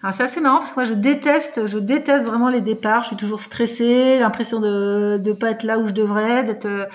Alors 0.01 0.15
c'est 0.15 0.23
assez 0.23 0.39
marrant 0.39 0.59
parce 0.59 0.71
que 0.71 0.75
moi 0.75 0.83
je 0.85 0.93
déteste, 0.93 1.67
je 1.67 1.77
déteste 1.77 2.25
vraiment 2.25 2.49
les 2.49 2.61
départs. 2.61 3.03
Je 3.03 3.07
suis 3.07 3.17
toujours 3.17 3.41
stressée, 3.41 4.17
l'impression 4.19 4.61
de 4.61 5.17
de 5.17 5.33
pas 5.33 5.51
être 5.51 5.63
là 5.63 5.77
où 5.77 5.87
je 5.87 5.93
devrais, 5.93 6.43
d'être 6.43 6.65
euh, 6.65 6.85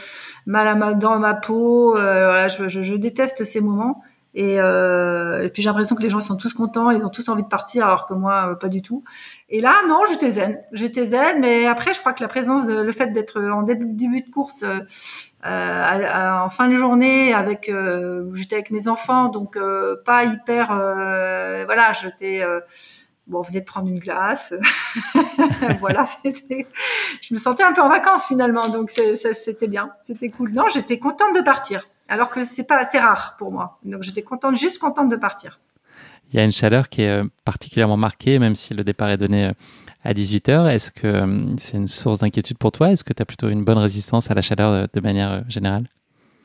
mal 0.47 0.67
à 0.67 0.75
ma, 0.75 0.95
dans 0.95 1.19
ma 1.19 1.35
peau. 1.35 1.97
Euh, 1.97 2.25
voilà, 2.27 2.49
je, 2.49 2.69
je, 2.69 2.83
je, 2.83 2.95
déteste 2.95 3.45
ces 3.45 3.61
moments. 3.61 4.03
Et, 4.35 4.61
euh, 4.61 5.45
et 5.45 5.49
puis 5.49 5.63
j'ai 5.63 5.69
l'impression 5.69 5.95
que 5.95 6.03
les 6.03 6.11
gens 6.11 6.21
sont 6.21 6.37
tous 6.37 6.53
contents, 6.55 6.91
ils 6.91 7.05
ont 7.07 7.09
tous 7.09 7.29
envie 7.29 7.45
de 7.45 7.49
partir, 7.49 7.85
alors 7.87 8.05
que 8.05 8.15
moi 8.15 8.51
euh, 8.51 8.55
pas 8.57 8.69
du 8.69 8.83
tout. 8.83 9.05
Et 9.49 9.61
là 9.61 9.73
non, 9.89 10.01
j'étais 10.09 10.31
zen, 10.31 10.61
j'étais 10.73 11.07
zen. 11.07 11.41
Mais 11.41 11.67
après 11.67 11.95
je 11.95 12.01
crois 12.01 12.13
que 12.13 12.23
la 12.23 12.29
présence, 12.29 12.67
le 12.69 12.93
fait 12.93 13.13
d'être 13.13 13.41
en 13.41 13.63
début, 13.63 13.87
de 13.87 14.31
course. 14.31 14.65
Euh, 14.65 14.81
en 15.47 16.49
fin 16.49 16.69
de 16.69 16.75
journée 16.75 17.35
avec 17.35 17.71
j'étais 18.33 18.55
avec 18.55 18.71
mes 18.71 18.89
enfants 18.89 19.29
donc 19.29 19.59
pas 20.07 20.25
hyper 20.25 20.69
voilà 20.69 21.93
j'étais 21.93 22.43
Bon, 23.27 23.39
on 23.39 23.43
venait 23.43 23.61
de 23.61 23.65
prendre 23.65 23.89
une 23.89 24.01
glace. 24.01 24.53
voilà, 25.81 26.05
c'était. 26.23 26.67
Je 27.23 27.33
me 27.33 27.39
sentais 27.39 27.63
un 27.63 27.73
peu 27.73 27.81
en 27.81 27.89
vacances 27.89 28.27
finalement, 28.27 28.69
donc 28.69 28.91
c'était 28.91 29.67
bien, 29.67 29.91
c'était 30.03 30.29
cool. 30.29 30.53
Non, 30.53 30.65
j'étais 30.73 30.99
contente 30.99 31.35
de 31.35 31.41
partir, 31.41 31.89
alors 32.09 32.31
que 32.31 32.45
c'est 32.45 32.65
pas 32.65 32.79
assez 32.79 32.99
rare 32.99 33.37
pour 33.39 33.53
moi. 33.53 33.79
Donc 33.85 34.03
j'étais 34.03 34.23
contente, 34.23 34.57
juste 34.57 34.79
contente 34.79 35.09
de 35.09 35.17
partir. 35.17 35.61
Il 36.33 36.37
y 36.37 36.41
a 36.41 36.45
une 36.45 36.53
chaleur 36.53 36.89
qui 36.89 37.03
est 37.03 37.21
euh, 37.21 37.25
particulièrement 37.45 37.97
marquée, 37.97 38.39
même 38.39 38.55
si 38.55 38.75
le 38.75 38.85
départ 38.85 39.11
est 39.11 39.17
donné 39.17 39.47
euh, 39.47 39.53
à 40.03 40.15
18 40.15 40.49
h 40.49 40.69
Est-ce 40.69 40.91
que 40.91 41.07
euh, 41.07 41.57
c'est 41.59 41.77
une 41.77 41.89
source 41.89 42.19
d'inquiétude 42.19 42.59
pour 42.59 42.73
toi? 42.73 42.91
Est-ce 42.91 43.05
que 43.05 43.13
tu 43.13 43.23
as 43.23 43.27
plutôt 43.27 43.49
une 43.49 43.65
bonne 43.65 43.79
résistance 43.79 44.31
à 44.31 44.35
la 44.35 44.43
chaleur 44.43 44.89
de 44.93 45.01
manière 45.01 45.45
générale? 45.49 45.87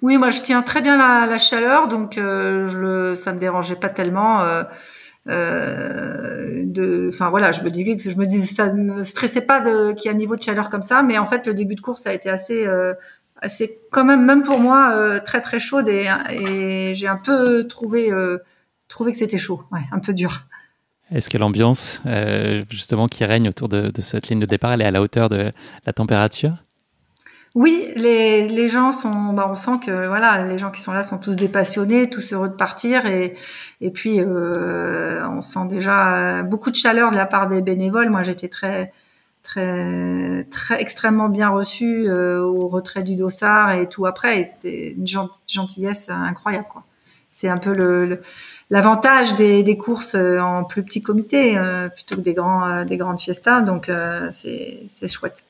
Oui, 0.02 0.18
moi 0.18 0.30
je 0.30 0.42
tiens 0.42 0.62
très 0.62 0.82
bien 0.82 0.96
la, 0.96 1.38
chaleur, 1.38 1.90
donc 1.90 2.14
je 2.16 2.78
le, 2.78 3.16
ça 3.18 3.34
me 3.34 3.40
dérangeait 3.40 3.76
pas 3.76 3.90
tellement. 3.90 4.40
Euh, 5.28 6.64
de, 6.66 7.10
enfin 7.14 7.30
voilà, 7.30 7.52
je 7.52 7.62
me 7.62 7.70
disais 7.70 7.96
que 7.96 8.10
je 8.10 8.18
me 8.18 8.26
disais 8.26 8.54
ça 8.54 8.72
me 8.72 9.04
stressait 9.04 9.42
pas 9.42 9.60
qu'il 9.94 10.06
y 10.06 10.08
ait 10.08 10.16
un 10.16 10.18
niveau 10.18 10.36
de 10.38 10.42
chaleur 10.42 10.70
comme 10.70 10.82
ça, 10.82 11.04
mais 11.04 11.18
en 11.18 11.26
fait 11.26 11.46
le 11.46 11.54
début 11.54 11.76
de 11.76 11.82
course 11.82 12.08
a 12.08 12.14
été 12.14 12.30
assez 12.30 12.66
euh, 13.42 13.46
assez 13.46 13.80
quand 13.92 14.06
même 14.06 14.26
même 14.26 14.44
pour 14.44 14.60
moi 14.60 14.92
euh, 14.94 15.20
très 15.20 15.42
très 15.42 15.60
chaude 15.60 15.88
et, 15.88 16.08
et 16.32 16.94
j'ai 16.94 17.08
un 17.08 17.18
peu 17.18 17.68
trouvé 17.68 18.12
trouvé 18.88 19.12
que 19.12 19.18
c'était 19.18 19.38
chaud, 19.38 19.64
ouais, 19.72 19.82
un 19.92 20.00
peu 20.00 20.14
dur. 20.14 20.46
Est-ce 21.12 21.30
que 21.30 21.38
l'ambiance 21.38 22.02
justement 22.70 23.08
qui 23.08 23.26
règne 23.26 23.50
autour 23.50 23.70
de, 23.70 23.90
de, 23.90 24.02
cette 24.02 24.30
ligne 24.30 24.40
de 24.40 24.46
départ, 24.46 24.74
elle 24.74 24.82
est 24.82 24.86
à 24.86 24.92
la 24.92 25.02
hauteur 25.02 25.30
de 25.30 25.52
la 25.86 25.94
température? 25.94 26.54
Oui, 27.56 27.88
les, 27.96 28.48
les 28.48 28.70
gens 28.70 28.94
sont, 28.94 29.34
bah, 29.34 29.48
on 29.50 29.56
sent 29.56 29.80
que 29.84 30.08
voilà, 30.08 30.46
les 30.48 30.60
gens 30.60 30.70
qui 30.70 30.82
sont 30.82 30.94
là 30.94 31.04
sont 31.04 31.18
tous 31.18 31.36
des 31.36 31.50
passionnés, 31.50 32.08
tous 32.10 32.32
heureux 32.32 32.50
de 32.50 32.54
partir 32.54 33.08
et 33.08 33.36
et 33.82 33.90
puis 33.90 34.20
euh, 34.20 35.28
on 35.28 35.42
sent 35.42 35.68
déjà 35.68 36.44
beaucoup 36.44 36.70
de 36.70 36.76
chaleur 36.76 37.10
de 37.10 37.16
la 37.16 37.26
part 37.26 37.48
des 37.50 37.62
bénévoles. 37.62 38.10
Moi, 38.10 38.22
j'étais 38.22 38.50
très 38.50 38.94
très 39.54 40.82
extrêmement 40.82 41.30
bien 41.30 41.50
reçue 41.50 42.08
euh, 42.08 42.42
au 42.42 42.68
retrait 42.68 43.04
du 43.04 43.16
dossard 43.16 43.72
et 43.72 43.88
tout 43.90 44.06
après. 44.06 44.44
C'était 44.46 44.96
une 44.98 45.08
gentillesse 45.48 46.10
incroyable 46.10 46.68
quoi. 46.70 46.84
C'est 47.32 47.50
un 47.50 47.58
peu 47.58 48.20
l'avantage 48.70 49.36
des, 49.36 49.78
courses 49.78 50.16
en 50.16 50.64
plus 50.64 50.84
petit 50.84 51.02
comité 51.02 51.58
euh, 51.58 51.88
plutôt 51.90 52.16
que 52.16 52.22
des 52.22 52.34
grands 52.34 52.84
des 52.84 52.98
grandes 52.98 53.20
fiestas. 53.20 53.62
Donc 53.62 53.92
c'est 54.32 54.82
c'est 54.94 55.08
chouette. 55.08 55.44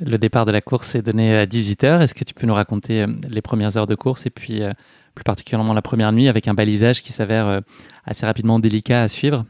Le 0.00 0.16
départ 0.16 0.46
de 0.46 0.50
la 0.50 0.62
course 0.62 0.94
est 0.94 1.02
donné 1.02 1.36
à 1.36 1.44
18h. 1.44 2.00
Est-ce 2.00 2.14
que 2.14 2.24
tu 2.24 2.32
peux 2.32 2.46
nous 2.46 2.54
raconter 2.54 3.02
euh, 3.02 3.06
les 3.28 3.42
premières 3.42 3.76
heures 3.76 3.86
de 3.86 3.94
course 3.94 4.24
et 4.24 4.30
puis 4.30 4.62
euh, 4.62 4.72
plus 5.14 5.24
particulièrement 5.24 5.74
la 5.74 5.82
première 5.82 6.10
nuit 6.12 6.28
avec 6.28 6.48
un 6.48 6.54
balisage 6.54 7.02
qui 7.02 7.12
s'avère 7.12 7.46
euh, 7.46 7.60
assez 8.06 8.24
rapidement 8.24 8.58
délicat 8.58 9.02
à 9.02 9.08
suivre? 9.08 9.44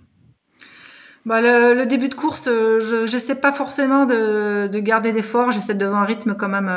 Bah, 1.27 1.41
le, 1.41 1.85
début 1.85 2.09
de 2.09 2.14
course, 2.14 2.47
je 2.47 3.03
n'essaie 3.03 3.35
pas 3.35 3.53
forcément 3.53 4.07
de, 4.07 4.66
de 4.66 4.79
garder 4.79 5.12
d'efforts. 5.12 5.53
J'essaie 5.53 5.75
de 5.75 5.87
un 5.87 6.05
rythme 6.05 6.35
quand 6.35 6.49
même 6.49 6.71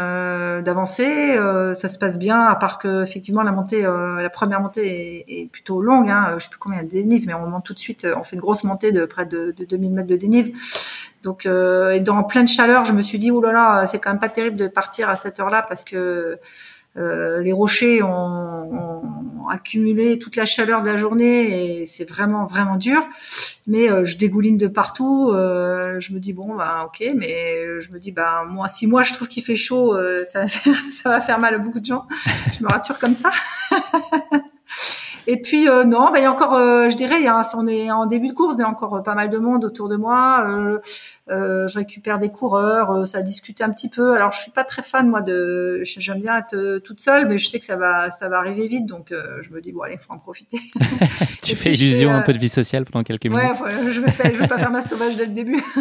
d'avancer. 0.63 1.37
ça 1.75 1.89
se 1.89 1.97
passe 1.97 2.19
bien, 2.19 2.41
à 2.41 2.55
part 2.55 2.77
que 2.77 3.03
effectivement 3.03 3.43
la 3.43 3.51
montée, 3.51 3.83
la 3.83 4.29
première 4.29 4.61
montée 4.61 5.25
est, 5.27 5.49
plutôt 5.51 5.81
longue. 5.81 6.09
Hein. 6.09 6.35
Je 6.37 6.43
sais 6.43 6.49
plus 6.49 6.59
combien 6.59 6.83
de 6.83 6.89
dénive, 6.89 7.25
mais 7.27 7.33
on 7.33 7.47
monte 7.47 7.65
tout 7.65 7.73
de 7.73 7.79
suite. 7.79 8.07
On 8.17 8.23
fait 8.23 8.35
une 8.35 8.41
grosse 8.41 8.63
montée 8.63 8.91
de 8.91 9.05
près 9.05 9.25
de, 9.25 9.53
de 9.55 9.65
2000 9.65 9.91
mètres 9.91 10.07
de 10.07 10.17
dénive. 10.17 10.53
Donc, 11.23 11.45
euh, 11.45 11.91
et 11.91 12.01
dans 12.01 12.21
pleine 12.23 12.47
chaleur, 12.47 12.83
je 12.83 12.91
me 12.91 13.01
suis 13.01 13.17
dit, 13.17 13.31
oh 13.31 13.41
là 13.41 13.53
là, 13.53 13.87
c'est 13.87 13.99
quand 13.99 14.11
même 14.11 14.19
pas 14.19 14.29
terrible 14.29 14.57
de 14.57 14.67
partir 14.67 15.09
à 15.09 15.15
cette 15.15 15.39
heure-là 15.39 15.65
parce 15.67 15.85
que 15.85 15.95
euh, 15.95 16.35
les 16.95 17.51
rochers 17.51 18.03
ont, 18.03 19.01
accumulé 19.49 20.19
toute 20.19 20.35
la 20.35 20.45
chaleur 20.45 20.81
de 20.81 20.87
la 20.87 20.97
journée 20.97 21.81
et 21.81 21.87
c'est 21.87 22.07
vraiment 22.09 22.45
vraiment 22.45 22.77
dur. 22.77 23.03
Mais 23.67 23.91
euh, 23.91 24.03
je 24.03 24.17
dégouline 24.17 24.57
de 24.57 24.67
partout. 24.67 25.31
Euh, 25.31 25.99
je 25.99 26.13
me 26.13 26.19
dis 26.19 26.33
bon 26.33 26.55
bah 26.55 26.83
ok, 26.85 27.05
mais 27.15 27.79
je 27.79 27.91
me 27.91 27.99
dis 27.99 28.11
bah 28.11 28.43
moi 28.49 28.67
si 28.67 28.87
moi 28.87 29.03
je 29.03 29.13
trouve 29.13 29.27
qu'il 29.27 29.43
fait 29.43 29.55
chaud, 29.55 29.95
euh, 29.95 30.25
ça 30.31 30.41
va 30.41 30.47
faire 30.47 30.77
ça 31.03 31.09
va 31.09 31.21
faire 31.21 31.39
mal 31.39 31.55
à 31.55 31.57
beaucoup 31.57 31.79
de 31.79 31.85
gens. 31.85 32.01
je 32.57 32.63
me 32.63 32.69
rassure 32.69 32.99
comme 32.99 33.13
ça. 33.13 33.31
Et 35.25 35.41
puis 35.41 35.69
euh, 35.69 35.85
non, 35.85 36.11
bah, 36.11 36.19
il 36.19 36.23
y 36.23 36.25
a 36.25 36.31
encore, 36.31 36.53
euh, 36.53 36.89
je 36.89 36.97
dirais, 36.97 37.23
on 37.55 37.67
est 37.67 37.91
en 37.91 38.05
début 38.05 38.29
de 38.29 38.33
course, 38.33 38.55
il 38.57 38.61
y 38.61 38.63
a 38.63 38.69
encore 38.69 39.01
pas 39.03 39.15
mal 39.15 39.29
de 39.29 39.37
monde 39.37 39.63
autour 39.63 39.87
de 39.87 39.95
moi. 39.95 40.45
Euh, 40.49 40.53
euh 40.53 40.79
je 41.27 41.77
récupère 41.77 42.19
des 42.19 42.29
coureurs, 42.29 43.07
ça 43.07 43.21
discute 43.21 43.61
un 43.61 43.69
petit 43.69 43.89
peu. 43.89 44.15
Alors 44.15 44.31
je 44.31 44.41
suis 44.41 44.51
pas 44.51 44.63
très 44.63 44.83
fan 44.83 45.07
moi 45.07 45.21
de, 45.21 45.81
j'aime 45.83 46.21
bien 46.21 46.37
être 46.37 46.79
toute 46.79 47.01
seule, 47.01 47.27
mais 47.27 47.37
je 47.37 47.47
sais 47.47 47.59
que 47.59 47.65
ça 47.65 47.75
va, 47.75 48.11
ça 48.11 48.29
va 48.29 48.37
arriver 48.37 48.67
vite, 48.67 48.85
donc 48.85 49.13
je 49.41 49.49
me 49.51 49.61
dis 49.61 49.71
bon 49.71 49.81
allez, 49.81 49.97
faut 49.97 50.13
en 50.13 50.19
profiter. 50.19 50.59
tu 51.41 51.55
fais 51.55 51.71
illusion 51.71 52.11
un 52.11 52.21
peu 52.21 52.33
de 52.33 52.39
vie 52.39 52.49
sociale 52.49 52.85
pendant 52.85 53.03
quelques 53.03 53.25
minutes. 53.25 53.59
Ouais, 53.61 53.91
je 53.91 54.01
vais, 54.01 54.33
je 54.33 54.39
vais 54.39 54.47
pas 54.47 54.57
faire 54.57 54.71
ma 54.71 54.81
sauvage 54.81 55.15
dès 55.17 55.25
le 55.25 55.33
début. 55.33 55.63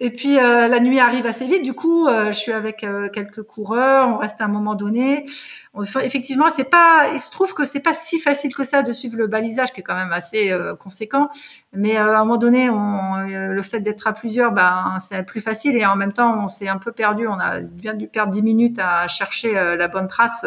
Et 0.00 0.10
puis 0.10 0.38
euh, 0.38 0.66
la 0.66 0.80
nuit 0.80 0.98
arrive 0.98 1.24
assez 1.24 1.46
vite. 1.46 1.62
Du 1.62 1.72
coup, 1.72 2.08
euh, 2.08 2.26
je 2.26 2.38
suis 2.38 2.52
avec 2.52 2.82
euh, 2.82 3.08
quelques 3.08 3.42
coureurs. 3.42 4.08
On 4.08 4.16
reste 4.16 4.40
à 4.40 4.46
un 4.46 4.48
moment 4.48 4.74
donné. 4.74 5.24
On, 5.72 5.84
effectivement, 5.84 6.46
c'est 6.54 6.68
pas. 6.68 7.10
Il 7.14 7.20
se 7.20 7.30
trouve 7.30 7.54
que 7.54 7.64
c'est 7.64 7.80
pas 7.80 7.94
si 7.94 8.18
facile 8.18 8.52
que 8.54 8.64
ça 8.64 8.82
de 8.82 8.92
suivre 8.92 9.16
le 9.16 9.28
balisage, 9.28 9.72
qui 9.72 9.80
est 9.80 9.82
quand 9.84 9.94
même 9.94 10.12
assez 10.12 10.52
conséquent. 10.80 11.28
Mais 11.72 11.96
à 11.96 12.18
un 12.18 12.24
moment 12.24 12.38
donné, 12.38 12.70
on, 12.70 13.20
le 13.26 13.62
fait 13.62 13.80
d'être 13.80 14.06
à 14.08 14.12
plusieurs, 14.12 14.52
ben 14.52 14.98
c'est 15.00 15.22
plus 15.24 15.40
facile. 15.40 15.76
Et 15.76 15.86
en 15.86 15.96
même 15.96 16.12
temps, 16.12 16.44
on 16.44 16.48
s'est 16.48 16.68
un 16.68 16.78
peu 16.78 16.90
perdu. 16.90 17.28
On 17.28 17.38
a 17.38 17.60
bien 17.60 17.94
dû 17.94 18.08
perdre 18.08 18.32
dix 18.32 18.42
minutes 18.42 18.78
à 18.80 19.06
chercher 19.06 19.54
la 19.54 19.88
bonne 19.88 20.08
trace 20.08 20.44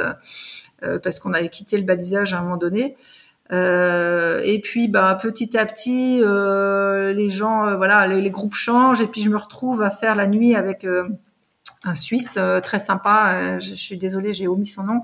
parce 0.81 1.19
qu'on 1.19 1.33
avait 1.33 1.49
quitté 1.49 1.77
le 1.77 1.83
balisage 1.83 2.33
à 2.33 2.39
un 2.39 2.43
moment 2.43 2.57
donné. 2.57 2.95
Euh, 3.51 4.41
et 4.43 4.59
puis, 4.59 4.87
bah, 4.87 5.17
petit 5.21 5.57
à 5.57 5.65
petit, 5.65 6.19
euh, 6.21 7.13
les 7.13 7.29
gens, 7.29 7.65
euh, 7.65 7.75
voilà, 7.77 8.07
les, 8.07 8.29
groupes 8.29 8.55
changent. 8.55 9.01
Et 9.01 9.07
puis, 9.07 9.21
je 9.21 9.29
me 9.29 9.37
retrouve 9.37 9.81
à 9.81 9.89
faire 9.89 10.15
la 10.15 10.27
nuit 10.27 10.55
avec 10.55 10.83
euh, 10.83 11.07
un 11.83 11.95
Suisse 11.95 12.37
très 12.63 12.79
sympa. 12.79 13.59
Je, 13.59 13.73
suis 13.73 13.97
désolée, 13.97 14.33
j'ai 14.33 14.47
omis 14.47 14.65
son 14.65 14.83
nom. 14.83 15.01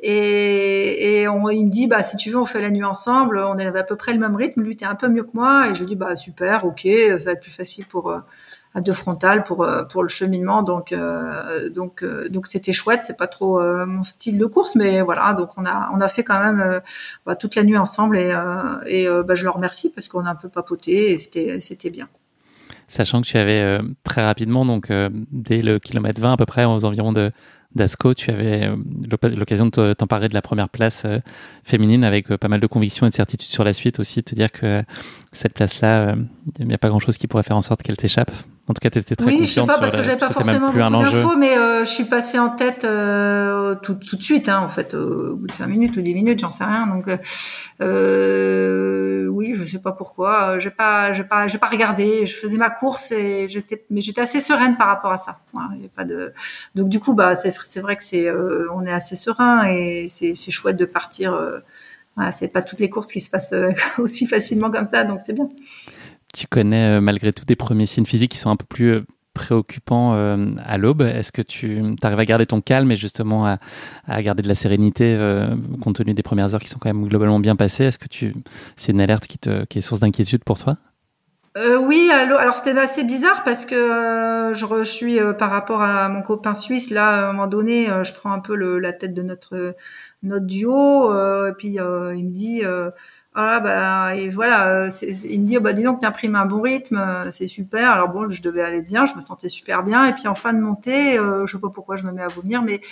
Et, 0.00 1.20
et 1.22 1.28
on, 1.28 1.48
il 1.50 1.66
me 1.66 1.70
dit, 1.70 1.86
bah, 1.86 2.02
si 2.02 2.16
tu 2.16 2.30
veux, 2.30 2.38
on 2.38 2.44
fait 2.44 2.60
la 2.60 2.70
nuit 2.70 2.84
ensemble. 2.84 3.38
On 3.38 3.58
avait 3.58 3.80
à 3.80 3.84
peu 3.84 3.96
près 3.96 4.12
le 4.12 4.18
même 4.18 4.36
rythme. 4.36 4.62
Lui 4.62 4.74
était 4.74 4.86
un 4.86 4.94
peu 4.94 5.08
mieux 5.08 5.24
que 5.24 5.32
moi. 5.34 5.68
Et 5.68 5.74
je 5.74 5.84
dis, 5.84 5.96
bah, 5.96 6.16
super, 6.16 6.64
ok, 6.64 6.86
ça 7.18 7.24
va 7.24 7.32
être 7.32 7.40
plus 7.40 7.50
facile 7.50 7.86
pour 7.86 8.14
à 8.74 8.80
deux 8.80 8.92
frontales 8.92 9.42
pour 9.42 9.62
euh, 9.62 9.84
pour 9.84 10.02
le 10.02 10.08
cheminement. 10.08 10.62
Donc 10.62 10.92
euh, 10.92 11.68
donc 11.70 12.02
euh, 12.02 12.28
donc 12.28 12.46
c'était 12.46 12.72
chouette. 12.72 13.00
C'est 13.06 13.16
pas 13.16 13.26
trop 13.26 13.60
mon 13.86 14.02
style 14.02 14.38
de 14.38 14.46
course 14.46 14.74
mais 14.74 15.02
voilà. 15.02 15.34
Donc 15.34 15.50
on 15.56 15.64
a 15.64 15.90
on 15.92 16.00
a 16.00 16.08
fait 16.08 16.24
quand 16.24 16.40
même 16.40 16.80
bah, 17.26 17.36
toute 17.36 17.54
la 17.54 17.64
nuit 17.64 17.78
ensemble 17.78 18.18
et 18.18 18.34
et 18.86 19.08
bah, 19.24 19.34
je 19.34 19.44
leur 19.44 19.54
remercie 19.54 19.92
parce 19.92 20.08
qu'on 20.08 20.24
a 20.26 20.30
un 20.30 20.34
peu 20.34 20.48
papoté 20.48 21.12
et 21.12 21.18
c'était 21.18 21.60
c'était 21.60 21.90
bien. 21.90 22.08
Sachant 22.88 23.22
que 23.22 23.26
tu 23.26 23.38
avais 23.38 23.80
très 24.04 24.24
rapidement 24.24 24.64
donc 24.66 24.90
dès 25.30 25.62
le 25.62 25.78
kilomètre 25.78 26.20
20 26.20 26.32
à 26.32 26.36
peu 26.36 26.46
près 26.46 26.64
aux 26.64 26.84
environs 26.84 27.12
de 27.12 27.30
d'Asco, 27.74 28.14
tu 28.14 28.30
avais 28.30 28.70
l'occasion 29.36 29.66
de 29.66 29.92
t'emparer 29.92 30.28
de 30.28 30.34
la 30.34 30.42
première 30.42 30.68
place 30.68 31.06
féminine 31.64 32.04
avec 32.04 32.28
pas 32.36 32.48
mal 32.48 32.60
de 32.60 32.66
conviction 32.66 33.06
et 33.06 33.10
de 33.10 33.14
certitude 33.14 33.50
sur 33.50 33.64
la 33.64 33.72
suite 33.72 33.98
aussi, 33.98 34.20
de 34.20 34.24
te 34.24 34.34
dire 34.34 34.52
que 34.52 34.82
cette 35.32 35.54
place-là, 35.54 36.16
il 36.58 36.66
n'y 36.66 36.74
a 36.74 36.78
pas 36.78 36.88
grand-chose 36.88 37.18
qui 37.18 37.26
pourrait 37.26 37.42
faire 37.42 37.56
en 37.56 37.62
sorte 37.62 37.82
qu'elle 37.82 37.96
t'échappe. 37.96 38.30
En 38.68 38.74
tout 38.74 38.80
cas, 38.80 38.90
tu 38.90 39.00
étais 39.00 39.16
très 39.16 39.26
oui, 39.26 39.38
confiante 39.40 39.68
je 39.68 39.74
sais 39.74 39.80
pas, 39.80 39.86
parce 39.86 39.96
que 39.96 40.02
j'avais 40.02 40.18
pas 40.18 40.30
forcément 40.30 40.68
beaucoup 40.68 40.78
d'infos, 40.78 41.36
mais 41.36 41.58
euh, 41.58 41.80
je 41.80 41.90
suis 41.90 42.04
passée 42.04 42.38
en 42.38 42.50
tête 42.50 42.84
euh, 42.84 43.74
tout, 43.82 43.94
tout, 43.94 44.16
de 44.16 44.22
suite, 44.22 44.48
hein, 44.48 44.60
en 44.60 44.68
fait, 44.68 44.94
au 44.94 45.34
bout 45.34 45.48
de 45.48 45.52
5 45.52 45.66
minutes 45.66 45.96
ou 45.96 46.00
10 46.00 46.14
minutes, 46.14 46.38
j'en 46.38 46.50
sais 46.50 46.64
rien. 46.64 46.86
Donc, 46.86 47.06
euh, 47.82 49.26
oui, 49.26 49.54
je 49.54 49.64
sais 49.64 49.80
pas 49.80 49.90
pourquoi. 49.90 50.60
J'ai 50.60 50.70
pas, 50.70 51.12
j'ai 51.12 51.24
pas, 51.24 51.48
j'ai 51.48 51.58
pas 51.58 51.66
regardé. 51.66 52.24
Je 52.24 52.36
faisais 52.36 52.56
ma 52.56 52.70
course 52.70 53.10
et 53.10 53.48
j'étais, 53.48 53.84
mais 53.90 54.00
j'étais 54.00 54.20
assez 54.20 54.40
sereine 54.40 54.76
par 54.76 54.86
rapport 54.86 55.10
à 55.10 55.18
ça. 55.18 55.40
Voilà, 55.52 55.70
y 55.76 55.84
a 55.84 55.88
pas 55.88 56.04
de. 56.04 56.32
Donc 56.76 56.88
du 56.88 57.00
coup, 57.00 57.14
bah, 57.14 57.34
c'est, 57.34 57.50
c'est 57.66 57.80
vrai 57.80 57.96
que 57.96 58.04
c'est, 58.04 58.28
euh, 58.28 58.66
on 58.74 58.84
est 58.86 58.92
assez 58.92 59.16
serein 59.16 59.64
et 59.66 60.06
c'est, 60.08 60.34
chouette 60.34 60.76
de 60.76 60.84
partir. 60.84 61.34
Euh, 61.34 61.58
voilà, 62.16 62.32
c'est 62.32 62.48
pas 62.48 62.62
toutes 62.62 62.80
les 62.80 62.90
courses 62.90 63.10
qui 63.10 63.20
se 63.20 63.30
passent 63.30 63.52
euh, 63.52 63.72
aussi 63.98 64.26
facilement 64.26 64.70
comme 64.70 64.88
ça, 64.90 65.04
donc 65.04 65.20
c'est 65.24 65.32
bien 65.32 65.48
tu 66.34 66.46
connais 66.46 66.96
euh, 66.96 67.00
malgré 67.02 67.30
tout 67.30 67.44
des 67.44 67.56
premiers 67.56 67.84
signes 67.84 68.06
physiques 68.06 68.30
qui 68.30 68.38
sont 68.38 68.48
un 68.48 68.56
peu 68.56 68.64
plus 68.64 69.02
préoccupants 69.34 70.14
à 70.14 70.78
l'aube. 70.78 71.02
Est-ce 71.02 71.30
que 71.30 71.42
tu 71.42 71.82
arrives 72.02 72.18
à 72.18 72.24
garder 72.24 72.46
ton 72.46 72.62
calme 72.62 72.90
et 72.90 72.96
justement 72.96 73.46
à, 73.46 74.22
garder 74.22 74.42
de 74.42 74.48
la 74.48 74.54
sérénité 74.54 75.18
compte 75.80 75.96
tenu 75.96 76.14
des 76.14 76.22
premières 76.22 76.54
heures 76.54 76.60
qui 76.60 76.68
sont 76.68 76.78
quand 76.78 76.88
même 76.88 77.06
globalement 77.06 77.38
bien 77.38 77.56
passées? 77.56 77.84
Est-ce 77.84 77.98
que 77.98 78.08
tu 78.08 78.34
c'est 78.76 78.92
une 78.92 79.00
alerte 79.00 79.26
qui, 79.26 79.38
te, 79.38 79.64
qui 79.64 79.78
est 79.78 79.80
source 79.82 80.00
d'inquiétude 80.00 80.44
pour 80.44 80.58
toi? 80.58 80.76
Oui, 81.56 82.10
alors 82.10 82.56
c'était 82.56 82.78
assez 82.78 83.04
bizarre 83.04 83.44
parce 83.44 83.66
que 83.66 84.52
je, 84.54 84.84
suis 84.84 85.18
par 85.38 85.50
rapport 85.50 85.82
à 85.82 86.08
mon 86.08 86.22
copain 86.22 86.54
suisse 86.54 86.90
là 86.90 87.08
à 87.08 87.28
un 87.28 87.32
moment 87.32 87.46
donné, 87.46 87.88
je 88.02 88.12
prends 88.14 88.32
un 88.32 88.40
peu 88.40 88.54
la 88.54 88.92
tête 88.92 89.12
de 89.12 89.22
notre 89.22 89.74
notre 90.22 90.46
duo 90.46 91.12
et 91.46 91.52
puis 91.52 91.74
il 91.74 92.24
me 92.24 92.30
dit 92.30 92.62
voilà, 93.34 93.60
bah, 93.60 94.14
et 94.14 94.28
voilà, 94.28 94.66
euh, 94.66 94.90
il 95.02 95.40
me 95.40 95.46
dit, 95.46 95.56
oh, 95.56 95.60
bah, 95.62 95.72
dis 95.72 95.82
donc, 95.82 96.00
tu 96.00 96.06
imprimes 96.06 96.34
un 96.34 96.44
bon 96.44 96.60
rythme, 96.60 96.98
euh, 96.98 97.30
c'est 97.30 97.48
super. 97.48 97.90
Alors 97.90 98.10
bon, 98.10 98.28
je 98.28 98.42
devais 98.42 98.60
aller 98.60 98.82
bien, 98.82 99.06
je 99.06 99.14
me 99.14 99.22
sentais 99.22 99.48
super 99.48 99.82
bien. 99.82 100.06
Et 100.06 100.12
puis 100.12 100.28
en 100.28 100.34
fin 100.34 100.52
de 100.52 100.60
montée, 100.60 101.18
euh, 101.18 101.46
je 101.46 101.56
sais 101.56 101.60
pas 101.60 101.70
pourquoi 101.70 101.96
je 101.96 102.04
me 102.04 102.12
mets 102.12 102.22
à 102.22 102.28
vomir, 102.28 102.62
mais 102.62 102.82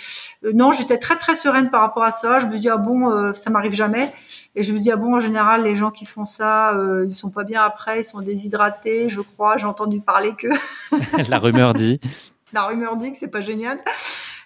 non, 0.53 0.71
j'étais 0.71 0.97
très 0.97 1.15
très 1.15 1.35
sereine 1.35 1.69
par 1.69 1.81
rapport 1.81 2.03
à 2.03 2.11
ça. 2.11 2.39
Je 2.39 2.47
me 2.47 2.57
dis, 2.57 2.69
ah 2.69 2.77
bon, 2.77 3.33
ça 3.33 3.51
m'arrive 3.51 3.73
jamais. 3.73 4.11
Et 4.55 4.63
je 4.63 4.73
me 4.73 4.79
dis, 4.79 4.91
ah 4.91 4.97
bon, 4.97 5.15
en 5.15 5.19
général, 5.19 5.63
les 5.63 5.75
gens 5.75 5.91
qui 5.91 6.05
font 6.05 6.25
ça, 6.25 6.77
ils 7.05 7.13
sont 7.13 7.29
pas 7.29 7.43
bien 7.43 7.61
après, 7.63 8.01
ils 8.01 8.05
sont 8.05 8.21
déshydratés, 8.21 9.07
je 9.07 9.21
crois. 9.21 9.57
J'ai 9.57 9.65
entendu 9.65 10.01
parler 10.01 10.33
que. 10.37 10.47
La 11.29 11.39
rumeur 11.39 11.73
dit. 11.73 11.99
La 12.53 12.63
rumeur 12.63 12.97
dit 12.97 13.11
que 13.11 13.17
c'est 13.17 13.31
pas 13.31 13.41
génial. 13.41 13.79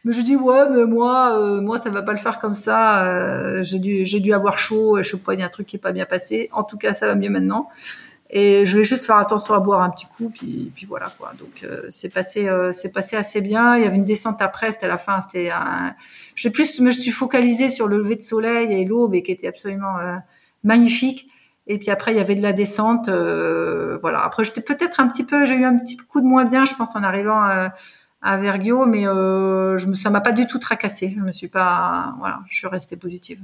Mais 0.06 0.14
je 0.14 0.22
dis 0.22 0.36
ouais, 0.36 0.70
mais 0.70 0.86
moi, 0.86 1.36
euh, 1.36 1.62
moi 1.62 1.80
ça 1.80 1.90
va 1.90 2.04
pas 2.04 2.12
le 2.12 2.20
faire 2.20 2.38
comme 2.38 2.54
ça. 2.54 3.04
Euh, 3.06 3.64
j'ai 3.64 3.80
dû, 3.80 4.06
j'ai 4.06 4.20
dû 4.20 4.34
avoir 4.34 4.60
chaud. 4.60 5.02
Je 5.02 5.10
sais 5.10 5.18
pas, 5.18 5.34
il 5.34 5.40
y 5.40 5.44
a 5.44 5.48
un 5.48 5.50
truc 5.50 5.66
qui 5.66 5.78
est 5.78 5.80
pas 5.80 5.92
bien 5.92 6.06
passé. 6.06 6.48
En 6.54 6.64
tout 6.64 6.78
cas, 6.78 6.94
ça 6.94 7.08
va 7.08 7.16
mieux 7.16 7.32
maintenant. 7.32 7.70
Et 8.30 8.66
je 8.66 8.80
vais 8.80 8.84
juste 8.84 9.06
faire 9.06 9.18
attention 9.18 9.54
à 9.54 9.60
boire 9.60 9.82
un 9.82 9.90
petit 9.90 10.08
coup, 10.08 10.30
puis, 10.30 10.72
puis 10.76 10.86
voilà 10.86 11.14
quoi. 11.18 11.34
Donc 11.38 11.64
euh, 11.64 11.84
c'est 11.90 12.10
passé, 12.10 12.48
euh, 12.48 12.72
c'est 12.72 12.92
passé 12.92 13.16
assez 13.16 13.40
bien. 13.40 13.78
Il 13.78 13.84
y 13.84 13.88
avait 13.88 13.96
une 13.96 14.06
descente 14.06 14.42
après, 14.42 14.74
c'était 14.74 14.88
la 14.88 14.98
fin, 14.98 15.22
c'était. 15.22 15.52
Un... 15.52 15.94
Je 16.34 16.50
plus, 16.50 16.80
me 16.80 16.90
suis 16.90 17.12
focalisée 17.12 17.70
sur 17.70 17.88
le 17.88 17.98
lever 17.98 18.16
de 18.16 18.24
soleil 18.24 18.74
et 18.74 18.84
l'aube, 18.84 19.14
et 19.14 19.22
qui 19.22 19.32
était 19.32 19.48
absolument 19.48 20.00
euh, 20.00 20.18
magnifique. 20.64 21.30
Et 21.68 21.78
puis 21.78 21.90
après, 21.92 22.14
il 22.14 22.18
y 22.18 22.20
avait 22.20 22.36
de 22.36 22.42
la 22.44 22.54
descente. 22.54 23.10
voilà. 23.10 24.24
Après, 24.24 24.44
j'étais 24.44 24.62
peut-être 24.62 25.00
un 25.00 25.08
petit 25.08 25.24
peu, 25.24 25.46
j'ai 25.46 25.56
eu 25.56 25.66
un 25.66 25.78
petit 25.78 25.98
coup 25.98 26.22
de 26.22 26.28
moins 26.28 26.46
bien, 26.46 26.66
je 26.66 26.76
pense, 26.76 26.96
en 26.96 27.02
arrivant 27.02 27.42
à 28.26 28.38
Vergio, 28.38 28.88
mais 28.88 29.08
euh, 29.08 29.78
je 29.78 29.86
me, 29.86 29.96
ça 29.96 30.10
m'a 30.10 30.20
pas 30.20 30.32
du 30.32 30.48
tout 30.48 30.58
tracassé. 30.58 31.16
Je 31.18 31.24
me 31.24 31.32
suis 31.32 31.48
pas, 31.48 32.16
voilà, 32.18 32.40
je 32.50 32.58
suis 32.58 32.68
restée 32.68 32.98
positive. 32.98 33.40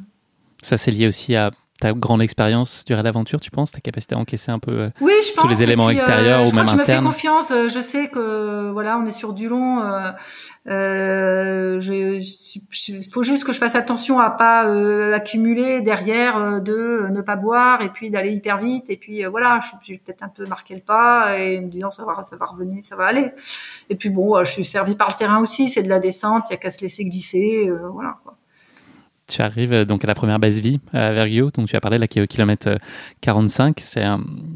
Ça, 0.63 0.77
c'est 0.77 0.89
lié 0.89 1.07
aussi 1.07 1.36
à 1.36 1.51
ta 1.82 1.93
grande 1.93 2.21
expérience 2.21 2.86
durant 2.86 3.01
l'aventure, 3.01 3.39
tu 3.39 3.51
penses, 3.51 3.71
ta 3.71 3.82
capacité 3.82 4.15
à 4.15 4.17
encaisser 4.17 4.51
un 4.51 4.59
peu 4.59 4.89
oui, 5.01 5.13
je 5.27 5.34
pense. 5.34 5.43
tous 5.43 5.47
les 5.49 5.63
éléments 5.63 5.89
extérieurs 5.89 6.47
ou 6.47 6.51
même 6.51 6.59
internes. 6.59 6.69
Je 6.69 6.82
me 6.82 6.86
fais 6.86 7.03
confiance. 7.03 7.49
Je 7.49 7.82
sais 7.82 8.07
que 8.07 8.71
voilà, 8.71 8.97
on 8.97 9.05
est 9.05 9.11
sur 9.11 9.34
du 9.34 9.47
long. 9.47 9.82
Euh, 10.67 11.79
il 11.82 13.11
faut 13.11 13.23
juste 13.23 13.43
que 13.45 13.51
je 13.51 13.57
fasse 13.57 13.73
attention 13.73 14.19
à 14.19 14.29
pas 14.29 14.67
euh, 14.67 15.11
accumuler 15.11 15.82
derrière 15.82 16.38
euh, 16.38 16.59
de 16.59 17.07
ne 17.09 17.21
pas 17.21 17.36
boire 17.36 17.82
et 17.82 17.89
puis 17.89 18.11
d'aller 18.11 18.32
hyper 18.32 18.59
vite 18.59 18.91
et 18.91 18.97
puis 18.97 19.25
voilà, 19.25 19.59
je, 19.59 19.91
vais 19.91 19.97
peut-être 19.97 20.21
un 20.21 20.29
peu 20.29 20.45
marqué 20.45 20.75
le 20.75 20.82
pas 20.82 21.36
et 21.39 21.59
me 21.59 21.67
disant 21.67 21.89
ça 21.89 22.05
va, 22.05 22.21
ça 22.21 22.36
va 22.36 22.45
revenir, 22.45 22.86
ça 22.86 22.95
va 22.95 23.05
aller. 23.05 23.32
Et 23.89 23.95
puis 23.95 24.09
bon, 24.09 24.43
je 24.43 24.51
suis 24.51 24.65
servi 24.65 24.93
par 24.93 25.09
le 25.09 25.15
terrain 25.15 25.41
aussi, 25.41 25.67
c'est 25.67 25.82
de 25.82 25.89
la 25.89 25.99
descente, 25.99 26.45
il 26.49 26.53
y 26.53 26.55
a 26.55 26.57
qu'à 26.57 26.69
se 26.69 26.82
laisser 26.82 27.05
glisser, 27.05 27.67
voilà. 27.91 28.19
Quoi. 28.23 28.36
Tu 29.32 29.41
arrives 29.41 29.86
donc 29.86 30.03
à 30.03 30.07
la 30.07 30.13
première 30.13 30.39
base 30.39 30.59
vie 30.59 30.82
à 30.91 31.11
Vergio, 31.13 31.51
donc 31.51 31.69
tu 31.69 31.75
as 31.77 31.79
parlé 31.79 31.97
là 31.97 32.05
qui 32.05 32.19
est 32.19 32.21
au 32.21 32.27
kilomètre 32.27 32.77
45. 33.21 33.79
C'est 33.79 34.03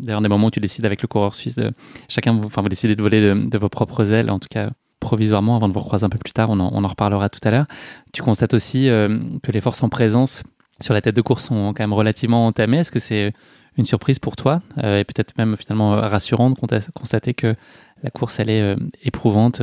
d'ailleurs 0.02 0.22
des 0.22 0.28
moments 0.28 0.48
où 0.48 0.52
tu 0.52 0.60
décides 0.60 0.86
avec 0.86 1.02
le 1.02 1.08
coureur 1.08 1.34
suisse 1.34 1.56
de 1.56 1.72
chacun, 2.10 2.38
enfin 2.44 2.62
vous 2.62 2.68
décidez 2.68 2.94
de 2.94 3.02
voler 3.02 3.22
de, 3.22 3.58
vos 3.58 3.70
propres 3.70 4.12
ailes, 4.12 4.30
en 4.30 4.38
tout 4.38 4.50
cas 4.50 4.72
provisoirement 5.00 5.56
avant 5.56 5.70
de 5.70 5.74
vous 5.74 5.80
recroiser 5.80 6.04
un 6.04 6.10
peu 6.10 6.18
plus 6.18 6.34
tard. 6.34 6.50
On 6.50 6.60
en, 6.60 6.88
reparlera 6.88 7.30
tout 7.30 7.40
à 7.44 7.52
l'heure. 7.52 7.66
Tu 8.12 8.22
constates 8.22 8.54
aussi 8.54 8.90
euh, 8.90 9.18
que 9.44 9.54
les 9.54 9.62
forces 9.62 9.82
en 9.82 9.88
présence 9.88 10.44
sur 10.82 10.94
la 10.94 11.02
tête 11.02 11.16
de 11.16 11.22
course 11.22 11.46
sont 11.46 11.74
quand 11.74 11.84
même 11.84 11.94
relativement 11.94 12.46
entamées. 12.46 12.80
Est-ce 12.80 12.92
que 12.92 13.00
c'est 13.00 13.32
une 13.78 13.86
surprise 13.86 14.20
pour 14.20 14.36
toi 14.36 14.62
euh, 14.84 15.00
et 15.00 15.06
peut-être 15.06 15.38
même 15.38 15.56
finalement 15.56 15.92
rassurant 15.92 16.50
de 16.50 16.56
constater 16.94 17.34
que 17.34 17.56
la 18.04 18.10
course 18.10 18.42
elle 18.42 18.50
est 18.50 18.62
euh, 18.62 18.76
éprouvante 19.04 19.62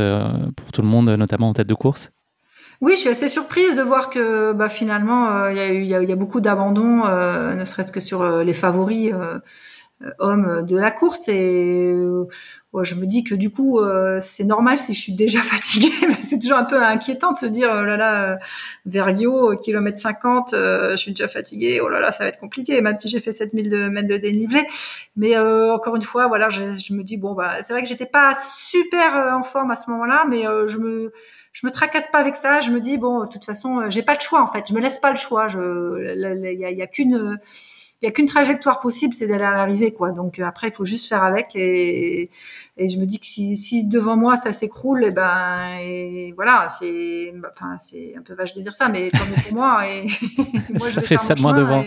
pour 0.56 0.72
tout 0.72 0.80
le 0.80 0.88
monde, 0.88 1.10
notamment 1.10 1.50
en 1.50 1.52
tête 1.52 1.68
de 1.68 1.74
course? 1.74 2.10
Oui, 2.82 2.92
je 2.92 2.98
suis 2.98 3.08
assez 3.08 3.28
surprise 3.30 3.76
de 3.76 3.82
voir 3.82 4.10
que 4.10 4.52
bah, 4.52 4.68
finalement 4.68 5.48
il 5.48 5.56
y, 5.56 5.94
a, 5.94 6.02
y, 6.02 6.12
a, 6.12 6.16
beaucoup 6.16 6.40
d'abandon, 6.40 7.06
ne 7.06 7.64
serait-ce 7.64 7.92
que 7.92 8.00
sur 8.00 8.42
les 8.42 8.52
favoris 8.52 9.14
hommes 10.18 10.66
de 10.66 10.76
la 10.76 10.90
course. 10.90 11.28
Et 11.28 11.94
je 12.82 12.94
me 12.94 13.04
dis 13.04 13.22
que 13.22 13.34
du 13.34 13.50
coup, 13.50 13.80
euh, 13.80 14.18
c'est 14.22 14.44
normal 14.44 14.78
si 14.78 14.94
je 14.94 15.00
suis 15.00 15.12
déjà 15.12 15.40
fatiguée. 15.42 15.92
mais 16.08 16.16
c'est 16.22 16.38
toujours 16.38 16.56
un 16.56 16.64
peu 16.64 16.82
inquiétant 16.82 17.32
de 17.32 17.38
se 17.38 17.46
dire, 17.46 17.68
oh 17.70 17.84
là 17.84 17.96
là, 17.96 18.32
euh, 18.32 18.36
Vergio, 18.86 19.56
kilomètre 19.56 19.98
50, 19.98 20.54
euh, 20.54 20.92
je 20.92 20.96
suis 20.96 21.12
déjà 21.12 21.28
fatiguée. 21.28 21.80
Oh 21.82 21.88
là 21.88 22.00
là, 22.00 22.12
ça 22.12 22.24
va 22.24 22.28
être 22.28 22.40
compliqué, 22.40 22.80
même 22.80 22.96
si 22.96 23.08
j'ai 23.08 23.20
fait 23.20 23.32
7000 23.32 23.68
de, 23.68 23.88
mètres 23.88 24.08
de 24.08 24.16
dénivelé. 24.16 24.66
Mais 25.16 25.36
encore 25.38 25.96
une 25.96 26.02
fois, 26.02 26.28
voilà, 26.28 26.48
je, 26.48 26.74
je 26.74 26.94
me 26.94 27.02
dis 27.02 27.18
bon, 27.18 27.34
bah, 27.34 27.62
c'est 27.62 27.72
vrai 27.72 27.82
que 27.82 27.88
j'étais 27.88 28.06
pas 28.06 28.36
super 28.50 29.36
en 29.36 29.42
forme 29.42 29.70
à 29.70 29.76
ce 29.76 29.90
moment-là, 29.90 30.24
mais 30.28 30.44
je 30.66 30.78
me 30.78 31.12
je 31.52 31.66
me 31.66 31.72
tracasse 31.72 32.08
pas 32.08 32.18
avec 32.18 32.36
ça. 32.36 32.60
Je 32.60 32.70
me 32.70 32.80
dis 32.80 32.98
bon, 32.98 33.20
de 33.20 33.28
toute 33.28 33.44
façon, 33.44 33.88
j'ai 33.90 34.02
pas 34.02 34.14
le 34.14 34.20
choix 34.20 34.42
en 34.42 34.46
fait. 34.46 34.64
Je 34.68 34.74
me 34.74 34.80
laisse 34.80 34.98
pas 34.98 35.10
le 35.10 35.16
choix. 35.16 35.48
Il 35.50 36.56
y 36.58 36.64
a, 36.64 36.70
y 36.70 36.82
a 36.82 36.86
qu'une 36.86 37.38
il 38.02 38.06
y 38.06 38.08
a 38.08 38.10
qu'une 38.10 38.26
trajectoire 38.26 38.80
possible, 38.80 39.14
c'est 39.14 39.28
d'aller 39.28 39.44
à 39.44 39.52
l'arrivée, 39.52 39.92
quoi. 39.92 40.10
Donc 40.10 40.40
euh, 40.40 40.44
après, 40.44 40.68
il 40.68 40.74
faut 40.74 40.84
juste 40.84 41.06
faire 41.06 41.22
avec. 41.22 41.54
Et, 41.54 42.30
et 42.76 42.88
je 42.88 42.98
me 42.98 43.06
dis 43.06 43.20
que 43.20 43.26
si, 43.26 43.56
si 43.56 43.86
devant 43.86 44.16
moi 44.16 44.36
ça 44.36 44.52
s'écroule, 44.52 45.04
et 45.04 45.08
eh 45.08 45.10
ben, 45.12 45.78
et 45.80 46.32
voilà, 46.34 46.68
c'est, 46.76 47.32
enfin, 47.54 47.78
c'est 47.80 48.14
un 48.18 48.22
peu 48.22 48.34
vache 48.34 48.54
de 48.54 48.60
dire 48.60 48.74
ça, 48.74 48.88
mais 48.88 49.08
tant 49.10 49.24
mieux 49.26 49.40
pour 49.44 49.54
moi. 49.54 49.86
Et 49.86 50.06
moi, 50.70 50.88
je 50.88 50.94
ça 50.94 51.02
fait 51.02 51.16
ça 51.16 51.34
de 51.34 51.42
moins 51.42 51.54
devant. 51.54 51.84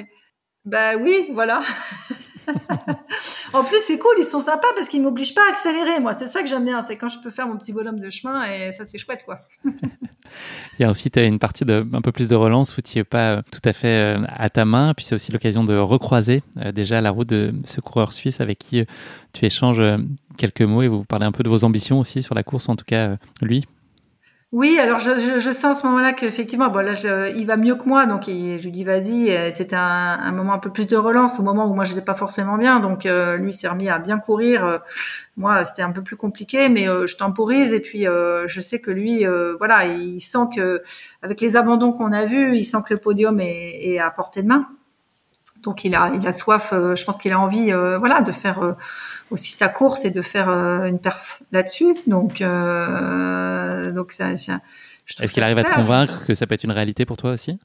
Ben 0.63 0.97
oui, 1.01 1.31
voilà. 1.33 1.61
en 3.53 3.63
plus, 3.63 3.79
c'est 3.81 3.97
cool, 3.97 4.15
ils 4.17 4.25
sont 4.25 4.41
sympas 4.41 4.67
parce 4.75 4.89
qu'ils 4.89 5.01
m'obligent 5.01 5.33
pas 5.33 5.41
à 5.47 5.51
accélérer. 5.51 5.99
Moi, 5.99 6.13
c'est 6.13 6.27
ça 6.27 6.41
que 6.41 6.47
j'aime 6.47 6.65
bien, 6.65 6.83
c'est 6.83 6.97
quand 6.97 7.09
je 7.09 7.19
peux 7.19 7.29
faire 7.29 7.47
mon 7.47 7.57
petit 7.57 7.73
bonhomme 7.73 7.99
de 7.99 8.09
chemin 8.09 8.43
et 8.51 8.71
ça, 8.71 8.85
c'est 8.85 8.97
chouette, 8.97 9.23
quoi. 9.25 9.39
A 10.79 10.89
ensuite 10.89 11.17
une 11.17 11.39
partie 11.39 11.65
de 11.65 11.85
un 11.93 12.01
peu 12.01 12.11
plus 12.11 12.27
de 12.27 12.35
relance 12.35 12.77
où 12.77 12.81
tu 12.81 12.97
n'es 12.97 13.03
pas 13.03 13.37
euh, 13.37 13.41
tout 13.51 13.61
à 13.63 13.73
fait 13.73 14.17
euh, 14.17 14.25
à 14.27 14.49
ta 14.49 14.65
main. 14.65 14.93
Puis 14.93 15.05
c'est 15.05 15.15
aussi 15.15 15.31
l'occasion 15.31 15.63
de 15.63 15.77
recroiser 15.77 16.43
euh, 16.57 16.71
déjà 16.71 17.01
la 17.01 17.11
route 17.11 17.29
de 17.29 17.53
ce 17.63 17.79
coureur 17.81 18.13
suisse 18.13 18.41
avec 18.41 18.59
qui 18.59 18.83
tu 19.33 19.45
échanges 19.45 19.81
quelques 20.37 20.61
mots 20.61 20.81
et 20.81 20.87
vous 20.87 21.03
parlez 21.03 21.25
un 21.25 21.31
peu 21.31 21.43
de 21.43 21.49
vos 21.49 21.63
ambitions 21.63 21.99
aussi 21.99 22.21
sur 22.21 22.35
la 22.35 22.43
course, 22.43 22.69
en 22.69 22.75
tout 22.75 22.85
cas 22.85 23.17
lui. 23.41 23.65
Oui, 24.51 24.79
alors 24.79 24.99
je, 24.99 25.39
je, 25.39 25.51
sens 25.51 25.77
à 25.77 25.81
ce 25.81 25.85
moment-là 25.87 26.13
qu'effectivement, 26.13 26.69
bon 26.69 26.79
là, 26.79 26.93
je, 26.93 27.35
il 27.35 27.45
va 27.45 27.57
mieux 27.57 27.75
que 27.75 27.83
moi, 27.83 28.05
donc 28.05 28.25
je 28.27 28.63
lui 28.63 28.71
dis 28.71 28.85
vas-y. 28.85 29.51
C'était 29.51 29.75
un, 29.75 30.31
moment 30.31 30.53
un 30.53 30.59
peu 30.59 30.71
plus 30.71 30.87
de 30.87 30.95
relance 30.95 31.39
au 31.39 31.43
moment 31.43 31.65
où 31.65 31.73
moi 31.73 31.83
je 31.83 31.93
n'étais 31.93 32.05
pas 32.05 32.13
forcément 32.13 32.57
bien, 32.57 32.79
donc 32.79 33.05
euh, 33.05 33.35
lui 33.37 33.53
s'est 33.53 33.67
remis 33.67 33.89
à 33.89 33.99
bien 33.99 34.17
courir. 34.17 34.63
Euh, 34.63 34.77
moi, 35.35 35.65
c'était 35.65 35.81
un 35.81 35.91
peu 35.91 36.03
plus 36.03 36.15
compliqué, 36.15 36.69
mais 36.69 36.87
euh, 36.87 37.05
je 37.05 37.17
temporise 37.17 37.73
et 37.73 37.81
puis 37.81 38.05
je 38.05 38.61
sais 38.61 38.79
que 38.79 38.91
lui, 38.91 39.25
voilà, 39.57 39.85
il 39.87 40.21
sent 40.21 40.47
que 40.55 40.81
avec 41.21 41.41
les 41.41 41.57
abandons 41.57 41.91
qu'on 41.91 42.13
a 42.13 42.25
vus, 42.25 42.55
il 42.55 42.63
sent 42.65 42.77
que 42.87 42.93
le 42.93 42.99
podium 42.99 43.39
est, 43.41 43.93
est 43.93 43.99
à 43.99 44.09
portée 44.11 44.43
de 44.43 44.47
main. 44.47 44.69
Donc 45.63 45.83
il 45.83 45.95
a, 45.95 46.11
il 46.13 46.25
a 46.25 46.31
soif. 46.31 46.69
je 46.71 47.03
pense 47.03 47.17
qu'il 47.17 47.33
a 47.33 47.39
envie, 47.39 47.71
voilà, 47.71 48.21
de 48.21 48.31
faire 48.31 48.77
aussi 49.31 49.51
sa 49.51 49.69
course 49.69 50.05
et 50.05 50.11
de 50.11 50.21
faire 50.21 50.49
euh, 50.49 50.85
une 50.85 50.99
perf 50.99 51.43
là-dessus. 51.51 51.95
Donc, 52.07 52.41
euh, 52.41 53.91
donc 53.91 54.11
ça, 54.11 54.37
ça 54.37 54.59
Est-ce 55.19 55.33
qu'il 55.33 55.43
arrive 55.43 55.57
à 55.57 55.63
te 55.63 55.73
convaincre 55.73 56.25
que 56.25 56.33
ça 56.33 56.47
peut 56.47 56.55
être 56.55 56.63
une 56.63 56.71
réalité 56.71 57.05
pour 57.05 57.17
toi 57.17 57.31
aussi? 57.31 57.59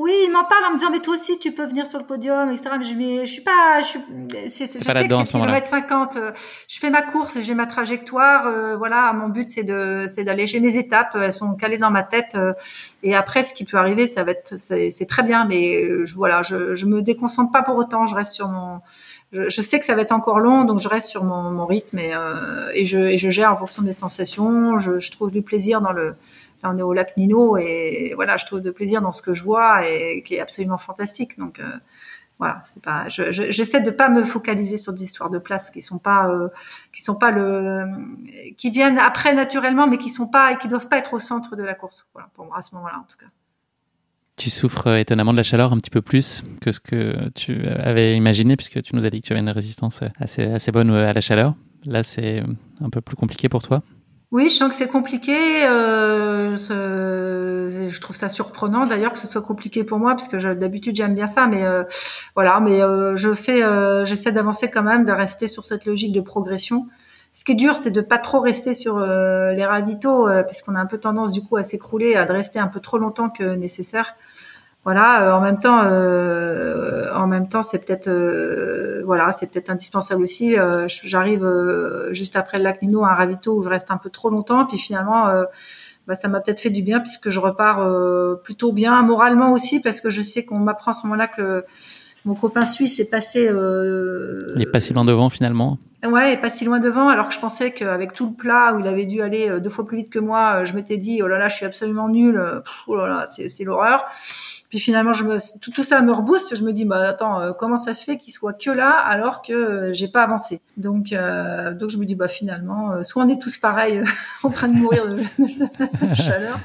Oui, 0.00 0.14
il 0.24 0.32
m'en 0.32 0.44
parle 0.44 0.64
en 0.64 0.70
me 0.70 0.76
disant 0.76 0.90
mais 0.90 1.00
toi 1.00 1.14
aussi 1.14 1.38
tu 1.38 1.52
peux 1.52 1.66
venir 1.66 1.86
sur 1.86 1.98
le 1.98 2.06
podium, 2.06 2.50
etc. 2.50 2.70
Mais 2.78 2.84
je, 2.84 2.94
mais, 2.94 3.26
je 3.26 3.32
suis 3.32 3.42
pas, 3.42 3.80
je 3.80 3.84
suis, 3.84 4.00
c'est, 4.48 4.48
je 4.48 4.48
sais 4.48 4.78
que 4.80 5.24
c'est 5.26 5.32
kilomètre 5.32 5.66
50. 5.66 6.16
Euh, 6.16 6.32
je 6.68 6.78
fais 6.78 6.88
ma 6.88 7.02
course, 7.02 7.38
j'ai 7.42 7.54
ma 7.54 7.66
trajectoire. 7.66 8.46
Euh, 8.46 8.78
voilà, 8.78 9.12
mon 9.12 9.28
but 9.28 9.50
c'est 9.50 9.62
de, 9.62 10.06
c'est 10.08 10.24
d'alléger 10.24 10.58
mes 10.60 10.78
étapes. 10.78 11.18
Elles 11.20 11.34
sont 11.34 11.54
calées 11.54 11.76
dans 11.76 11.90
ma 11.90 12.02
tête. 12.02 12.34
Euh, 12.34 12.54
et 13.02 13.14
après, 13.14 13.44
ce 13.44 13.52
qui 13.52 13.66
peut 13.66 13.76
arriver, 13.76 14.06
ça 14.06 14.24
va 14.24 14.30
être, 14.30 14.54
c'est, 14.56 14.90
c'est 14.90 15.04
très 15.04 15.22
bien. 15.22 15.44
Mais 15.44 16.06
je, 16.06 16.14
voilà, 16.14 16.40
je, 16.40 16.74
je 16.74 16.86
me 16.86 17.02
déconcentre 17.02 17.52
pas 17.52 17.62
pour 17.62 17.76
autant. 17.76 18.06
Je 18.06 18.14
reste 18.14 18.32
sur 18.32 18.48
mon, 18.48 18.80
je, 19.32 19.62
sais 19.62 19.78
que 19.78 19.84
ça 19.84 19.94
va 19.94 20.02
être 20.02 20.12
encore 20.12 20.40
long, 20.40 20.64
donc 20.64 20.80
je 20.80 20.88
reste 20.88 21.08
sur 21.08 21.24
mon, 21.24 21.50
mon 21.52 21.66
rythme 21.66 21.98
et, 21.98 22.14
euh, 22.14 22.70
et, 22.74 22.84
je, 22.84 22.98
et, 22.98 23.18
je, 23.18 23.30
gère 23.30 23.52
en 23.52 23.56
fonction 23.56 23.82
des 23.82 23.92
sensations. 23.92 24.78
Je, 24.78 24.98
je, 24.98 25.10
trouve 25.12 25.30
du 25.30 25.42
plaisir 25.42 25.80
dans 25.80 25.92
le. 25.92 26.16
Là, 26.62 26.70
on 26.74 26.76
est 26.76 26.82
au 26.82 26.92
lac 26.92 27.16
Nino 27.16 27.56
et 27.56 28.12
voilà, 28.16 28.36
je 28.36 28.44
trouve 28.44 28.60
du 28.60 28.72
plaisir 28.72 29.00
dans 29.00 29.12
ce 29.12 29.22
que 29.22 29.32
je 29.32 29.44
vois 29.44 29.86
et 29.88 30.22
qui 30.24 30.34
est 30.34 30.40
absolument 30.40 30.78
fantastique. 30.78 31.38
Donc 31.38 31.60
euh, 31.60 31.64
voilà, 32.38 32.62
c'est 32.66 32.82
pas. 32.82 33.08
J'essaie 33.08 33.80
je, 33.80 33.84
de 33.84 33.90
pas 33.90 34.08
me 34.08 34.24
focaliser 34.24 34.76
sur 34.76 34.92
des 34.92 35.04
histoires 35.04 35.30
de 35.30 35.38
place 35.38 35.70
qui 35.70 35.80
sont 35.80 35.98
pas, 35.98 36.28
euh, 36.28 36.48
qui 36.92 37.02
sont 37.02 37.14
pas 37.14 37.30
le, 37.30 37.86
qui 38.56 38.70
viennent 38.70 38.98
après 38.98 39.32
naturellement, 39.32 39.86
mais 39.86 39.96
qui 39.96 40.08
sont 40.08 40.26
pas 40.26 40.52
et 40.52 40.58
qui 40.58 40.68
doivent 40.68 40.88
pas 40.88 40.98
être 40.98 41.14
au 41.14 41.20
centre 41.20 41.54
de 41.56 41.62
la 41.62 41.74
course. 41.74 42.06
Voilà, 42.14 42.28
pour 42.34 42.46
moi 42.46 42.58
à 42.58 42.62
ce 42.62 42.74
moment-là 42.74 42.98
en 42.98 43.06
tout 43.08 43.16
cas 43.16 43.26
tu 44.40 44.50
souffres 44.50 44.88
euh, 44.88 44.96
étonnamment 44.96 45.32
de 45.32 45.36
la 45.36 45.42
chaleur 45.42 45.72
un 45.72 45.78
petit 45.78 45.90
peu 45.90 46.02
plus 46.02 46.42
que 46.60 46.72
ce 46.72 46.80
que 46.80 47.28
tu 47.34 47.66
avais 47.66 48.16
imaginé, 48.16 48.56
puisque 48.56 48.82
tu 48.82 48.96
nous 48.96 49.06
as 49.06 49.10
dit 49.10 49.20
que 49.20 49.26
tu 49.26 49.32
avais 49.32 49.40
une 49.40 49.50
résistance 49.50 50.00
assez, 50.18 50.72
bonne 50.72 50.90
à 50.90 51.12
la 51.12 51.20
chaleur. 51.20 51.54
Là, 51.84 52.02
c'est 52.02 52.42
un 52.80 52.90
peu 52.90 53.00
plus 53.00 53.16
compliqué 53.16 53.48
pour 53.48 53.62
toi 53.62 53.80
oui, 54.32 54.48
je 54.48 54.54
sens 54.54 54.68
que 54.68 54.76
c'est 54.76 54.86
compliqué. 54.86 55.34
Euh, 55.66 56.56
je 56.56 58.00
trouve 58.00 58.14
ça 58.14 58.28
surprenant 58.28 58.86
d'ailleurs 58.86 59.12
que 59.12 59.18
ce 59.18 59.26
soit 59.26 59.42
compliqué 59.42 59.82
pour 59.82 59.98
moi, 59.98 60.14
parce 60.14 60.28
que 60.28 60.54
d'habitude 60.54 60.94
j'aime 60.94 61.16
bien 61.16 61.26
ça, 61.26 61.48
mais 61.48 61.64
euh, 61.64 61.82
voilà. 62.36 62.60
Mais 62.60 62.80
euh, 62.80 63.16
je 63.16 63.34
fais, 63.34 63.64
euh, 63.64 64.04
j'essaie 64.04 64.30
d'avancer 64.30 64.70
quand 64.70 64.84
même, 64.84 65.04
de 65.04 65.10
rester 65.10 65.48
sur 65.48 65.64
cette 65.64 65.84
logique 65.84 66.12
de 66.12 66.20
progression. 66.20 66.86
Ce 67.32 67.44
qui 67.44 67.52
est 67.52 67.56
dur, 67.56 67.76
c'est 67.76 67.90
de 67.90 68.00
pas 68.00 68.18
trop 68.18 68.40
rester 68.40 68.74
sur 68.74 68.98
les 68.98 69.64
ravitaux, 69.64 70.28
puisqu'on 70.48 70.74
a 70.74 70.80
un 70.80 70.86
peu 70.86 70.98
tendance 70.98 71.30
du 71.30 71.42
coup 71.42 71.56
à 71.56 71.62
s'écrouler, 71.62 72.16
à 72.16 72.24
rester 72.24 72.58
un 72.58 72.66
peu 72.66 72.80
trop 72.80 72.98
longtemps 72.98 73.30
que 73.30 73.54
nécessaire 73.54 74.16
voilà 74.84 75.22
euh, 75.22 75.32
en 75.32 75.40
même 75.40 75.58
temps 75.58 75.82
euh, 75.84 77.12
en 77.14 77.26
même 77.26 77.48
temps 77.48 77.62
c'est 77.62 77.84
peut-être 77.84 78.08
euh, 78.08 79.02
voilà 79.04 79.32
c'est 79.32 79.50
peut-être 79.50 79.70
indispensable 79.70 80.22
aussi 80.22 80.56
j'arrive 81.04 81.46
juste 82.12 82.36
après 82.36 82.58
le 82.58 82.64
lac 82.64 82.80
Nino 82.82 83.04
à 83.04 83.10
un 83.10 83.14
ravito 83.14 83.54
où 83.54 83.62
je 83.62 83.68
reste 83.68 83.90
un 83.90 83.98
peu 83.98 84.10
trop 84.10 84.30
longtemps 84.30 84.64
puis 84.64 84.78
finalement 84.78 85.26
bah, 86.06 86.14
ça 86.14 86.28
m'a 86.28 86.40
peut-être 86.40 86.60
fait 86.60 86.70
du 86.70 86.82
bien 86.82 87.00
puisque 87.00 87.30
je 87.30 87.40
repars 87.40 87.86
plutôt 88.42 88.72
bien 88.72 89.02
moralement 89.02 89.52
aussi 89.52 89.80
parce 89.80 90.00
que 90.00 90.10
je 90.10 90.22
sais 90.22 90.44
qu'on 90.44 90.58
m'apprend 90.58 90.92
à 90.92 90.94
ce 90.94 91.02
moment-là 91.04 91.28
que 91.28 91.64
mon 92.26 92.34
copain 92.34 92.66
suisse 92.66 93.00
est 93.00 93.10
passé. 93.10 93.50
il 93.50 94.62
est 94.62 94.70
pas 94.70 94.80
si 94.80 94.92
loin 94.92 95.04
devant 95.04 95.28
finalement. 95.28 95.78
Ouais, 96.06 96.30
il 96.30 96.32
est 96.34 96.40
pas 96.40 96.50
si 96.50 96.64
loin 96.64 96.78
devant, 96.78 97.08
alors 97.08 97.28
que 97.28 97.34
je 97.34 97.40
pensais 97.40 97.72
qu'avec 97.72 98.12
tout 98.12 98.28
le 98.28 98.34
plat 98.34 98.74
où 98.74 98.80
il 98.80 98.86
avait 98.86 99.06
dû 99.06 99.20
aller 99.20 99.60
deux 99.60 99.68
fois 99.68 99.84
plus 99.86 99.98
vite 99.98 100.10
que 100.10 100.18
moi, 100.18 100.64
je 100.64 100.74
m'étais 100.74 100.96
dit 100.96 101.20
oh 101.22 101.28
là 101.28 101.38
là, 101.38 101.48
je 101.48 101.56
suis 101.56 101.66
absolument 101.66 102.08
nul, 102.08 102.40
oh 102.86 102.96
là 102.96 103.08
là, 103.08 103.28
c'est 103.30 103.64
l'horreur. 103.64 104.04
Puis 104.70 104.78
finalement, 104.78 105.12
je 105.12 105.24
me, 105.24 105.38
tout, 105.58 105.72
tout 105.72 105.82
ça 105.82 106.00
me 106.00 106.12
rebooste. 106.12 106.54
Je 106.54 106.62
me 106.62 106.72
dis, 106.72 106.84
bah 106.84 107.08
attends, 107.08 107.40
euh, 107.40 107.52
comment 107.52 107.76
ça 107.76 107.92
se 107.92 108.04
fait 108.04 108.16
qu'il 108.16 108.32
soit 108.32 108.52
que 108.52 108.70
là 108.70 108.90
alors 108.90 109.42
que 109.42 109.52
euh, 109.52 109.92
j'ai 109.92 110.06
pas 110.06 110.22
avancé? 110.22 110.60
Donc, 110.76 111.12
euh, 111.12 111.74
donc 111.74 111.90
je 111.90 111.98
me 111.98 112.04
dis, 112.04 112.14
bah 112.14 112.28
finalement, 112.28 113.02
soit 113.02 113.24
on 113.24 113.28
est 113.28 113.42
tous 113.42 113.58
pareils 113.58 114.00
en 114.44 114.50
train 114.50 114.68
de 114.68 114.76
mourir 114.76 115.08
de, 115.08 115.18
chaleur, 116.14 116.60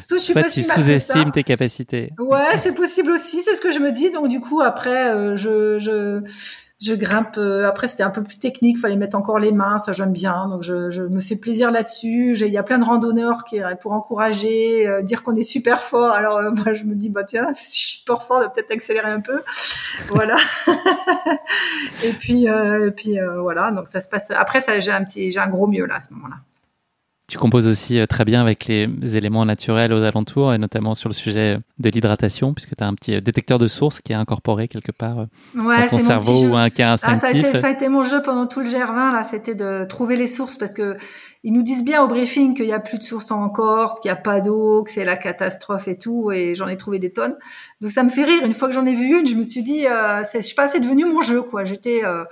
soit 0.00 0.18
je 0.18 0.22
suis 0.22 0.34
pas 0.34 0.44
tu 0.44 0.62
sous-estimes 0.62 1.32
tes 1.32 1.44
capacités. 1.44 2.12
Ouais, 2.18 2.58
c'est 2.58 2.74
possible 2.74 3.10
aussi. 3.10 3.40
C'est 3.42 3.56
ce 3.56 3.62
que 3.62 3.70
je 3.70 3.78
me 3.78 3.90
dis. 3.90 4.10
Donc 4.10 4.28
du 4.28 4.40
coup, 4.40 4.60
après, 4.60 5.36
je, 5.36 5.78
je 5.80 6.22
je 6.80 6.94
grimpe. 6.94 7.36
Euh, 7.38 7.66
après, 7.66 7.88
c'était 7.88 8.02
un 8.02 8.10
peu 8.10 8.22
plus 8.22 8.38
technique, 8.38 8.78
fallait 8.78 8.96
mettre 8.96 9.16
encore 9.16 9.38
les 9.38 9.52
mains, 9.52 9.78
ça 9.78 9.92
j'aime 9.92 10.12
bien. 10.12 10.48
Donc, 10.48 10.62
je, 10.62 10.90
je, 10.90 11.02
me 11.02 11.20
fais 11.20 11.36
plaisir 11.36 11.70
là-dessus. 11.70 12.36
Il 12.38 12.52
y 12.52 12.58
a 12.58 12.62
plein 12.62 12.78
de 12.78 12.84
randonneurs 12.84 13.44
qui 13.44 13.60
pour 13.80 13.92
encourager, 13.92 14.86
euh, 14.86 15.02
dire 15.02 15.22
qu'on 15.22 15.34
est 15.34 15.42
super 15.42 15.82
fort. 15.82 16.10
Alors, 16.10 16.38
euh, 16.38 16.50
moi, 16.64 16.74
je 16.74 16.84
me 16.84 16.94
dis, 16.94 17.08
bah 17.08 17.24
tiens, 17.24 17.48
si 17.56 17.80
je 17.80 17.86
suis 17.86 17.98
super 17.98 18.22
fort, 18.22 18.40
peut-être 18.52 18.70
accélérer 18.70 19.10
un 19.10 19.20
peu. 19.20 19.42
Voilà. 20.08 20.36
et 22.04 22.12
puis, 22.12 22.46
et 22.46 22.90
puis 22.90 23.18
voilà. 23.40 23.70
Donc, 23.70 23.88
ça 23.88 24.00
se 24.00 24.08
passe. 24.08 24.30
Après, 24.30 24.60
ça, 24.60 24.78
j'ai 24.80 24.92
un 24.92 25.04
petit, 25.04 25.32
j'ai 25.32 25.40
un 25.40 25.48
gros 25.48 25.66
mieux 25.66 25.86
là 25.86 25.96
à 25.96 26.00
ce 26.00 26.12
moment-là. 26.14 26.36
Tu 27.28 27.38
composes 27.38 27.66
aussi 27.66 27.98
euh, 27.98 28.06
très 28.06 28.24
bien 28.24 28.40
avec 28.40 28.66
les 28.66 29.16
éléments 29.16 29.44
naturels 29.44 29.92
aux 29.92 30.02
alentours, 30.02 30.54
et 30.54 30.58
notamment 30.58 30.94
sur 30.94 31.08
le 31.08 31.14
sujet 31.14 31.58
de 31.78 31.90
l'hydratation, 31.90 32.54
puisque 32.54 32.76
tu 32.76 32.84
as 32.84 32.86
un 32.86 32.94
petit 32.94 33.14
euh, 33.14 33.20
détecteur 33.20 33.58
de 33.58 33.66
source 33.66 34.00
qui 34.00 34.12
est 34.12 34.16
incorporé 34.16 34.68
quelque 34.68 34.92
part 34.92 35.20
euh, 35.20 35.26
dans 35.54 35.88
ton 35.88 35.98
cerveau 35.98 36.50
ou 36.50 36.54
un 36.54 36.70
cas 36.70 36.92
instinctif. 36.92 37.44
Ah, 37.52 37.60
ça, 37.60 37.66
a 37.66 37.70
été, 37.70 37.88
mon 37.88 38.04
jeu 38.04 38.22
pendant 38.22 38.46
tout 38.46 38.60
le 38.60 38.66
GR20, 38.66 39.12
là, 39.12 39.24
c'était 39.24 39.56
de 39.56 39.84
trouver 39.86 40.16
les 40.16 40.28
sources, 40.28 40.56
parce 40.56 40.72
que 40.72 40.96
ils 41.42 41.52
nous 41.52 41.62
disent 41.62 41.84
bien 41.84 42.02
au 42.02 42.08
briefing 42.08 42.54
qu'il 42.54 42.66
n'y 42.66 42.72
a 42.72 42.80
plus 42.80 42.98
de 42.98 43.04
sources 43.04 43.30
en 43.30 43.48
Corse, 43.48 44.00
qu'il 44.00 44.08
n'y 44.08 44.18
a 44.18 44.20
pas 44.20 44.40
d'eau, 44.40 44.82
que 44.82 44.90
c'est 44.90 45.04
la 45.04 45.16
catastrophe 45.16 45.86
et 45.86 45.96
tout, 45.96 46.32
et 46.32 46.56
j'en 46.56 46.66
ai 46.66 46.76
trouvé 46.76 46.98
des 46.98 47.12
tonnes. 47.12 47.36
Donc 47.80 47.92
ça 47.92 48.02
me 48.02 48.08
fait 48.08 48.24
rire. 48.24 48.44
Une 48.44 48.52
fois 48.54 48.66
que 48.66 48.74
j'en 48.74 48.84
ai 48.84 48.94
vu 48.94 49.18
une, 49.18 49.26
je 49.26 49.36
me 49.36 49.44
suis 49.44 49.62
dit, 49.62 49.86
euh, 49.86 50.24
je 50.24 50.40
sais 50.40 50.54
pas, 50.56 50.66
c'est 50.66 50.80
devenu 50.80 51.04
mon 51.04 51.22
jeu, 51.22 51.42
quoi. 51.42 51.64
J'étais 51.64 52.04
euh, 52.04 52.24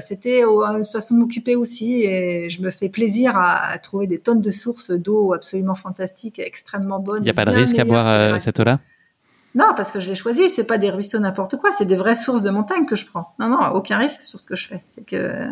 c'était 0.00 0.42
une 0.42 0.84
façon 0.84 1.14
de 1.14 1.20
m'occuper 1.20 1.54
aussi 1.54 2.02
et 2.02 2.50
je 2.50 2.60
me 2.60 2.70
fais 2.70 2.88
plaisir 2.88 3.36
à, 3.36 3.78
trouver 3.78 4.06
des 4.06 4.18
tonnes 4.18 4.40
de 4.40 4.50
sources 4.50 4.90
d'eau 4.90 5.32
absolument 5.32 5.76
fantastiques 5.76 6.38
extrêmement 6.38 6.98
bonnes. 6.98 7.22
Il 7.22 7.24
n'y 7.24 7.30
a 7.30 7.34
pas 7.34 7.44
de 7.44 7.50
risque 7.50 7.78
à 7.78 7.84
boire 7.84 8.08
euh, 8.08 8.38
cette 8.38 8.58
eau-là? 8.58 8.80
Non, 9.54 9.72
parce 9.76 9.90
que 9.90 10.00
je 10.00 10.08
l'ai 10.08 10.14
choisi. 10.14 10.48
C'est 10.48 10.64
pas 10.64 10.78
des 10.78 10.90
ruisseaux 10.90 11.18
n'importe 11.18 11.56
quoi. 11.56 11.70
C'est 11.76 11.84
des 11.84 11.96
vraies 11.96 12.14
sources 12.14 12.42
de 12.42 12.50
montagne 12.50 12.84
que 12.86 12.96
je 12.96 13.06
prends. 13.06 13.32
Non, 13.38 13.48
non, 13.48 13.58
aucun 13.74 13.98
risque 13.98 14.22
sur 14.22 14.38
ce 14.38 14.46
que 14.46 14.56
je 14.56 14.66
fais. 14.66 14.84
C'est 14.90 15.04
que 15.04 15.46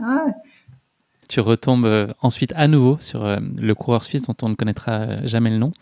tu 1.28 1.40
retombes 1.40 1.84
euh, 1.84 2.08
ensuite 2.20 2.52
à 2.56 2.68
nouveau 2.68 2.96
sur 3.00 3.24
le 3.24 3.74
coureur 3.74 4.02
suisse 4.02 4.22
dont 4.22 4.36
on 4.42 4.48
ne 4.48 4.54
connaîtra 4.54 5.24
jamais 5.26 5.50
le 5.50 5.58
nom. 5.58 5.72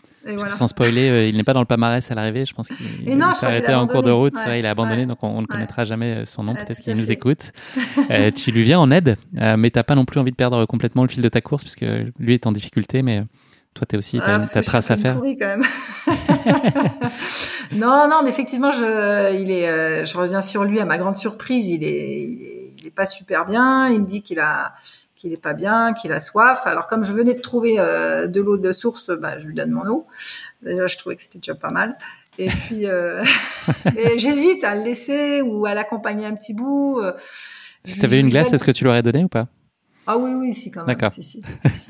Sans 0.49 0.67
spoiler, 0.67 1.09
euh, 1.09 1.27
il 1.27 1.37
n'est 1.37 1.43
pas 1.43 1.53
dans 1.53 1.59
le 1.59 1.65
palmarès 1.65 2.09
à 2.11 2.15
l'arrivée. 2.15 2.45
Je 2.45 2.53
pense 2.53 2.67
qu'il 2.67 2.77
s'est 2.77 3.45
arrêté 3.45 3.73
en 3.73 3.87
cours 3.87 4.03
de 4.03 4.11
route. 4.11 4.35
il 4.55 4.65
a 4.65 4.69
abandonné, 4.69 5.05
donc 5.05 5.19
on, 5.21 5.41
ne 5.41 5.47
connaîtra 5.47 5.85
jamais 5.85 6.11
euh, 6.13 6.25
son 6.25 6.43
nom. 6.43 6.55
Peut-être 6.55 6.81
qu'il 6.81 6.95
nous 6.95 7.11
écoute. 7.11 7.51
Euh, 8.09 8.31
tu 8.31 8.51
lui 8.51 8.63
viens 8.63 8.79
en 8.79 8.89
aide, 8.89 9.17
mais 9.33 9.69
tu 9.69 9.77
n'as 9.77 9.83
pas 9.83 9.95
non 9.95 10.05
plus 10.05 10.19
envie 10.19 10.31
de 10.31 10.35
perdre 10.35 10.65
complètement 10.65 11.03
le 11.03 11.09
fil 11.09 11.21
de 11.21 11.29
ta 11.29 11.41
course, 11.41 11.63
puisque 11.63 11.85
lui 12.19 12.33
est 12.33 12.47
en 12.47 12.51
difficulté, 12.51 13.01
mais 13.01 13.23
toi, 13.73 13.85
tu 13.87 13.97
aussi, 13.97 14.19
ta 14.19 14.39
trace 14.61 14.91
à 14.91 14.97
faire. 14.97 15.15
quand 15.15 15.39
même. 15.39 15.63
non, 17.73 18.07
non, 18.09 18.21
mais 18.23 18.29
effectivement, 18.29 18.71
je, 18.71 19.35
il 19.41 19.51
est, 19.51 20.05
je 20.05 20.17
reviens 20.17 20.41
sur 20.41 20.63
lui 20.63 20.79
à 20.79 20.85
ma 20.85 20.97
grande 20.97 21.17
surprise. 21.17 21.69
Il 21.69 21.83
est, 21.83 22.73
il 22.77 22.87
est 22.87 22.91
pas 22.91 23.05
super 23.05 23.45
bien. 23.45 23.89
Il 23.89 24.01
me 24.01 24.05
dit 24.05 24.21
qu'il 24.21 24.39
a, 24.39 24.73
qu'il 25.17 25.33
est 25.33 25.41
pas 25.41 25.53
bien, 25.53 25.93
qu'il 25.93 26.11
a 26.11 26.19
soif. 26.19 26.65
Alors 26.65 26.87
comme 26.87 27.03
je 27.03 27.11
venais 27.13 27.33
de 27.33 27.41
trouver 27.41 27.75
euh, 27.79 28.27
de 28.27 28.39
l'eau 28.39 28.57
de 28.57 28.71
source, 28.71 29.09
bah, 29.09 29.37
je 29.37 29.47
lui 29.47 29.55
donne 29.55 29.71
mon 29.71 29.87
eau. 29.87 30.07
Déjà, 30.61 30.87
je 30.87 30.97
trouvais 30.97 31.15
que 31.15 31.23
c'était 31.23 31.39
déjà 31.39 31.55
pas 31.55 31.71
mal. 31.71 31.97
Et 32.37 32.47
puis, 32.47 32.87
euh, 32.87 33.23
j'hésite 34.17 34.63
à 34.63 34.75
le 34.75 34.83
laisser 34.83 35.41
ou 35.41 35.65
à 35.65 35.73
l'accompagner 35.73 36.25
un 36.25 36.35
petit 36.35 36.53
bout. 36.53 36.99
Euh, 36.99 37.13
si 37.83 37.99
tu 37.99 38.05
avais 38.05 38.19
une 38.19 38.29
glace, 38.29 38.53
est-ce 38.53 38.63
que 38.63 38.71
tu 38.71 38.83
l'aurais 38.83 39.01
donné 39.01 39.23
ou 39.23 39.29
pas? 39.29 39.47
Ah 40.05 40.17
oui, 40.17 40.31
oui, 40.33 40.53
si 40.53 40.71
quand 40.71 40.81
même. 40.81 40.95
D'accord. 40.95 41.11
Si, 41.11 41.21
si, 41.23 41.41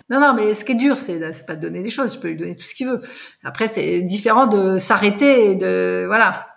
non, 0.10 0.20
non, 0.20 0.34
mais 0.34 0.56
ce 0.56 0.66
qui 0.66 0.72
est 0.72 0.76
dur, 0.76 0.98
c'est 0.98 1.46
pas 1.46 1.56
de 1.56 1.62
donner 1.62 1.82
des 1.82 1.90
choses. 1.90 2.16
Je 2.16 2.20
peux 2.20 2.30
lui 2.30 2.38
donner 2.38 2.56
tout 2.56 2.66
ce 2.66 2.74
qu'il 2.74 2.88
veut. 2.88 3.02
Après, 3.44 3.68
c'est 3.68 4.02
différent 4.02 4.48
de 4.48 4.80
s'arrêter 4.80 5.52
et 5.52 5.56
de 5.56 6.06
voilà 6.08 6.48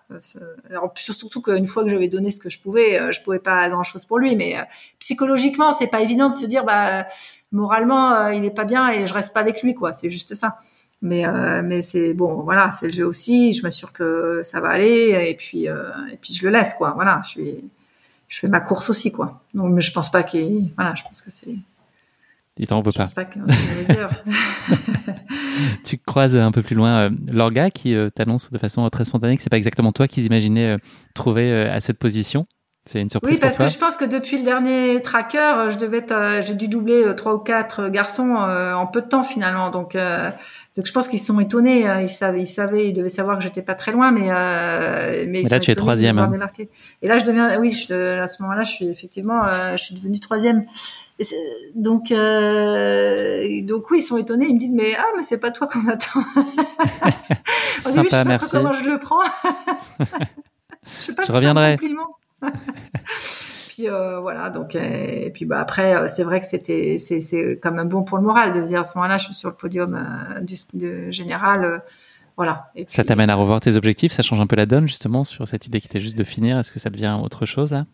alors, 0.69 0.93
surtout 0.97 1.41
qu'une 1.41 1.67
fois 1.67 1.85
que 1.85 1.89
j'avais 1.89 2.09
donné 2.09 2.31
ce 2.31 2.41
que 2.41 2.49
je 2.49 2.61
pouvais, 2.61 3.01
euh, 3.01 3.13
je 3.13 3.21
pouvais 3.23 3.39
pas 3.39 3.69
grand 3.69 3.85
chose 3.85 4.05
pour 4.05 4.19
lui. 4.19 4.37
Mais 4.37 4.59
euh, 4.59 4.63
psychologiquement, 4.99 5.73
c'est 5.73 5.87
pas 5.87 6.01
évident 6.01 6.31
de 6.31 6.35
se 6.35 6.47
dire, 6.47 6.65
bah, 6.65 7.07
moralement, 7.53 8.15
euh, 8.15 8.35
il 8.35 8.45
est 8.45 8.51
pas 8.51 8.65
bien 8.65 8.89
et 8.91 9.07
je 9.07 9.15
reste 9.15 9.33
pas 9.33 9.41
avec 9.41 9.63
lui, 9.63 9.75
quoi. 9.75 9.93
C'est 9.93 10.11
juste 10.11 10.35
ça. 10.35 10.59
Mais 11.03 11.25
mais 11.63 11.81
c'est 11.81 12.13
bon, 12.13 12.43
voilà, 12.43 12.73
c'est 12.73 12.85
le 12.85 12.93
jeu 12.93 13.07
aussi. 13.07 13.55
Je 13.55 13.63
m'assure 13.63 13.91
que 13.95 14.43
ça 14.45 14.61
va 14.61 14.69
aller 14.69 15.29
et 15.31 15.35
puis 15.35 15.65
et 15.65 16.17
puis 16.21 16.35
je 16.35 16.45
le 16.45 16.53
laisse, 16.53 16.75
quoi. 16.75 16.93
Voilà, 16.95 17.23
je 17.25 17.31
suis 17.31 17.65
je 18.29 18.39
fais 18.39 18.49
ma 18.49 18.61
course 18.61 18.91
aussi, 18.91 19.11
quoi. 19.11 19.43
Donc, 19.55 19.73
mais 19.73 19.81
je 19.81 19.93
pense 19.93 20.11
pas 20.11 20.23
qu'il, 20.23 20.73
voilà, 20.77 20.95
je 20.95 21.03
pense 21.03 21.23
que 21.23 21.31
c'est 21.31 21.57
il 22.61 22.67
t'en 22.67 22.83
veut 22.83 22.93
pas. 22.93 23.07
tu 25.85 25.99
croises 25.99 26.37
un 26.37 26.53
peu 26.53 26.63
plus 26.63 26.77
loin 26.77 27.09
euh, 27.09 27.11
Lorga 27.33 27.71
qui 27.71 27.95
euh, 27.95 28.11
t'annonce 28.11 28.51
de 28.51 28.59
façon 28.59 28.89
très 28.91 29.07
spontanée 29.07 29.37
que 29.37 29.43
c'est 29.43 29.51
pas 29.51 29.57
exactement 29.57 29.93
toi 29.93 30.07
qu'ils 30.07 30.27
imaginaient 30.27 30.77
euh, 30.77 30.79
trouver 31.15 31.51
à 31.53 31.81
cette 31.81 31.99
position. 31.99 32.47
C'est 32.91 33.01
une 33.01 33.11
surprise. 33.11 33.35
Oui, 33.35 33.41
parce 33.41 33.59
que 33.59 33.69
je 33.69 33.79
pense 33.79 33.97
que 33.97 34.05
depuis 34.05 34.39
le 34.39 34.45
dernier 34.45 35.01
tracker, 35.03 35.69
je 35.71 35.77
devais 35.77 36.05
j'ai 36.43 36.55
dû 36.55 36.67
doubler 36.67 37.15
trois 37.17 37.35
ou 37.35 37.39
quatre 37.39 37.89
garçons 37.89 38.35
en 38.35 38.87
peu 38.87 39.03
de 39.03 39.07
temps 39.07 39.23
finalement. 39.23 39.71
Donc 39.71 39.97
donc 40.77 40.87
je 40.87 40.93
pense 40.93 41.09
qu'ils 41.09 41.21
sont 41.21 41.41
étonnés. 41.41 41.87
Hein. 41.87 42.01
Ils 42.01 42.09
savaient, 42.09 42.43
ils 42.43 42.47
savaient, 42.47 42.89
ils 42.89 42.93
devaient 42.93 43.09
savoir 43.09 43.37
que 43.37 43.43
j'étais 43.43 43.63
pas 43.63 43.75
très 43.75 43.91
loin, 43.91 44.13
mais 44.13 44.29
euh, 44.31 45.27
mais, 45.29 45.43
là 45.43 45.59
tu 45.59 45.71
es 45.71 45.75
troisième. 45.75 46.19
Hein. 46.19 46.31
Et 47.03 47.09
là 47.09 47.19
je 47.19 47.25
deviens, 47.25 47.59
oui, 47.61 47.73
je, 47.73 48.21
à 48.21 48.29
ce 48.29 48.41
moment-là, 48.43 48.63
je 48.63 48.71
suis 48.71 48.89
effectivement, 48.89 49.47
euh, 49.47 49.73
je 49.73 49.83
suis 49.83 49.95
devenue 49.97 50.21
troisième. 50.21 50.65
donc 51.75 52.13
euh, 52.13 53.63
donc 53.63 53.91
oui, 53.91 53.99
ils 53.99 54.03
sont 54.03 54.17
étonnés. 54.17 54.47
Ils 54.49 54.55
me 54.55 54.59
disent 54.59 54.75
mais 54.75 54.95
ah 54.97 55.07
mais 55.17 55.25
c'est 55.25 55.39
pas 55.39 55.51
toi 55.51 55.67
qu'on 55.67 55.89
attend. 55.89 56.21
Au 57.85 57.89
Sympa, 57.89 57.97
début, 57.97 58.05
je 58.05 58.11
sais 58.11 58.11
pas 58.11 58.25
merci. 58.25 58.51
comment 58.51 58.73
je 58.73 58.85
le 58.85 58.99
prends. 59.01 59.23
je 59.99 61.05
sais 61.05 61.15
pas 61.15 61.25
je 61.27 61.33
reviendrai. 61.33 61.77
Euh, 63.89 64.21
voilà 64.21 64.51
donc 64.51 64.75
euh, 64.75 64.81
et 65.27 65.31
puis 65.31 65.45
bah 65.45 65.61
après 65.61 65.95
euh, 65.95 66.07
c'est 66.09 66.23
vrai 66.23 66.41
que 66.41 66.47
c'était 66.47 66.99
c'est 66.99 67.21
c'est 67.21 67.59
quand 67.63 67.73
même 67.73 67.89
bon 67.89 68.03
pour 68.03 68.19
le 68.19 68.25
moral 68.25 68.53
de 68.53 68.61
se 68.61 68.67
dire 68.67 68.81
à 68.81 68.85
ce 68.85 68.97
moment-là 68.99 69.19
je 69.19 69.27
suis 69.27 69.35
sur 69.35 69.49
le 69.49 69.55
podium 69.55 69.99
du 70.43 71.13
général 71.13 71.83
voilà. 72.37 72.71
ça 72.89 73.05
t'amène 73.05 73.29
à 73.29 73.35
revoir 73.35 73.61
tes 73.61 73.77
objectifs, 73.77 74.13
ça 74.13 74.23
change 74.23 74.41
un 74.41 74.47
peu 74.47 74.57
la 74.57 74.65
donne 74.65 74.89
justement 74.89 75.25
sur 75.25 75.47
cette 75.47 75.67
idée 75.67 75.81
qui 75.81 75.89
était 75.89 76.01
juste 76.01 76.17
de 76.17 76.25
finir. 76.25 76.59
Est-ce 76.59 76.73
que 76.73 76.79
ça 76.79 76.89
devient 76.89 77.19
autre 77.23 77.45
chose 77.45 77.71
là? 77.71 77.85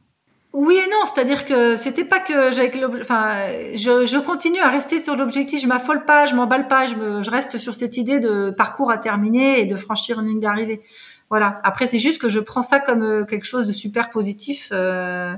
Oui 0.53 0.77
et 0.77 0.89
non, 0.89 0.99
c'est-à-dire 1.13 1.45
que 1.45 1.77
c'était 1.77 2.05
pas 2.05 2.21
que 2.21 2.53
j'avais 2.53 2.73
enfin 3.01 3.33
je, 3.75 4.07
je, 4.07 4.19
continue 4.19 4.61
à 4.61 4.71
rester 4.71 5.01
sur 5.01 5.17
l'objectif, 5.17 5.61
je 5.61 5.67
m'affole 5.67 6.05
pas, 6.05 6.27
je 6.27 6.35
m'emballe 6.35 6.69
pas, 6.69 6.87
je, 6.87 6.95
me, 6.95 7.23
je 7.23 7.31
reste 7.31 7.59
sur 7.59 7.75
cette 7.75 7.97
idée 7.97 8.21
de 8.21 8.51
parcours 8.51 8.91
à 8.91 8.99
terminer 8.99 9.61
et 9.61 9.67
de 9.67 9.77
franchir 9.77 10.21
une 10.21 10.29
ligne 10.29 10.41
d'arrivée. 10.41 10.81
Voilà. 11.29 11.61
Après 11.65 11.89
c'est 11.89 11.99
juste 11.99 12.21
que 12.21 12.29
je 12.29 12.41
prends 12.41 12.63
ça 12.63 12.79
comme 12.79 13.27
quelque 13.27 13.45
chose 13.45 13.67
de 13.67 13.73
super 13.73 14.11
positif. 14.11 14.69
Euh, 14.73 15.35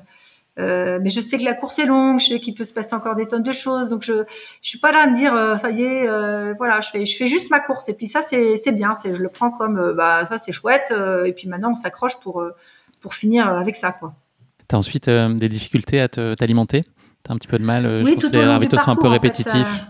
euh, 0.59 0.99
mais 1.01 1.09
je 1.09 1.21
sais 1.21 1.39
que 1.39 1.45
la 1.45 1.55
course 1.55 1.79
est 1.79 1.87
longue, 1.87 2.19
je 2.19 2.27
sais 2.27 2.41
qu'il 2.41 2.55
peut 2.55 2.65
se 2.65 2.73
passer 2.73 2.95
encore 2.95 3.15
des 3.15 3.27
tonnes 3.27 3.43
de 3.43 3.53
choses, 3.53 3.91
donc 3.91 4.03
je 4.03 4.25
je 4.61 4.69
suis 4.69 4.79
pas 4.79 4.91
là 4.91 5.05
à 5.05 5.07
me 5.07 5.15
dire 5.15 5.33
euh, 5.35 5.57
ça 5.57 5.71
y 5.71 5.83
est, 5.83 6.09
euh, 6.09 6.55
voilà, 6.59 6.81
je 6.81 6.91
fais 6.91 7.07
je 7.07 7.17
fais 7.17 7.29
juste 7.29 7.51
ma 7.51 7.61
course 7.61 7.89
et 7.89 7.95
puis 7.95 8.09
ça 8.09 8.23
c'est 8.23 8.57
c'est 8.57 8.73
bien, 8.73 8.95
c'est 8.97 9.15
je 9.15 9.23
le 9.23 9.29
prends 9.29 9.51
comme 9.51 9.93
bah 9.97 10.25
ça 10.27 10.39
c'est 10.39 10.53
chouette 10.53 10.93
et 11.25 11.33
puis 11.33 11.49
maintenant 11.49 11.73
on 11.73 11.75
s'accroche 11.77 12.19
pour 12.21 12.43
pour 13.01 13.15
finir 13.15 13.49
avec 13.49 13.77
ça 13.77 13.93
quoi. 13.93 14.15
T'as 14.67 14.77
ensuite 14.77 15.09
des 15.09 15.49
difficultés 15.49 16.01
à 16.01 16.09
t'alimenter? 16.09 16.83
T'as 17.23 17.35
un 17.35 17.37
petit 17.37 17.49
peu 17.49 17.59
de 17.59 17.65
mal 17.65 17.87
oui, 17.87 18.11
Je 18.11 18.15
pense 18.15 18.27
que 18.27 18.37
les 18.37 18.45
ravitaux 18.45 18.79
sont 18.79 18.91
un 18.91 18.97
peu 18.97 19.09
répétitifs. 19.09 19.85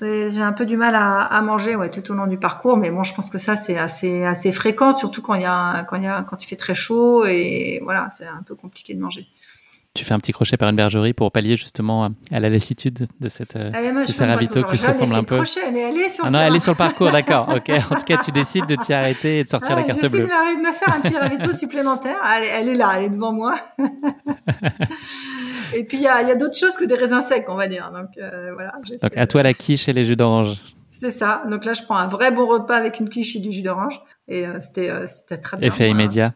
j'ai 0.00 0.42
un 0.42 0.52
peu 0.52 0.66
du 0.66 0.76
mal 0.76 0.96
à, 0.96 1.20
à, 1.22 1.42
manger 1.42 1.76
ouais 1.76 1.90
tout 1.90 2.10
au 2.10 2.14
long 2.14 2.26
du 2.26 2.38
parcours 2.38 2.76
mais 2.76 2.90
bon 2.90 3.04
je 3.04 3.14
pense 3.14 3.30
que 3.30 3.38
ça 3.38 3.56
c'est 3.56 3.78
assez 3.78 4.24
assez 4.24 4.50
fréquent 4.50 4.96
surtout 4.96 5.22
quand 5.22 5.34
il 5.34 5.42
y 5.42 5.46
a 5.46 5.84
quand 5.84 5.96
il 5.96 6.02
y 6.02 6.08
a 6.08 6.22
quand 6.22 6.42
il 6.42 6.48
fait 6.48 6.56
très 6.56 6.74
chaud 6.74 7.24
et 7.24 7.80
voilà 7.84 8.08
c'est 8.16 8.26
un 8.26 8.42
peu 8.44 8.56
compliqué 8.56 8.94
de 8.94 9.00
manger 9.00 9.28
tu 9.94 10.04
fais 10.04 10.14
un 10.14 10.18
petit 10.18 10.32
crochet 10.32 10.56
par 10.56 10.68
une 10.68 10.76
bergerie 10.76 11.12
pour 11.12 11.32
pallier 11.32 11.56
justement 11.56 12.10
à 12.30 12.40
la 12.40 12.48
lassitude 12.48 13.08
de 13.20 13.28
cette 13.28 13.56
euh, 13.56 13.72
ah, 13.74 13.80
de 13.82 14.06
qui 14.06 14.76
se 14.76 14.86
ressemblent 14.86 15.14
un 15.14 15.24
peu. 15.24 15.36
Crochet, 15.36 15.60
elle 15.66 15.98
est 15.98 16.10
sur 16.10 16.24
ah 16.24 16.30
non, 16.30 16.38
elle 16.38 16.54
est 16.54 16.60
sur 16.60 16.72
le 16.72 16.78
parcours, 16.78 17.10
d'accord. 17.10 17.48
Ok. 17.54 17.70
En 17.90 17.96
tout 17.96 18.04
cas, 18.04 18.18
tu 18.24 18.30
décides 18.30 18.66
de 18.66 18.76
t'y 18.76 18.92
arrêter 18.92 19.40
et 19.40 19.44
de 19.44 19.48
sortir 19.48 19.74
la 19.76 19.82
carte 19.82 20.00
bleue. 20.00 20.20
De 20.20 20.62
me 20.62 20.72
faire 20.72 20.94
un 20.94 21.00
petit 21.00 21.16
ravito 21.16 21.52
supplémentaire. 21.52 22.16
Elle, 22.36 22.68
est 22.68 22.74
là, 22.74 22.94
elle 22.96 23.04
est 23.04 23.10
devant 23.10 23.32
moi. 23.32 23.58
et 25.74 25.84
puis 25.84 25.96
il 25.96 26.02
y 26.02 26.08
a, 26.08 26.34
d'autres 26.36 26.56
choses 26.56 26.76
que 26.76 26.84
des 26.84 26.94
raisins 26.94 27.22
secs, 27.22 27.46
on 27.48 27.56
va 27.56 27.66
dire. 27.66 27.90
Donc 27.92 28.16
euh, 28.18 28.52
voilà. 28.54 28.72
Donc 29.02 29.16
à 29.16 29.26
toi 29.26 29.42
la 29.42 29.54
quiche 29.54 29.88
et 29.88 29.92
les 29.92 30.04
jus 30.04 30.16
d'orange. 30.16 30.62
C'est 30.90 31.10
ça. 31.10 31.42
Donc 31.48 31.64
là, 31.64 31.72
je 31.72 31.82
prends 31.82 31.96
un 31.96 32.08
vrai 32.08 32.30
bon 32.30 32.46
repas 32.46 32.76
avec 32.76 33.00
une 33.00 33.08
quiche 33.08 33.34
et 33.36 33.40
du 33.40 33.52
jus 33.52 33.62
d'orange. 33.62 34.00
Et 34.26 34.46
euh, 34.46 34.58
c'était, 34.60 35.06
c'était 35.06 35.38
très 35.38 35.56
bien. 35.56 35.68
Effet 35.68 35.88
immédiat. 35.88 36.34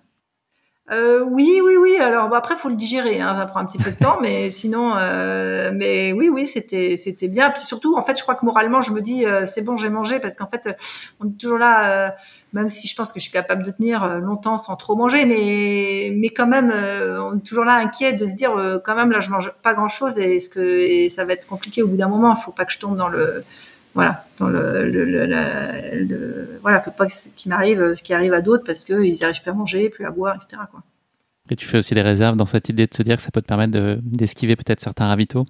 Euh, 0.93 1.23
oui, 1.25 1.61
oui, 1.65 1.77
oui. 1.77 1.97
Alors 1.97 2.29
bon, 2.29 2.37
après, 2.37 2.55
faut 2.55 2.69
le 2.69 2.75
digérer. 2.75 3.21
Hein, 3.21 3.35
ça 3.39 3.47
prend 3.47 3.61
un 3.61 3.65
petit 3.65 3.79
peu 3.79 3.91
de 3.91 3.97
temps, 3.97 4.19
mais 4.21 4.51
sinon, 4.53 4.93
euh, 4.97 5.73
mais 5.75 6.13
oui, 6.13 6.29
oui, 6.29 6.47
c'était, 6.47 6.97
c'était 6.99 7.29
bien. 7.29 7.51
Puis 7.51 7.63
surtout, 7.63 7.97
en 7.97 8.03
fait, 8.03 8.17
je 8.19 8.23
crois 8.23 8.35
que 8.35 8.45
moralement, 8.45 8.83
je 8.83 8.93
me 8.93 9.01
dis, 9.01 9.25
euh, 9.25 9.47
c'est 9.47 9.63
bon, 9.63 9.77
j'ai 9.77 9.89
mangé, 9.89 10.21
parce 10.21 10.37
qu'en 10.37 10.49
fait, 10.49 10.69
on 11.21 11.29
est 11.29 11.39
toujours 11.39 11.59
là. 11.59 12.15
même 12.53 12.69
si 12.69 12.89
je 12.89 12.95
pense 12.95 13.13
que 13.13 13.21
je 13.21 13.25
suis 13.25 13.33
capable 13.33 13.63
de 13.63 13.71
tenir 13.71 14.21
longtemps 14.21 14.59
sans 14.59 14.77
trop 14.77 14.97
manger, 14.97 15.25
mais, 15.25 16.13
mais 16.17 16.29
quand 16.29 16.47
même, 16.47 16.73
on 16.73 17.39
est 17.39 17.47
toujours 17.47 17.65
là 17.65 17.75
inquiet 17.75 18.13
de 18.13 18.27
se 18.27 18.35
dire, 18.35 18.81
quand 18.85 18.95
même, 18.95 19.11
là, 19.11 19.21
je 19.21 19.31
mange 19.31 19.53
pas 19.63 19.75
grand 19.75 19.89
chose, 19.89 20.19
et 20.19 20.37
est-ce 20.37 20.51
que 20.51 20.61
et 20.61 21.09
ça 21.09 21.25
va 21.25 21.33
être 21.33 21.47
compliqué 21.47 21.83
au 21.83 21.89
bout 21.89 21.97
d'un 21.97 22.09
moment. 22.09 22.35
Il 22.37 22.43
faut 22.43 22.53
pas 22.53 22.65
que 22.65 22.73
je 22.73 22.79
tombe 22.79 22.97
dans 22.97 23.09
le 23.09 23.45
voilà 23.95 24.25
dans 24.39 24.49
le, 24.49 24.89
le, 24.89 25.05
le, 25.05 25.27
le 25.27 26.59
voilà 26.63 26.81
faut 26.81 26.91
pas 26.91 27.07
qu'il 27.07 27.51
m'arrive 27.51 27.95
ce 27.95 28.03
qui 28.03 28.15
arrive 28.15 28.33
à 28.33 28.41
d'autres 28.41 28.65
parce 28.65 28.85
qu'ils 28.85 29.13
n'y 29.13 29.23
arrivent 29.23 29.43
plus 29.43 29.51
à 29.51 29.55
manger 29.55 29.91
plus 29.91 30.05
à 30.05 30.11
boire 30.11 30.37
etc 30.37 30.63
quoi 30.71 30.83
Et 31.51 31.57
tu 31.57 31.67
fais 31.67 31.79
aussi 31.79 31.95
des 31.95 32.03
réserves 32.03 32.37
dans 32.37 32.47
cette 32.47 32.69
idée 32.69 32.87
de 32.87 32.95
se 32.95 33.03
dire 33.03 33.17
que 33.17 33.23
ça 33.23 33.31
peut 33.31 33.43
te 33.43 33.47
permettre 33.47 33.99
d'esquiver 34.03 34.57
peut-être 34.57 34.81
certains 34.81 35.07
ravitaux 35.07 35.47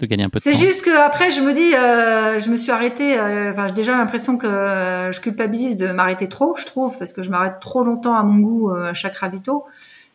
de 0.00 0.06
gagner 0.06 0.24
un 0.24 0.28
peu 0.28 0.38
de 0.38 0.44
temps. 0.44 0.50
C'est 0.50 0.66
juste 0.66 0.84
que 0.84 1.06
après 1.06 1.30
je 1.30 1.40
me 1.40 1.52
dis, 1.52 1.74
euh, 1.74 2.40
je 2.40 2.50
me 2.50 2.56
suis 2.56 2.72
arrêtée. 2.72 3.18
Euh, 3.18 3.52
enfin, 3.52 3.68
j'ai 3.68 3.74
déjà 3.74 3.96
l'impression 3.96 4.36
que 4.36 4.46
euh, 4.46 5.12
je 5.12 5.20
culpabilise 5.20 5.76
de 5.76 5.92
m'arrêter 5.92 6.28
trop, 6.28 6.56
je 6.56 6.66
trouve, 6.66 6.98
parce 6.98 7.12
que 7.12 7.22
je 7.22 7.30
m'arrête 7.30 7.60
trop 7.60 7.84
longtemps 7.84 8.16
à 8.16 8.22
mon 8.22 8.40
goût 8.40 8.70
à 8.70 8.94
chaque 8.94 9.16
ravito. 9.16 9.64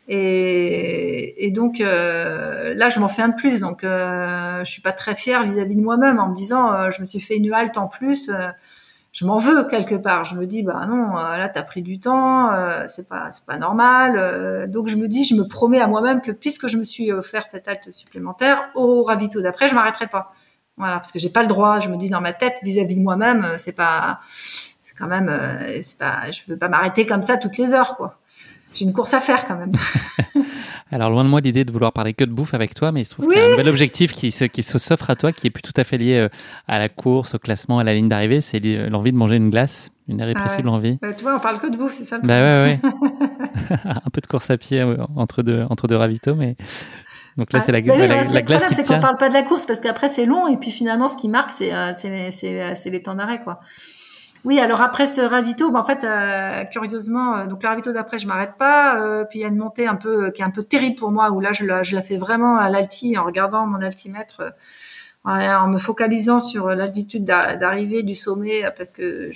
Et, 0.08 1.51
donc 1.53 1.80
là, 1.80 2.89
je 2.89 2.99
m'en 2.99 3.08
fais 3.08 3.22
un 3.22 3.30
de 3.30 3.36
plus. 3.36 3.60
Donc, 3.60 3.80
je 3.84 4.64
suis 4.66 4.82
pas 4.82 4.91
très 4.91 5.16
fière 5.16 5.43
vis-à-vis 5.43 5.76
de 5.76 5.82
moi-même 5.82 6.20
en 6.20 6.30
me 6.30 6.36
disant, 6.36 6.91
je 6.91 7.01
me 7.01 7.06
suis 7.06 7.20
fait 7.20 7.38
une 7.38 7.51
halte 7.53 7.78
en 7.78 7.88
plus 7.88 8.30
je 9.16 9.26
m'en 9.26 9.38
veux 9.38 9.64
quelque 9.64 9.95
part. 9.95 10.26
Je 10.26 10.36
me 10.36 10.45
dis 10.45 10.62
bah 10.62 10.86
non, 10.88 11.18
euh, 11.18 11.38
là 11.38 11.47
t'as 11.47 11.64
pris 11.64 11.82
du 11.82 12.01
temps, 12.01 12.51
euh, 12.51 12.84
c'est 12.89 13.08
pas 13.08 13.32
c'est 13.32 13.45
pas 13.45 13.58
normal. 13.58 14.16
Euh, 14.18 14.68
donc 14.68 14.89
je 14.89 14.97
me 14.97 15.08
dis, 15.08 15.24
je 15.24 15.36
me 15.36 15.47
promets 15.47 15.80
à 15.80 15.88
moi-même 15.88 16.22
que 16.22 16.32
puisque 16.32 16.68
je 16.68 16.78
me 16.78 16.84
suis 16.84 17.14
offert 17.14 17.47
cette 17.47 17.68
halte 17.70 17.91
supplémentaire 17.91 18.70
au 18.76 19.03
ravito 19.03 19.41
d'après, 19.41 19.70
je 19.70 19.76
m'arrêterai 19.76 20.08
pas. 20.08 20.34
Voilà, 20.76 20.97
parce 20.97 21.14
que 21.14 21.20
j'ai 21.20 21.30
pas 21.30 21.43
le 21.43 21.47
droit. 21.47 21.80
Je 21.80 21.88
me 21.88 21.95
dis 21.95 22.10
dans 22.10 22.20
ma 22.20 22.34
tête 22.34 22.56
vis-à-vis 22.62 22.97
de 22.97 23.01
moi-même, 23.01 23.53
c'est 23.58 23.72
pas 23.72 24.20
c'est 24.82 24.95
quand 24.97 25.08
même 25.08 25.32
c'est 25.82 25.97
pas 25.97 26.30
je 26.30 26.41
veux 26.47 26.58
pas 26.58 26.68
m'arrêter 26.68 27.06
comme 27.06 27.22
ça 27.22 27.38
toutes 27.38 27.58
les 27.58 27.72
heures 27.72 27.95
quoi. 27.95 28.20
J'ai 28.76 28.86
une 28.86 28.93
course 28.93 29.13
à 29.13 29.19
faire 29.19 29.47
quand 29.47 29.55
même. 29.55 29.71
Alors 30.91 31.09
loin 31.09 31.23
de 31.23 31.30
moi 31.30 31.41
l'idée 31.41 31.65
de 31.65 31.71
vouloir 31.71 31.93
parler 31.93 32.13
que 32.13 32.23
de 32.23 32.32
bouffe 32.32 32.53
avec 32.53 32.73
toi, 32.73 32.91
mais 32.91 33.01
il 33.01 33.05
se 33.05 33.13
trouve 33.13 33.28
qu'il 33.28 33.38
y 33.38 33.41
a 33.41 33.45
un 33.45 33.49
nouvel 33.51 33.69
objectif 33.69 34.11
qui 34.11 34.32
se 34.32 34.45
qui 34.45 34.61
s'offre 34.63 35.09
à 35.09 35.15
toi, 35.15 35.32
qui 35.32 35.47
est 35.47 35.49
plus 35.49 35.63
tout 35.63 35.73
à 35.78 35.84
fait 35.84 35.97
lié 35.97 36.17
euh, 36.17 36.30
à 36.67 36.78
la 36.78 36.89
course, 36.89 37.36
au 37.36 37.39
classement, 37.39 37.80
à 37.80 37.84
la 37.84 37.93
ligne 37.93 38.09
d'arrivée. 38.09 38.41
C'est 38.41 38.59
l'envie 38.59 39.11
de 39.11 39.17
manger 39.17 39.38
une 39.38 39.49
glace, 39.49 39.91
une 40.07 40.19
irrépressible 40.19 40.67
ah 40.69 40.73
envie. 40.73 40.99
Bah, 41.01 41.13
tu 41.13 41.23
vois, 41.23 41.36
on 41.38 41.39
parle 41.39 41.59
que 41.59 41.67
de 41.67 41.78
bouffe, 41.78 41.93
c'est 41.93 42.03
ça. 42.03 42.19
bah 42.19 42.28
ouais, 42.28 42.80
ouais. 42.84 42.89
un 43.86 44.09
peu 44.11 44.21
de 44.21 44.28
course 44.28 44.49
à 44.49 44.57
pied 44.57 44.82
euh, 44.82 44.97
entre 45.15 45.41
deux 45.41 45.65
entre 45.69 45.88
deux 45.88 45.97
ravitaux, 45.97 46.36
mais. 46.36 46.55
Donc 47.38 47.51
là, 47.51 47.59
ah, 47.59 47.65
c'est 47.65 47.73
la, 47.73 47.82
la, 47.82 48.07
la, 48.07 48.23
la 48.23 48.41
glace 48.41 48.65
c'est 48.71 48.88
qu'on 48.88 49.01
parle 49.01 49.17
pas 49.17 49.28
de 49.28 49.34
la 49.34 49.43
course 49.43 49.65
parce 49.65 49.82
qu'après 49.82 50.07
c'est 50.07 50.23
long 50.23 50.47
et 50.47 50.55
puis 50.55 50.71
finalement 50.71 51.09
ce 51.09 51.17
qui 51.17 51.28
marque 51.28 51.51
c'est 51.51 51.73
euh, 51.73 51.91
c'est 51.93 52.89
les 52.89 53.01
temps 53.01 53.15
d'arrêt 53.15 53.41
quoi. 53.43 53.59
Oui, 54.46 54.60
alors 54.60 54.84
après 54.84 55.08
ce 55.08 55.22
ravito, 55.22 55.72
bah, 55.72 55.80
en 55.80 55.84
fait, 55.84 56.04
euh, 56.04 56.64
curieusement, 56.66 57.36
euh, 57.36 57.46
donc 57.48 57.64
le 57.64 57.68
ravito 57.68 57.91
d'après, 57.91 58.20
je 58.20 58.28
m'arrête 58.28 58.54
pas. 58.60 59.02
Euh, 59.02 59.26
puis 59.26 59.39
il 59.39 59.41
y 59.41 59.46
a 59.46 59.48
une 59.48 59.58
montée 59.58 59.88
un 59.88 59.96
peu 59.96 60.30
qui 60.30 60.43
est 60.43 60.46
un 60.46 60.52
peu 60.52 60.64
terrible 60.64 60.96
pour 60.96 61.12
moi, 61.12 61.32
où 61.32 61.39
là, 61.39 61.52
je 61.52 61.66
la, 61.66 61.82
je 61.82 61.96
la 61.96 62.04
fais 62.04 62.18
vraiment 62.18 62.58
à 62.58 62.70
l'alti, 62.70 63.18
en 63.18 63.26
regardant 63.26 63.66
mon 63.66 63.82
altimètre, 63.82 64.43
en 65.26 65.68
me 65.68 65.80
focalisant 65.80 66.39
sur 66.39 66.70
l'altitude 66.70 67.26
d'arrivée 67.26 68.04
du 68.04 68.14
sommet, 68.14 68.62
parce 68.78 68.91
que 68.91 69.32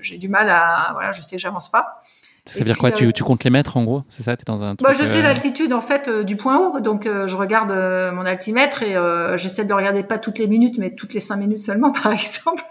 j'ai 0.00 0.18
du 0.18 0.28
mal 0.28 0.50
à, 0.50 0.90
voilà, 0.94 1.12
je 1.12 1.22
sais 1.22 1.36
que 1.36 1.42
j'avance 1.42 1.70
pas. 1.70 2.02
Ça 2.44 2.58
veut 2.58 2.64
dire 2.64 2.78
quoi? 2.78 2.90
Tu, 2.90 3.12
tu, 3.12 3.22
comptes 3.22 3.44
les 3.44 3.50
mètres 3.50 3.76
en 3.76 3.84
gros? 3.84 4.02
C'est 4.08 4.24
ça? 4.24 4.32
Es 4.32 4.36
dans 4.44 4.64
un 4.64 4.74
bah, 4.74 4.92
Je 4.92 5.04
sais 5.04 5.22
l'altitude 5.22 5.72
en 5.72 5.80
fait 5.80 6.10
du 6.24 6.36
point 6.36 6.58
haut, 6.58 6.80
donc 6.80 7.04
je 7.04 7.36
regarde 7.36 7.70
mon 8.12 8.26
altimètre 8.26 8.82
et 8.82 8.96
j'essaie 9.36 9.62
de 9.62 9.68
le 9.68 9.76
regarder 9.76 10.02
pas 10.02 10.18
toutes 10.18 10.38
les 10.38 10.48
minutes, 10.48 10.78
mais 10.78 10.90
toutes 10.90 11.14
les 11.14 11.20
cinq 11.20 11.36
minutes 11.36 11.60
seulement 11.60 11.92
par 12.02 12.10
exemple. 12.10 12.64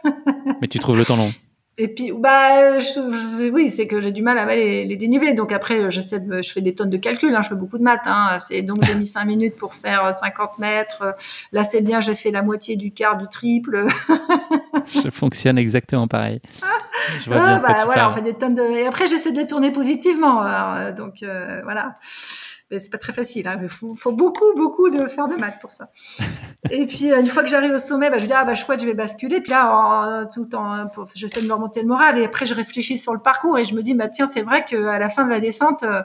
mais 0.60 0.68
tu 0.68 0.80
trouves 0.80 0.98
le 0.98 1.06
temps 1.06 1.16
long? 1.16 1.32
Et 1.82 1.88
puis, 1.88 2.12
bah, 2.12 2.78
je, 2.80 3.50
oui, 3.50 3.72
c'est 3.72 3.88
que 3.88 4.02
j'ai 4.02 4.12
du 4.12 4.22
mal 4.22 4.38
à 4.38 4.46
les, 4.54 4.84
les 4.84 4.98
dénivelés. 4.98 5.34
Donc 5.34 5.54
après, 5.54 5.90
j'essaie 5.90 6.20
de, 6.20 6.42
je 6.42 6.52
fais 6.52 6.60
des 6.60 6.76
tonnes 6.76 6.90
de 6.90 6.98
calculs. 6.98 7.34
Hein, 7.34 7.42
je 7.42 7.48
fais 7.48 7.56
beaucoup 7.56 7.78
de 7.78 7.84
maths. 7.84 8.02
Hein, 8.06 8.38
c'est 8.40 8.64
donc 8.64 8.84
j'ai 8.84 8.96
mis 8.96 9.06
cinq 9.06 9.24
minutes 9.24 9.56
pour 9.56 9.74
faire 9.74 10.14
50 10.14 10.60
mètres. 10.60 11.16
Là, 11.54 11.64
c'est 11.64 11.82
bien, 11.82 12.02
j'ai 12.02 12.16
fait 12.16 12.32
la 12.32 12.42
moitié 12.42 12.76
du 12.76 12.92
quart, 12.92 13.16
du 13.16 13.28
triple. 13.30 13.86
je 14.86 15.10
fonctionne 15.10 15.58
exactement 15.58 16.10
pareil. 16.10 16.42
Je 17.24 17.30
vois 17.30 17.40
ah, 17.40 17.60
bah, 17.60 17.86
voilà, 17.86 18.10
on 18.10 18.12
fait 18.12 18.24
des 18.24 18.34
tonnes 18.34 18.56
de. 18.56 18.62
Et 18.62 18.86
après, 18.86 19.08
j'essaie 19.08 19.32
de 19.32 19.40
les 19.40 19.48
tourner 19.48 19.72
positivement. 19.72 20.42
Alors, 20.42 20.94
donc 20.94 21.24
euh, 21.24 21.62
voilà 21.64 21.96
c'est 22.72 22.92
pas 22.92 23.00
très 23.00 23.14
facile. 23.14 23.48
Hein. 23.48 23.58
Il 23.62 23.70
faut, 23.70 23.96
faut, 23.96 24.12
beaucoup, 24.12 24.54
beaucoup 24.56 24.90
de 24.90 25.08
faire 25.08 25.28
de 25.28 25.36
maths 25.36 25.60
pour 25.60 25.72
ça. 25.72 25.90
et 26.72 26.86
puis 26.86 27.12
euh, 27.12 27.20
une 27.20 27.28
fois 27.28 27.44
que 27.44 27.50
j'arrive 27.50 27.74
au 27.74 27.80
sommet, 27.80 28.10
bah, 28.10 28.20
je 28.20 28.28
dis 28.28 28.34
ah 28.34 28.46
bah 28.46 28.54
chouette, 28.54 28.82
je 28.82 28.86
vais 28.86 28.94
basculer. 28.94 29.42
Puis 29.42 29.52
là, 29.52 30.26
tout 30.32 30.56
en, 30.56 30.88
j'essaie 31.16 31.42
de 31.42 31.48
me 31.48 31.54
remonter 31.54 31.82
le 31.82 31.88
moral. 31.88 32.20
Et 32.20 32.26
après, 32.26 32.46
je 32.46 32.54
réfléchis 32.54 32.98
sur 32.98 33.14
le 33.14 33.20
parcours 33.20 33.58
et 33.58 33.64
je 33.64 33.74
me 33.74 33.82
dis 33.82 33.96
bah 33.96 34.10
tiens, 34.10 34.28
c'est 34.28 34.44
vrai 34.44 34.64
qu'à 34.66 35.00
la 35.00 35.10
fin 35.10 35.26
de 35.26 35.32
la 35.32 35.40
descente, 35.40 35.84
euh, 35.84 36.04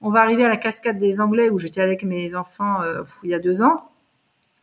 on 0.00 0.10
va 0.10 0.20
arriver 0.20 0.44
à 0.44 0.48
la 0.48 0.56
cascade 0.56 0.98
des 0.98 1.20
Anglais 1.20 1.50
où 1.50 1.58
j'étais 1.58 1.82
avec 1.82 2.02
mes 2.02 2.34
enfants 2.34 2.82
euh, 2.82 3.02
il 3.22 3.30
y 3.30 3.34
a 3.34 3.38
deux 3.38 3.62
ans, 3.62 3.90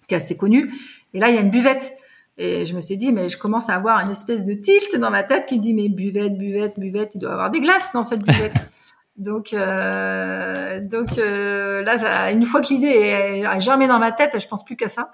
qui 0.07 0.15
est 0.15 0.17
assez 0.17 0.35
connue. 0.35 0.73
Et 1.13 1.19
là, 1.19 1.29
il 1.29 1.35
y 1.35 1.37
a 1.37 1.41
une 1.41 1.51
buvette. 1.51 1.97
Et 2.39 2.65
je 2.65 2.75
me 2.75 2.81
suis 2.81 2.97
dit, 2.97 3.11
mais 3.11 3.29
je 3.29 3.37
commence 3.37 3.69
à 3.69 3.75
avoir 3.75 3.99
une 3.99 4.09
espèce 4.09 4.47
de 4.47 4.55
tilt 4.55 4.95
dans 4.97 5.11
ma 5.11 5.21
tête 5.21 5.45
qui 5.45 5.57
me 5.57 5.61
dit, 5.61 5.75
mais 5.75 5.87
buvette, 5.87 6.35
buvette, 6.35 6.79
buvette, 6.79 7.11
il 7.13 7.19
doit 7.19 7.29
y 7.29 7.33
avoir 7.33 7.51
des 7.51 7.61
glaces 7.61 7.91
dans 7.93 8.03
cette 8.03 8.23
buvette. 8.23 8.55
Donc, 9.17 9.53
euh, 9.53 10.79
donc 10.81 11.17
euh, 11.17 11.83
là, 11.83 12.31
une 12.31 12.43
fois 12.43 12.61
que 12.61 12.69
l'idée 12.69 13.45
a 13.45 13.59
germé 13.59 13.87
dans 13.87 13.99
ma 13.99 14.11
tête, 14.11 14.39
je 14.39 14.47
pense 14.47 14.65
plus 14.65 14.75
qu'à 14.75 14.89
ça. 14.89 15.11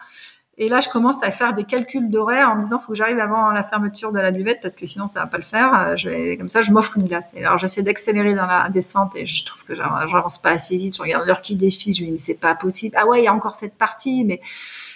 Et 0.62 0.68
là, 0.68 0.82
je 0.82 0.90
commence 0.90 1.24
à 1.24 1.32
faire 1.32 1.54
des 1.54 1.64
calculs 1.64 2.10
d'horaire 2.10 2.50
en 2.50 2.56
me 2.56 2.62
disant, 2.62 2.80
faut 2.80 2.92
que 2.92 2.98
j'arrive 2.98 3.20
avant 3.20 3.50
la 3.52 3.64
fermeture 3.64 4.12
de 4.12 4.20
la 4.20 4.32
buvette 4.32 4.60
parce 4.62 4.76
que 4.76 4.86
sinon, 4.86 5.08
ça 5.08 5.22
va 5.22 5.28
pas 5.28 5.38
le 5.38 5.44
faire. 5.44 5.96
Je 5.96 6.10
vais, 6.10 6.38
comme 6.38 6.50
ça, 6.50 6.60
je 6.60 6.74
m'offre 6.74 6.98
une 6.98 7.08
glace. 7.08 7.34
Et 7.34 7.46
alors, 7.46 7.58
j'essaie 7.58 7.82
d'accélérer 7.82 8.36
dans 8.36 8.46
la 8.46 8.68
descente 8.68 9.16
et 9.16 9.26
je 9.26 9.46
trouve 9.46 9.64
que 9.64 9.74
j'avance 9.74 10.38
pas 10.38 10.52
assez 10.52 10.76
vite. 10.76 10.98
Je 10.98 11.02
regarde 11.02 11.26
l'heure 11.26 11.42
qui 11.42 11.56
défile. 11.56 11.96
Je 11.96 12.02
me 12.02 12.08
dis, 12.08 12.12
mais 12.12 12.18
c'est 12.18 12.40
pas 12.40 12.56
possible. 12.56 12.94
Ah 13.00 13.08
ouais, 13.08 13.22
il 13.22 13.24
y 13.24 13.28
a 13.28 13.34
encore 13.34 13.56
cette 13.56 13.76
partie, 13.76 14.26
mais 14.26 14.42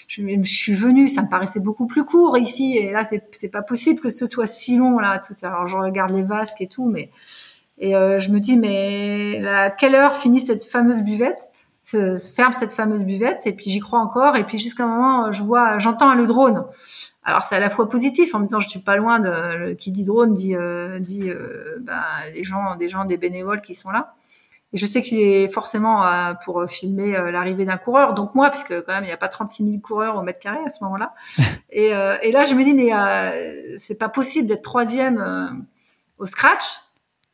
je, 0.10 0.22
je 0.22 0.54
suis 0.54 0.76
venue, 0.76 1.08
ça 1.08 1.22
me 1.22 1.30
paraissait 1.30 1.62
beaucoup 1.62 1.88
plus 1.88 2.04
court 2.04 2.38
ici. 2.38 2.78
Et 2.78 2.92
là, 2.92 3.06
c'est 3.32 3.50
pas 3.50 3.62
possible 3.62 4.02
que 4.02 4.10
ce 4.10 4.28
soit 4.28 4.48
si 4.48 4.78
long 4.78 5.00
là. 5.00 5.22
Tout. 5.26 5.34
Alors, 5.44 5.68
je 5.68 5.78
regarde 5.78 6.12
les 6.12 6.24
vasques 6.24 6.60
et 6.60 6.68
tout, 6.68 6.90
mais 6.90 7.10
et 7.78 7.96
euh, 7.96 8.20
je 8.20 8.30
me 8.30 8.40
dis, 8.40 8.58
mais 8.58 9.46
à 9.48 9.70
quelle 9.70 9.96
heure 9.96 10.16
finit 10.16 10.42
cette 10.42 10.66
fameuse 10.66 11.02
buvette 11.02 11.50
se, 11.86 12.18
ferme 12.18 12.54
cette 12.54 12.72
fameuse 12.72 13.04
buvette? 13.04 13.46
Et 13.48 13.54
puis 13.54 13.70
j'y 13.70 13.80
crois 13.80 14.00
encore. 14.00 14.36
Et 14.36 14.44
puis 14.44 14.58
jusqu'à 14.58 14.86
un 14.86 14.88
moment 14.88 15.32
je 15.32 15.44
vois 15.44 15.80
j'entends 15.80 16.14
le 16.14 16.28
drone. 16.28 16.66
Alors 17.24 17.44
c'est 17.44 17.56
à 17.56 17.60
la 17.60 17.70
fois 17.70 17.90
positif 17.90 18.36
en 18.36 18.40
me 18.40 18.46
disant 18.46 18.60
je 18.60 18.70
suis 18.70 18.82
pas 18.82 18.96
loin 18.96 19.20
de 19.20 19.74
qui 19.74 19.92
dit 19.92 20.04
drone 20.04 20.34
dit 20.34 20.56
euh, 20.56 21.00
dit 21.00 21.30
euh, 21.30 21.78
ben, 21.82 22.00
les 22.34 22.44
gens 22.44 22.76
des 22.76 22.90
gens 22.90 23.06
des 23.06 23.18
bénévoles 23.18 23.62
qui 23.62 23.74
sont 23.74 23.92
là. 23.92 24.14
Et 24.76 24.78
je 24.78 24.88
sais 24.88 25.02
qu'il 25.02 25.20
est 25.20 25.54
forcément 25.54 26.06
euh, 26.06 26.34
pour 26.46 26.66
filmer 26.68 27.12
l'arrivée 27.32 27.66
d'un 27.66 27.78
coureur. 27.78 28.14
Donc 28.14 28.36
moi 28.36 28.50
parce 28.50 28.64
que 28.64 28.82
quand 28.82 28.94
même 28.94 29.04
il 29.04 29.08
n'y 29.08 29.14
a 29.14 29.18
pas 29.18 29.28
36 29.28 29.66
000 29.66 29.78
coureurs 29.80 30.16
au 30.16 30.22
mètre 30.22 30.40
carré 30.40 30.60
à 30.66 30.70
ce 30.70 30.84
moment-là. 30.84 31.14
Et, 31.72 31.88
et 31.88 32.32
là 32.32 32.44
je 32.44 32.54
me 32.54 32.64
dis 32.64 32.74
mais 32.76 32.92
c'est 33.80 33.96
pas 33.98 34.10
possible 34.10 34.48
d'être 34.48 34.62
troisième 34.62 35.66
au 36.20 36.28
scratch 36.28 36.84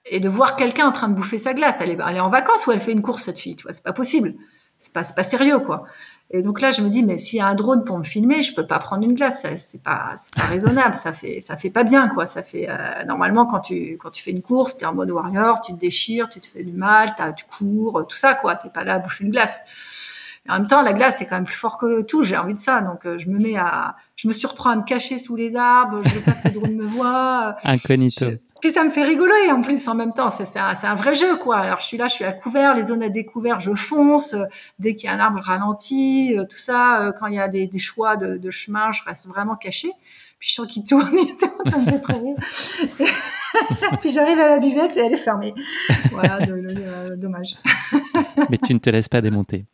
et 0.09 0.19
de 0.19 0.29
voir 0.29 0.55
quelqu'un 0.55 0.87
en 0.87 0.91
train 0.91 1.07
de 1.07 1.13
bouffer 1.13 1.37
sa 1.37 1.53
glace. 1.53 1.77
Elle 1.79 1.91
est, 1.91 1.97
elle 2.05 2.15
est 2.17 2.21
en 2.21 2.29
vacances 2.29 2.65
ou 2.67 2.71
elle 2.71 2.79
fait 2.79 2.91
une 2.91 3.01
course, 3.01 3.23
cette 3.23 3.39
fille, 3.39 3.55
tu 3.55 3.63
vois, 3.63 3.73
c'est 3.73 3.83
pas 3.83 3.93
possible. 3.93 4.33
C'est 4.79 4.93
pas, 4.93 5.03
pas 5.03 5.23
sérieux, 5.23 5.59
quoi. 5.59 5.85
Et 6.31 6.43
donc 6.43 6.61
là, 6.61 6.69
je 6.69 6.81
me 6.81 6.89
dis, 6.89 7.01
mais 7.03 7.17
s'il 7.17 7.39
y 7.39 7.41
a 7.41 7.47
un 7.47 7.55
drone 7.55 7.83
pour 7.83 7.97
me 7.97 8.03
filmer, 8.03 8.41
je 8.41 8.53
peux 8.53 8.65
pas 8.65 8.77
prendre 8.77 9.03
une 9.03 9.15
glace. 9.15 9.45
C'est 9.57 9.81
pas, 9.81 10.15
pas 10.35 10.43
raisonnable. 10.43 10.93
Ça 10.93 11.11
fait, 11.11 11.39
ça 11.39 11.57
fait 11.57 11.71
pas 11.71 11.83
bien, 11.83 12.07
quoi. 12.07 12.27
Ça 12.27 12.43
fait, 12.43 12.67
euh, 12.69 13.03
normalement, 13.05 13.47
quand 13.47 13.61
tu, 13.61 13.97
quand 13.99 14.11
tu 14.11 14.21
fais 14.21 14.31
une 14.31 14.43
course, 14.43 14.77
t'es 14.77 14.85
en 14.85 14.93
mode 14.93 15.09
warrior, 15.09 15.59
tu 15.61 15.73
te 15.73 15.79
déchires, 15.79 16.29
tu 16.29 16.39
te 16.39 16.47
fais 16.47 16.63
du 16.63 16.71
mal, 16.71 17.15
as, 17.17 17.33
tu 17.33 17.45
cours, 17.45 18.05
tout 18.07 18.15
ça, 18.15 18.35
quoi. 18.35 18.55
T'es 18.55 18.69
pas 18.69 18.83
là 18.83 18.95
à 18.95 18.99
bouffer 18.99 19.23
une 19.23 19.31
glace. 19.31 19.59
Et 20.45 20.51
en 20.51 20.59
même 20.59 20.67
temps, 20.67 20.83
la 20.83 20.93
glace, 20.93 21.15
c'est 21.17 21.25
quand 21.25 21.35
même 21.35 21.45
plus 21.45 21.57
fort 21.57 21.79
que 21.79 22.03
tout. 22.03 22.23
J'ai 22.23 22.37
envie 22.37 22.53
de 22.53 22.59
ça. 22.59 22.81
Donc, 22.81 23.07
euh, 23.07 23.17
je 23.17 23.27
me 23.29 23.39
mets 23.39 23.57
à, 23.57 23.95
je 24.15 24.27
me 24.27 24.33
surprends 24.33 24.69
à 24.69 24.75
me 24.75 24.83
cacher 24.83 25.17
sous 25.17 25.35
les 25.35 25.55
arbres. 25.55 26.01
Je 26.03 26.09
veux 26.09 26.21
pas 26.21 26.33
que 26.33 26.47
le 26.47 26.53
drone 26.53 26.75
me 26.75 26.85
voit. 26.85 27.55
Incognito. 27.63 28.27
Puis 28.61 28.71
ça 28.71 28.83
me 28.83 28.89
fait 28.89 29.03
rigoler 29.03 29.51
en 29.51 29.61
plus 29.61 29.87
en 29.87 29.95
même 29.95 30.13
temps. 30.13 30.29
C'est 30.29 30.59
un, 30.59 30.95
vrai 30.95 31.15
jeu 31.15 31.37
quoi. 31.37 31.57
Alors 31.57 31.79
je 31.79 31.85
suis 31.85 31.97
là, 31.97 32.07
je 32.07 32.15
suis 32.15 32.25
à 32.25 32.31
couvert, 32.31 32.75
les 32.75 32.85
zones 32.85 33.03
à 33.03 33.09
découvert, 33.09 33.59
je 33.59 33.73
fonce. 33.73 34.35
Dès 34.79 34.95
qu'il 34.95 35.09
y 35.09 35.13
a 35.13 35.15
un 35.15 35.19
arbre, 35.19 35.39
je 35.41 35.47
ralentis. 35.47 36.37
Euh, 36.37 36.43
tout 36.43 36.57
ça, 36.57 37.01
euh, 37.01 37.11
quand 37.11 37.27
il 37.27 37.35
y 37.35 37.39
a 37.39 37.47
des, 37.47 37.69
choix 37.79 38.17
de, 38.17 38.49
chemin, 38.49 38.91
je 38.91 39.03
reste 39.03 39.27
vraiment 39.27 39.55
caché. 39.55 39.89
Puis 40.39 40.49
je 40.49 40.53
sens 40.53 40.67
qu'il 40.67 40.83
tourne, 40.85 41.09
il 41.13 41.35
tourne, 41.37 41.69
ça 41.69 41.77
me 41.77 41.85
fait 41.85 41.99
trop 41.99 42.17
rire. 42.17 42.35
Puis 43.99 44.09
j'arrive 44.09 44.39
à 44.39 44.47
la 44.47 44.59
buvette 44.59 44.95
et 44.95 45.01
elle 45.01 45.13
est 45.13 45.17
fermée. 45.17 45.53
Voilà, 46.11 46.39
dommage. 47.17 47.55
Mais 48.49 48.57
tu 48.57 48.73
ne 48.73 48.79
te 48.79 48.89
laisses 48.89 49.09
pas 49.09 49.21
démonter. 49.21 49.65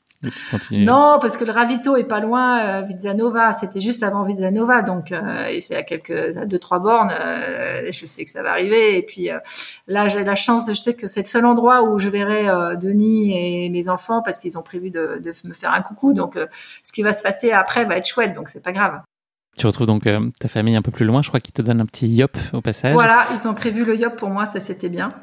Non, 0.72 1.18
parce 1.22 1.38
que 1.38 1.44
le 1.44 1.52
ravito 1.52 1.96
est 1.96 2.06
pas 2.06 2.20
loin, 2.20 2.60
euh, 2.60 2.82
Vizzanova. 2.82 3.54
C'était 3.54 3.80
juste 3.80 4.04
avant 4.04 4.24
Vizzanova, 4.24 4.82
donc 4.82 5.12
euh, 5.12 5.58
c'est 5.60 5.76
à 5.76 5.84
quelques, 5.84 6.38
à 6.38 6.46
deux 6.46 6.60
trois 6.60 6.80
bornes. 6.80 7.12
Euh, 7.12 7.92
je 7.92 8.06
sais 8.06 8.26
que 8.26 8.32
ça 8.32 8.44
va 8.44 8.52
arriver. 8.52 8.98
Et 8.98 9.04
puis 9.04 9.30
là, 9.88 10.08
j'ai 10.10 10.24
la 10.24 10.36
chance. 10.36 10.68
Je 10.68 10.74
sais 10.74 10.94
que 10.94 11.08
c'est 11.08 11.22
le 11.22 11.26
seul 11.26 11.46
endroit 11.46 11.84
où 11.84 12.00
je 12.00 12.10
verrai 12.10 12.46
Denis 12.78 13.66
et 13.66 13.70
mes 13.70 13.90
enfants 13.90 14.22
parce 14.22 14.40
qu'ils 14.40 14.58
ont 14.58 14.64
prévu 14.64 14.92
de, 14.92 15.20
de, 15.24 15.34
me 15.48 15.54
faire 15.54 15.74
un 15.74 15.82
coucou. 15.82 16.14
Donc, 16.14 16.38
ce 16.84 16.92
qui 16.92 17.04
va 17.04 17.14
se 17.14 17.22
passer 17.22 17.52
après 17.52 17.86
va 17.86 17.98
être 17.98 18.08
chouette. 18.08 18.34
Donc, 18.34 18.50
c'est 18.50 18.64
pas 18.64 18.72
grave. 18.72 19.02
Tu 19.58 19.66
retrouves 19.68 19.88
donc 19.88 20.06
euh, 20.06 20.30
ta 20.40 20.50
famille 20.50 20.76
un 20.76 20.82
peu 20.82 20.92
plus 20.92 21.06
loin. 21.06 21.22
Je 21.22 21.30
crois 21.30 21.40
qu'ils 21.40 21.54
te 21.54 21.62
donnent 21.62 21.80
un 21.80 21.86
petit 21.86 22.08
yop 22.08 22.38
au 22.52 22.62
passage. 22.62 22.94
Voilà, 22.94 23.26
ils 23.34 23.48
ont 23.48 23.54
prévu 23.54 23.86
le 23.86 23.98
yop 23.98 24.18
pour 24.18 24.30
moi, 24.30 24.46
ça 24.46 24.60
c'était 24.60 24.90
bien. 24.90 25.14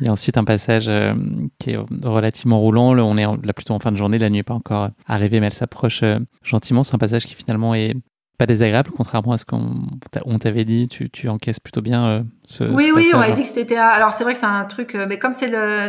Il 0.00 0.06
y 0.06 0.08
a 0.08 0.12
ensuite 0.12 0.36
un 0.36 0.44
passage 0.44 0.88
euh, 0.88 1.14
qui 1.58 1.70
est 1.70 1.78
relativement 2.02 2.58
roulant. 2.58 2.92
On 2.98 3.16
est 3.16 3.24
là 3.24 3.52
plutôt 3.52 3.74
en 3.74 3.78
fin 3.78 3.92
de 3.92 3.96
journée, 3.96 4.18
la 4.18 4.30
nuit 4.30 4.38
n'est 4.38 4.42
pas 4.42 4.54
encore 4.54 4.90
arrivée, 5.06 5.38
mais 5.38 5.46
elle 5.46 5.54
s'approche 5.54 6.02
euh, 6.02 6.18
gentiment. 6.42 6.82
C'est 6.82 6.94
un 6.94 6.98
passage 6.98 7.24
qui 7.24 7.34
finalement 7.34 7.74
est 7.74 7.94
pas 8.38 8.46
désagréable, 8.46 8.90
contrairement 8.94 9.32
à 9.32 9.38
ce 9.38 9.44
qu'on 9.46 10.38
t'avait 10.38 10.64
dit. 10.64 10.88
Tu, 10.88 11.08
tu 11.10 11.28
encaisses 11.28 11.60
plutôt 11.60 11.80
bien 11.80 12.06
euh, 12.06 12.22
ce. 12.44 12.64
Oui, 12.64 12.92
oui, 12.94 13.10
on 13.14 13.18
m'a 13.18 13.30
dit 13.30 13.42
que 13.42 13.48
c'était. 13.48 13.76
Alors 13.76 14.12
c'est 14.12 14.24
vrai 14.24 14.34
que 14.34 14.38
c'est 14.38 14.46
un 14.46 14.64
truc, 14.66 14.94
euh, 14.94 15.06
mais 15.08 15.18
comme 15.18 15.32
c'est 15.32 15.48
le, 15.48 15.88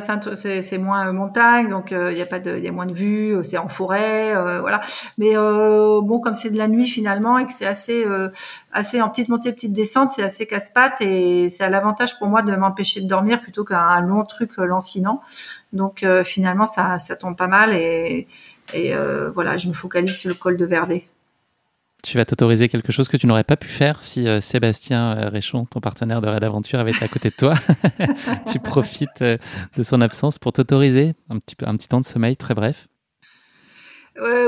c'est 0.61 0.77
moins 0.77 1.11
montagne, 1.11 1.69
donc 1.69 1.91
il 1.91 1.97
euh, 1.97 2.13
y 2.13 2.21
a 2.21 2.25
pas 2.25 2.39
de, 2.39 2.57
il 2.57 2.63
y 2.63 2.67
a 2.67 2.71
moins 2.71 2.85
de 2.85 2.93
vues, 2.93 3.37
c'est 3.43 3.57
en 3.57 3.67
forêt, 3.67 4.33
voilà. 4.61 4.81
Mais 5.17 5.35
bon, 5.35 6.19
comme 6.19 6.35
c'est 6.35 6.49
de 6.49 6.57
la 6.57 6.67
nuit 6.67 6.87
finalement 6.87 7.37
et 7.37 7.45
que 7.45 7.53
c'est 7.53 7.65
assez, 7.67 8.05
assez 8.71 9.01
en 9.01 9.09
petite 9.09 9.29
montée, 9.29 9.51
petite 9.51 9.73
descente, 9.73 10.11
c'est 10.11 10.23
assez 10.23 10.45
casse-pattes 10.45 11.01
et 11.01 11.49
c'est 11.49 11.63
à 11.63 11.69
l'avantage 11.69 12.17
pour 12.17 12.27
moi 12.27 12.41
de 12.41 12.55
m'empêcher 12.55 13.01
de 13.01 13.07
dormir 13.07 13.41
plutôt 13.41 13.65
qu'un 13.65 13.99
long 14.01 14.23
truc 14.23 14.57
lancinant. 14.57 15.21
Donc 15.73 16.05
finalement, 16.23 16.65
ça, 16.65 16.99
ça 16.99 17.15
tombe 17.15 17.35
pas 17.35 17.47
mal 17.47 17.73
et, 17.73 18.27
et 18.73 18.93
voilà, 19.33 19.57
je 19.57 19.67
me 19.67 19.73
focalise 19.73 20.17
sur 20.17 20.29
le 20.29 20.35
col 20.35 20.55
de 20.55 20.65
Verdé 20.65 21.09
tu 22.07 22.17
vas 22.17 22.25
t'autoriser 22.25 22.69
quelque 22.69 22.91
chose 22.91 23.09
que 23.09 23.17
tu 23.17 23.27
n'aurais 23.27 23.43
pas 23.43 23.57
pu 23.57 23.67
faire 23.67 23.99
si 24.01 24.27
euh, 24.27 24.39
Sébastien 24.39 25.17
euh, 25.17 25.29
Réchon, 25.29 25.65
ton 25.65 25.81
partenaire 25.81 26.21
de 26.21 26.29
Red 26.29 26.43
Aventure, 26.43 26.79
avait 26.79 26.91
été 26.91 27.03
à 27.03 27.09
côté 27.09 27.29
de 27.29 27.35
toi. 27.35 27.53
tu 28.51 28.59
profites 28.59 29.21
euh, 29.21 29.37
de 29.75 29.83
son 29.83 29.99
absence 29.99 30.39
pour 30.39 30.53
t'autoriser 30.53 31.15
un 31.29 31.39
petit, 31.39 31.57
un 31.65 31.75
petit 31.75 31.89
temps 31.89 31.99
de 31.99 32.05
sommeil 32.05 32.37
très 32.37 32.53
bref. 32.53 32.87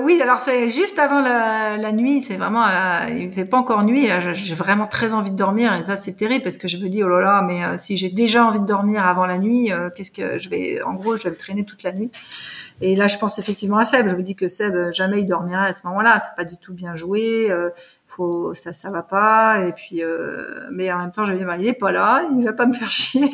oui, 0.04 0.22
alors 0.22 0.40
c'est 0.40 0.70
juste 0.70 1.00
avant 1.00 1.20
la, 1.20 1.92
nuit, 1.92 2.22
c'est 2.22 2.38
vraiment, 2.38 2.64
il 3.10 3.30
fait 3.32 3.46
pas 3.46 3.58
encore 3.58 3.84
nuit, 3.84 4.08
j'ai 4.32 4.56
vraiment 4.56 4.88
très 4.88 5.14
envie 5.14 5.32
de 5.32 5.36
dormir 5.36 5.74
et 5.74 5.86
ça 5.86 5.98
c'est 5.98 6.16
terrible 6.16 6.44
parce 6.44 6.58
que 6.58 6.68
je 6.68 6.78
me 6.78 6.88
dis 6.88 7.04
oh 7.04 7.10
là 7.10 7.20
là, 7.20 7.42
mais 7.46 7.78
si 7.78 7.98
j'ai 7.98 8.10
déjà 8.10 8.46
envie 8.46 8.62
de 8.62 8.66
dormir 8.66 9.06
avant 9.06 9.26
la 9.26 9.38
nuit, 9.38 9.72
qu'est-ce 9.96 10.12
que 10.12 10.38
je 10.38 10.50
vais, 10.50 10.82
en 10.82 10.94
gros, 10.94 11.18
je 11.18 11.26
vais 11.26 11.30
le 11.30 11.36
traîner 11.36 11.66
toute 11.66 11.84
la 11.84 11.92
nuit. 11.92 12.10
Et 12.82 12.96
là, 12.96 13.08
je 13.08 13.18
pense 13.18 13.40
effectivement 13.40 13.78
à 13.78 13.86
Seb. 13.86 14.08
Je 14.08 14.16
me 14.16 14.22
dis 14.22 14.36
que 14.36 14.48
Seb, 14.48 14.74
euh, 14.76 14.92
jamais 14.92 15.20
il 15.22 15.26
dormira 15.26 15.64
à 15.66 15.74
ce 15.74 15.82
moment-là. 15.86 16.22
C'est 16.24 16.36
pas 16.36 16.46
du 16.46 16.58
tout 16.58 16.74
bien 16.74 16.96
joué. 16.96 17.52
Euh, 17.52 17.72
faut, 18.08 18.54
ça, 18.54 18.72
ça 18.72 18.90
va 18.90 19.04
pas. 19.04 19.66
Et 19.66 19.74
puis, 19.74 20.02
euh, 20.02 20.68
mais 20.72 20.92
en 20.92 21.00
même 21.00 21.12
temps, 21.12 21.26
je 21.26 21.34
me 21.34 21.38
dis, 21.38 21.44
bah, 21.44 21.58
il 21.60 21.68
est 21.68 21.74
pas 21.74 21.92
là. 21.92 22.24
Il 22.34 22.46
va 22.46 22.54
pas 22.54 22.66
me 22.68 22.74
faire 22.74 22.90
chier. 22.90 23.30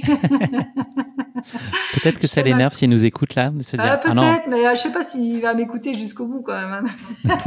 peut-être 1.94 2.20
que 2.20 2.26
ça 2.26 2.42
l'énerve 2.42 2.74
s'il 2.74 2.90
nous 2.90 3.06
écoute 3.06 3.36
là. 3.36 3.52
Se 3.62 3.78
dire, 3.78 3.86
ah, 3.88 3.94
ah 3.94 3.98
peut-être, 3.98 4.48
mais 4.48 4.76
je 4.76 4.82
sais 4.82 4.92
pas 4.92 5.04
s'il 5.04 5.40
va 5.42 5.54
m'écouter 5.54 5.94
jusqu'au 5.94 6.26
bout 6.26 6.42
quand 6.42 6.56
même. 6.56 6.84
Hein. 6.84 6.86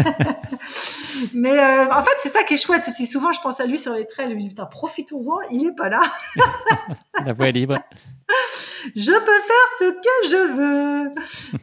mais 1.35 1.59
en 1.59 2.03
fait, 2.05 2.17
c'est 2.21 2.29
ça 2.29 2.45
qui 2.45 2.55
est 2.55 2.59
chouette. 2.65 2.85
C'est 2.85 3.07
souvent, 3.07 3.33
je 3.33 3.41
pense 3.41 3.59
à 3.59 3.67
lui 3.67 3.79
sur 3.79 3.95
les 3.95 4.07
trails. 4.07 4.31
Je 4.31 4.35
me 4.35 4.41
dis, 4.41 4.51
putain, 4.51 4.67
profitons-en. 4.67 5.41
Il 5.51 5.67
est 5.67 5.75
pas 5.75 5.89
là. 5.89 6.03
La 7.27 7.33
voix 7.33 7.49
est 7.49 7.53
libre 7.53 7.77
je 8.97 9.13
peux 9.13 9.41
faire 9.41 9.69
ce 9.79 9.91
que 9.91 10.29
je 10.29 10.57
veux. 10.57 11.11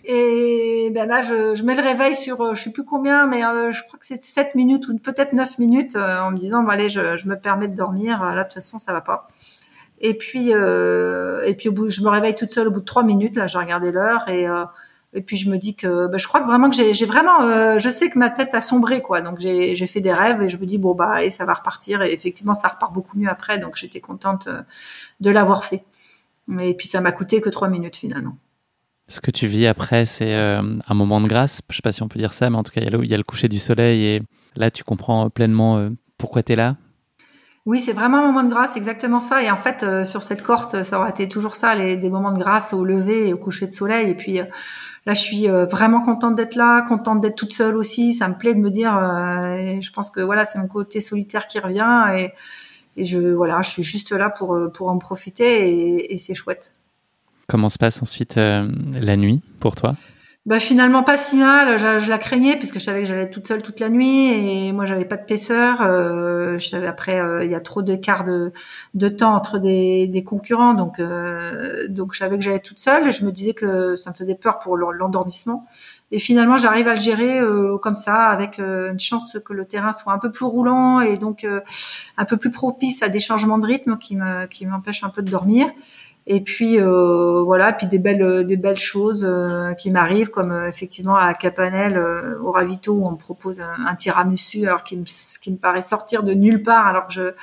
Et 0.05 0.89
ben 0.91 1.07
là, 1.07 1.21
je, 1.21 1.55
je 1.55 1.63
mets 1.63 1.75
le 1.75 1.81
réveil 1.81 2.15
sur, 2.15 2.41
euh, 2.41 2.53
je 2.53 2.63
sais 2.63 2.71
plus 2.71 2.85
combien, 2.85 3.27
mais 3.27 3.43
euh, 3.45 3.71
je 3.71 3.83
crois 3.83 3.99
que 3.99 4.05
c'est 4.05 4.23
7 4.23 4.55
minutes 4.55 4.87
ou 4.87 4.97
peut-être 4.97 5.33
9 5.33 5.59
minutes 5.59 5.95
euh, 5.95 6.19
en 6.21 6.31
me 6.31 6.37
disant, 6.37 6.63
bon, 6.63 6.69
allez, 6.69 6.89
je, 6.89 7.17
je, 7.17 7.27
me 7.27 7.35
permets 7.35 7.67
de 7.67 7.75
dormir. 7.75 8.23
Là, 8.23 8.43
de 8.43 8.43
toute 8.43 8.53
façon, 8.53 8.79
ça 8.79 8.93
va 8.93 9.01
pas. 9.01 9.27
Et 10.01 10.13
puis, 10.13 10.49
et 10.49 11.55
puis 11.57 11.69
au 11.69 11.71
bout, 11.71 11.89
je 11.89 12.01
me 12.01 12.09
réveille 12.09 12.35
toute 12.35 12.51
seule 12.51 12.67
au 12.67 12.71
bout 12.71 12.81
de 12.81 12.85
3 12.85 13.03
minutes. 13.03 13.35
Là, 13.35 13.47
j'ai 13.47 13.57
regardé 13.57 13.91
l'heure 13.91 14.27
et 14.27 14.45
et 15.13 15.21
puis 15.21 15.37
je 15.37 15.49
me 15.49 15.57
dis 15.57 15.77
que 15.77 16.07
ben, 16.07 16.17
je 16.17 16.27
crois 16.27 16.41
que 16.41 16.45
vraiment 16.45 16.69
que 16.69 16.75
j'ai 16.75 17.05
vraiment 17.05 17.77
je 17.79 17.89
sais 17.89 18.09
que 18.09 18.19
ma 18.19 18.29
tête 18.29 18.53
a 18.53 18.59
sombré 18.59 19.01
quoi 19.01 19.21
donc 19.21 19.39
j'ai 19.39 19.87
fait 19.87 20.01
des 20.01 20.11
rêves 20.11 20.41
et 20.41 20.49
je 20.49 20.57
me 20.57 20.65
dis 20.65 20.77
bon 20.77 20.93
bah 20.93 21.23
et 21.23 21.29
ça 21.29 21.45
va 21.45 21.53
repartir 21.53 22.01
et 22.01 22.11
effectivement 22.11 22.53
ça 22.53 22.67
repart 22.67 22.91
beaucoup 22.91 23.17
mieux 23.17 23.29
après 23.29 23.57
donc 23.57 23.77
j'étais 23.77 24.01
contente 24.01 24.49
de 25.21 25.31
l'avoir 25.31 25.63
fait 25.63 25.85
et 26.59 26.73
puis 26.75 26.87
ça 26.87 27.01
m'a 27.01 27.11
coûté 27.11 27.41
que 27.41 27.49
trois 27.49 27.69
minutes 27.69 27.97
finalement. 27.97 28.37
Ce 29.07 29.19
que 29.19 29.29
tu 29.29 29.45
vis 29.45 29.67
après, 29.67 30.05
c'est 30.05 30.33
euh, 30.33 30.79
un 30.87 30.93
moment 30.95 31.21
de 31.21 31.27
grâce. 31.27 31.61
Je 31.69 31.75
sais 31.75 31.81
pas 31.83 31.91
si 31.91 32.01
on 32.01 32.07
peut 32.07 32.17
dire 32.17 32.33
ça, 32.33 32.49
mais 32.49 32.57
en 32.57 32.63
tout 32.63 32.71
cas, 32.71 32.81
il 32.81 33.05
y, 33.05 33.13
a 33.13 33.17
le, 33.17 33.23
coucher 33.23 33.47
du 33.47 33.59
soleil 33.59 34.03
et 34.03 34.21
là, 34.55 34.71
tu 34.71 34.83
comprends 34.83 35.29
pleinement 35.29 35.77
euh, 35.77 35.89
pourquoi 36.17 36.41
tu 36.41 36.53
es 36.53 36.55
là. 36.55 36.75
Oui, 37.67 37.79
c'est 37.79 37.93
vraiment 37.93 38.19
un 38.19 38.27
moment 38.27 38.43
de 38.43 38.49
grâce, 38.49 38.77
exactement 38.77 39.19
ça. 39.19 39.43
Et 39.43 39.51
en 39.51 39.57
fait, 39.57 39.83
euh, 39.83 40.05
sur 40.05 40.23
cette 40.23 40.41
Corse, 40.41 40.81
ça 40.81 40.99
aurait 40.99 41.11
été 41.11 41.27
toujours 41.27 41.55
ça, 41.55 41.75
les, 41.75 41.97
des 41.97 42.09
moments 42.09 42.31
de 42.31 42.39
grâce 42.39 42.73
au 42.73 42.83
lever 42.83 43.29
et 43.29 43.33
au 43.33 43.37
coucher 43.37 43.67
de 43.67 43.71
soleil. 43.71 44.09
Et 44.09 44.15
puis 44.15 44.37
là, 44.37 45.13
je 45.13 45.19
suis 45.19 45.47
vraiment 45.47 46.01
contente 46.01 46.35
d'être 46.35 46.55
là, 46.55 46.81
contente 46.81 47.21
d'être 47.21 47.35
toute 47.35 47.53
seule 47.53 47.75
aussi. 47.75 48.13
Ça 48.13 48.27
me 48.27 48.35
plaît 48.35 48.55
de 48.55 48.59
me 48.59 48.71
dire, 48.71 48.93
je 48.93 49.91
pense 49.91 50.09
que 50.09 50.21
voilà, 50.21 50.45
c'est 50.45 50.59
mon 50.59 50.67
côté 50.67 50.99
solitaire 50.99 51.47
qui 51.47 51.59
revient 51.59 52.05
et 52.15 52.33
et 52.97 53.05
je 53.05 53.19
voilà, 53.19 53.61
je 53.61 53.69
suis 53.69 53.83
juste 53.83 54.11
là 54.11 54.29
pour 54.29 54.55
euh, 54.55 54.69
pour 54.69 54.89
en 54.89 54.97
profiter 54.97 55.69
et, 55.69 56.13
et 56.13 56.17
c'est 56.17 56.33
chouette. 56.33 56.73
Comment 57.47 57.69
se 57.69 57.77
passe 57.77 58.01
ensuite 58.01 58.37
euh, 58.37 58.67
la 58.93 59.15
nuit 59.15 59.41
pour 59.59 59.75
toi? 59.75 59.95
Bah 60.47 60.59
finalement 60.59 61.01
pas 61.01 61.17
si 61.17 61.37
mal. 61.37 61.79
Je, 61.79 61.97
je 61.97 62.07
la 62.07 62.19
craignais 62.19 62.55
puisque 62.55 62.75
je 62.75 62.83
savais 62.83 63.01
que 63.01 63.07
j'allais 63.07 63.23
être 63.23 63.31
toute 63.31 63.47
seule 63.47 63.63
toute 63.63 63.79
la 63.79 63.89
nuit 63.89 64.31
et 64.31 64.71
moi 64.73 64.85
j'avais 64.85 65.05
pas 65.05 65.17
de 65.17 65.25
paisseur. 65.25 65.81
Euh, 65.81 66.59
je 66.59 66.67
savais 66.67 66.85
après 66.85 67.19
euh, 67.19 67.43
il 67.43 67.49
y 67.49 67.55
a 67.55 67.59
trop 67.59 67.81
d'écart 67.81 68.23
de, 68.23 68.51
de 68.93 69.09
temps 69.09 69.33
entre 69.33 69.57
des, 69.57 70.07
des 70.07 70.23
concurrents 70.23 70.75
donc 70.75 71.01
donc 71.89 72.13
je 72.13 72.19
savais 72.19 72.37
que 72.37 72.43
j'allais 72.43 72.59
toute 72.59 72.79
seule. 72.79 73.11
Je 73.11 73.25
me 73.25 73.31
disais 73.31 73.55
que 73.55 73.95
ça 73.95 74.11
me 74.11 74.15
faisait 74.15 74.35
peur 74.35 74.59
pour 74.59 74.77
l'endormissement. 74.77 75.65
Et 76.11 76.19
finalement, 76.19 76.57
j'arrive 76.57 76.87
à 76.87 76.93
le 76.93 76.99
gérer 76.99 77.39
euh, 77.39 77.77
comme 77.77 77.95
ça, 77.95 78.27
avec 78.27 78.59
euh, 78.59 78.91
une 78.91 78.99
chance 78.99 79.37
que 79.43 79.53
le 79.53 79.65
terrain 79.65 79.91
soit 79.91 80.13
un 80.13 80.19
peu 80.19 80.31
plus 80.31 80.45
roulant 80.45 80.99
et 80.99 81.17
donc 81.17 81.43
euh, 81.43 81.61
un 82.17 82.25
peu 82.25 82.37
plus 82.37 82.51
propice 82.51 83.01
à 83.01 83.09
des 83.09 83.19
changements 83.19 83.57
de 83.57 83.65
rythme 83.65 83.97
qui 83.97 84.15
me 84.15 84.45
qui 84.45 84.65
m'empêchent 84.67 85.03
un 85.03 85.09
peu 85.09 85.23
de 85.23 85.31
dormir. 85.31 85.67
Et 86.27 86.41
puis 86.41 86.79
voilà, 86.79 87.71
puis 87.71 87.85
des 87.85 87.99
belles 87.99 88.47
des 88.47 88.57
belles 88.57 88.79
choses 88.79 89.29
qui 89.77 89.91
m'arrivent, 89.91 90.31
comme 90.31 90.65
effectivement 90.67 91.15
à 91.15 91.35
Capanel 91.35 91.99
au 92.41 92.51
Ravito 92.51 92.93
où 92.93 93.05
on 93.05 93.11
me 93.11 93.17
propose 93.17 93.61
un, 93.61 93.85
un 93.85 93.95
tiramisu, 93.95 94.65
alors 94.65 94.83
qui 94.83 94.97
me 94.97 95.03
qui 95.03 95.51
me 95.51 95.57
paraît 95.57 95.83
sortir 95.83 96.23
de 96.23 96.33
nulle 96.33 96.63
part, 96.63 96.87
alors 96.87 97.05
que 97.05 97.13
je 97.13 97.33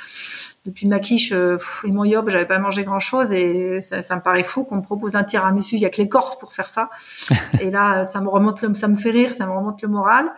depuis 0.64 0.86
ma 0.86 1.00
quiche 1.00 1.32
euh, 1.32 1.56
et 1.84 1.90
mon 1.90 2.04
yob, 2.04 2.30
j'avais 2.30 2.46
pas 2.46 2.58
mangé 2.58 2.84
grand 2.84 3.00
chose 3.00 3.32
et 3.32 3.80
ça, 3.80 4.02
ça 4.02 4.16
me 4.16 4.20
paraît 4.20 4.44
fou 4.44 4.64
qu'on 4.64 4.76
me 4.76 4.82
propose 4.82 5.16
un 5.16 5.24
tiramisu. 5.24 5.76
Il 5.76 5.80
y 5.80 5.86
a 5.86 5.90
que 5.90 5.96
les 5.96 6.08
Corses 6.08 6.38
pour 6.38 6.52
faire 6.52 6.70
ça. 6.70 6.90
et 7.60 7.70
là, 7.70 8.04
ça 8.04 8.20
me 8.20 8.28
remonte, 8.28 8.62
le, 8.62 8.74
ça 8.74 8.88
me 8.88 8.94
fait 8.94 9.10
rire, 9.10 9.34
ça 9.34 9.46
me 9.46 9.52
remonte 9.52 9.82
le 9.82 9.88
moral. 9.88 10.32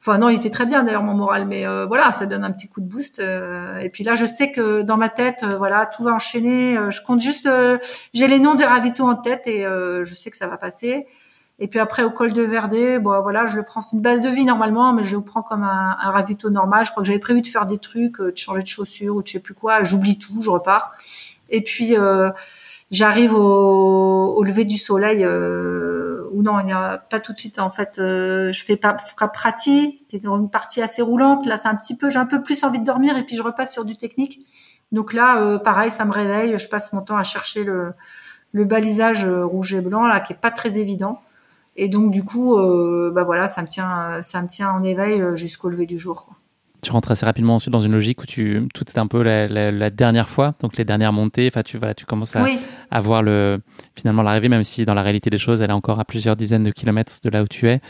Enfin 0.00 0.18
non, 0.18 0.28
il 0.28 0.36
était 0.36 0.50
très 0.50 0.66
bien 0.66 0.84
d'ailleurs 0.84 1.02
mon 1.02 1.14
moral, 1.14 1.46
mais 1.46 1.66
euh, 1.66 1.84
voilà, 1.86 2.12
ça 2.12 2.26
donne 2.26 2.44
un 2.44 2.52
petit 2.52 2.68
coup 2.68 2.80
de 2.80 2.86
boost. 2.86 3.18
Euh, 3.18 3.78
et 3.78 3.88
puis 3.88 4.04
là, 4.04 4.14
je 4.14 4.26
sais 4.26 4.52
que 4.52 4.82
dans 4.82 4.96
ma 4.96 5.08
tête, 5.08 5.44
voilà, 5.44 5.86
tout 5.86 6.02
va 6.02 6.12
enchaîner. 6.12 6.76
je 6.90 7.00
compte 7.04 7.20
juste, 7.20 7.48
j'ai 8.14 8.26
les 8.26 8.38
noms 8.38 8.54
des 8.54 8.64
ravitaux 8.64 9.08
en 9.08 9.16
tête 9.16 9.46
et 9.46 9.64
je 9.64 10.14
sais 10.14 10.30
que 10.30 10.36
ça 10.36 10.46
va 10.46 10.56
passer. 10.56 11.06
Et 11.60 11.66
puis 11.66 11.80
après 11.80 12.04
au 12.04 12.10
col 12.10 12.32
de 12.32 12.42
Verdé, 12.42 12.98
bon 12.98 13.20
voilà, 13.20 13.46
je 13.46 13.56
le 13.56 13.64
prends, 13.64 13.80
c'est 13.80 13.96
une 13.96 14.02
base 14.02 14.22
de 14.22 14.28
vie 14.28 14.44
normalement, 14.44 14.92
mais 14.92 15.04
je 15.04 15.16
le 15.16 15.22
prends 15.22 15.42
comme 15.42 15.64
un, 15.64 15.96
un 15.98 16.10
ravito 16.10 16.50
normal. 16.50 16.86
Je 16.86 16.92
crois 16.92 17.02
que 17.02 17.06
j'avais 17.06 17.18
prévu 17.18 17.42
de 17.42 17.48
faire 17.48 17.66
des 17.66 17.78
trucs, 17.78 18.20
euh, 18.20 18.30
de 18.30 18.36
changer 18.36 18.62
de 18.62 18.68
chaussures 18.68 19.16
ou 19.16 19.22
de 19.22 19.26
je 19.26 19.32
sais 19.32 19.40
plus 19.40 19.54
quoi. 19.54 19.82
J'oublie 19.82 20.18
tout, 20.18 20.40
je 20.40 20.50
repars. 20.50 20.92
Et 21.50 21.62
puis 21.62 21.96
euh, 21.96 22.30
j'arrive 22.90 23.34
au, 23.34 24.42
lever 24.42 24.64
du 24.64 24.78
soleil, 24.78 25.24
euh, 25.24 26.24
ou 26.32 26.42
non, 26.42 26.60
il 26.60 26.66
n'y 26.66 26.72
a 26.72 26.98
pas 26.98 27.20
tout 27.20 27.32
de 27.32 27.38
suite. 27.38 27.58
En 27.58 27.70
fait, 27.70 27.98
euh, 27.98 28.52
je 28.52 28.64
fais 28.64 28.76
pas 28.76 28.96
Prati, 29.32 30.04
qui 30.08 30.16
est 30.16 30.24
une 30.24 30.50
partie 30.50 30.82
assez 30.82 31.02
roulante. 31.02 31.46
Là, 31.46 31.56
c'est 31.56 31.68
un 31.68 31.74
petit 31.74 31.96
peu, 31.96 32.10
j'ai 32.10 32.18
un 32.18 32.26
peu 32.26 32.42
plus 32.42 32.62
envie 32.64 32.80
de 32.80 32.84
dormir, 32.84 33.16
et 33.16 33.24
puis 33.24 33.36
je 33.36 33.42
repasse 33.42 33.72
sur 33.72 33.84
du 33.84 33.96
technique. 33.96 34.46
Donc 34.92 35.12
là, 35.12 35.42
euh, 35.42 35.58
pareil, 35.58 35.90
ça 35.90 36.04
me 36.04 36.12
réveille. 36.12 36.56
Je 36.56 36.68
passe 36.68 36.92
mon 36.92 37.02
temps 37.02 37.16
à 37.16 37.24
chercher 37.24 37.64
le, 37.64 37.92
le 38.52 38.64
balisage 38.64 39.26
rouge 39.26 39.74
et 39.74 39.80
blanc 39.80 40.06
là, 40.06 40.20
qui 40.20 40.32
est 40.32 40.36
pas 40.36 40.50
très 40.50 40.78
évident. 40.78 41.20
Et 41.80 41.88
donc 41.88 42.10
du 42.10 42.24
coup, 42.24 42.58
euh, 42.58 43.12
bah 43.14 43.22
voilà, 43.22 43.46
ça 43.46 43.62
me 43.62 43.68
tient, 43.68 44.20
ça 44.20 44.42
me 44.42 44.48
tient 44.48 44.70
en 44.72 44.82
éveil 44.82 45.22
euh, 45.22 45.36
jusqu'au 45.36 45.68
lever 45.68 45.86
du 45.86 45.96
jour. 45.96 46.26
Quoi. 46.26 46.36
Tu 46.82 46.90
rentres 46.90 47.12
assez 47.12 47.24
rapidement 47.24 47.54
ensuite 47.54 47.72
dans 47.72 47.80
une 47.80 47.92
logique 47.92 48.20
où 48.20 48.26
tu 48.26 48.68
tout 48.74 48.84
est 48.84 48.98
un 48.98 49.06
peu 49.06 49.22
la, 49.22 49.90
dernière 49.90 50.28
fois, 50.28 50.54
donc 50.60 50.76
les 50.76 50.84
dernières 50.84 51.12
montées. 51.12 51.48
Enfin, 51.52 51.62
tu 51.62 51.78
voilà, 51.78 51.94
tu 51.94 52.04
commences 52.04 52.34
à, 52.36 53.00
voir 53.00 53.22
le 53.22 53.60
finalement 53.94 54.22
l'arrivée, 54.22 54.48
même 54.48 54.64
si 54.64 54.84
dans 54.84 54.94
la 54.94 55.02
réalité 55.02 55.30
des 55.30 55.38
choses, 55.38 55.62
elle 55.62 55.70
est 55.70 55.72
encore 55.72 56.00
à 56.00 56.04
plusieurs 56.04 56.34
dizaines 56.34 56.64
de 56.64 56.70
kilomètres 56.70 57.14
de 57.22 57.30
là 57.30 57.42
où 57.44 57.46
tu 57.46 57.68
es. 57.68 57.80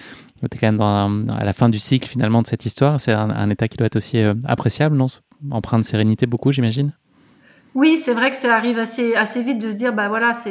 Tu 0.41 0.45
es 0.45 0.59
quand 0.59 0.67
même 0.69 0.77
dans, 0.77 1.29
à 1.35 1.45
la 1.45 1.53
fin 1.55 1.71
du 1.71 1.79
cycle 1.79 2.07
finalement 2.07 2.43
de 2.43 2.47
cette 2.47 2.67
histoire. 2.67 3.01
C'est 3.01 3.13
un, 3.13 3.51
état 3.51 3.69
qui 3.69 3.79
doit 3.79 3.87
être 3.87 3.97
aussi 3.97 4.19
euh, 4.19 4.35
appréciable, 4.45 4.97
non? 4.97 5.07
Empreint 5.51 5.79
de 5.79 5.85
sérénité 5.85 6.27
beaucoup, 6.27 6.53
j'imagine? 6.53 6.93
Oui, 7.79 7.97
c'est 7.97 8.13
vrai 8.13 8.33
que 8.33 8.37
ça 8.37 8.57
arrive 8.57 8.77
assez 8.77 9.15
assez 9.15 9.41
vite 9.41 9.59
de 9.59 9.71
se 9.71 9.77
dire 9.77 9.93
bah 9.93 10.09
voilà 10.09 10.35
c'est 10.35 10.51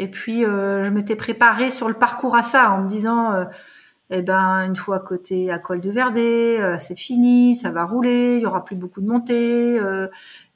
et 0.00 0.08
puis 0.10 0.44
euh, 0.44 0.82
je 0.82 0.90
m'étais 0.90 1.14
préparée 1.14 1.70
sur 1.70 1.86
le 1.86 1.94
parcours 1.94 2.34
à 2.34 2.42
ça 2.42 2.72
en 2.72 2.82
me 2.82 2.88
disant 2.88 3.32
euh, 3.32 3.44
eh 4.10 4.22
ben 4.22 4.64
une 4.64 4.74
fois 4.74 4.96
à 4.96 4.98
côté 4.98 5.52
à 5.52 5.60
Col 5.60 5.80
de 5.80 5.88
Verdé 5.88 6.58
euh, 6.60 6.78
c'est 6.80 6.96
fini 6.96 7.54
ça 7.54 7.70
va 7.70 7.84
rouler 7.84 8.38
il 8.38 8.42
y 8.42 8.46
aura 8.46 8.64
plus 8.64 8.74
beaucoup 8.74 9.00
de 9.00 9.06
montées 9.06 9.78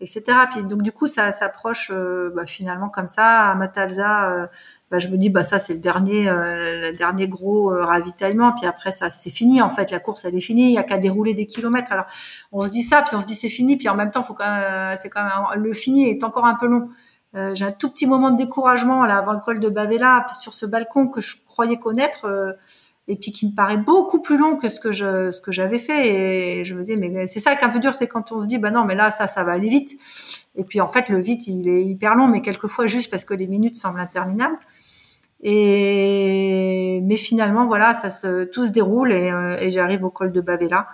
etc 0.00 0.24
puis 0.50 0.64
donc 0.64 0.82
du 0.82 0.90
coup 0.90 1.06
ça 1.06 1.30
s'approche 1.30 1.92
bah, 2.34 2.46
finalement 2.46 2.88
comme 2.88 3.06
ça 3.06 3.50
à 3.50 3.54
Matalza 3.54 4.50
bah, 4.90 4.98
je 4.98 5.08
me 5.08 5.16
dis 5.16 5.30
bah 5.30 5.44
ça 5.44 5.60
c'est 5.60 5.74
le 5.74 5.78
dernier 5.78 6.28
euh, 6.28 6.90
le 6.90 6.96
dernier 6.96 7.28
gros 7.28 7.72
euh, 7.72 7.84
ravitaillement. 7.84 8.52
Puis 8.52 8.66
après 8.66 8.90
ça 8.90 9.08
c'est 9.08 9.30
fini 9.30 9.62
en 9.62 9.70
fait. 9.70 9.90
La 9.92 10.00
course 10.00 10.24
elle 10.24 10.34
est 10.34 10.40
finie. 10.40 10.70
Il 10.70 10.72
y 10.72 10.78
a 10.78 10.82
qu'à 10.82 10.98
dérouler 10.98 11.32
des 11.32 11.46
kilomètres. 11.46 11.92
Alors 11.92 12.06
on 12.50 12.62
se 12.62 12.70
dit 12.70 12.82
ça 12.82 13.02
puis 13.02 13.14
on 13.14 13.20
se 13.20 13.26
dit 13.26 13.36
c'est 13.36 13.48
fini. 13.48 13.76
Puis 13.76 13.88
en 13.88 13.94
même 13.94 14.10
temps 14.10 14.24
faut 14.24 14.34
quand 14.34 14.50
même 14.50 14.64
euh, 14.64 14.94
c'est 14.96 15.08
quand 15.08 15.22
même 15.22 15.62
le 15.62 15.72
fini 15.74 16.08
est 16.08 16.24
encore 16.24 16.46
un 16.46 16.54
peu 16.54 16.66
long. 16.66 16.88
J'ai 17.52 17.64
un 17.64 17.70
tout 17.70 17.88
petit 17.88 18.08
moment 18.08 18.32
de 18.32 18.36
découragement 18.36 19.06
là 19.06 19.16
avant 19.18 19.32
le 19.32 19.38
col 19.38 19.60
de 19.60 19.68
Bavela 19.68 20.26
sur 20.40 20.52
ce 20.52 20.66
balcon 20.66 21.06
que 21.06 21.20
je 21.20 21.36
croyais 21.46 21.78
connaître 21.78 22.56
et 23.06 23.14
puis 23.14 23.30
qui 23.30 23.46
me 23.46 23.54
paraît 23.54 23.76
beaucoup 23.76 24.20
plus 24.20 24.36
long 24.36 24.56
que 24.56 24.68
ce 24.68 24.80
que 24.80 24.90
je 24.90 25.30
ce 25.30 25.40
que 25.40 25.52
j'avais 25.52 25.78
fait. 25.78 26.08
Et 26.08 26.64
je 26.64 26.74
me 26.74 26.82
dis 26.82 26.96
mais 26.96 27.28
c'est 27.28 27.38
ça 27.38 27.54
qui 27.54 27.62
est 27.62 27.68
un 27.68 27.70
peu 27.70 27.78
dur 27.78 27.94
c'est 27.94 28.08
quand 28.08 28.32
on 28.32 28.40
se 28.40 28.48
dit 28.48 28.58
bah 28.58 28.72
non 28.72 28.84
mais 28.84 28.96
là 28.96 29.12
ça 29.12 29.28
ça 29.28 29.44
va 29.44 29.52
aller 29.52 29.68
vite. 29.68 29.92
Et 30.56 30.64
puis 30.64 30.80
en 30.80 30.88
fait 30.88 31.08
le 31.08 31.20
vite 31.20 31.46
il 31.46 31.68
est 31.68 31.84
hyper 31.84 32.16
long 32.16 32.26
mais 32.26 32.42
quelquefois 32.42 32.88
juste 32.88 33.12
parce 33.12 33.24
que 33.24 33.34
les 33.34 33.46
minutes 33.46 33.76
semblent 33.76 34.00
interminables 34.00 34.58
et 35.42 37.00
mais 37.02 37.16
finalement 37.16 37.64
voilà 37.64 37.94
ça 37.94 38.10
se 38.10 38.44
tout 38.44 38.66
se 38.66 38.72
déroule 38.72 39.12
et, 39.12 39.30
euh, 39.30 39.56
et 39.58 39.70
j'arrive 39.70 40.04
au 40.04 40.10
col 40.10 40.32
de 40.32 40.40
Bavela 40.40 40.88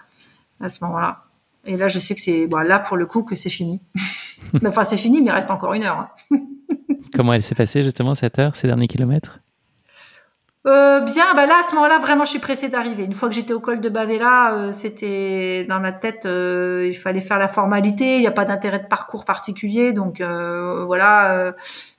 à 0.60 0.68
ce 0.68 0.85
moment-là 0.85 1.24
et 1.64 1.77
là 1.77 1.89
je 1.89 1.98
sais 1.98 2.14
que 2.14 2.20
c'est 2.20 2.47
bon 2.47 2.59
là 2.59 2.78
pour 2.78 2.97
le 2.97 3.06
coup 3.06 3.23
que 3.23 3.35
c'est 3.35 3.51
fini 3.51 3.81
enfin 4.66 4.85
c'est 4.85 4.97
fini 4.97 5.20
mais 5.20 5.28
il 5.28 5.32
reste 5.32 5.51
encore 5.51 5.74
une 5.74 5.85
heure 5.85 6.09
hein. 6.31 6.39
comment 7.14 7.32
elle 7.32 7.43
s'est 7.43 7.55
passée 7.56 7.82
justement 7.82 8.14
cette 8.14 8.39
heure 8.39 8.55
ces 8.55 8.68
derniers 8.68 8.89
kilomètres? 8.89 9.40
Euh, 10.66 10.98
bien, 11.01 11.32
bah 11.35 11.47
là 11.47 11.60
à 11.64 11.68
ce 11.68 11.77
moment-là 11.77 12.01
vraiment 12.01 12.24
je 12.24 12.31
suis 12.31 12.39
pressée 12.40 12.68
d'arriver. 12.68 13.05
Une 13.05 13.14
fois 13.14 13.28
que 13.28 13.35
j'étais 13.36 13.52
au 13.52 13.60
col 13.60 13.81
de 13.81 13.89
Bavela, 13.89 14.52
euh, 14.55 14.73
c'était 14.73 15.64
dans 15.68 15.78
ma 15.78 15.93
tête, 15.93 16.27
euh, 16.27 16.89
il 16.89 16.97
fallait 16.97 17.20
faire 17.20 17.39
la 17.39 17.47
formalité. 17.47 18.16
Il 18.16 18.20
n'y 18.20 18.27
a 18.27 18.32
pas 18.32 18.44
d'intérêt 18.44 18.81
de 18.81 18.86
parcours 18.86 19.24
particulier, 19.24 19.93
donc 19.93 20.20
euh, 20.20 20.85
voilà. 20.85 21.55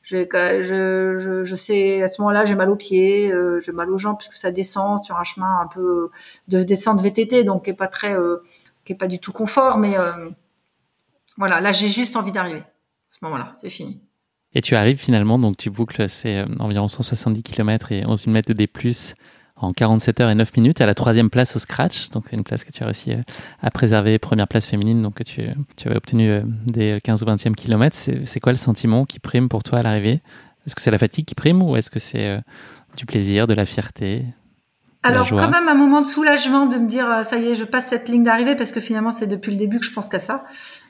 Je, 0.10 0.26
je, 0.64 1.44
je, 1.44 1.56
sais 1.56 2.02
à 2.02 2.08
ce 2.08 2.22
moment-là 2.22 2.46
j'ai 2.46 2.56
mal 2.56 2.70
aux 2.70 2.78
pieds, 2.78 3.30
j'ai 3.60 3.72
mal 3.74 3.92
aux 3.92 3.98
jambes 3.98 4.18
puisque 4.18 4.38
ça 4.38 4.52
descend 4.52 5.04
sur 5.04 5.18
un 5.18 5.24
chemin 5.26 5.60
un 5.60 5.68
peu 5.68 6.10
de 6.48 6.64
descente 6.64 7.02
VTT, 7.02 7.44
donc 7.44 7.66
qui 7.66 7.72
est 7.72 7.74
pas 7.74 7.88
très, 7.88 8.16
qui 8.86 8.94
est 8.94 8.96
pas 8.96 9.08
du 9.08 9.20
tout 9.20 9.34
confort, 9.34 9.78
mais 9.78 9.96
voilà. 11.38 11.60
Là 11.60 11.74
j'ai 11.74 11.90
juste 11.90 12.16
envie 12.16 12.32
d'arriver. 12.32 12.62
À 12.62 13.10
ce 13.10 13.18
moment-là, 13.24 13.54
c'est 13.58 13.70
fini. 13.70 14.00
Et 14.54 14.62
tu 14.62 14.76
arrives 14.76 14.98
finalement, 14.98 15.40
donc 15.40 15.58
tu 15.58 15.70
boucles, 15.70 16.10
c'est 16.10 16.40
euh, 16.40 16.46
environ 16.60 16.88
170 16.88 17.44
km 17.44 17.92
et 17.92 18.06
11 18.06 18.26
000 18.26 18.34
mètres 18.34 18.48
de 18.48 18.54
D+, 18.54 18.68
en 19.60 19.74
47 19.74 20.22
heures 20.22 20.30
et 20.30 20.36
9 20.36 20.56
minutes, 20.58 20.82
à 20.82 20.86
la 20.86 20.94
troisième 20.94 21.30
place 21.30 21.56
au 21.56 21.60
scratch. 21.60 22.10
Donc, 22.10 22.26
c'est 22.30 22.36
une 22.36 22.44
place 22.44 22.64
que 22.64 22.72
tu 22.72 22.84
as 22.84 22.86
réussi 22.86 23.12
euh, 23.12 23.22
à 23.62 23.72
préserver, 23.72 24.20
première 24.20 24.48
place 24.48 24.66
féminine, 24.66 25.02
donc 25.02 25.16
que 25.16 25.24
tu, 25.24 25.42
avais 25.86 25.96
obtenu 25.96 26.30
euh, 26.30 26.42
des 26.66 27.00
15 27.04 27.24
ou 27.24 27.26
20e 27.26 27.56
kilomètres. 27.56 27.96
C'est 27.96 28.40
quoi 28.40 28.52
le 28.52 28.58
sentiment 28.58 29.06
qui 29.06 29.20
prime 29.20 29.50
pour 29.50 29.64
toi 29.64 29.80
à 29.80 29.84
l'arrivée? 29.84 30.22
Est-ce 30.66 30.76
que 30.76 30.82
c'est 30.82 30.92
la 30.92 30.98
fatigue 30.98 31.26
qui 31.26 31.36
prime 31.36 31.62
ou 31.62 31.76
est-ce 31.76 31.90
que 31.90 32.00
c'est 32.00 32.42
du 32.98 33.06
plaisir, 33.06 33.48
de 33.48 33.54
la 33.54 33.66
fierté? 33.66 34.26
Alors 35.04 35.30
quand 35.30 35.50
même 35.50 35.68
un 35.70 35.76
moment 35.76 36.02
de 36.02 36.08
soulagement 36.08 36.66
de 36.66 36.78
me 36.78 36.88
dire 36.88 37.24
ça 37.24 37.38
y 37.38 37.50
est 37.50 37.56
je 37.56 37.64
passe 37.64 37.88
cette 37.88 38.10
ligne 38.10 38.24
d'arrivée 38.24 38.56
parce 38.56 38.72
que 38.72 38.82
finalement 38.82 39.12
c'est 39.12 39.28
depuis 39.28 39.52
le 39.52 39.58
début 39.58 39.80
que 39.80 39.86
je 39.86 39.94
pense 39.94 40.10
qu'à 40.10 40.20
ça. 40.20 40.44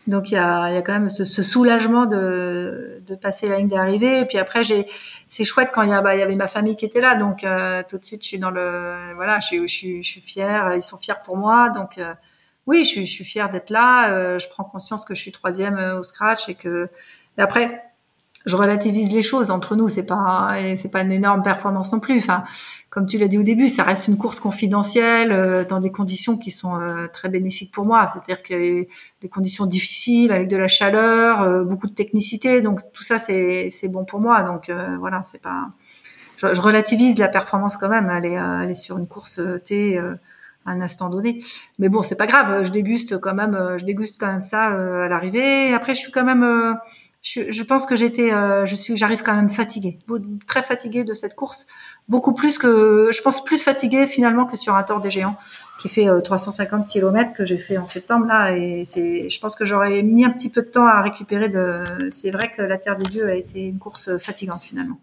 Donc 0.07 0.31
il 0.31 0.35
y 0.35 0.37
a, 0.37 0.71
y 0.71 0.77
a 0.77 0.81
quand 0.81 0.93
même 0.93 1.09
ce, 1.09 1.25
ce, 1.25 1.43
soulagement 1.43 2.05
de, 2.05 3.01
de 3.05 3.15
passer 3.15 3.47
la 3.47 3.57
ligne 3.57 3.67
d'arrivée. 3.67 4.21
Et 4.21 4.25
puis 4.25 4.37
après 4.37 4.63
j'ai 4.63 4.87
c'est 5.27 5.43
chouette 5.43 5.69
quand 5.73 5.83
il 5.83 5.89
y 5.89 5.93
a 5.93 6.01
bah, 6.01 6.15
il 6.15 6.19
y 6.19 6.23
avait 6.23 6.35
ma 6.35 6.47
famille 6.47 6.75
qui 6.75 6.85
était 6.85 7.01
là. 7.01 7.15
Donc 7.15 7.43
euh, 7.43 7.83
tout 7.87 7.97
de 7.97 8.05
suite 8.05 8.23
je 8.23 8.27
suis 8.27 8.39
dans 8.39 8.49
le 8.51 9.13
voilà 9.15 9.39
je 9.39 9.47
suis 9.47 9.67
je 9.67 9.73
suis, 9.73 10.03
je 10.03 10.09
suis 10.09 10.21
fière. 10.21 10.73
Ils 10.75 10.83
sont 10.83 10.97
fiers 10.97 11.21
pour 11.23 11.37
moi. 11.37 11.69
Donc 11.69 11.97
euh, 11.97 12.13
oui 12.65 12.83
je 12.83 12.87
suis 12.87 13.05
je 13.05 13.11
suis 13.11 13.25
fière 13.25 13.49
d'être 13.49 13.69
là. 13.69 14.11
Euh, 14.11 14.39
je 14.39 14.47
prends 14.49 14.63
conscience 14.63 15.05
que 15.05 15.13
je 15.13 15.21
suis 15.21 15.31
troisième 15.31 15.77
au 15.99 16.03
scratch 16.03 16.49
et 16.49 16.55
que 16.55 16.89
et 17.37 17.41
après 17.41 17.83
je 18.47 18.55
relativise 18.55 19.13
les 19.13 19.21
choses 19.21 19.51
entre 19.51 19.75
nous. 19.75 19.89
C'est 19.89 20.05
pas, 20.05 20.55
c'est 20.77 20.89
pas 20.89 21.01
une 21.01 21.11
énorme 21.11 21.43
performance 21.43 21.91
non 21.91 21.99
plus. 21.99 22.17
Enfin, 22.17 22.45
comme 22.89 23.05
tu 23.05 23.17
l'as 23.17 23.27
dit 23.27 23.37
au 23.37 23.43
début, 23.43 23.67
ça 23.67 23.83
reste 23.83 24.07
une 24.07 24.17
course 24.17 24.39
confidentielle 24.39 25.33
euh, 25.33 25.65
dans 25.65 25.81
des 25.81 25.91
conditions 25.91 26.37
qui 26.37 26.49
sont 26.49 26.79
euh, 26.79 27.07
très 27.11 27.27
bénéfiques 27.27 27.73
pour 27.73 27.85
moi. 27.85 28.07
C'est-à-dire 28.07 28.41
que 28.41 28.87
des 29.21 29.29
conditions 29.29 29.65
difficiles 29.65 30.31
avec 30.31 30.47
de 30.47 30.55
la 30.55 30.69
chaleur, 30.69 31.41
euh, 31.41 31.65
beaucoup 31.65 31.87
de 31.87 31.93
technicité. 31.93 32.61
Donc 32.61 32.79
tout 32.93 33.03
ça, 33.03 33.19
c'est, 33.19 33.69
c'est 33.69 33.89
bon 33.89 34.05
pour 34.05 34.21
moi. 34.21 34.43
Donc 34.43 34.71
voilà, 34.99 35.23
c'est 35.23 35.41
pas. 35.41 35.67
Je, 36.37 36.47
relativise 36.61 37.19
la 37.19 37.27
performance 37.27 37.75
quand 37.75 37.89
même. 37.89 38.09
Elle 38.09 38.25
est, 38.25 38.71
est 38.71 38.75
sur 38.75 38.97
une 38.97 39.07
course 39.07 39.41
T. 39.65 39.97
à 39.97 40.17
un 40.65 40.81
instant 40.81 41.09
donné, 41.09 41.41
mais 41.79 41.89
bon, 41.89 42.01
c'est 42.01 42.15
pas 42.15 42.27
grave. 42.27 42.63
Je 42.63 42.71
déguste 42.71 43.19
quand 43.19 43.33
même, 43.33 43.77
je 43.77 43.85
déguste 43.85 44.17
quand 44.19 44.27
même 44.27 44.41
ça 44.41 44.65
à 44.65 45.07
l'arrivée. 45.07 45.73
Après, 45.73 45.95
je 45.95 45.99
suis 45.99 46.11
quand 46.11 46.25
même 46.25 46.77
je, 47.27 47.63
pense 47.63 47.85
que 47.85 47.95
j'étais, 47.95 48.31
euh, 48.31 48.65
je 48.65 48.75
suis, 48.75 48.95
j'arrive 48.95 49.21
quand 49.21 49.35
même 49.35 49.49
fatiguée, 49.49 49.99
très 50.45 50.63
fatiguée 50.63 51.03
de 51.03 51.13
cette 51.13 51.35
course, 51.35 51.67
beaucoup 52.07 52.33
plus 52.33 52.57
que, 52.57 53.09
je 53.11 53.21
pense 53.21 53.43
plus 53.43 53.61
fatiguée 53.61 54.07
finalement 54.07 54.45
que 54.45 54.55
sur 54.55 54.75
un 54.75 54.83
Tour 54.83 55.01
des 55.01 55.11
Géants 55.11 55.35
qui 55.81 55.89
fait 55.89 56.07
350 56.23 56.83
euh, 56.83 56.87
km 56.87 57.33
que 57.33 57.43
j'ai 57.43 57.57
fait 57.57 57.77
en 57.77 57.85
septembre 57.85 58.27
là, 58.27 58.55
et 58.55 58.85
c'est, 58.85 59.27
je 59.27 59.39
pense 59.41 59.55
que 59.55 59.65
j'aurais 59.65 60.03
mis 60.03 60.23
un 60.23 60.29
petit 60.29 60.49
peu 60.49 60.61
de 60.61 60.67
temps 60.67 60.85
à 60.85 61.01
récupérer. 61.01 61.51
C'est 62.09 62.31
vrai 62.31 62.51
que 62.55 62.61
la 62.61 62.77
Terre 62.77 62.95
des 62.95 63.05
Dieux 63.05 63.27
a 63.27 63.35
été 63.35 63.65
une 63.65 63.77
course 63.77 64.17
fatigante 64.17 64.63
finalement. 64.63 64.99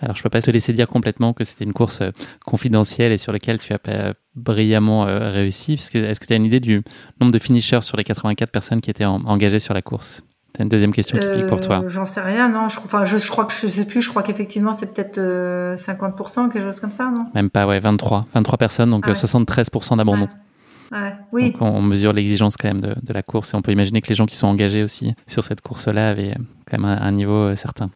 Alors, 0.00 0.14
je 0.14 0.22
peux 0.22 0.28
pas 0.28 0.42
te 0.42 0.50
laisser 0.50 0.74
dire 0.74 0.88
complètement 0.88 1.32
que 1.32 1.42
c'était 1.44 1.64
une 1.64 1.72
course 1.72 2.02
euh, 2.02 2.10
confidentielle 2.44 3.12
et 3.12 3.18
sur 3.18 3.32
laquelle 3.32 3.58
tu 3.58 3.72
as 3.72 4.14
brillamment 4.34 5.04
réussi. 5.04 5.74
Est-ce 5.74 6.20
que 6.20 6.26
tu 6.26 6.32
as 6.32 6.36
une 6.36 6.44
idée 6.44 6.60
du 6.60 6.82
nombre 7.20 7.32
de 7.32 7.38
finishers 7.38 7.82
sur 7.82 7.96
les 7.96 8.04
84 8.04 8.50
personnes 8.50 8.80
qui 8.80 8.90
étaient 8.90 9.06
engagées 9.06 9.60
sur 9.60 9.72
la 9.72 9.80
course? 9.80 10.22
T'as 10.56 10.62
une 10.62 10.70
deuxième 10.70 10.92
question 10.92 11.18
typique 11.18 11.46
pour 11.48 11.60
toi 11.60 11.82
euh, 11.84 11.88
J'en 11.88 12.06
sais 12.06 12.22
rien, 12.22 12.48
non. 12.48 12.70
Je, 12.70 12.78
enfin, 12.78 13.04
je, 13.04 13.18
crois 13.28 13.44
que 13.44 13.52
je 13.52 13.66
sais 13.66 13.84
plus. 13.84 14.00
Je 14.00 14.08
crois 14.08 14.22
qu'effectivement, 14.22 14.72
c'est 14.72 14.94
peut-être 14.94 15.18
50%, 15.18 15.18
euh, 15.18 16.48
quelque 16.48 16.64
chose 16.64 16.80
comme 16.80 16.92
ça, 16.92 17.10
non? 17.10 17.26
Même 17.34 17.50
pas, 17.50 17.66
ouais, 17.66 17.78
23. 17.78 18.26
23 18.32 18.56
personnes, 18.56 18.90
donc 18.90 19.06
73% 19.06 19.88
ah 19.90 19.96
d'abandon. 19.96 20.28
Ouais. 20.92 21.12
Oui. 21.32 21.52
Donc 21.52 21.60
on, 21.60 21.82
mesure 21.82 22.14
l'exigence 22.14 22.56
quand 22.56 22.68
même 22.68 22.80
de, 22.80 22.94
de, 23.02 23.12
la 23.12 23.22
course 23.22 23.52
et 23.52 23.56
on 23.56 23.60
peut 23.60 23.72
imaginer 23.72 24.00
que 24.00 24.08
les 24.08 24.14
gens 24.14 24.24
qui 24.24 24.36
sont 24.36 24.46
engagés 24.46 24.84
aussi 24.84 25.14
sur 25.26 25.42
cette 25.42 25.60
course-là 25.60 26.10
avaient 26.10 26.34
quand 26.70 26.78
même 26.78 26.84
un, 26.84 27.12
niveau 27.12 27.34
euh, 27.34 27.56
certain. 27.56 27.90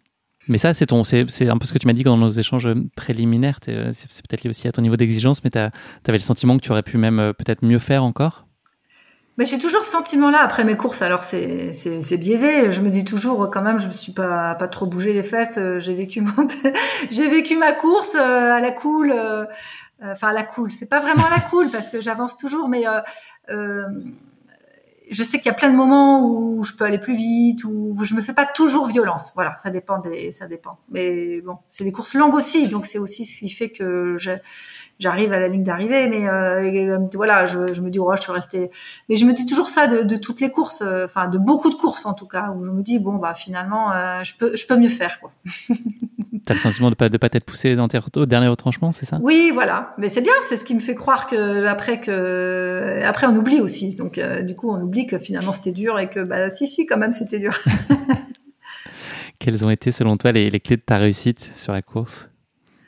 Mais 0.49 0.59
ça, 0.59 0.75
c'est 0.75 0.87
ton, 0.87 1.05
c'est, 1.05 1.49
un 1.49 1.57
peu 1.57 1.67
ce 1.67 1.73
que 1.73 1.79
tu 1.79 1.87
m'as 1.87 1.93
dit 1.93 2.03
dans 2.03 2.19
nos 2.19 2.31
échanges 2.31 2.69
préliminaires. 2.95 3.61
c'est, 3.63 4.27
peut-être 4.29 4.43
lié 4.43 4.51
aussi 4.51 4.69
à 4.69 4.73
ton 4.73 4.83
niveau 4.83 4.97
d'exigence, 4.97 5.43
mais 5.45 5.51
tu 5.51 5.59
avais 5.59 5.71
le 6.09 6.19
sentiment 6.19 6.59
que 6.59 6.63
tu 6.63 6.73
aurais 6.73 6.83
pu 6.83 6.99
même 6.99 7.33
peut-être 7.39 7.65
mieux 7.65 7.79
faire 7.79 8.05
encore? 8.05 8.47
Mais 9.41 9.47
j'ai 9.47 9.59
toujours 9.59 9.83
ce 9.85 9.91
sentiment-là 9.93 10.43
après 10.43 10.65
mes 10.65 10.77
courses. 10.77 11.01
Alors 11.01 11.25
c'est 11.25 11.73
c'est 11.73 12.19
biaisé. 12.19 12.71
Je 12.71 12.83
me 12.83 12.91
dis 12.91 13.07
toujours 13.07 13.51
quand 13.51 13.63
même, 13.63 13.79
je 13.79 13.89
me 13.89 13.95
suis 13.95 14.13
pas 14.13 14.55
pas 14.55 14.69
trop 14.69 14.85
bougé 14.85 15.15
les 15.15 15.23
fesses. 15.23 15.59
J'ai 15.79 15.95
vécu 15.95 16.21
mon 16.21 16.47
j'ai 17.11 17.27
vécu 17.27 17.57
ma 17.57 17.73
course 17.73 18.15
euh, 18.17 18.53
à 18.53 18.61
la 18.61 18.71
cool. 18.71 19.11
Euh, 19.11 19.47
enfin 20.03 20.29
à 20.29 20.33
la 20.35 20.43
cool. 20.43 20.71
C'est 20.71 20.91
pas 20.91 21.01
vraiment 21.01 21.25
à 21.25 21.31
la 21.31 21.41
cool 21.41 21.71
parce 21.71 21.89
que 21.89 22.03
j'avance 22.03 22.37
toujours, 22.37 22.69
mais 22.69 22.85
euh, 23.49 23.87
je 25.11 25.23
sais 25.23 25.39
qu'il 25.39 25.47
y 25.47 25.55
a 25.55 25.55
plein 25.55 25.71
de 25.71 25.77
moments 25.77 26.23
où 26.23 26.63
je 26.63 26.75
peux 26.75 26.85
aller 26.85 26.99
plus 26.99 27.17
vite, 27.17 27.65
où 27.65 27.97
je 28.03 28.15
me 28.15 28.21
fais 28.21 28.35
pas 28.35 28.45
toujours 28.45 28.89
violence. 28.89 29.33
Voilà, 29.35 29.57
ça 29.63 29.71
dépend 29.71 30.01
des, 30.01 30.33
ça 30.33 30.49
dépend. 30.49 30.79
Mais 30.91 31.41
bon, 31.41 31.57
c'est 31.71 31.85
des 31.85 31.93
courses 31.93 32.15
longues 32.15 32.35
aussi, 32.35 32.69
donc 32.69 32.85
c'est 32.85 32.99
aussi 32.99 33.25
ce 33.25 33.39
qui 33.39 33.49
fait 33.49 33.71
que 33.71 34.17
je, 34.19 34.33
j'arrive 35.01 35.33
à 35.33 35.41
la 35.41 35.49
ligne 35.49 35.65
d'arrivée, 35.65 36.07
mais 36.09 36.29
euh, 36.29 36.99
voilà, 37.15 37.47
je, 37.47 37.73
je, 37.73 37.81
me 37.81 37.91
dis 37.91 37.99
oh, 37.99 38.13
je 38.15 38.23
suis 38.23 38.33
restée. 38.33 38.71
Mais 39.09 39.17
je 39.17 39.25
me 39.25 39.33
dis 39.33 39.47
toujours 39.47 39.69
ça 39.69 39.87
de, 39.89 40.03
de 40.03 40.17
toutes 40.17 40.41
les 40.41 40.51
courses, 40.51 40.83
euh, 40.83 41.07
enfin 41.07 41.27
de 41.27 41.39
beaucoup 41.39 41.71
de 41.71 41.75
courses 41.75 42.07
en 42.07 42.15
tout 42.15 42.27
cas, 42.27 42.55
où 42.57 42.65
je 42.65 42.71
me 42.71 42.83
dis 42.83 42.99
bon 42.99 43.15
bah 43.15 43.35
finalement 43.35 43.93
euh, 43.93 44.23
je 44.23 44.35
peux 44.37 44.55
je 44.55 44.67
peux 44.67 44.77
mieux 44.77 44.89
faire 44.89 45.19
quoi. 45.21 45.33
T'as 46.45 46.55
le 46.55 46.61
sentiment 46.61 46.91
de 46.91 46.95
pas 46.95 47.09
de 47.09 47.19
pas 47.19 47.29
t'être 47.29 47.45
poussé 47.45 47.75
dans 47.77 47.89
tes 47.89 47.99
au 48.17 48.27
dernier 48.27 48.49
retranchement, 48.49 48.93
c'est 48.93 49.07
ça? 49.07 49.19
Oui, 49.23 49.51
voilà. 49.53 49.95
Mais 49.99 50.09
c'est 50.09 50.21
bien, 50.21 50.33
c'est 50.49 50.57
ce 50.57 50.65
qui 50.65 50.75
me 50.75 50.81
fait 50.81 50.95
croire 50.95 51.27
que 51.27 51.67
après 51.67 52.01
que 52.01 53.03
après 53.05 53.27
on 53.27 53.37
oublie 53.37 53.61
aussi. 53.61 53.97
Donc 53.97 54.19
euh, 54.19 54.43
du 54.43 54.55
coup 54.55 54.71
on 54.71 54.81
oublie 54.81 55.07
que 55.07 55.19
finalement 55.19 55.53
c'était 55.53 55.73
dur 55.73 55.99
et 55.99 56.09
que 56.09 56.21
bah 56.21 56.51
si 56.51 56.67
si 56.67 56.87
quand 56.87 56.99
même 56.99 57.13
c'était 57.13 57.39
dur. 57.39 57.59
Quelles 59.39 59.65
ont 59.65 59.71
été 59.71 59.91
selon 59.91 60.19
toi 60.19 60.33
les, 60.33 60.51
les 60.51 60.61
clés 60.61 60.77
de 60.77 60.83
ta 60.83 60.99
réussite 60.99 61.51
sur 61.57 61.73
la 61.73 61.81
course? 61.81 62.30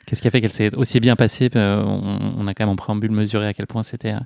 Qu'est-ce 0.05 0.21
qui 0.21 0.27
a 0.27 0.31
fait 0.31 0.41
qu'elle 0.41 0.53
s'est 0.53 0.75
aussi 0.75 0.99
bien 0.99 1.15
passée 1.15 1.49
euh, 1.55 1.83
on, 1.85 2.47
a 2.47 2.53
quand 2.53 2.65
même 2.65 2.73
en 2.73 2.75
préambule 2.75 3.11
mesuré 3.11 3.47
à 3.47 3.53
quel 3.53 3.67
point 3.67 3.83
c'était 3.83 4.13
euh, 4.13 4.19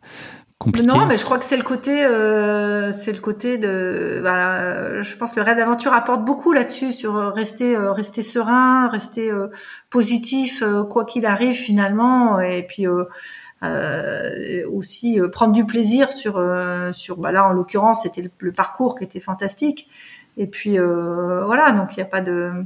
compliqué. 0.57 0.87
Non, 0.87 1.05
mais 1.05 1.17
je 1.17 1.23
crois 1.23 1.37
que 1.37 1.45
c'est 1.45 1.57
le 1.57 1.63
côté, 1.63 2.03
euh, 2.03 2.91
c'est 2.91 3.11
le 3.11 3.19
côté 3.19 3.57
de, 3.57 4.17
voilà, 4.21 5.01
je 5.03 5.15
pense 5.15 5.33
que 5.33 5.39
le 5.39 5.45
raid 5.45 5.57
d'aventure 5.57 5.93
apporte 5.93 6.25
beaucoup 6.25 6.51
là-dessus 6.51 6.91
sur 6.91 7.13
rester, 7.33 7.77
rester 7.77 8.23
serein, 8.23 8.89
rester 8.89 9.31
positif, 9.91 10.63
quoi 10.89 11.05
qu'il 11.05 11.27
arrive 11.27 11.55
finalement, 11.55 12.39
et 12.39 12.63
puis 12.63 12.87
aussi 14.71 15.19
prendre 15.31 15.53
du 15.53 15.65
plaisir 15.65 16.11
sur, 16.11 16.43
sur, 16.93 17.17
bah 17.17 17.31
là 17.31 17.47
en 17.47 17.53
l'occurrence 17.53 18.03
c'était 18.03 18.23
le, 18.23 18.31
le, 18.39 18.51
parcours 18.51 18.97
qui 18.97 19.03
était 19.03 19.19
fantastique, 19.19 19.87
et 20.37 20.47
puis 20.47 20.77
voilà, 20.79 21.71
donc 21.71 21.95
il 21.95 21.99
n'y 21.99 22.03
a 22.03 22.09
pas 22.09 22.21
de 22.21 22.65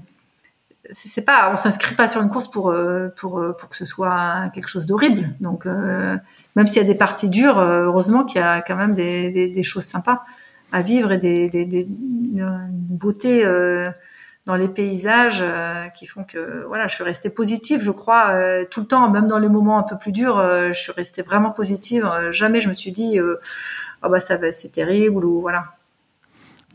c'est 0.91 1.23
pas, 1.23 1.49
on 1.51 1.55
s'inscrit 1.55 1.95
pas 1.95 2.07
sur 2.07 2.21
une 2.21 2.29
course 2.29 2.49
pour 2.49 2.69
euh, 2.69 3.09
pour 3.15 3.39
euh, 3.39 3.53
pour 3.53 3.69
que 3.69 3.75
ce 3.75 3.85
soit 3.85 4.49
quelque 4.53 4.67
chose 4.67 4.85
d'horrible. 4.85 5.27
Donc 5.39 5.65
euh, 5.65 6.17
même 6.55 6.67
s'il 6.67 6.81
y 6.81 6.85
a 6.85 6.87
des 6.87 6.95
parties 6.95 7.29
dures, 7.29 7.59
heureusement 7.59 8.25
qu'il 8.25 8.41
y 8.41 8.43
a 8.43 8.61
quand 8.61 8.75
même 8.75 8.93
des, 8.93 9.31
des, 9.31 9.63
choses 9.63 9.85
sympas 9.85 10.23
à 10.71 10.81
vivre 10.81 11.11
et 11.11 11.17
des, 11.17 11.49
des, 11.49 11.87
beautés 11.87 13.45
dans 14.45 14.55
les 14.55 14.67
paysages 14.67 15.43
qui 15.95 16.05
font 16.07 16.23
que 16.23 16.65
voilà, 16.67 16.87
je 16.87 16.95
suis 16.95 17.03
restée 17.03 17.29
positive, 17.29 17.81
je 17.81 17.91
crois 17.91 18.65
tout 18.65 18.81
le 18.81 18.87
temps, 18.87 19.09
même 19.09 19.27
dans 19.27 19.39
les 19.39 19.49
moments 19.49 19.79
un 19.79 19.83
peu 19.83 19.97
plus 19.97 20.11
durs, 20.11 20.37
je 20.37 20.77
suis 20.77 20.91
restée 20.91 21.21
vraiment 21.21 21.51
positive. 21.51 22.09
jamais 22.31 22.59
je 22.59 22.69
me 22.69 22.73
suis 22.73 22.91
dit 22.91 23.19
oh 23.19 24.09
bah 24.09 24.19
ça 24.19 24.37
c'est 24.51 24.71
terrible 24.71 25.23
ou 25.23 25.41
voilà. 25.41 25.75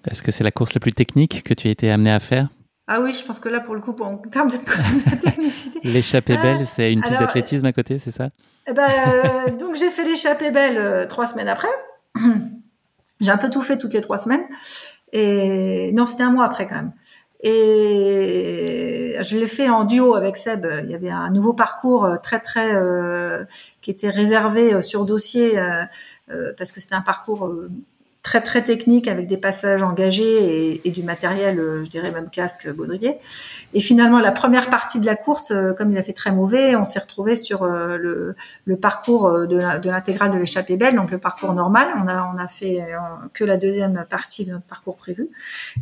Est-ce 0.08 0.22
que 0.22 0.30
c'est 0.30 0.44
la 0.44 0.52
course 0.52 0.72
la 0.74 0.80
plus 0.80 0.92
technique 0.92 1.42
que 1.42 1.52
tu 1.52 1.68
as 1.68 1.70
été 1.70 1.90
amené 1.90 2.12
à 2.12 2.20
faire? 2.20 2.48
Ah 2.88 3.00
oui, 3.00 3.12
je 3.12 3.24
pense 3.24 3.40
que 3.40 3.48
là, 3.48 3.60
pour 3.60 3.74
le 3.74 3.80
coup, 3.80 3.94
en 4.00 4.16
termes 4.16 4.50
de, 4.50 4.56
de 4.56 5.20
technicité. 5.22 5.80
L'échappée 5.82 6.36
belle, 6.36 6.66
c'est 6.66 6.92
une 6.92 7.02
piste 7.02 7.18
d'athlétisme 7.18 7.66
à 7.66 7.72
côté, 7.72 7.98
c'est 7.98 8.12
ça? 8.12 8.28
Eh 8.68 8.72
ben, 8.72 8.88
Donc 9.58 9.74
j'ai 9.76 9.90
fait 9.90 10.04
l'échappée 10.04 10.50
belle 10.50 11.06
trois 11.08 11.26
semaines 11.26 11.48
après. 11.48 11.68
j'ai 13.20 13.30
un 13.30 13.36
peu 13.36 13.50
tout 13.50 13.62
fait 13.62 13.78
toutes 13.78 13.94
les 13.94 14.00
trois 14.00 14.18
semaines. 14.18 14.44
Et 15.12 15.92
non, 15.92 16.06
c'était 16.06 16.24
un 16.24 16.30
mois 16.30 16.44
après 16.44 16.66
quand 16.66 16.76
même. 16.76 16.92
Et 17.42 19.16
je 19.20 19.36
l'ai 19.36 19.46
fait 19.46 19.68
en 19.68 19.84
duo 19.84 20.14
avec 20.14 20.36
Seb. 20.36 20.66
Il 20.82 20.90
y 20.90 20.94
avait 20.94 21.10
un 21.10 21.30
nouveau 21.30 21.52
parcours 21.52 22.04
euh, 22.04 22.16
très 22.16 22.40
très 22.40 22.74
euh, 22.74 23.44
qui 23.82 23.90
était 23.90 24.10
réservé 24.10 24.72
euh, 24.72 24.82
sur 24.82 25.04
dossier 25.04 25.58
parce 26.56 26.72
que 26.72 26.80
c'était 26.80 26.94
un 26.94 27.02
parcours 27.02 27.48
très 28.26 28.40
très 28.40 28.64
technique 28.64 29.06
avec 29.06 29.28
des 29.28 29.36
passages 29.36 29.84
engagés 29.84 30.80
et, 30.84 30.90
du 30.90 31.04
matériel, 31.04 31.60
euh, 31.60 31.84
je 31.84 31.88
dirais 31.88 32.10
même 32.10 32.28
casque 32.28 32.68
baudrier. 32.74 33.18
Et 33.72 33.78
finalement, 33.78 34.18
la 34.18 34.32
première 34.32 34.68
partie 34.68 34.98
de 34.98 35.06
la 35.06 35.14
course, 35.14 35.52
euh, 35.52 35.72
comme 35.74 35.92
il 35.92 35.98
a 35.98 36.02
fait 36.02 36.12
très 36.12 36.32
mauvais, 36.32 36.74
on 36.74 36.84
s'est 36.84 36.98
retrouvé 36.98 37.36
sur 37.36 37.62
euh, 37.62 37.96
le, 37.96 38.34
le, 38.64 38.76
parcours 38.76 39.46
de 39.46 39.88
l'intégrale 39.88 40.32
de 40.32 40.38
l'échappée 40.38 40.76
belle, 40.76 40.96
donc 40.96 41.12
le 41.12 41.18
parcours 41.18 41.54
normal. 41.54 41.86
On 42.02 42.08
a 42.08 42.28
on 42.34 42.36
a 42.36 42.48
fait 42.48 42.84
que 43.32 43.44
la 43.44 43.56
deuxième 43.56 44.04
partie 44.10 44.44
de 44.44 44.50
notre 44.50 44.64
parcours 44.64 44.96
prévu. 44.96 45.28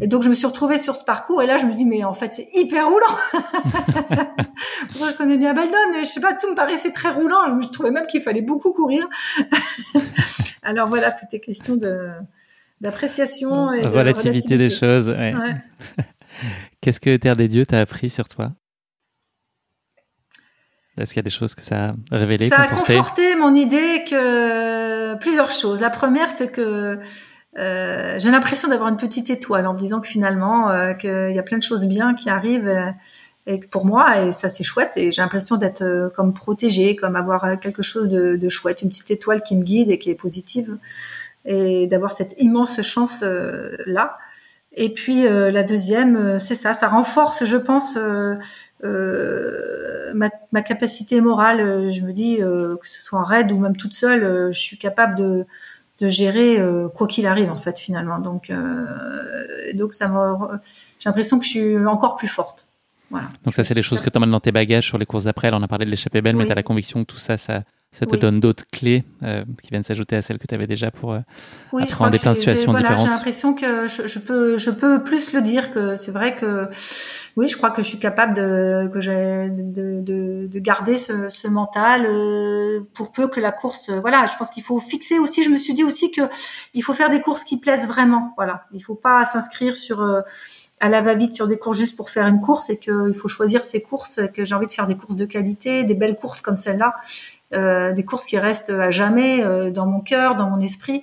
Et 0.03 0.07
donc 0.07 0.23
je 0.23 0.29
me 0.29 0.35
suis 0.35 0.47
retrouvée 0.47 0.79
sur 0.79 0.97
ce 0.97 1.05
parcours 1.05 1.43
et 1.43 1.47
là 1.47 1.57
je 1.57 1.65
me 1.65 1.73
dis 1.73 1.87
mais 1.87 2.05
en 2.05 2.13
fait 2.13 2.35
c'est 2.35 2.49
hyper 2.53 2.89
roulant. 2.89 3.17
Moi 4.99 5.09
je 5.09 5.15
connais 5.15 5.39
bien 5.39 5.55
Baldon, 5.55 5.73
mais 5.93 6.05
je 6.05 6.11
sais 6.11 6.21
pas 6.21 6.35
tout 6.35 6.51
me 6.51 6.55
paraissait 6.55 6.93
très 6.93 7.11
roulant. 7.11 7.59
Je 7.61 7.69
trouvais 7.69 7.91
même 7.91 8.07
qu'il 8.07 8.21
fallait 8.21 8.43
beaucoup 8.43 8.73
courir. 8.73 9.09
Alors 10.63 10.89
voilà, 10.89 11.11
tout 11.11 11.27
est 11.33 11.41
question 11.41 11.77
de 11.77 12.11
d'appréciation 12.85 13.73
et 13.73 13.83
de 13.83 13.89
relativité, 13.89 14.59
des 14.59 14.71
choses. 14.71 15.09
Ouais. 15.09 15.35
Qu'est-ce 16.81 17.01
que 17.01 17.17
Terre 17.17 17.35
des 17.35 17.49
Dieux 17.49 17.65
t'a 17.65 17.81
appris 17.81 18.11
sur 18.11 18.29
toi? 18.29 18.53
Est-ce 20.99 21.13
qu'il 21.13 21.19
y 21.19 21.25
a 21.25 21.25
des 21.25 21.31
choses 21.31 21.55
que 21.55 21.63
ça 21.63 21.95
a 22.11 22.17
révélé 22.17 22.49
Ça 22.51 22.61
a 22.61 22.69
conforté 22.69 23.35
mon 23.37 23.55
idée 23.55 24.05
que 24.09 25.17
plusieurs 25.17 25.51
choses. 25.51 25.81
La 25.81 25.91
première, 25.91 26.31
c'est 26.31 26.53
que 26.53 27.01
euh, 27.59 28.19
j'ai 28.21 28.31
l'impression 28.31 28.69
d'avoir 28.69 28.91
une 28.91 28.97
petite 28.97 29.31
étoile 29.31 29.67
en 29.67 29.75
me 29.75 29.79
disant 29.79 30.01
que 30.01 30.07
finalement, 30.07 30.71
euh, 30.71 30.93
qu'il 30.93 31.33
y 31.35 31.39
a 31.39 31.43
plein 31.43 31.59
de 31.59 31.63
choses 31.63 31.87
bien 31.87 32.15
qui 32.15 32.29
arrivent. 32.29 32.69
Euh, 32.69 32.91
et 33.47 33.59
pour 33.59 33.85
moi, 33.85 34.23
et 34.23 34.33
ça 34.33 34.49
c'est 34.49 34.65
chouette, 34.65 34.93
et 34.97 35.13
j'ai 35.13 35.21
l'impression 35.21 35.57
d'être 35.57 35.83
euh, 35.83 36.09
comme 36.09 36.33
protégée, 36.33 36.97
comme 36.97 37.15
avoir 37.15 37.59
quelque 37.61 37.83
chose 37.83 38.09
de, 38.09 38.37
de, 38.37 38.49
chouette, 38.49 38.81
une 38.83 38.89
petite 38.89 39.11
étoile 39.11 39.43
qui 39.43 39.55
me 39.55 39.63
guide 39.63 39.91
et 39.91 39.99
qui 39.99 40.11
est 40.11 40.15
positive, 40.15 40.79
et 41.45 41.87
d'avoir 41.87 42.13
cette 42.13 42.35
immense 42.41 42.81
chance 42.83 43.23
euh, 43.23 43.77
là. 43.87 44.19
Et 44.77 44.93
puis 44.93 45.23
la 45.23 45.63
deuxième, 45.63 46.41
c'est 46.41 46.57
ça, 46.57 46.75
ça 46.75 46.89
renforce, 46.89 47.45
je 47.45 47.57
pense, 47.57 47.97
ma, 48.83 50.31
ma, 50.51 50.63
capacité 50.63 51.21
morale. 51.21 51.89
Je 51.93 52.01
me 52.03 52.13
dis 52.13 52.39
que 52.39 52.79
ce 52.83 53.01
soit 53.01 53.21
en 53.21 53.23
raid 53.23 53.53
ou 53.53 53.59
même 53.61 53.77
toute 53.77 53.95
seule, 53.95 54.53
je 54.53 54.59
suis 54.59 54.77
capable 54.77 55.15
de, 55.15 55.47
de 56.01 56.09
gérer 56.09 56.61
quoi 56.93 57.07
qu'il 57.07 57.29
arrive 57.29 57.53
en 57.53 57.55
fait 57.55 57.79
finalement. 57.79 58.19
Donc, 58.19 58.51
donc 59.75 59.95
ça 59.95 60.11
j'ai 60.99 61.09
l'impression 61.09 61.39
que 61.39 61.45
je 61.45 61.51
suis 61.51 61.87
encore 61.87 62.17
plus 62.17 62.27
forte. 62.27 62.67
Donc 63.45 63.55
ça, 63.55 63.65
c'est 63.65 63.75
des 63.75 63.83
choses 63.83 64.01
que 64.01 64.11
tu 64.11 64.17
emmènes 64.17 64.31
dans 64.31 64.41
tes 64.41 64.53
bagages 64.53 64.87
sur 64.87 64.99
les 64.99 65.07
courses 65.07 65.25
d'après. 65.25 65.51
on 65.53 65.63
a 65.63 65.69
parlé 65.69 65.85
de 65.85 65.91
l'échappée 65.91 66.21
belle, 66.21 66.37
mais 66.37 66.47
tu 66.47 66.53
as 66.53 66.55
la 66.55 66.63
conviction 66.63 67.05
que 67.05 67.13
tout 67.13 67.19
ça, 67.19 67.37
ça, 67.39 67.63
ça 67.95 68.07
te 68.07 68.17
donne 68.17 68.41
d'autres 68.41 68.65
clés 68.73 69.05
euh, 69.23 69.45
qui 69.63 69.71
viennent 69.71 69.85
s'ajouter 69.85 70.17
à 70.17 70.23
celles 70.23 70.39
que 70.39 70.49
tu 70.49 70.55
avais 70.55 70.67
déjà 70.67 70.91
pour 70.91 71.13
euh, 71.13 71.21
oui, 71.73 71.85
appréhender 71.85 72.19
plein 72.19 72.33
de 72.33 72.39
situations 72.39 72.73
voilà, 72.73 72.89
différentes. 72.89 73.07
J'ai 73.07 73.13
l'impression 73.13 73.55
que 73.55 73.87
je, 73.87 74.09
je, 74.09 74.19
peux, 74.19 74.59
je 74.59 74.71
peux 74.71 75.05
plus 75.05 75.33
le 75.33 75.41
dire 75.41 75.71
que 75.71 75.95
c'est 75.95 76.11
vrai 76.11 76.35
que 76.35 76.69
oui, 77.37 77.47
je 77.47 77.57
crois 77.57 77.71
que 77.71 77.83
je 77.83 77.87
suis 77.87 78.01
capable 78.01 78.35
de, 78.35 78.91
que 78.93 78.99
j'ai, 78.99 79.49
de, 79.49 80.01
de, 80.01 80.49
de, 80.49 80.59
garder 80.59 80.99
ce, 80.99 81.31
ce 81.31 81.47
mental 81.47 82.05
euh, 82.05 82.81
pour 82.95 83.13
peu 83.13 83.29
que 83.29 83.39
la 83.39 83.53
course. 83.53 83.89
Euh, 83.89 84.01
voilà, 84.01 84.27
je 84.27 84.37
pense 84.37 84.51
qu'il 84.51 84.65
faut 84.65 84.81
fixer 84.81 85.21
aussi. 85.21 85.45
Je 85.45 85.51
me 85.51 85.57
suis 85.57 85.75
dit 85.75 85.85
aussi 85.85 86.11
que 86.11 86.23
il 86.75 86.83
faut 86.83 86.95
faire 86.95 87.11
des 87.11 87.21
courses 87.21 87.45
qui 87.45 87.59
plaisent 87.59 87.87
vraiment. 87.87 88.35
Voilà, 88.37 88.65
il 88.73 88.83
faut 88.83 88.97
pas 88.97 89.25
s'inscrire 89.25 89.77
sur 89.77 90.03
à 90.81 90.89
la 90.89 91.01
va-vite 91.01 91.35
sur 91.35 91.49
des 91.49 91.59
courses 91.59 91.79
juste 91.79 91.97
pour 91.97 92.11
faire 92.11 92.27
une 92.27 92.41
course 92.41 92.69
et 92.69 92.79
qu'il 92.79 93.15
faut 93.15 93.29
choisir 93.29 93.65
ses 93.65 93.81
courses, 93.81 94.21
que 94.35 94.45
j'ai 94.45 94.55
envie 94.55 94.67
de 94.67 94.73
faire 94.73 94.87
des 94.87 94.97
courses 94.97 95.17
de 95.17 95.25
qualité, 95.25 95.85
des 95.85 95.95
belles 95.95 96.17
courses 96.17 96.41
comme 96.41 96.57
celle-là, 96.57 96.95
euh, 96.95 97.34
des 97.55 98.05
courses 98.05 98.27
qui 98.27 98.39
restent 98.39 98.71
à 98.71 98.91
jamais 98.91 99.45
euh, 99.45 99.71
dans 99.71 99.87
mon 99.87 100.01
cœur, 100.01 100.37
dans 100.37 100.51
mon 100.51 100.61
esprit. 100.61 101.03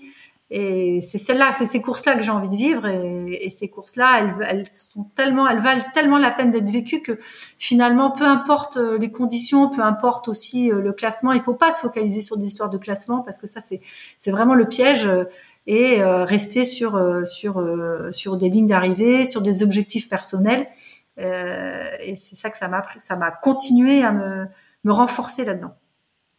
Et 0.54 1.00
c'est 1.00 1.18
celle-là, 1.18 1.54
c'est 1.58 1.66
ces 1.66 1.82
courses-là 1.82 2.16
que 2.16 2.22
j'ai 2.22 2.32
envie 2.32 2.50
de 2.50 2.56
vivre. 2.56 2.86
Et, 2.86 3.50
ces 3.50 3.70
courses-là, 3.70 4.20
elles, 4.20 4.48
elles, 4.50 4.68
sont 4.68 5.06
tellement, 5.16 5.48
elles 5.48 5.62
valent 5.62 5.86
tellement 5.94 6.18
la 6.18 6.30
peine 6.30 6.52
d'être 6.52 6.70
vécues 6.70 7.02
que 7.02 7.18
finalement, 7.58 8.12
peu 8.12 8.26
importe 8.26 8.76
euh, 8.76 8.98
les 8.98 9.12
conditions, 9.12 9.70
peu 9.70 9.82
importe 9.82 10.28
aussi 10.28 10.70
le 10.70 10.92
classement, 10.92 11.32
il 11.32 11.42
faut 11.42 11.54
pas 11.54 11.72
se 11.72 11.80
focaliser 11.80 12.22
sur 12.22 12.36
des 12.36 12.48
histoires 12.48 12.70
de 12.70 12.78
classement 12.78 13.22
parce 13.22 13.40
que 13.40 13.48
ça, 13.48 13.62
c'est, 13.62 13.80
c'est 14.18 14.32
vraiment 14.32 14.54
le 14.54 14.68
piège 14.68 15.10
et 15.68 16.02
euh, 16.02 16.24
rester 16.24 16.66
sur 16.66 16.96
euh, 16.96 17.24
sur 17.24 17.60
euh, 17.60 18.12
sur 18.12 18.38
des 18.38 18.50
lignes 18.50 18.68
d'arrivée, 18.68 19.26
sur 19.26 19.42
des 19.42 19.64
objectifs 19.64 20.10
personnels. 20.10 20.68
et 21.18 22.16
c'est 22.16 22.36
ça 22.36 22.50
que 22.50 22.58
ça 22.58 22.68
m'a 22.68 22.84
ça 23.00 23.16
m'a 23.16 23.32
continué 23.32 24.04
à 24.04 24.12
me 24.12 24.48
me 24.84 24.92
renforcer 24.92 25.46
là-dedans. 25.46 25.76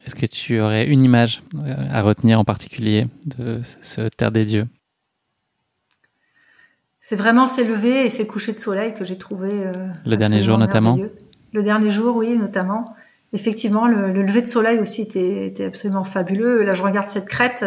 Est-ce 0.06 0.14
que 0.14 0.26
tu 0.26 0.60
aurais 0.60 0.86
une 0.86 1.02
image 1.04 1.42
à 1.90 2.02
retenir 2.02 2.40
en 2.40 2.44
particulier 2.44 3.06
de 3.24 3.60
ce 3.82 4.08
Terre 4.08 4.32
des 4.32 4.44
Dieux? 4.44 4.66
C'est 7.00 7.16
vraiment 7.16 7.46
ces 7.46 7.64
levées 7.64 8.06
et 8.06 8.10
ces 8.10 8.26
couchers 8.26 8.52
de 8.52 8.58
soleil 8.58 8.94
que 8.94 9.04
j'ai 9.04 9.18
trouvé. 9.18 9.50
le 10.04 10.16
dernier 10.16 10.42
jour 10.42 10.58
notamment? 10.58 10.98
Le 11.52 11.62
dernier 11.62 11.90
jour, 11.90 12.16
oui, 12.16 12.36
notamment. 12.36 12.96
Effectivement, 13.32 13.86
le, 13.86 14.12
le 14.12 14.22
lever 14.22 14.42
de 14.42 14.46
soleil 14.46 14.78
aussi 14.78 15.02
était, 15.02 15.46
était, 15.46 15.64
absolument 15.66 16.04
fabuleux. 16.04 16.62
Là, 16.64 16.74
je 16.74 16.82
regarde 16.82 17.08
cette 17.08 17.28
crête 17.28 17.64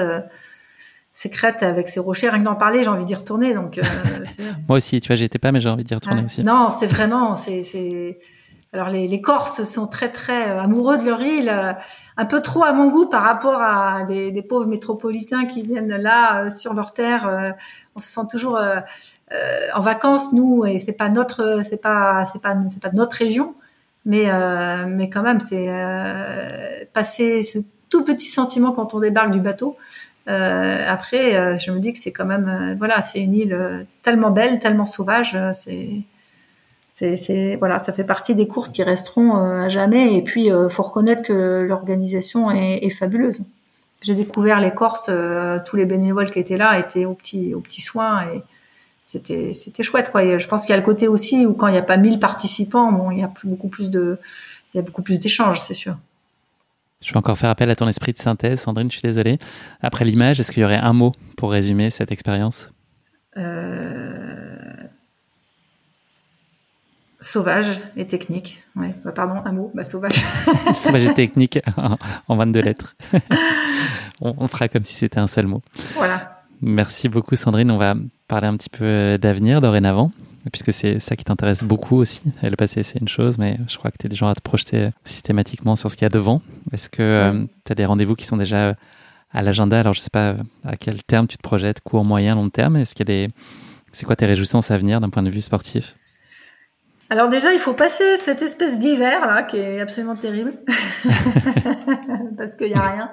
ces 1.16 1.30
crêtes 1.30 1.64
avec 1.64 1.88
ces 1.88 2.02
rochers, 2.02 2.30
rien 2.30 2.40
que 2.40 2.44
d'en 2.44 2.56
parler, 2.56 2.84
j'ai 2.84 2.90
envie 2.90 3.06
d'y 3.06 3.16
retourner. 3.16 3.54
Donc, 3.54 3.80
euh, 3.80 3.84
Moi 4.68 4.78
aussi, 4.78 5.00
tu 5.00 5.08
vois, 5.08 5.16
j'étais 5.16 5.40
pas, 5.40 5.54
mais 5.54 5.62
j'ai 5.62 5.70
envie 5.70 5.86
d'y 5.86 5.96
retourner 5.96 6.26
aussi. 6.26 6.44
Non, 6.44 6.70
c'est 6.78 6.88
vraiment, 6.88 7.38
c'est. 7.38 8.20
Alors 8.76 8.90
les, 8.90 9.22
Corses 9.22 9.64
sont 9.64 9.88
très 9.88 10.12
très 10.12 10.50
euh, 10.50 10.62
amoureux 10.62 10.98
de 10.98 11.06
leur 11.06 11.22
île, 11.22 11.50
euh, 11.50 11.74
un 12.18 12.26
peu 12.26 12.42
trop 12.42 12.64
à 12.64 12.74
mon 12.74 12.90
goût 12.90 13.08
par 13.08 13.24
rapport 13.24 13.62
à 13.62 14.04
des, 14.04 14.42
pauvres 14.42 14.68
métropolitains 14.68 15.46
qui 15.46 15.64
viennent 15.64 15.96
là 15.96 16.50
sur 16.50 16.74
leur 16.74 16.94
terre. 16.94 17.56
on 17.96 18.00
se 18.00 18.08
sent 18.08 18.28
toujours 18.32 18.58
en 19.76 19.82
vacances 19.82 20.32
nous, 20.32 20.66
et 20.66 20.80
c'est 20.80 20.94
pas 20.94 21.10
notre, 21.10 21.62
c'est 21.64 21.82
pas, 21.82 22.26
c'est 22.26 22.42
pas, 22.42 22.56
c'est 22.70 22.82
pas 22.82 22.92
notre 22.94 23.18
région, 23.18 23.56
mais 24.06 24.28
mais 24.88 25.10
quand 25.10 25.24
même, 25.24 25.42
c'est 25.42 26.88
passer 26.94 27.44
ce 27.44 27.60
tout 27.90 28.06
petit 28.06 28.28
sentiment 28.28 28.72
quand 28.72 28.94
on 28.94 29.00
débarque 29.02 29.32
du 29.32 29.42
bateau. 29.42 29.76
Euh, 30.28 30.86
après, 30.88 31.36
euh, 31.36 31.58
je 31.58 31.72
me 31.72 31.80
dis 31.80 31.94
que 31.94 32.00
c'est 32.00 32.12
quand 32.12 32.26
même, 32.26 32.48
euh, 32.48 32.76
voilà, 32.78 33.02
c'est 33.02 33.20
une 33.20 33.36
île 33.36 33.88
tellement 34.02 34.32
belle, 34.32 34.60
tellement 34.60 34.86
sauvage. 34.86 35.38
c'est, 35.54 36.04
c'est, 36.98 37.58
voilà, 37.58 37.84
ça 37.84 37.92
fait 37.92 38.06
partie 38.06 38.36
des 38.36 38.48
courses 38.48 38.72
qui 38.72 38.82
resteront 38.82 39.36
à 39.36 39.68
jamais. 39.68 40.16
Et 40.16 40.22
puis, 40.22 40.50
faut 40.70 40.84
reconnaître 40.84 41.24
que 41.24 41.66
l'organisation 41.68 42.50
est, 42.52 42.86
est 42.86 42.90
fabuleuse. 42.90 43.42
J'ai 44.02 44.16
découvert 44.16 44.62
les 44.62 44.72
Corses, 44.72 45.10
tous 45.66 45.76
les 45.76 45.86
bénévoles 45.86 46.32
qui 46.32 46.40
étaient 46.40 46.58
là 46.58 46.80
étaient 46.80 47.06
aux 47.06 47.16
petits, 47.16 47.54
aux 47.54 47.60
petits 47.60 47.82
soins 47.82 48.24
et 48.24 48.44
c'était, 49.06 49.54
c'était 49.54 49.84
chouette. 49.84 50.12
Quoi. 50.12 50.38
je 50.38 50.48
pense 50.48 50.66
qu'il 50.66 50.72
y 50.72 50.74
a 50.74 50.78
le 50.78 50.84
côté 50.84 51.08
aussi 51.08 51.46
où 51.46 51.54
quand 51.54 51.68
il 51.68 51.74
n'y 51.74 51.78
a 51.78 51.84
pas 51.84 51.98
1000 51.98 52.20
participants, 52.20 52.92
bon, 52.92 53.12
il 53.12 53.20
y 53.20 53.24
a 53.24 53.28
plus, 53.28 53.48
beaucoup 53.48 53.68
plus 53.68 53.92
de, 53.92 54.18
il 54.74 54.78
y 54.78 54.80
a 54.80 54.84
beaucoup 54.84 55.04
plus 55.04 55.20
d'échanges, 55.20 55.62
c'est 55.62 55.74
sûr. 55.74 55.96
Je 57.02 57.12
vais 57.14 57.18
encore 57.18 57.38
faire 57.38 57.52
appel 57.52 57.70
à 57.70 57.76
ton 57.76 57.88
esprit 57.88 58.14
de 58.14 58.18
synthèse, 58.18 58.62
Sandrine, 58.62 58.92
je 58.92 58.98
suis 58.98 59.08
désolée. 59.08 59.38
Après 59.82 60.06
l'image, 60.06 60.40
est-ce 60.40 60.52
qu'il 60.52 60.64
y 60.64 60.66
aurait 60.66 60.80
un 60.80 60.94
mot 60.94 61.12
pour 61.38 61.52
résumer 61.52 61.92
cette 61.92 62.12
expérience? 62.12 62.72
Euh... 63.38 64.55
Sauvage 67.26 67.82
et 67.98 68.06
technique. 68.06 68.62
Ouais, 68.76 68.94
bah, 69.04 69.12
pardon, 69.12 69.42
un 69.44 69.52
mot, 69.52 69.72
bah, 69.74 69.84
sauvage. 69.84 70.24
sauvage 70.76 71.06
et 71.06 71.14
technique 71.16 71.60
en 72.28 72.36
22 72.36 72.62
lettres. 72.62 72.96
on, 74.22 74.48
fera 74.48 74.68
comme 74.68 74.84
si 74.84 74.94
c'était 74.94 75.18
un 75.18 75.26
seul 75.26 75.48
mot. 75.48 75.64
Voilà. 75.96 76.44
Merci 76.62 77.10
beaucoup, 77.10 77.36
Sandrine. 77.36 77.72
On 77.72 77.80
va 77.80 77.96
parler 78.28 78.46
un 78.46 78.56
petit 78.56 78.70
peu 78.70 79.18
d'avenir 79.20 79.60
dorénavant 79.60 80.12
puisque 80.52 80.72
c'est 80.72 81.00
ça 81.00 81.16
qui 81.16 81.24
t'intéresse 81.24 81.64
beaucoup 81.64 81.96
aussi. 81.96 82.32
Le 82.44 82.56
passé, 82.56 82.84
c'est 82.84 83.00
une 83.00 83.08
chose, 83.08 83.40
mais 83.40 83.58
je 83.68 83.76
crois 83.80 83.90
que 83.90 83.98
tu 83.98 84.06
es 84.06 84.10
déjà 84.10 84.30
à 84.30 84.36
te 84.36 84.42
projeter 84.42 84.92
systématiquement 85.04 85.76
sur 85.76 85.90
ce 85.90 85.96
qu'il 85.96 86.06
y 86.06 86.06
a 86.06 86.10
devant. 86.10 86.44
Est-ce 86.74 86.92
que 86.92 87.02
euh, 87.02 87.46
tu 87.66 87.72
as 87.72 87.76
des 87.76 87.86
rendez-vous 87.86 88.14
qui 88.14 88.28
sont 88.28 88.38
déjà 88.38 88.68
euh, 88.68 88.74
à 89.32 89.42
l'agenda? 89.42 89.80
Alors, 89.80 89.94
je 89.94 90.00
sais 90.00 90.12
pas 90.12 90.34
euh, 90.34 90.38
à 90.64 90.78
quel 90.78 91.02
terme 91.02 91.26
tu 91.26 91.38
te 91.38 91.42
projettes, 91.42 91.82
court, 91.82 92.06
moyen, 92.06 92.36
long 92.36 92.52
terme. 92.52 92.76
Est-ce 92.76 92.94
qu'il 92.94 93.10
y 93.10 93.12
a 93.12 93.26
des... 93.28 93.34
C'est 93.92 94.06
quoi 94.06 94.16
tes 94.16 94.28
réjouissances 94.28 94.70
à 94.70 94.78
venir 94.78 95.02
d'un 95.02 95.10
point 95.10 95.24
de 95.24 95.32
vue 95.32 95.42
sportif? 95.42 95.96
Alors 97.10 97.30
déjà, 97.30 97.54
il 97.54 97.60
faut 97.60 97.74
passer 97.74 98.18
cette 98.18 98.42
espèce 98.42 98.80
d'hiver 98.80 99.26
là 99.28 99.44
qui 99.44 99.58
est 99.58 99.80
absolument 99.80 100.16
terrible 100.16 100.54
parce 102.38 102.56
qu'il 102.56 102.68
n'y 102.68 102.74
a 102.74 102.82
rien. 102.82 103.12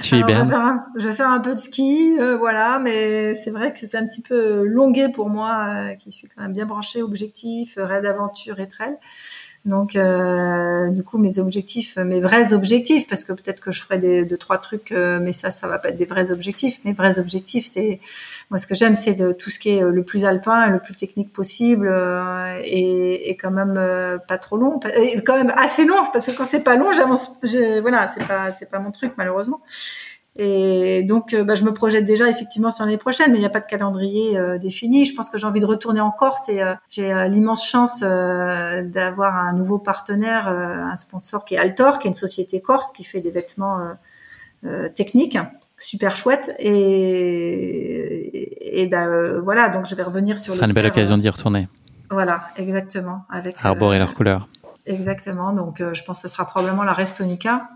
tu 0.00 0.16
Je 0.16 1.08
vais 1.08 1.14
faire 1.14 1.30
un 1.30 1.38
peu 1.38 1.54
de 1.54 1.58
ski, 1.58 2.16
voilà, 2.38 2.80
mais 2.80 3.36
c'est 3.36 3.50
vrai 3.50 3.72
que 3.72 3.78
c'est 3.78 3.96
un 3.96 4.06
petit 4.06 4.22
peu 4.22 4.64
longué 4.64 5.08
pour 5.10 5.28
moi, 5.28 5.94
qui 6.00 6.10
suis 6.10 6.26
quand 6.28 6.42
même 6.42 6.52
bien 6.52 6.66
branché 6.66 7.02
objectif, 7.02 7.74
raid 7.76 8.04
aventure 8.04 8.58
et 8.58 8.66
trail. 8.66 8.96
Donc, 9.64 9.94
euh, 9.94 10.88
du 10.90 11.04
coup, 11.04 11.18
mes 11.18 11.38
objectifs, 11.38 11.96
mes 11.96 12.18
vrais 12.18 12.52
objectifs, 12.52 13.06
parce 13.06 13.22
que 13.22 13.32
peut-être 13.32 13.60
que 13.60 13.70
je 13.70 13.80
ferai 13.80 13.96
des, 13.96 14.24
deux 14.24 14.36
trois 14.36 14.58
trucs, 14.58 14.90
euh, 14.90 15.20
mais 15.22 15.32
ça, 15.32 15.52
ça 15.52 15.68
va 15.68 15.78
pas 15.78 15.90
être 15.90 15.96
des 15.96 16.04
vrais 16.04 16.32
objectifs. 16.32 16.80
Mes 16.84 16.92
vrais 16.92 17.20
objectifs, 17.20 17.66
c'est 17.66 18.00
moi, 18.50 18.58
ce 18.58 18.66
que 18.66 18.74
j'aime, 18.74 18.96
c'est 18.96 19.14
de 19.14 19.30
tout 19.30 19.50
ce 19.50 19.60
qui 19.60 19.70
est 19.70 19.84
euh, 19.84 19.90
le 19.92 20.02
plus 20.02 20.24
alpin 20.24 20.66
le 20.68 20.80
plus 20.80 20.96
technique 20.96 21.32
possible, 21.32 21.86
euh, 21.88 22.60
et, 22.64 23.30
et, 23.30 23.36
quand 23.36 23.52
même 23.52 23.74
pas 24.26 24.38
trop 24.38 24.56
long, 24.56 24.80
et 24.96 25.22
quand 25.22 25.36
même 25.36 25.52
assez 25.56 25.84
long, 25.84 25.96
parce 26.12 26.26
que 26.26 26.32
quand 26.32 26.44
c'est 26.44 26.64
pas 26.64 26.74
long, 26.74 26.90
j'avance. 26.90 27.30
Voilà, 27.82 28.12
c'est 28.16 28.26
pas, 28.26 28.50
c'est 28.52 28.68
pas 28.68 28.80
mon 28.80 28.90
truc 28.90 29.12
malheureusement. 29.16 29.60
Et 30.36 31.02
donc, 31.02 31.34
euh, 31.34 31.44
bah, 31.44 31.54
je 31.54 31.62
me 31.64 31.74
projette 31.74 32.06
déjà 32.06 32.26
effectivement 32.28 32.70
sur 32.70 32.86
l'année 32.86 32.96
prochaine, 32.96 33.32
mais 33.32 33.36
il 33.36 33.40
n'y 33.40 33.46
a 33.46 33.50
pas 33.50 33.60
de 33.60 33.66
calendrier 33.66 34.38
euh, 34.38 34.56
défini. 34.56 35.04
Je 35.04 35.14
pense 35.14 35.28
que 35.28 35.36
j'ai 35.36 35.46
envie 35.46 35.60
de 35.60 35.66
retourner 35.66 36.00
en 36.00 36.10
Corse 36.10 36.48
et 36.48 36.62
euh, 36.62 36.74
j'ai 36.88 37.12
l'immense 37.28 37.66
chance 37.66 38.00
d'avoir 38.00 39.36
un 39.36 39.52
nouveau 39.52 39.78
partenaire, 39.78 40.48
un 40.48 40.96
sponsor 40.96 41.44
qui 41.44 41.54
est 41.54 41.58
Altor, 41.58 41.98
qui 41.98 42.08
est 42.08 42.10
une 42.10 42.14
société 42.14 42.62
corse 42.62 42.92
qui 42.92 43.04
fait 43.04 43.20
des 43.20 43.30
vêtements 43.30 43.78
techniques. 44.94 45.38
Super 45.76 46.16
chouette. 46.16 46.54
Et, 46.58 46.80
et, 48.80 48.86
ben 48.86 49.40
voilà. 49.40 49.68
Donc 49.68 49.86
je 49.86 49.94
vais 49.94 50.02
revenir 50.02 50.38
sur 50.38 50.52
ce 50.52 50.58
sera 50.58 50.66
une 50.68 50.74
belle 50.74 50.86
occasion 50.86 51.16
d'y 51.18 51.28
retourner. 51.28 51.68
Voilà 52.10 52.48
exactement. 52.56 53.24
Avec 53.30 53.56
arborer 53.62 53.98
leurs 53.98 54.14
couleurs. 54.14 54.48
Exactement. 54.86 55.52
Donc 55.52 55.78
je 55.78 56.04
pense 56.04 56.22
que 56.22 56.28
ce 56.28 56.34
sera 56.34 56.46
probablement 56.46 56.84
la 56.84 56.92
Restonica 56.92 57.68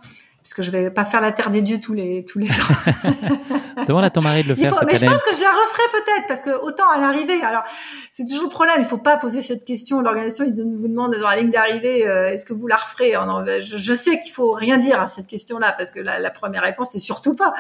puisque 0.47 0.63
je 0.63 0.71
vais 0.71 0.93
pas 0.93 1.05
faire 1.05 1.21
la 1.21 1.33
terre 1.33 1.51
des 1.51 1.61
dieux 1.61 1.81
tous 1.81 1.93
les 1.93 2.25
tous 2.25 2.39
les 2.39 2.49
ans. 2.49 3.83
Demande 3.89 4.05
à 4.05 4.11
ton 4.11 4.21
mari 4.21 4.45
de 4.45 4.51
le 4.51 4.55
faire. 4.55 4.81
mais 4.87 4.95
je 4.95 5.05
pense 5.05 5.23
que 5.25 5.35
je 5.35 5.43
la 5.43 5.51
referai 5.51 5.83
peut-être 5.93 6.27
parce 6.29 6.41
que 6.41 6.51
autant 6.63 6.89
à 6.89 7.01
l'arrivée. 7.01 7.43
Alors 7.43 7.65
c'est 8.13 8.25
toujours 8.25 8.45
le 8.45 8.51
problème. 8.51 8.77
Il 8.79 8.87
faut 8.87 8.97
pas 8.97 9.17
poser 9.17 9.43
cette 9.43 9.65
question. 9.65 10.01
L'organisation 10.01 10.45
il 10.45 10.53
vous 10.53 10.87
demande 10.87 11.17
dans 11.17 11.29
la 11.29 11.35
ligne 11.35 11.51
d'arrivée 11.51 12.07
euh, 12.07 12.31
est-ce 12.31 12.47
que 12.47 12.53
vous 12.53 12.69
la 12.69 12.77
referez? 12.77 13.15
Je, 13.61 13.77
je, 13.77 13.95
sais 13.95 14.21
qu'il 14.21 14.33
faut 14.33 14.53
rien 14.53 14.79
dire 14.79 15.01
à 15.01 15.09
cette 15.09 15.27
question-là 15.27 15.73
parce 15.73 15.91
que 15.91 15.99
la, 15.99 16.21
la 16.21 16.31
première 16.31 16.63
réponse 16.63 16.91
c'est 16.93 17.01
surtout 17.01 17.35
pas. 17.35 17.53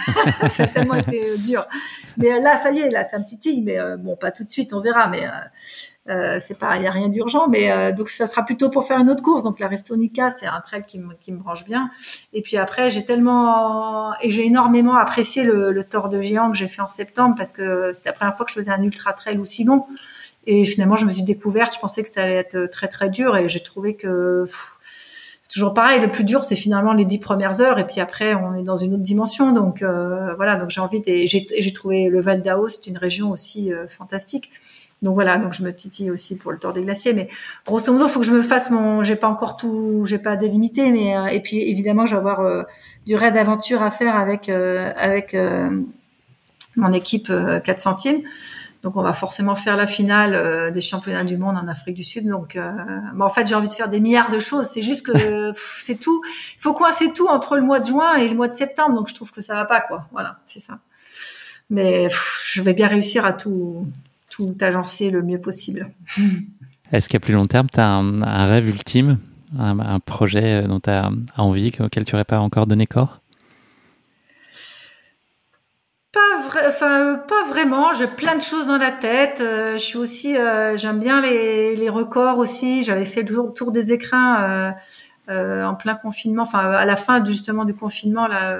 a 0.42 0.66
tellement 0.66 0.96
été 0.96 1.30
euh, 1.30 1.36
dur. 1.36 1.64
Mais 2.16 2.32
euh, 2.32 2.40
là 2.40 2.56
ça 2.56 2.72
y 2.72 2.80
est 2.80 2.90
là 2.90 3.04
ça 3.04 3.20
me 3.20 3.24
titille. 3.24 3.62
Mais 3.62 3.78
bon 3.98 4.16
pas 4.16 4.32
tout 4.32 4.42
de 4.42 4.50
suite 4.50 4.72
on 4.72 4.80
verra. 4.80 5.06
Mais 5.06 5.24
euh, 5.24 5.30
c'est 6.06 6.58
pas, 6.58 6.76
il 6.76 6.82
y 6.82 6.86
a 6.86 6.90
rien 6.90 7.08
d'urgent, 7.08 7.48
mais 7.48 7.70
euh, 7.70 7.92
donc 7.92 8.08
ça 8.08 8.26
sera 8.26 8.44
plutôt 8.44 8.68
pour 8.70 8.84
faire 8.84 8.98
une 8.98 9.08
autre 9.08 9.22
course. 9.22 9.44
Donc 9.44 9.60
la 9.60 9.68
Restonica, 9.68 10.30
c'est 10.30 10.46
un 10.46 10.60
trail 10.60 10.82
qui 10.86 10.98
me, 10.98 11.14
qui 11.14 11.32
me 11.32 11.38
branche 11.38 11.64
bien. 11.64 11.90
Et 12.32 12.42
puis 12.42 12.56
après, 12.56 12.90
j'ai 12.90 13.04
tellement 13.04 14.12
et 14.20 14.30
j'ai 14.30 14.44
énormément 14.44 14.96
apprécié 14.96 15.44
le, 15.44 15.70
le 15.70 15.84
Tour 15.84 16.08
de 16.08 16.20
Géant 16.20 16.50
que 16.50 16.56
j'ai 16.56 16.68
fait 16.68 16.82
en 16.82 16.88
septembre 16.88 17.36
parce 17.36 17.52
que 17.52 17.92
c'était 17.92 18.08
la 18.08 18.14
première 18.14 18.36
fois 18.36 18.44
que 18.44 18.52
je 18.52 18.58
faisais 18.58 18.72
un 18.72 18.82
ultra 18.82 19.12
trail 19.12 19.38
aussi 19.38 19.64
long. 19.64 19.86
Et 20.44 20.64
finalement, 20.64 20.96
je 20.96 21.06
me 21.06 21.12
suis 21.12 21.22
découverte. 21.22 21.72
Je 21.74 21.78
pensais 21.78 22.02
que 22.02 22.08
ça 22.08 22.22
allait 22.22 22.34
être 22.34 22.66
très 22.66 22.88
très 22.88 23.08
dur 23.08 23.36
et 23.36 23.48
j'ai 23.48 23.62
trouvé 23.62 23.94
que 23.94 24.44
c'est 25.42 25.52
toujours 25.52 25.72
pareil. 25.72 26.00
Le 26.00 26.10
plus 26.10 26.24
dur, 26.24 26.42
c'est 26.42 26.56
finalement 26.56 26.94
les 26.94 27.04
dix 27.04 27.20
premières 27.20 27.60
heures 27.60 27.78
et 27.78 27.86
puis 27.86 28.00
après, 28.00 28.34
on 28.34 28.56
est 28.56 28.64
dans 28.64 28.76
une 28.76 28.94
autre 28.94 29.04
dimension. 29.04 29.52
Donc 29.52 29.82
euh, 29.82 30.34
voilà. 30.34 30.56
Donc 30.56 30.70
j'ai 30.70 30.80
envie. 30.80 31.00
J'ai 31.28 31.72
trouvé 31.72 32.08
le 32.08 32.20
Val 32.20 32.42
d'Aoste 32.42 32.88
une 32.88 32.98
région 32.98 33.30
aussi 33.30 33.70
fantastique. 33.86 34.50
Donc 35.02 35.14
voilà, 35.14 35.36
donc 35.36 35.52
je 35.52 35.64
me 35.64 35.74
titille 35.74 36.10
aussi 36.12 36.36
pour 36.36 36.52
le 36.52 36.58
tour 36.58 36.72
des 36.72 36.82
glaciers, 36.82 37.12
mais 37.12 37.28
grosso 37.66 37.92
modo, 37.92 38.06
il 38.06 38.10
faut 38.10 38.20
que 38.20 38.26
je 38.26 38.32
me 38.32 38.42
fasse 38.42 38.70
mon, 38.70 39.02
j'ai 39.02 39.16
pas 39.16 39.28
encore 39.28 39.56
tout, 39.56 40.04
j'ai 40.06 40.18
pas 40.18 40.36
délimité, 40.36 40.92
mais 40.92 41.16
euh, 41.16 41.26
et 41.26 41.40
puis 41.40 41.60
évidemment, 41.60 42.06
je 42.06 42.12
vais 42.12 42.18
avoir 42.18 42.40
euh, 42.40 42.62
du 43.04 43.16
raid 43.16 43.34
d'aventure 43.34 43.82
à 43.82 43.90
faire 43.90 44.14
avec 44.16 44.48
euh, 44.48 44.92
avec 44.96 45.36
mon 46.76 46.92
équipe 46.92 47.32
4 47.64 47.78
centimes. 47.80 48.22
Donc 48.84 48.96
on 48.96 49.02
va 49.02 49.12
forcément 49.12 49.54
faire 49.54 49.76
la 49.76 49.86
finale 49.86 50.72
des 50.72 50.80
championnats 50.80 51.22
du 51.22 51.36
monde 51.36 51.56
en 51.56 51.68
Afrique 51.68 51.94
du 51.94 52.02
Sud. 52.02 52.26
Donc 52.26 52.58
en 52.58 53.28
fait, 53.28 53.46
j'ai 53.46 53.54
envie 53.54 53.68
de 53.68 53.74
faire 53.74 53.88
des 53.88 54.00
milliards 54.00 54.30
de 54.30 54.38
choses. 54.38 54.66
C'est 54.66 54.82
juste 54.82 55.04
que 55.06 55.52
c'est 55.78 55.98
tout. 55.98 56.22
Il 56.56 56.60
faut 56.60 56.74
coincer 56.74 57.12
tout 57.12 57.28
entre 57.28 57.56
le 57.56 57.62
mois 57.62 57.78
de 57.78 57.86
juin 57.86 58.16
et 58.16 58.26
le 58.26 58.34
mois 58.34 58.48
de 58.48 58.54
septembre. 58.54 58.96
Donc 58.96 59.08
je 59.08 59.14
trouve 59.14 59.30
que 59.30 59.42
ça 59.42 59.54
va 59.54 59.64
pas 59.66 59.80
quoi. 59.80 60.06
Voilà, 60.12 60.38
c'est 60.46 60.60
ça. 60.60 60.78
Mais 61.70 62.08
je 62.44 62.62
vais 62.62 62.74
bien 62.74 62.88
réussir 62.88 63.24
à 63.24 63.32
tout 63.32 63.86
tout 64.32 64.56
agencer 64.60 65.10
le 65.10 65.22
mieux 65.22 65.40
possible. 65.40 65.90
Est-ce 66.92 67.08
qu'à 67.08 67.20
plus 67.20 67.34
long 67.34 67.46
terme, 67.46 67.68
tu 67.72 67.80
as 67.80 67.88
un, 67.88 68.46
rêve 68.46 68.68
ultime, 68.68 69.18
un, 69.58 70.00
projet 70.00 70.62
dont 70.64 70.80
tu 70.80 70.90
as, 70.90 71.10
envie, 71.36 71.72
auquel 71.80 72.04
tu 72.04 72.14
n'aurais 72.14 72.24
pas 72.24 72.40
encore 72.40 72.66
donné 72.66 72.86
corps? 72.86 73.20
Pas, 76.12 76.46
vrai, 76.46 76.60
enfin, 76.68 77.22
pas 77.26 77.44
vraiment. 77.48 77.94
J'ai 77.94 78.06
plein 78.06 78.36
de 78.36 78.42
choses 78.42 78.66
dans 78.66 78.76
la 78.76 78.90
tête. 78.90 79.40
Euh, 79.40 79.74
je 79.74 79.78
suis 79.78 79.96
aussi, 79.96 80.36
euh, 80.36 80.76
j'aime 80.76 80.98
bien 80.98 81.22
les, 81.22 81.74
les, 81.74 81.88
records 81.88 82.36
aussi. 82.36 82.84
J'avais 82.84 83.06
fait 83.06 83.22
le 83.22 83.52
tour 83.54 83.72
des 83.72 83.92
écrins 83.92 84.74
euh, 85.30 85.64
en 85.64 85.74
plein 85.74 85.94
confinement, 85.94 86.42
enfin 86.42 86.58
à 86.58 86.84
la 86.84 86.96
fin 86.96 87.24
justement 87.24 87.64
du 87.64 87.72
confinement 87.74 88.26
là 88.26 88.58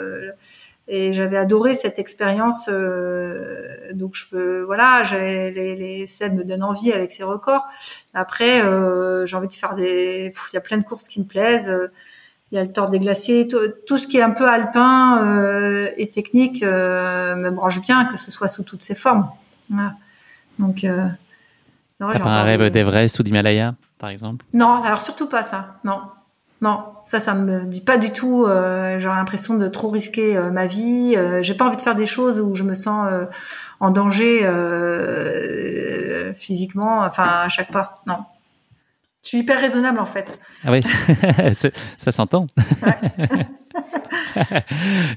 et 0.95 1.15
j'avais 1.15 1.39
adoré 1.39 1.75
cette 1.75 1.99
expérience. 1.99 2.69
Euh, 2.71 3.93
donc 3.95 4.15
je 4.15 4.29
peux, 4.29 4.61
voilà, 4.61 5.03
les, 5.11 5.51
les 5.51 6.07
Seb 6.07 6.35
me 6.35 6.45
donnent 6.45 6.63
envie 6.63 6.93
avec 6.93 7.13
ces 7.13 7.25
records. 7.25 7.67
Après, 8.13 8.63
euh, 8.63 9.25
j'ai 9.25 9.35
envie 9.35 9.49
de 9.49 9.55
faire 9.55 9.75
des, 9.75 10.31
il 10.53 10.55
y 10.55 10.57
a 10.59 10.61
plein 10.61 10.77
de 10.77 10.85
courses 10.85 11.09
qui 11.09 11.21
me 11.21 11.25
plaisent. 11.25 11.73
Il 12.51 12.57
y 12.57 12.59
a 12.59 12.63
le 12.63 12.71
tort 12.71 12.91
des 12.91 12.99
glaciers, 12.99 13.49
tout, 13.49 13.97
ce 13.97 14.07
qui 14.07 14.19
est 14.19 14.23
un 14.23 14.33
peu 14.33 14.47
alpin 14.47 15.25
euh, 15.25 15.89
et 15.97 16.11
technique 16.11 16.63
euh, 16.63 17.35
me 17.37 17.51
branche 17.51 17.81
bien, 17.81 18.05
que 18.05 18.19
ce 18.19 18.31
soit 18.31 18.49
sous 18.49 18.63
toutes 18.63 18.83
ses 18.83 18.95
formes. 18.95 19.31
Voilà. 19.71 19.95
Donc, 20.59 20.85
euh, 20.85 21.09
t'as 21.99 22.19
pas 22.19 22.29
un 22.29 22.43
rêve 22.43 22.71
d'Everest 22.71 23.19
ou 23.19 23.23
d'Himalaya, 23.23 23.75
par 23.99 24.11
exemple? 24.11 24.45
Non, 24.53 24.83
alors 24.83 25.01
surtout 25.01 25.31
pas 25.31 25.43
ça. 25.43 25.79
Non, 25.85 26.03
non, 26.63 26.85
ça, 27.07 27.19
ça 27.19 27.35
me 27.35 27.67
dit 27.67 27.81
pas 27.81 27.99
du 27.99 28.13
tout. 28.13 28.45
Euh, 28.47 29.01
J'ai 29.01 29.09
l'impression 29.09 29.57
de 29.59 29.67
trop 29.67 29.91
risquer 29.91 30.37
euh, 30.37 30.53
ma 30.53 30.67
vie. 30.67 31.15
Euh, 31.17 31.43
J'ai 31.43 31.55
pas 31.55 31.67
envie 31.67 31.77
de 31.77 31.83
faire 31.83 31.97
des 31.97 32.07
choses 32.07 32.39
où 32.41 32.55
je 32.55 32.63
me 32.63 32.75
sens 32.75 33.09
euh, 33.11 33.27
en 33.81 33.91
danger 33.91 34.41
euh, 34.45 36.33
physiquement. 36.35 37.01
Enfin, 37.01 37.25
à 37.25 37.49
chaque 37.49 37.73
pas. 37.73 38.01
Non. 38.07 38.19
Je 39.25 39.29
suis 39.31 39.39
hyper 39.39 39.61
raisonnable 39.61 39.99
en 39.99 40.07
fait. 40.07 40.39
Ah 40.65 40.71
oui, 40.71 40.83
ça 41.99 42.13
s'entend. 42.13 42.47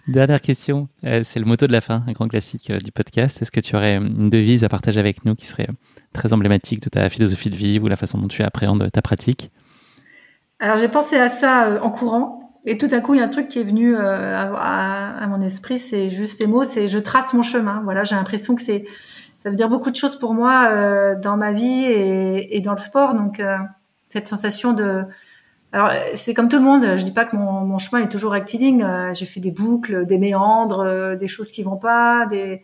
Dernière 0.08 0.42
question, 0.42 0.88
c'est 1.02 1.40
le 1.40 1.46
motto 1.46 1.66
de 1.68 1.72
la 1.72 1.82
fin, 1.82 2.04
un 2.08 2.12
grand 2.12 2.28
classique 2.28 2.72
du 2.72 2.92
podcast. 2.92 3.42
Est-ce 3.42 3.52
que 3.52 3.60
tu 3.60 3.76
aurais 3.76 3.96
une 3.98 4.30
devise 4.30 4.64
à 4.64 4.70
partager 4.70 5.00
avec 5.00 5.26
nous 5.26 5.36
qui 5.36 5.46
serait 5.48 5.68
très 6.14 6.34
emblématique 6.34 6.82
de 6.82 6.90
ta 6.90 7.10
philosophie 7.10 7.50
de 7.50 7.56
vie 7.56 7.80
ou 7.80 7.88
la 7.88 7.96
façon 7.96 8.20
dont 8.20 8.28
tu 8.28 8.44
appréhendes 8.44 8.90
ta 8.92 9.02
pratique? 9.02 9.52
Alors 10.60 10.78
j'ai 10.78 10.88
pensé 10.88 11.18
à 11.18 11.30
ça 11.30 11.66
euh, 11.66 11.80
en 11.82 11.90
courant. 11.90 12.40
Et 12.66 12.78
tout 12.78 12.88
à 12.92 13.00
coup, 13.00 13.14
il 13.14 13.20
y 13.20 13.22
a 13.22 13.26
un 13.26 13.30
truc 13.30 13.48
qui 13.48 13.60
est 13.60 13.64
venu 13.64 13.96
euh, 13.96 14.56
à, 14.58 15.28
mon 15.28 15.40
esprit, 15.42 15.78
c'est 15.78 16.10
juste 16.10 16.40
ces 16.40 16.48
mots, 16.48 16.64
c'est 16.64 16.88
je 16.88 16.98
trace 16.98 17.34
mon 17.34 17.44
chemin. 17.44 17.82
Voilà, 17.84 18.04
j'ai 18.04 18.16
l'impression 18.16 18.56
que 18.56 18.62
c'est, 18.62 18.86
ça 19.38 19.52
veut 19.52 19.56
dire 19.56 19.70
beaucoup 19.70 19.92
de 19.92 19.96
choses 19.96 20.18
pour 20.18 20.34
moi 20.34 20.70
euh, 20.70 21.16
dans 21.16 21.38
ma 21.38 21.54
vie 21.54 21.86
et, 21.86 22.62
dans 22.62 22.72
le 22.72 22.80
sport. 22.80 23.14
Donc 23.14 23.40
cette 24.10 24.28
sensation 24.28 24.74
de, 24.74 25.04
alors 25.74 25.92
c'est 26.16 26.34
comme 26.34 26.50
tout 26.50 26.58
le 26.58 26.64
monde. 26.64 26.96
Je 26.96 27.04
dis 27.04 27.12
pas 27.12 27.26
que 27.26 27.36
mon, 27.36 27.78
chemin 27.78 28.02
est 28.02 28.10
toujours 28.10 28.32
rectiligne. 28.32 28.84
j'ai 29.14 29.28
fait 29.28 29.42
des 29.42 29.52
boucles, 29.52 30.08
des 30.08 30.18
méandres, 30.18 31.16
des 31.18 31.28
choses 31.28 31.52
qui 31.52 31.62
vont 31.62 31.78
pas, 31.78 32.26
des, 32.26 32.64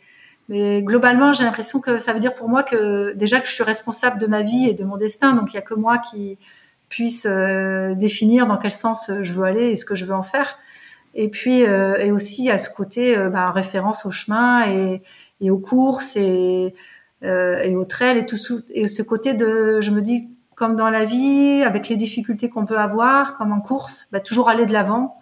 mais 0.49 0.81
globalement, 0.81 1.31
j'ai 1.31 1.43
l'impression 1.43 1.79
que 1.79 1.97
ça 1.97 2.11
veut 2.11 2.19
dire 2.19 2.33
pour 2.33 2.49
moi 2.49 2.63
que 2.63 3.13
déjà 3.13 3.39
que 3.39 3.47
je 3.47 3.53
suis 3.53 3.63
responsable 3.63 4.19
de 4.19 4.27
ma 4.27 4.41
vie 4.41 4.67
et 4.67 4.73
de 4.73 4.83
mon 4.83 4.97
destin. 4.97 5.33
Donc 5.33 5.53
il 5.53 5.55
y 5.55 5.59
a 5.59 5.61
que 5.61 5.75
moi 5.75 5.99
qui 5.99 6.39
puisse 6.91 7.25
euh, 7.25 7.95
définir 7.95 8.45
dans 8.45 8.57
quel 8.57 8.71
sens 8.71 9.09
euh, 9.09 9.23
je 9.23 9.33
veux 9.33 9.45
aller 9.45 9.71
et 9.71 9.77
ce 9.77 9.85
que 9.85 9.95
je 9.95 10.05
veux 10.05 10.13
en 10.13 10.23
faire. 10.23 10.59
Et 11.15 11.29
puis, 11.29 11.63
euh, 11.63 11.97
et 11.97 12.11
aussi 12.11 12.51
à 12.51 12.57
ce 12.57 12.69
côté, 12.69 13.17
bah, 13.29 13.49
référence 13.51 14.05
au 14.05 14.11
chemin 14.11 14.69
et, 14.69 15.01
et 15.41 15.49
aux 15.49 15.57
courses 15.57 16.15
et, 16.15 16.73
et 17.23 17.75
aux 17.75 17.85
trails 17.85 18.19
et 18.19 18.25
tout 18.25 18.37
et 18.69 18.87
ce 18.87 19.01
côté 19.01 19.33
de, 19.33 19.81
je 19.81 19.91
me 19.91 20.01
dis, 20.01 20.29
comme 20.55 20.77
dans 20.77 20.89
la 20.89 21.03
vie, 21.03 21.63
avec 21.65 21.89
les 21.89 21.97
difficultés 21.97 22.49
qu'on 22.49 22.65
peut 22.65 22.79
avoir, 22.79 23.37
comme 23.37 23.51
en 23.51 23.59
course, 23.59 24.07
bah, 24.13 24.21
toujours 24.21 24.47
aller 24.47 24.65
de 24.65 24.71
l'avant. 24.71 25.17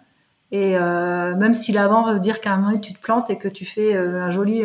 Et 0.52 0.78
même 0.78 1.54
si 1.54 1.72
l'avant 1.72 2.12
veut 2.12 2.20
dire 2.20 2.40
qu'à 2.40 2.52
un 2.52 2.56
moment 2.58 2.78
tu 2.78 2.92
te 2.92 3.00
plantes 3.00 3.30
et 3.30 3.38
que 3.38 3.48
tu 3.48 3.64
fais 3.64 3.96
un 3.96 4.30
joli 4.30 4.64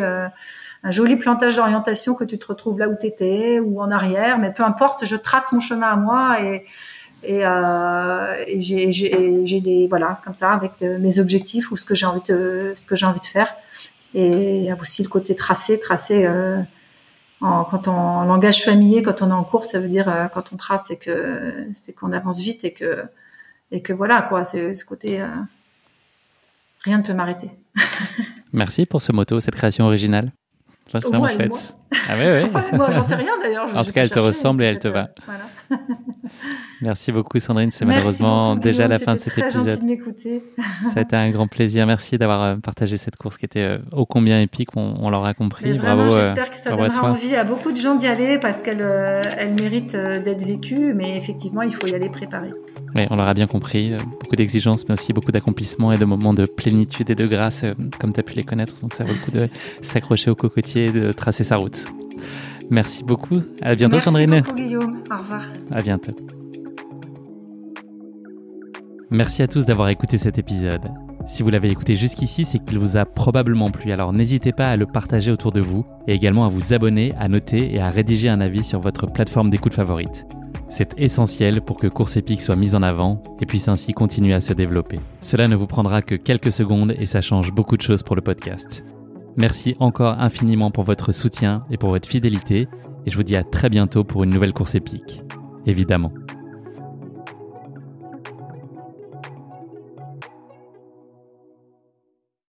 un 0.86 0.92
joli 0.92 1.16
plantage 1.16 1.56
d'orientation, 1.56 2.14
que 2.14 2.22
tu 2.22 2.38
te 2.38 2.46
retrouves 2.46 2.78
là 2.78 2.88
où 2.88 2.94
tu 2.98 3.06
étais 3.06 3.58
ou 3.58 3.80
en 3.80 3.90
arrière, 3.90 4.38
mais 4.38 4.52
peu 4.52 4.62
importe, 4.62 5.04
je 5.04 5.16
trace 5.16 5.50
mon 5.50 5.58
chemin 5.58 5.88
à 5.88 5.96
moi 5.96 6.40
et, 7.22 7.44
euh, 7.44 8.44
et 8.46 8.60
j'ai 8.60 9.60
des 9.60 9.86
voilà 9.88 10.20
comme 10.24 10.34
ça 10.34 10.52
avec 10.52 10.80
mes 10.80 11.18
objectifs 11.18 11.70
ou 11.70 11.76
ce 11.76 11.84
que 11.84 11.94
j'ai 11.94 12.06
envie 12.06 12.22
de 12.28 12.72
ce 12.74 12.84
que 12.84 12.96
j'ai 12.96 13.06
envie 13.06 13.20
de 13.20 13.26
faire 13.26 13.54
et 14.14 14.58
il 14.58 14.64
y 14.64 14.70
a 14.70 14.76
aussi 14.76 15.02
le 15.02 15.08
côté 15.08 15.34
tracé 15.34 15.80
tracé 15.80 16.26
euh, 16.26 16.60
en, 17.40 17.64
quand 17.64 17.88
on 17.88 17.92
en 17.92 18.24
langage 18.24 18.64
familier 18.64 19.02
quand 19.02 19.22
on 19.22 19.30
est 19.30 19.34
en 19.34 19.44
cours 19.44 19.64
ça 19.64 19.80
veut 19.80 19.88
dire 19.88 20.08
euh, 20.08 20.26
quand 20.28 20.52
on 20.52 20.56
trace 20.56 20.86
c'est 20.88 20.96
que 20.96 21.66
c'est 21.72 21.92
qu'on 21.92 22.12
avance 22.12 22.40
vite 22.40 22.64
et 22.64 22.72
que 22.72 23.04
et 23.70 23.82
que 23.82 23.92
voilà 23.92 24.22
quoi 24.22 24.44
c'est 24.44 24.74
ce 24.74 24.84
côté 24.84 25.20
euh, 25.20 25.26
rien 26.80 26.98
ne 26.98 27.02
peut 27.02 27.14
m'arrêter 27.14 27.50
Merci 28.52 28.86
pour 28.86 29.02
ce 29.02 29.12
moto, 29.12 29.38
cette 29.40 29.54
création 29.54 29.84
originale. 29.84 30.32
vraiment 30.92 31.28
chouette. 31.28 31.76
Ah 31.92 32.16
ouais, 32.16 32.42
ouais. 32.42 32.50
moi, 32.72 32.90
j'en 32.90 33.04
sais 33.04 33.14
rien 33.14 33.32
d'ailleurs. 33.40 33.76
En 33.76 33.84
tout 33.84 33.92
cas, 33.92 34.02
elle 34.02 34.10
te 34.10 34.18
ressemble 34.18 34.62
et 34.62 34.66
elle 34.66 34.78
te 34.78 34.88
va. 34.88 35.10
Voilà. 35.26 35.44
Merci 36.82 37.10
beaucoup 37.10 37.38
Sandrine, 37.38 37.70
c'est 37.70 37.86
malheureusement 37.86 38.54
déjà 38.54 38.86
la 38.86 38.98
fin 38.98 39.14
de 39.14 39.20
cet 39.20 39.32
très 39.32 39.42
épisode. 39.42 39.70
Gentil 39.70 39.82
de 39.82 39.86
m'écouter. 39.86 40.44
Ça 40.92 41.00
a 41.00 41.02
été 41.02 41.16
un 41.16 41.30
grand 41.30 41.48
plaisir. 41.48 41.86
Merci 41.86 42.18
d'avoir 42.18 42.42
euh, 42.42 42.56
partagé 42.56 42.98
cette 42.98 43.16
course 43.16 43.38
qui 43.38 43.46
était 43.46 43.62
euh, 43.62 43.78
ô 43.92 44.04
combien 44.04 44.40
épique, 44.40 44.68
on, 44.76 45.08
l'aura 45.08 45.32
compris. 45.32 45.72
vraiment, 45.72 46.04
euh, 46.04 46.08
j'espère 46.08 46.50
que 46.50 46.56
ça 46.56 46.70
donnera 46.70 47.10
envie 47.10 47.34
à 47.34 47.44
beaucoup 47.44 47.72
de 47.72 47.76
gens 47.76 47.94
d'y 47.94 48.06
aller 48.06 48.38
parce 48.38 48.62
qu'elle 48.62 48.84
elle 49.38 49.54
mérite 49.54 49.96
d'être 49.96 50.44
vécue, 50.44 50.92
mais 50.94 51.16
effectivement, 51.16 51.62
il 51.62 51.74
faut 51.74 51.86
y 51.86 51.94
aller 51.94 52.10
préparé. 52.10 52.50
Oui, 52.94 53.06
on 53.10 53.16
l'aura 53.16 53.34
bien 53.34 53.46
compris. 53.46 53.94
Beaucoup 54.20 54.36
d'exigences, 54.36 54.84
mais 54.88 54.94
aussi 54.94 55.12
beaucoup 55.12 55.32
d'accomplissement 55.32 55.92
et 55.92 55.98
de 55.98 56.04
moments 56.04 56.34
de 56.34 56.44
plénitude 56.44 57.08
et 57.10 57.14
de 57.14 57.26
grâce, 57.26 57.64
comme 57.98 58.12
tu 58.12 58.20
as 58.20 58.22
pu 58.22 58.34
les 58.34 58.44
connaître. 58.44 58.74
Donc 58.80 58.94
ça 58.94 59.04
vaut 59.04 59.12
le 59.12 59.18
coup 59.18 59.30
de 59.30 59.48
s'accrocher 59.82 60.30
au 60.30 60.34
cocotier 60.34 60.86
et 60.86 60.92
de 60.92 61.12
tracer 61.12 61.44
sa 61.44 61.56
route. 61.56 61.85
Merci 62.70 63.04
beaucoup. 63.04 63.42
À 63.62 63.74
bientôt, 63.74 63.96
Merci 63.96 64.04
Sandrine. 64.04 64.30
Merci 64.30 64.50
beaucoup, 64.50 64.60
Guillaume. 64.60 65.02
Au 65.10 65.18
revoir. 65.18 65.42
À 65.70 65.82
bientôt. 65.82 66.12
Merci 69.10 69.42
à 69.42 69.46
tous 69.46 69.64
d'avoir 69.64 69.88
écouté 69.88 70.18
cet 70.18 70.36
épisode. 70.38 70.90
Si 71.26 71.42
vous 71.42 71.50
l'avez 71.50 71.70
écouté 71.70 71.94
jusqu'ici, 71.94 72.44
c'est 72.44 72.58
qu'il 72.58 72.78
vous 72.78 72.96
a 72.96 73.04
probablement 73.04 73.70
plu, 73.70 73.92
alors 73.92 74.12
n'hésitez 74.12 74.52
pas 74.52 74.68
à 74.68 74.76
le 74.76 74.86
partager 74.86 75.30
autour 75.30 75.52
de 75.52 75.60
vous 75.60 75.84
et 76.06 76.14
également 76.14 76.44
à 76.44 76.48
vous 76.48 76.72
abonner, 76.72 77.12
à 77.18 77.28
noter 77.28 77.74
et 77.74 77.80
à 77.80 77.90
rédiger 77.90 78.28
un 78.28 78.40
avis 78.40 78.64
sur 78.64 78.80
votre 78.80 79.06
plateforme 79.06 79.50
d'écoute 79.50 79.74
favorite. 79.74 80.26
C'est 80.68 80.98
essentiel 80.98 81.62
pour 81.62 81.76
que 81.76 81.86
Course 81.86 82.16
Épique 82.16 82.42
soit 82.42 82.56
mise 82.56 82.74
en 82.74 82.82
avant 82.82 83.22
et 83.40 83.46
puisse 83.46 83.68
ainsi 83.68 83.92
continuer 83.92 84.34
à 84.34 84.40
se 84.40 84.52
développer. 84.52 84.98
Cela 85.20 85.46
ne 85.46 85.56
vous 85.56 85.66
prendra 85.66 86.02
que 86.02 86.16
quelques 86.16 86.52
secondes 86.52 86.94
et 86.98 87.06
ça 87.06 87.20
change 87.20 87.52
beaucoup 87.52 87.76
de 87.76 87.82
choses 87.82 88.02
pour 88.02 88.16
le 88.16 88.22
podcast. 88.22 88.84
Merci 89.36 89.76
encore 89.80 90.18
infiniment 90.18 90.70
pour 90.70 90.84
votre 90.84 91.12
soutien 91.12 91.64
et 91.70 91.76
pour 91.76 91.90
votre 91.90 92.08
fidélité 92.08 92.68
et 93.04 93.10
je 93.10 93.16
vous 93.16 93.22
dis 93.22 93.36
à 93.36 93.44
très 93.44 93.68
bientôt 93.68 94.02
pour 94.02 94.24
une 94.24 94.30
nouvelle 94.30 94.52
course 94.52 94.74
épique. 94.74 95.22
Évidemment. 95.66 96.12